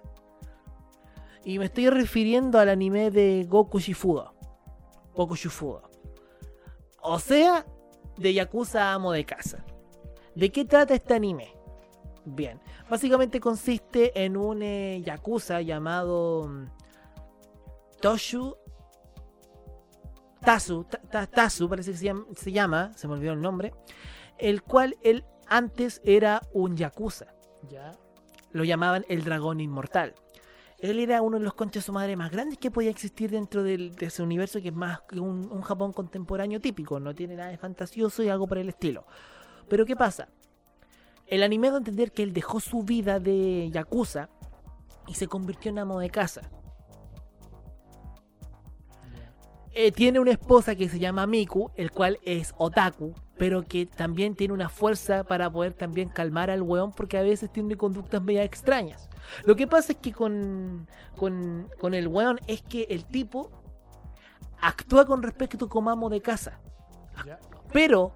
Y 1.44 1.58
me 1.58 1.66
estoy 1.66 1.88
refiriendo 1.90 2.58
al 2.58 2.68
anime 2.68 3.10
de 3.10 3.46
Goku 3.48 3.78
Shifudo. 3.78 4.34
Goku 5.14 5.36
Shifudo. 5.36 5.82
O 7.00 7.20
sea, 7.20 7.64
de 8.16 8.34
Yakuza 8.34 8.92
Amo 8.92 9.12
de 9.12 9.24
Casa. 9.24 9.64
¿De 10.36 10.52
qué 10.52 10.64
trata 10.64 10.94
este 10.94 11.14
anime? 11.14 11.52
Bien, 12.24 12.60
básicamente 12.90 13.40
consiste 13.40 14.24
en 14.24 14.36
un 14.36 14.62
eh, 14.62 15.02
Yakuza 15.04 15.60
llamado 15.62 16.46
mm, 16.48 16.66
Toshu 18.00 18.56
Tasu, 20.44 20.84
Ta- 20.84 21.00
Ta- 21.10 21.26
Tasu 21.26 21.68
parece 21.68 21.92
que 21.92 22.14
se 22.36 22.52
llama, 22.52 22.92
se 22.94 23.08
me 23.08 23.14
olvidó 23.14 23.32
el 23.32 23.40
nombre, 23.40 23.72
el 24.38 24.62
cual 24.62 24.96
él 25.02 25.24
antes 25.48 26.00
era 26.04 26.40
un 26.52 26.76
Yakuza, 26.76 27.26
Ya. 27.68 27.92
lo 28.52 28.62
llamaban 28.64 29.04
el 29.08 29.24
dragón 29.24 29.60
inmortal. 29.60 30.14
Él 30.78 31.00
era 31.00 31.22
uno 31.22 31.38
de 31.38 31.44
los 31.44 31.54
conchas 31.54 31.84
su 31.84 31.92
madre 31.92 32.16
más 32.16 32.30
grandes 32.30 32.58
que 32.58 32.70
podía 32.70 32.90
existir 32.90 33.30
dentro 33.30 33.62
del- 33.62 33.96
de 33.96 34.06
ese 34.06 34.22
universo 34.22 34.60
que 34.60 34.68
es 34.68 34.74
más 34.74 35.00
que 35.08 35.18
un, 35.18 35.50
un 35.50 35.62
Japón 35.62 35.92
contemporáneo 35.92 36.60
típico, 36.60 37.00
no 37.00 37.14
tiene 37.14 37.34
nada 37.36 37.50
de 37.50 37.56
fantasioso 37.56 38.22
y 38.22 38.28
algo 38.28 38.46
por 38.46 38.58
el 38.58 38.68
estilo. 38.68 39.06
Pero 39.68 39.84
¿qué 39.86 39.96
pasa? 39.96 40.28
El 41.26 41.42
anime 41.42 41.68
da 41.68 41.74
a 41.74 41.78
entender 41.78 42.12
que 42.12 42.22
él 42.22 42.32
dejó 42.32 42.60
su 42.60 42.82
vida 42.82 43.18
de 43.18 43.70
Yakuza 43.70 44.28
y 45.08 45.14
se 45.14 45.26
convirtió 45.26 45.70
en 45.70 45.78
amo 45.78 45.98
de 45.98 46.10
casa. 46.10 46.42
eh, 49.78 49.92
tiene 49.92 50.18
una 50.18 50.30
esposa 50.30 50.74
que 50.74 50.88
se 50.88 50.98
llama 50.98 51.26
Miku, 51.26 51.70
el 51.76 51.90
cual 51.90 52.18
es 52.22 52.54
otaku, 52.56 53.12
pero 53.36 53.62
que 53.62 53.84
también 53.84 54.34
tiene 54.34 54.54
una 54.54 54.70
fuerza 54.70 55.22
para 55.22 55.50
poder 55.50 55.74
también 55.74 56.08
calmar 56.08 56.48
al 56.48 56.62
weón 56.62 56.92
porque 56.92 57.18
a 57.18 57.22
veces 57.22 57.52
tiene 57.52 57.76
conductas 57.76 58.22
medio 58.22 58.40
extrañas. 58.40 59.10
Lo 59.44 59.54
que 59.54 59.66
pasa 59.66 59.92
es 59.92 59.98
que 59.98 60.12
con, 60.12 60.88
con, 61.14 61.68
con 61.78 61.92
el 61.92 62.08
weón 62.08 62.40
es 62.46 62.62
que 62.62 62.86
el 62.88 63.04
tipo 63.04 63.50
actúa 64.62 65.04
con 65.04 65.22
respecto 65.22 65.68
como 65.68 65.90
amo 65.90 66.08
de 66.08 66.22
casa, 66.22 66.58
pero 67.70 68.14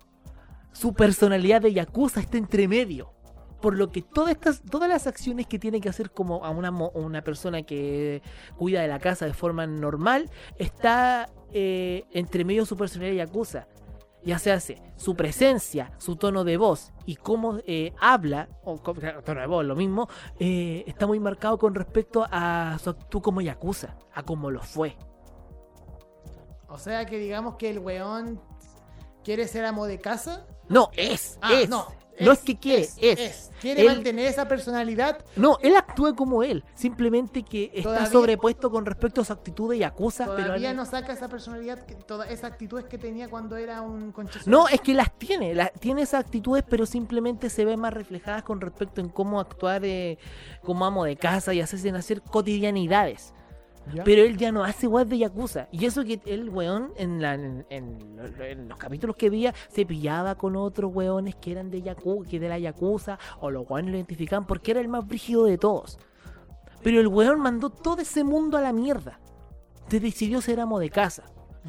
su 0.72 0.94
personalidad 0.94 1.62
de 1.62 1.72
Yakuza 1.72 2.20
está 2.20 2.38
entre 2.38 2.68
medio. 2.68 3.12
Por 3.60 3.76
lo 3.76 3.90
que 3.90 4.00
todas 4.00 4.32
estas, 4.32 4.62
todas 4.62 4.88
las 4.88 5.06
acciones 5.06 5.46
que 5.46 5.58
tiene 5.58 5.80
que 5.80 5.90
hacer 5.90 6.10
como 6.10 6.44
a 6.44 6.50
una, 6.50 6.70
una 6.70 7.22
persona 7.22 7.62
que 7.62 8.22
cuida 8.56 8.80
de 8.80 8.88
la 8.88 8.98
casa 8.98 9.26
de 9.26 9.34
forma 9.34 9.66
normal, 9.66 10.30
está 10.56 11.28
eh, 11.52 12.04
entre 12.12 12.44
medio 12.44 12.64
su 12.64 12.76
personalidad 12.76 13.12
de 13.12 13.26
Yakuza. 13.26 13.66
Ya 14.22 14.38
se 14.38 14.52
hace 14.52 14.82
su 14.96 15.14
presencia, 15.14 15.92
su 15.98 16.16
tono 16.16 16.44
de 16.44 16.56
voz 16.58 16.92
y 17.06 17.16
cómo 17.16 17.58
eh, 17.66 17.92
habla, 18.00 18.48
o 18.64 18.78
tono 18.78 19.40
de 19.40 19.46
voz, 19.46 19.64
lo 19.64 19.76
mismo, 19.76 20.08
eh, 20.38 20.84
está 20.86 21.06
muy 21.06 21.20
marcado 21.20 21.58
con 21.58 21.74
respecto 21.74 22.26
a 22.30 22.78
su 22.82 22.90
actitud 22.90 23.20
como 23.20 23.40
Yakuza, 23.40 23.96
a 24.14 24.22
cómo 24.22 24.50
lo 24.50 24.62
fue. 24.62 24.96
O 26.68 26.78
sea 26.78 27.04
que 27.04 27.18
digamos 27.18 27.56
que 27.56 27.70
el 27.70 27.78
weón 27.78 28.40
quiere 29.24 29.48
ser 29.48 29.64
amo 29.64 29.86
de 29.86 29.98
casa. 29.98 30.46
No, 30.70 30.90
es, 30.96 31.38
Ah, 31.42 31.52
es. 31.60 31.68
no. 31.68 31.86
No 32.20 32.32
es 32.32 32.40
que 32.40 32.58
quiere, 32.58 32.86
es. 33.00 33.50
Quiere 33.62 33.80
Él- 33.80 33.86
mantener 33.94 34.26
esa 34.26 34.46
personalidad. 34.46 35.24
No, 35.36 35.56
él 35.62 35.74
actúa 35.74 36.14
como 36.14 36.42
él, 36.42 36.62
simplemente 36.74 37.42
que 37.42 37.70
está 37.74 38.04
sobrepuesto 38.04 38.70
con 38.70 38.84
respecto 38.84 39.22
a 39.22 39.24
su 39.24 39.32
actitud 39.32 39.72
Yakuza, 39.72 40.26
pero 40.26 40.48
Todavía 40.48 40.70
él- 40.72 40.76
no 40.76 40.84
saca 40.84 41.14
esa 41.14 41.28
personalidad, 41.30 41.82
que- 41.86 41.94
todas 41.94 42.30
esas 42.30 42.52
actitudes 42.52 42.84
que 42.84 42.98
tenía 42.98 43.30
cuando 43.30 43.56
era 43.56 43.80
un 43.80 44.12
concha 44.12 44.38
su 44.42 44.50
No, 44.50 44.68
es 44.68 44.82
que 44.82 44.92
las 44.92 45.16
tiene, 45.16 45.54
la- 45.54 45.70
tiene 45.70 46.02
esas 46.02 46.20
actitudes, 46.26 46.62
pero 46.68 46.84
simplemente 46.84 47.48
se 47.48 47.64
ven 47.64 47.80
más 47.80 47.94
reflejadas 47.94 48.42
con 48.42 48.60
respecto 48.60 49.00
en 49.00 49.08
cómo 49.08 49.40
actuar 49.40 49.82
eh, 49.86 50.18
como 50.62 50.84
amo 50.84 51.06
de 51.06 51.16
casa 51.16 51.54
y 51.54 51.62
hacerse 51.62 51.88
en 51.88 51.96
hacer 51.96 52.20
cotidianidades. 52.20 53.32
Pero 54.04 54.22
él 54.22 54.36
ya 54.36 54.52
no 54.52 54.64
hace 54.64 54.86
igual 54.86 55.08
de 55.08 55.18
Yakuza. 55.18 55.68
Y 55.72 55.86
eso 55.86 56.04
que 56.04 56.20
el 56.26 56.48
weón, 56.48 56.92
en, 56.96 58.68
los 58.68 58.78
capítulos 58.78 59.16
que 59.16 59.30
veía, 59.30 59.54
se 59.68 59.86
pillaba 59.86 60.34
con 60.34 60.56
otros 60.56 60.94
weones 60.94 61.34
que 61.36 61.52
eran 61.52 61.70
de 61.70 61.82
Yakuza, 61.82 62.28
que 62.28 62.40
de 62.40 62.48
la 62.48 62.58
Yakuza, 62.58 63.18
o 63.40 63.50
los 63.50 63.68
weones 63.68 63.90
lo 63.90 63.96
identificaban 63.96 64.46
porque 64.46 64.72
era 64.72 64.80
el 64.80 64.88
más 64.88 65.06
brígido 65.06 65.44
de 65.44 65.58
todos. 65.58 65.98
Pero 66.82 67.00
el 67.00 67.08
weón 67.08 67.40
mandó 67.40 67.70
todo 67.70 68.00
ese 68.00 68.24
mundo 68.24 68.56
a 68.56 68.60
la 68.60 68.72
mierda. 68.72 69.20
Se 69.88 70.00
decidió 70.00 70.40
ser 70.40 70.60
amo 70.60 70.78
de 70.78 70.90
casa. 70.90 71.24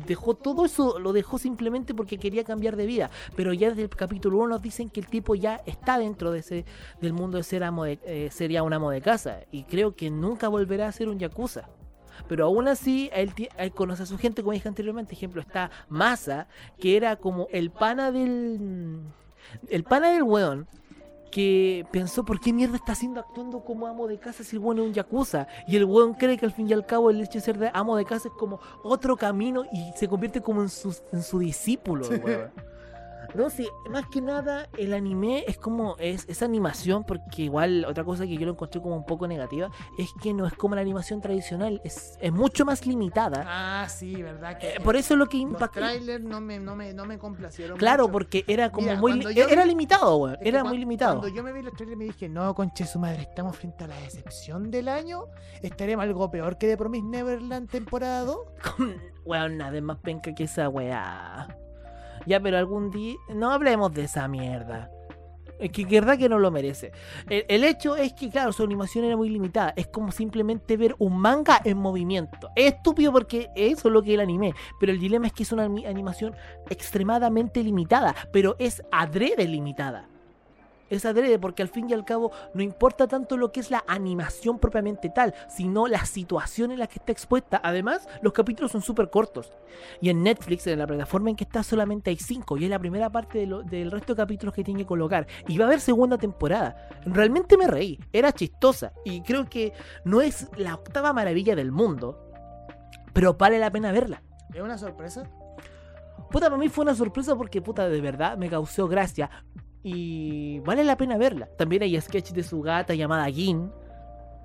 Dejó 0.08 0.36
todo 0.36 0.66
eso, 0.66 1.00
lo 1.00 1.12
dejó 1.12 1.38
simplemente 1.38 1.94
porque 1.94 2.18
quería 2.18 2.46
cambiar 2.46 2.78
de 2.78 2.86
vida. 2.86 3.10
Pero 3.36 3.52
ya 3.52 3.70
desde 3.70 3.84
el 3.84 3.90
capítulo 3.90 4.38
1 4.38 4.48
nos 4.48 4.62
dicen 4.62 4.90
que 4.90 5.02
el 5.02 5.08
tipo 5.08 5.36
ya 5.36 5.62
está 5.66 5.98
dentro 5.98 6.32
de 6.32 6.40
ese, 6.40 6.66
del 7.02 7.14
mundo 7.14 7.38
de 7.38 7.44
ser 7.44 7.64
amo 7.64 7.84
de, 7.84 8.00
eh, 8.06 8.30
sería 8.32 8.64
un 8.64 8.72
amo 8.72 8.90
de 8.90 9.02
casa. 9.02 9.40
Y 9.52 9.64
creo 9.64 9.96
que 9.96 10.10
nunca 10.10 10.48
volverá 10.48 10.88
a 10.88 10.92
ser 10.92 11.10
un 11.10 11.20
Yakuza. 11.20 11.68
Pero 12.28 12.46
aún 12.46 12.68
así, 12.68 13.10
él, 13.14 13.34
conoce 13.74 14.04
a 14.04 14.06
su 14.06 14.18
gente, 14.18 14.42
como 14.42 14.54
dije 14.54 14.68
anteriormente. 14.68 15.14
Ejemplo, 15.14 15.42
está 15.42 15.72
Masa, 15.90 16.48
que 16.80 16.98
era 16.98 17.16
como 17.16 17.48
el 17.52 17.72
pana 17.72 18.12
del. 18.12 19.02
El 19.70 19.84
pana 19.84 20.12
del 20.12 20.24
weón. 20.24 20.68
Que 21.32 21.86
pensó, 21.94 22.26
¿por 22.26 22.42
qué 22.42 22.52
mierda 22.52 22.76
está 22.76 22.92
haciendo 22.92 23.22
actuando 23.22 23.64
como 23.64 23.88
amo 23.88 24.06
de 24.06 24.20
casa 24.20 24.44
si 24.44 24.58
el 24.58 24.62
weón 24.62 24.80
es 24.80 24.86
un 24.88 24.94
yakuza? 24.94 25.48
Y 25.66 25.78
el 25.78 25.86
weón 25.86 26.14
cree 26.14 26.38
que 26.38 26.46
al 26.46 26.52
fin 26.52 26.70
y 26.70 26.74
al 26.74 26.86
cabo 26.86 27.10
el 27.10 27.22
hecho 27.22 27.36
de 27.36 27.42
ser 27.42 27.58
de 27.58 27.72
amo 27.74 27.96
de 27.96 28.04
casa 28.04 28.28
es 28.28 28.34
como 28.34 28.60
otro 28.84 29.16
camino 29.16 29.64
y 29.72 29.98
se 29.98 30.10
convierte 30.10 30.42
como 30.42 30.62
en 30.62 30.68
su, 30.68 30.94
en 31.14 31.24
su 31.24 31.40
discípulo, 31.40 32.06
weón. 32.10 32.52
No, 33.36 33.50
sí, 33.50 33.68
más 33.90 34.06
que 34.08 34.22
nada 34.22 34.68
el 34.78 34.94
anime 34.94 35.44
es 35.48 35.58
como 35.58 35.96
es 35.98 36.26
esa 36.28 36.46
animación, 36.46 37.04
porque 37.06 37.44
igual 37.44 37.86
otra 37.86 38.04
cosa 38.04 38.26
que 38.26 38.36
yo 38.38 38.46
lo 38.46 38.52
encontré 38.54 38.82
como 38.82 38.96
un 38.96 39.06
poco 39.06 39.28
negativa 39.28 39.70
es 39.98 40.10
que 40.22 40.34
no 40.34 40.46
es 40.46 40.54
como 40.54 40.76
la 40.76 40.82
animación 40.82 41.22
tradicional, 41.22 41.82
es, 41.84 42.18
es 42.22 42.32
mucho 42.32 42.66
más 42.66 42.86
limitada. 42.86 43.44
Ah, 43.48 43.88
sí, 43.90 44.22
verdad 44.22 44.58
que. 44.58 44.70
Eh, 44.76 44.80
por 44.84 44.96
eso 44.96 45.14
es 45.14 45.18
lo 45.20 45.28
que 45.28 45.38
los 45.38 45.52
impactó. 45.52 45.80
trailers 45.80 46.24
no 46.24 46.42
me, 46.42 46.60
no, 46.60 46.76
me, 46.76 46.94
no 46.94 47.06
me 47.06 47.18
complacieron. 47.18 47.78
Claro, 47.78 48.04
mucho. 48.04 48.12
porque 48.14 48.44
era 48.48 48.72
como 48.72 48.88
Mira, 48.88 49.00
muy. 49.00 49.12
cuando 49.12 49.30
li- 49.30 49.36
yo 49.36 49.46
era 49.48 49.66
limitado. 49.66 50.30
Es 50.32 50.38
que 50.40 50.50
Era 50.50 50.64
muy 50.64 50.78
limitado. 50.78 51.20
Cuando 51.20 51.36
yo 51.36 51.44
me 51.44 51.54
vi 51.54 51.62
los 51.62 51.74
trailers 51.74 51.98
me 51.98 52.06
dije, 52.06 52.28
no, 52.30 52.54
conche 52.56 52.86
su 52.86 53.00
madre, 53.00 53.22
estamos 53.22 53.56
frente 53.58 53.84
a 53.84 53.88
la 53.88 53.96
decepción 54.02 54.70
del 54.72 54.88
año. 54.90 55.26
Estaremos 55.62 56.04
algo 56.04 56.30
peor 56.32 56.58
que 56.58 56.68
de 56.68 56.78
Promise 56.78 57.06
Neverland 57.08 57.70
temporada 57.70 58.26
2. 58.26 58.38
Weón, 59.26 59.58
nada 59.58 59.78
es 59.78 59.84
más 59.84 59.98
penca 60.00 60.34
que 60.34 60.46
esa 60.46 60.68
weá. 60.70 61.48
Ya, 62.26 62.40
pero 62.40 62.58
algún 62.58 62.90
día. 62.92 63.16
No 63.34 63.52
hablemos 63.52 63.92
de 63.94 64.04
esa 64.04 64.28
mierda. 64.28 64.90
Es 65.60 65.72
que 65.72 65.86
verdad 65.86 66.18
que 66.18 66.28
no 66.28 66.40
lo 66.40 66.50
merece. 66.50 66.92
El, 67.30 67.64
hecho 67.64 67.96
es 67.96 68.14
que, 68.14 68.32
claro, 68.32 68.52
su 68.52 68.64
animación 68.64 69.06
era 69.06 69.16
muy 69.16 69.30
limitada. 69.30 69.74
Es 69.76 69.86
como 69.88 70.12
simplemente 70.12 70.76
ver 70.76 70.96
un 70.98 71.20
manga 71.20 71.62
en 71.64 71.78
movimiento. 71.78 72.50
Es 72.56 72.74
estúpido 72.74 73.12
porque 73.12 73.50
eso 73.56 73.88
es 73.88 73.94
lo 73.94 74.02
que 74.02 74.16
el 74.16 74.22
anime. 74.22 74.56
Pero 74.80 74.92
el 74.92 75.00
dilema 75.00 75.28
es 75.28 75.34
que 75.34 75.44
es 75.44 75.52
una 75.52 75.66
ani- 75.66 75.86
animación 75.86 76.36
extremadamente 76.68 77.64
limitada. 77.64 78.16
Pero 78.34 78.56
es 78.58 78.82
adrede 78.92 79.48
limitada. 79.48 80.10
Es 80.92 81.06
adrede 81.06 81.40
porque 81.40 81.64
al 81.64 81.70
fin 81.70 81.90
y 81.90 81.94
al 81.94 82.06
cabo 82.06 82.32
no 82.54 82.62
importa 82.62 83.08
tanto 83.08 83.38
lo 83.38 83.52
que 83.52 83.60
es 83.62 83.72
la 83.72 83.84
animación 83.88 84.60
propiamente 84.60 85.10
tal, 85.10 85.34
sino 85.50 85.88
la 85.88 86.06
situación 86.06 86.72
en 86.72 86.78
la 86.80 86.88
que 86.88 87.00
está 87.00 87.12
expuesta. 87.12 87.60
Además, 87.64 88.08
los 88.22 88.34
capítulos 88.34 88.72
son 88.72 88.82
súper 88.84 89.10
cortos. 89.10 89.52
Y 90.02 90.10
en 90.10 90.22
Netflix, 90.22 90.68
en 90.68 90.78
la 90.80 90.86
plataforma 90.86 91.30
en 91.30 91.36
que 91.36 91.46
está, 91.46 91.64
solamente 91.64 92.10
hay 92.12 92.18
cinco. 92.18 92.58
Y 92.58 92.66
es 92.66 92.70
la 92.70 92.78
primera 92.78 93.10
parte 93.10 93.40
de 93.40 93.48
lo- 93.48 93.64
del 93.64 93.90
resto 93.90 94.14
de 94.14 94.18
capítulos 94.22 94.54
que 94.54 94.64
tiene 94.64 94.82
que 94.82 94.86
colocar. 94.86 95.26
Y 95.48 95.58
va 95.58 95.66
a 95.66 95.68
haber 95.70 95.80
segunda 95.80 96.18
temporada. 96.18 96.90
Realmente 97.06 97.58
me 97.58 97.68
reí. 97.68 97.98
Era 98.14 98.32
chistosa. 98.32 98.94
Y 99.06 99.22
creo 99.22 99.50
que 99.50 99.74
no 100.04 100.22
es 100.22 100.50
la 100.58 100.76
octava 100.76 101.14
maravilla 101.14 101.56
del 101.56 101.72
mundo. 101.72 102.30
Pero 103.14 103.34
vale 103.36 103.60
la 103.60 103.72
pena 103.72 103.92
verla. 103.92 104.22
Es 104.54 104.62
una 104.62 104.78
sorpresa. 104.78 105.24
Puta, 106.30 106.46
para 106.48 106.58
mí 106.58 106.70
fue 106.70 106.84
una 106.84 106.96
sorpresa 106.96 107.36
porque, 107.36 107.62
puta, 107.62 107.90
de 107.90 108.00
verdad 108.02 108.38
me 108.38 108.50
causó 108.50 108.88
gracia. 108.88 109.30
Y 109.84 110.60
vale 110.60 110.84
la 110.84 110.96
pena 110.98 111.18
verla. 111.18 111.48
También 111.58 111.82
hay 111.84 112.00
sketch 112.00 112.32
de 112.32 112.44
su 112.44 112.62
gata 112.62 112.94
llamada 112.94 113.26
Gin. 113.32 113.72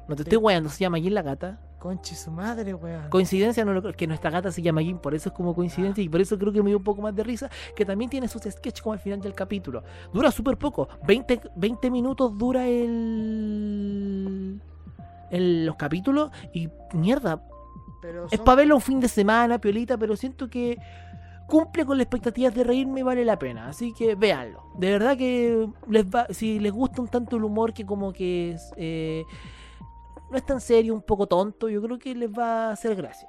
No 0.08 0.16
te 0.16 0.22
estoy 0.22 0.38
weando, 0.38 0.68
se 0.70 0.78
llama 0.80 0.98
Gin 0.98 1.14
la 1.14 1.22
gata. 1.22 1.60
Conche 1.78 2.14
su 2.14 2.30
madre, 2.30 2.72
weón. 2.74 3.10
Coincidencia 3.10 3.64
no 3.64 3.72
lo 3.74 3.92
que 3.92 4.06
nuestra 4.06 4.30
gata 4.30 4.50
se 4.50 4.62
llama 4.62 4.80
Jin, 4.82 4.98
por 4.98 5.14
eso 5.14 5.28
es 5.28 5.34
como 5.34 5.54
coincidencia 5.54 6.02
y 6.02 6.08
por 6.08 6.20
eso 6.22 6.38
creo 6.38 6.52
que 6.52 6.62
me 6.62 6.70
dio 6.70 6.78
un 6.78 6.84
poco 6.84 7.02
más 7.02 7.14
de 7.14 7.22
risa, 7.22 7.50
que 7.76 7.84
también 7.84 8.08
tiene 8.10 8.28
sus 8.28 8.42
sketches 8.42 8.80
como 8.82 8.94
al 8.94 8.98
final 8.98 9.20
del 9.20 9.34
capítulo. 9.34 9.84
Dura 10.12 10.30
súper 10.30 10.56
poco, 10.56 10.88
20, 11.06 11.40
20 11.54 11.90
minutos 11.90 12.36
dura 12.38 12.66
el, 12.66 14.60
el- 15.30 15.66
los 15.66 15.76
capítulos 15.76 16.30
y 16.52 16.68
mierda, 16.94 17.42
Pero 18.00 18.26
es 18.30 18.40
para 18.40 18.56
verlo 18.56 18.76
un 18.76 18.80
fin 18.80 18.98
de 19.00 19.08
semana, 19.08 19.60
piolita, 19.60 19.98
pero 19.98 20.16
siento 20.16 20.48
que 20.48 20.78
cumple 21.46 21.86
con 21.86 21.96
las 21.98 22.04
expectativas 22.04 22.54
de 22.54 22.64
reírme 22.64 23.00
y 23.00 23.02
vale 23.02 23.24
la 23.24 23.38
pena, 23.38 23.68
así 23.68 23.92
que 23.92 24.14
véanlo. 24.14 24.64
De 24.76 24.90
verdad 24.90 25.16
que 25.16 25.68
les 25.88 26.04
va, 26.06 26.26
si 26.30 26.58
les 26.58 26.72
gusta 26.72 27.02
un 27.02 27.08
tanto 27.08 27.36
el 27.36 27.44
humor 27.44 27.72
que 27.72 27.86
como 27.86 28.12
que 28.12 28.52
es, 28.52 28.72
eh, 28.76 29.24
no 30.30 30.36
es 30.36 30.44
tan 30.44 30.60
serio, 30.60 30.94
un 30.94 31.02
poco 31.02 31.26
tonto, 31.26 31.68
yo 31.68 31.80
creo 31.82 31.98
que 31.98 32.14
les 32.14 32.30
va 32.30 32.68
a 32.68 32.72
hacer 32.72 32.96
gracia. 32.96 33.28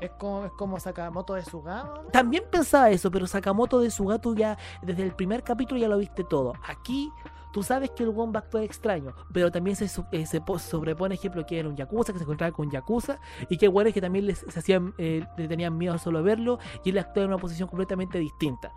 es 0.00 0.10
como, 0.12 0.44
es 0.44 0.52
como 0.52 0.80
Sakamoto 0.80 1.34
de 1.34 1.44
su 1.44 1.62
gama. 1.62 2.02
También 2.12 2.44
pensaba 2.50 2.90
eso, 2.90 3.10
pero 3.10 3.26
Sakamoto 3.26 3.80
de 3.80 3.90
su 3.90 4.04
gato 4.04 4.34
ya, 4.34 4.58
desde 4.82 5.02
el 5.02 5.14
primer 5.14 5.42
capítulo 5.42 5.80
ya 5.80 5.88
lo 5.88 5.98
viste 5.98 6.24
todo. 6.24 6.54
Aquí 6.66 7.10
tú 7.58 7.64
sabes 7.64 7.90
que 7.90 8.04
el 8.04 8.10
one 8.10 8.30
va 8.30 8.38
a 8.38 8.42
actuar 8.44 8.62
extraño, 8.62 9.12
pero 9.32 9.50
también 9.50 9.74
se, 9.74 9.86
eh, 10.12 10.26
se 10.26 10.40
po- 10.40 10.60
sobrepone, 10.60 11.16
ejemplo, 11.16 11.44
que 11.44 11.58
era 11.58 11.68
un 11.68 11.74
Yakuza, 11.74 12.12
que 12.12 12.20
se 12.20 12.24
encontraba 12.24 12.52
con 12.52 12.70
Yakuza, 12.70 13.18
y 13.48 13.56
que 13.58 13.66
bueno 13.66 13.88
es 13.88 13.94
que 13.94 14.00
también 14.00 14.26
les, 14.26 14.38
se 14.38 14.56
hacían, 14.60 14.94
eh, 14.96 15.26
le 15.36 15.48
tenían 15.48 15.76
miedo 15.76 15.94
a 15.94 15.98
solo 15.98 16.22
verlo, 16.22 16.60
y 16.84 16.90
él 16.90 16.98
actuaba 16.98 17.24
en 17.24 17.32
una 17.32 17.40
posición 17.40 17.68
completamente 17.68 18.16
distinta. 18.18 18.70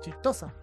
Chistosa. 0.00 0.54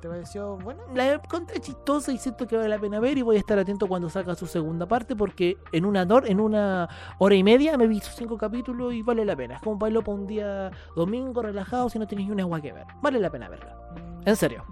¿Te 0.00 0.08
pareció 0.08 0.56
bueno? 0.56 0.82
La 0.92 1.12
encontré 1.12 1.60
chistosa 1.60 2.10
y 2.10 2.18
siento 2.18 2.48
que 2.48 2.56
vale 2.56 2.68
la 2.68 2.80
pena 2.80 2.98
ver 2.98 3.16
y 3.16 3.22
voy 3.22 3.36
a 3.36 3.38
estar 3.38 3.56
atento 3.60 3.86
cuando 3.86 4.10
salga 4.10 4.34
su 4.34 4.48
segunda 4.48 4.84
parte 4.86 5.14
porque 5.14 5.58
en 5.70 5.84
una, 5.84 6.02
en 6.26 6.40
una 6.40 6.88
hora 7.18 7.34
y 7.36 7.44
media 7.44 7.78
me 7.78 7.84
he 7.84 7.86
visto 7.86 8.08
cinco 8.12 8.36
capítulos 8.36 8.92
y 8.94 9.02
vale 9.02 9.24
la 9.24 9.36
pena. 9.36 9.54
Es 9.54 9.62
como 9.62 9.76
bailo 9.78 10.02
para 10.02 10.16
un 10.18 10.26
día 10.26 10.72
domingo 10.96 11.40
relajado 11.42 11.88
si 11.88 12.00
no 12.00 12.08
tenéis 12.08 12.26
ni 12.26 12.32
una 12.34 12.42
agua 12.42 12.60
que 12.60 12.72
ver. 12.72 12.86
Vale 13.00 13.20
la 13.20 13.30
pena 13.30 13.48
verla. 13.48 13.76
Mm, 13.94 14.28
En 14.28 14.34
serio. 14.36 14.64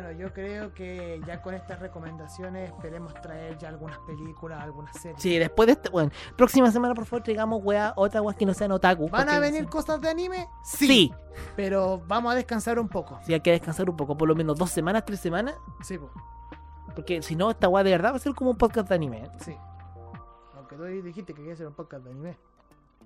Bueno, 0.00 0.12
yo 0.12 0.32
creo 0.32 0.72
que 0.74 1.20
ya 1.26 1.42
con 1.42 1.54
estas 1.54 1.80
recomendaciones 1.80 2.70
esperemos 2.70 3.12
traer 3.14 3.58
ya 3.58 3.68
algunas 3.68 3.98
películas, 4.00 4.62
algunas 4.62 4.96
series. 4.96 5.20
Sí, 5.20 5.36
después 5.38 5.66
de 5.66 5.72
este, 5.72 5.90
bueno, 5.90 6.12
próxima 6.36 6.70
semana 6.70 6.94
por 6.94 7.04
favor 7.04 7.24
traigamos 7.24 7.60
weá, 7.64 7.94
otra 7.96 8.22
weá 8.22 8.36
que 8.36 8.46
no 8.46 8.54
sean 8.54 8.70
otaku. 8.70 9.08
¿Van 9.08 9.28
a 9.28 9.40
venir 9.40 9.66
cosas 9.66 10.00
de 10.00 10.08
anime? 10.08 10.46
Sí. 10.62 11.12
Pero 11.56 12.00
vamos 12.06 12.32
a 12.32 12.36
descansar 12.36 12.78
un 12.78 12.88
poco. 12.88 13.18
Sí, 13.24 13.34
hay 13.34 13.40
que 13.40 13.50
descansar 13.50 13.90
un 13.90 13.96
poco, 13.96 14.16
por 14.16 14.28
lo 14.28 14.36
menos 14.36 14.56
dos 14.56 14.70
semanas, 14.70 15.04
tres 15.04 15.18
semanas, 15.18 15.56
Sí, 15.82 15.98
po, 15.98 16.12
porque 16.94 17.20
si 17.22 17.34
no, 17.34 17.50
esta 17.50 17.68
weá 17.68 17.82
de 17.82 17.90
verdad 17.90 18.12
va 18.12 18.16
a 18.16 18.20
ser 18.20 18.34
como 18.34 18.52
un 18.52 18.56
podcast 18.56 18.88
de 18.88 18.94
anime. 18.94 19.24
¿eh? 19.24 19.30
sí. 19.40 19.56
Aunque 20.54 20.76
tú 20.76 20.84
dijiste 20.84 21.32
que 21.32 21.40
querías 21.40 21.54
hacer 21.56 21.66
un 21.66 21.74
podcast 21.74 22.04
de 22.04 22.10
anime. 22.12 22.36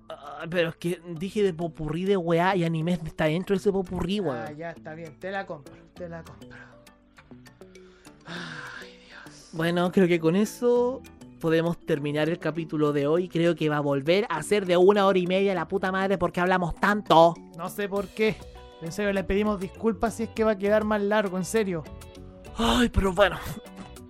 Ah, 0.09 0.45
pero 0.47 0.69
es 0.69 0.75
que 0.75 1.01
dije 1.07 1.41
de 1.41 1.53
popurrí 1.55 2.05
de 2.05 2.17
weá 2.17 2.55
y 2.55 2.63
anime 2.63 2.99
está 3.03 3.25
dentro 3.25 3.55
de 3.55 3.57
ese 3.57 3.71
popurrí, 3.71 4.19
weón. 4.19 4.37
Ah, 4.37 4.51
ya 4.51 4.71
está 4.71 4.93
bien, 4.93 5.17
te 5.19 5.31
la 5.31 5.47
compro, 5.47 5.73
te 5.95 6.07
la 6.07 6.23
compro. 6.23 6.72
Ay, 8.81 8.97
Dios. 9.07 9.49
Bueno, 9.53 9.91
creo 9.91 10.07
que 10.07 10.19
con 10.19 10.35
eso 10.35 11.01
podemos 11.39 11.77
terminar 11.77 12.29
el 12.29 12.39
capítulo 12.39 12.93
de 12.93 13.05
hoy. 13.05 13.27
Creo 13.27 13.55
que 13.55 13.67
va 13.69 13.77
a 13.77 13.81
volver 13.81 14.25
a 14.29 14.41
ser 14.43 14.65
de 14.65 14.77
una 14.77 15.05
hora 15.05 15.19
y 15.19 15.27
media 15.27 15.53
la 15.53 15.67
puta 15.67 15.91
madre 15.91 16.17
porque 16.17 16.39
hablamos 16.39 16.75
tanto. 16.75 17.35
No 17.57 17.69
sé 17.69 17.89
por 17.89 18.07
qué. 18.07 18.35
En 18.81 18.91
serio, 18.91 19.13
le 19.13 19.23
pedimos 19.23 19.59
disculpas 19.59 20.15
si 20.15 20.23
es 20.23 20.29
que 20.29 20.43
va 20.43 20.51
a 20.51 20.57
quedar 20.57 20.83
más 20.83 21.01
largo, 21.01 21.37
en 21.37 21.45
serio. 21.45 21.83
Ay, 22.57 22.89
pero 22.89 23.13
bueno. 23.13 23.37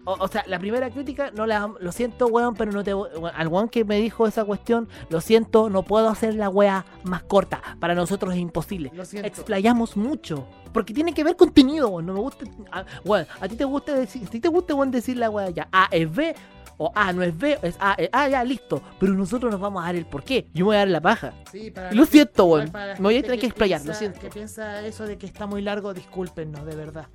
O, 0.06 0.14
o 0.20 0.28
sea, 0.28 0.44
la 0.48 0.60
primera 0.60 0.90
crítica, 0.90 1.32
no 1.32 1.46
la, 1.46 1.72
lo 1.80 1.92
siento, 1.92 2.28
weón, 2.28 2.56
pero 2.56 2.72
no 2.72 2.84
te 2.84 2.92
Al 2.92 3.48
weón 3.48 3.70
que 3.70 3.86
me 3.86 3.98
dijo 3.98 4.28
esa 4.28 4.44
cuestión, 4.44 4.90
lo 5.10 5.22
siento, 5.22 5.70
no 5.70 5.84
puedo 5.84 6.10
hacer 6.10 6.36
la 6.36 6.50
wea 6.50 6.86
más 7.04 7.24
corta. 7.24 7.62
Para 7.80 7.96
nosotros 7.96 8.34
es 8.34 8.40
imposible. 8.40 8.92
Lo 8.94 9.06
siento. 9.06 9.28
Explayamos 9.28 9.96
mucho. 9.96 10.46
Porque 10.74 10.94
tiene 10.94 11.14
que 11.14 11.24
ver 11.24 11.36
contenido, 11.36 11.90
weón. 11.90 12.06
No 12.06 12.14
me 12.14 12.20
gusta. 12.20 12.46
A, 12.72 12.84
weón, 13.06 13.26
a 13.40 13.48
ti 13.48 13.56
te 13.56 13.64
gusta 13.66 13.94
decir. 13.96 14.26
A 14.28 14.30
ti 14.30 14.40
te 14.40 14.48
gusta, 14.50 14.74
weón, 14.76 14.92
decir 14.92 15.18
la 15.18 15.30
wea 15.30 15.50
ya. 15.52 15.68
A 15.72 15.88
es 15.92 16.14
B. 16.14 16.36
O 16.80 16.92
A 16.96 17.14
no 17.14 17.22
es 17.22 17.38
B, 17.38 17.60
es 17.62 17.78
A, 17.80 17.94
es 17.94 18.10
A, 18.12 18.28
ya, 18.28 18.44
listo. 18.44 18.82
Pero 19.00 19.14
nosotros 19.14 19.52
nos 19.52 19.62
vamos 19.62 19.84
a 19.84 19.86
dar 19.86 19.96
el 19.96 20.08
porqué. 20.08 20.48
Yo 20.56 20.66
me 20.66 20.70
voy 20.70 20.76
a 20.76 20.80
dar 20.80 20.88
la 20.88 21.02
paja. 21.02 21.34
Sí, 21.52 21.70
para 21.70 21.92
Lo 21.94 22.04
siento, 22.06 22.46
weón. 22.46 22.72
Me 22.74 23.00
voy 23.00 23.18
a 23.18 23.22
tener 23.22 23.40
que 23.40 23.46
explayar, 23.46 23.82
lo 23.82 23.86
piensa- 23.86 24.00
siento. 24.00 24.20
Que 24.20 24.30
piensa 24.30 24.82
eso 24.86 25.06
de 25.06 25.18
que 25.20 25.28
está 25.28 25.46
muy 25.46 25.62
largo, 25.62 25.94
discúlpenos, 25.94 26.66
de 26.66 26.76
verdad. 26.76 27.06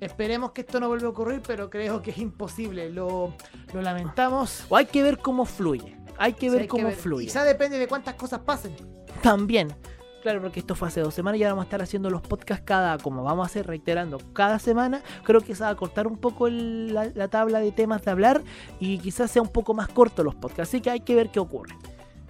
Esperemos 0.00 0.52
que 0.52 0.60
esto 0.62 0.78
no 0.80 0.88
vuelva 0.88 1.06
a 1.06 1.10
ocurrir, 1.10 1.40
pero 1.46 1.70
creo 1.70 2.02
que 2.02 2.10
es 2.10 2.18
imposible. 2.18 2.90
Lo, 2.90 3.34
lo 3.72 3.82
lamentamos. 3.82 4.64
O 4.68 4.76
hay 4.76 4.86
que 4.86 5.02
ver 5.02 5.18
cómo 5.18 5.44
fluye. 5.44 5.96
Hay 6.18 6.34
que 6.34 6.46
Sí, 6.46 6.50
ver 6.50 6.62
hay 6.62 6.68
cómo 6.68 6.84
ver. 6.88 6.94
fluye. 6.96 7.26
Quizá 7.26 7.44
depende 7.44 7.78
de 7.78 7.88
cuántas 7.88 8.14
cosas 8.14 8.40
pasen. 8.40 8.74
También. 9.22 9.68
Claro, 10.22 10.40
porque 10.42 10.58
esto 10.60 10.74
fue 10.74 10.88
hace 10.88 11.00
dos 11.00 11.14
semanas 11.14 11.38
y 11.38 11.44
ahora 11.44 11.52
vamos 11.54 11.64
a 11.64 11.66
estar 11.66 11.82
haciendo 11.82 12.10
los 12.10 12.20
podcasts 12.20 12.64
cada, 12.66 12.98
como 12.98 13.22
vamos 13.22 13.44
a 13.44 13.46
hacer 13.46 13.66
reiterando 13.66 14.18
cada 14.32 14.58
semana, 14.58 15.00
creo 15.22 15.40
que 15.40 15.54
se 15.54 15.62
va 15.62 15.70
a 15.70 15.76
cortar 15.76 16.08
un 16.08 16.16
poco 16.18 16.48
el- 16.48 16.92
la, 16.92 17.04
la 17.14 17.28
tabla 17.28 17.60
de 17.60 17.70
temas 17.70 18.02
de 18.04 18.10
hablar 18.10 18.42
y 18.80 18.98
quizás 18.98 19.30
sea 19.30 19.40
un 19.42 19.48
poco 19.48 19.72
más 19.72 19.86
corto 19.88 20.24
los 20.24 20.34
podcasts, 20.34 20.70
así 20.74 20.80
que 20.80 20.90
hay 20.90 21.00
que 21.00 21.14
ver 21.14 21.30
qué 21.30 21.38
ocurre. 21.38 21.76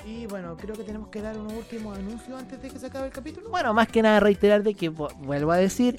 Y 0.06 0.26
bueno, 0.26 0.56
creo 0.58 0.74
que 0.76 0.84
tenemos 0.84 1.08
que 1.08 1.22
dar 1.22 1.38
un 1.38 1.50
último 1.50 1.92
anuncio 1.92 2.36
antes 2.36 2.60
de 2.60 2.68
que 2.68 2.78
se 2.78 2.86
acabe 2.86 3.06
el 3.06 3.12
capítulo. 3.12 3.48
Bueno, 3.48 3.72
más 3.72 3.88
que 3.88 4.02
nada 4.02 4.20
reiterar 4.20 4.62
de 4.62 4.74
que, 4.74 4.92
vu- 4.92 5.12
vuelvo 5.20 5.52
a 5.52 5.56
decir, 5.56 5.98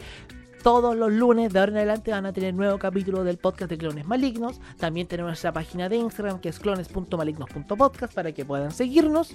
todos 0.63 0.95
los 0.95 1.11
lunes 1.11 1.53
de 1.53 1.59
ahora 1.59 1.71
en 1.71 1.77
adelante 1.77 2.11
van 2.11 2.25
a 2.25 2.33
tener 2.33 2.53
nuevo 2.53 2.77
capítulo 2.77 3.23
del 3.23 3.37
podcast 3.37 3.69
de 3.69 3.77
Clones 3.77 4.05
Malignos. 4.05 4.59
También 4.77 5.07
tenemos 5.07 5.29
nuestra 5.29 5.51
página 5.51 5.89
de 5.89 5.97
Instagram 5.97 6.39
que 6.39 6.49
es 6.49 6.59
clones.malignos.podcast 6.59 8.13
para 8.13 8.31
que 8.31 8.45
puedan 8.45 8.71
seguirnos. 8.71 9.33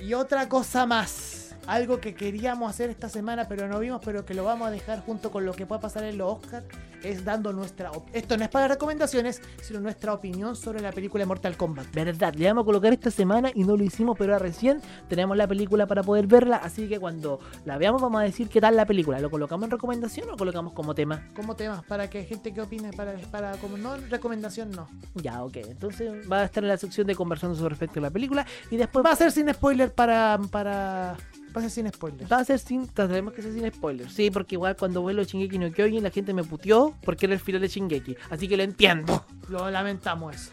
Y 0.00 0.14
otra 0.14 0.48
cosa 0.48 0.86
más. 0.86 1.54
Algo 1.66 2.00
que 2.00 2.14
queríamos 2.14 2.70
hacer 2.70 2.90
esta 2.90 3.08
semana, 3.08 3.46
pero 3.48 3.68
no 3.68 3.78
vimos, 3.78 4.00
pero 4.04 4.24
que 4.24 4.34
lo 4.34 4.44
vamos 4.44 4.68
a 4.68 4.70
dejar 4.70 5.00
junto 5.04 5.30
con 5.30 5.44
lo 5.44 5.52
que 5.52 5.66
pueda 5.66 5.80
pasar 5.80 6.04
en 6.04 6.18
los 6.18 6.38
Oscars, 6.38 6.64
es 7.02 7.24
dando 7.24 7.52
nuestra... 7.52 7.90
Esto 8.12 8.36
no 8.36 8.44
es 8.44 8.50
para 8.50 8.68
recomendaciones, 8.68 9.40
sino 9.62 9.80
nuestra 9.80 10.12
opinión 10.12 10.56
sobre 10.56 10.80
la 10.80 10.92
película 10.92 11.26
Mortal 11.26 11.56
Kombat. 11.56 11.92
Verdad, 11.92 12.34
le 12.34 12.46
vamos 12.46 12.62
a 12.62 12.64
colocar 12.66 12.92
esta 12.92 13.10
semana 13.10 13.50
y 13.54 13.64
no 13.64 13.76
lo 13.76 13.84
hicimos, 13.84 14.16
pero 14.18 14.38
recién 14.38 14.80
tenemos 15.08 15.36
la 15.36 15.46
película 15.46 15.86
para 15.86 16.02
poder 16.02 16.26
verla, 16.26 16.56
así 16.56 16.88
que 16.88 16.98
cuando 16.98 17.40
la 17.64 17.78
veamos 17.78 18.00
vamos 18.02 18.20
a 18.20 18.24
decir 18.24 18.48
qué 18.48 18.60
tal 18.60 18.76
la 18.76 18.86
película. 18.86 19.20
¿Lo 19.20 19.30
colocamos 19.30 19.64
en 19.64 19.70
recomendación 19.70 20.28
o 20.28 20.32
lo 20.32 20.36
colocamos 20.36 20.72
como 20.72 20.94
tema? 20.94 21.28
Como 21.34 21.56
temas, 21.56 21.84
para 21.84 22.08
que 22.08 22.24
gente 22.24 22.52
que 22.52 22.60
opine, 22.60 22.92
para, 22.92 23.14
para 23.30 23.52
como 23.58 23.76
no 23.76 23.96
recomendación, 23.96 24.70
no. 24.70 24.88
Ya, 25.14 25.42
ok. 25.42 25.56
Entonces 25.56 26.30
va 26.30 26.40
a 26.40 26.44
estar 26.44 26.62
en 26.62 26.68
la 26.68 26.76
sección 26.76 27.06
de 27.06 27.14
conversando 27.14 27.56
sobre 27.56 27.70
respecto 27.70 27.98
a 28.00 28.02
la 28.02 28.10
película 28.10 28.46
y 28.70 28.76
después 28.76 29.04
Va 29.04 29.12
a 29.12 29.16
ser 29.16 29.32
sin 29.32 29.52
spoiler 29.52 29.92
para... 29.92 30.38
para... 30.50 31.16
Va 31.54 31.60
a 31.60 31.62
ser 31.62 31.70
sin 31.70 31.92
spoiler. 31.92 32.32
Va 32.32 32.38
a 32.38 32.44
ser 32.44 32.60
sin, 32.60 32.86
tendremos 32.86 33.34
que 33.34 33.42
ser 33.42 33.52
sin 33.52 33.68
spoilers. 33.72 34.12
Sí, 34.12 34.30
porque 34.30 34.54
igual 34.54 34.76
cuando 34.76 35.02
vuelo 35.02 35.24
Shingeki 35.24 35.58
no 35.58 35.72
Kyojin 35.72 36.02
la 36.02 36.10
gente 36.10 36.32
me 36.32 36.44
puteó 36.44 36.89
porque 37.02 37.26
era 37.26 37.34
el 37.34 37.40
final 37.40 37.60
de 37.60 37.68
Shingeki. 37.68 38.16
Así 38.30 38.48
que 38.48 38.56
lo 38.56 38.62
entiendo. 38.62 39.24
Lo 39.48 39.70
lamentamos 39.70 40.34
eso. 40.34 40.50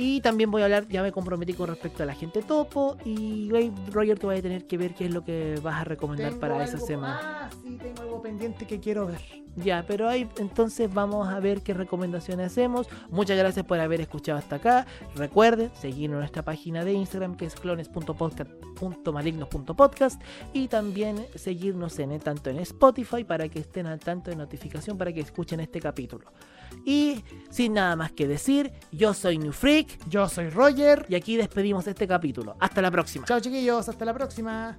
Y 0.00 0.20
también 0.20 0.52
voy 0.52 0.62
a 0.62 0.66
hablar, 0.66 0.86
ya 0.86 1.02
me 1.02 1.10
comprometí 1.10 1.54
con 1.54 1.66
respecto 1.66 2.04
a 2.04 2.06
la 2.06 2.14
gente 2.14 2.40
topo. 2.40 2.96
Y 3.04 3.50
Roger, 3.90 4.16
tú 4.16 4.28
vas 4.28 4.38
a 4.38 4.42
tener 4.42 4.64
que 4.64 4.78
ver 4.78 4.94
qué 4.94 5.06
es 5.06 5.12
lo 5.12 5.24
que 5.24 5.58
vas 5.60 5.80
a 5.80 5.84
recomendar 5.84 6.30
Tengo 6.30 6.40
para 6.40 6.62
esa 6.62 6.78
semana. 6.78 7.18
Ah, 7.20 7.50
sí, 7.62 7.76
tengo 7.82 8.02
algo 8.02 8.22
pendiente 8.22 8.64
que 8.64 8.78
quiero 8.78 9.08
ver. 9.08 9.18
Ya, 9.56 9.84
pero 9.88 10.08
ahí 10.08 10.28
entonces 10.38 10.94
vamos 10.94 11.26
a 11.28 11.40
ver 11.40 11.62
qué 11.62 11.74
recomendaciones 11.74 12.46
hacemos. 12.46 12.86
Muchas 13.10 13.36
gracias 13.36 13.66
por 13.66 13.80
haber 13.80 14.00
escuchado 14.00 14.38
hasta 14.38 14.54
acá. 14.56 14.86
Recuerden 15.16 15.72
seguirnos 15.74 16.14
en 16.14 16.20
nuestra 16.20 16.44
página 16.44 16.84
de 16.84 16.92
Instagram 16.92 17.36
que 17.36 17.46
es 17.46 17.56
clones.podcast.malignos.podcast 17.56 20.22
y 20.52 20.68
también 20.68 21.26
seguirnos 21.34 21.98
en 21.98 22.16
tanto 22.20 22.50
en 22.50 22.60
Spotify 22.60 23.24
para 23.24 23.48
que 23.48 23.58
estén 23.58 23.86
al 23.86 23.98
tanto 23.98 24.30
de 24.30 24.36
notificación 24.36 24.96
para 24.96 25.12
que 25.12 25.22
escuchen 25.22 25.58
este 25.58 25.80
capítulo. 25.80 26.30
Y 26.84 27.22
sin 27.50 27.74
nada 27.74 27.96
más 27.96 28.12
que 28.12 28.26
decir, 28.26 28.72
yo 28.92 29.14
soy 29.14 29.38
New 29.38 29.52
Freak 29.52 30.08
Yo 30.08 30.28
soy 30.28 30.50
Roger. 30.50 31.06
y 31.08 31.14
aquí 31.14 31.36
despedimos 31.36 31.86
este 31.86 32.06
capítulo. 32.06 32.56
Hasta 32.60 32.82
la 32.82 32.90
próxima. 32.90 33.24
Chao 33.26 33.40
chiquillos, 33.40 33.88
hasta 33.88 34.04
la 34.04 34.14
próxima. 34.14 34.76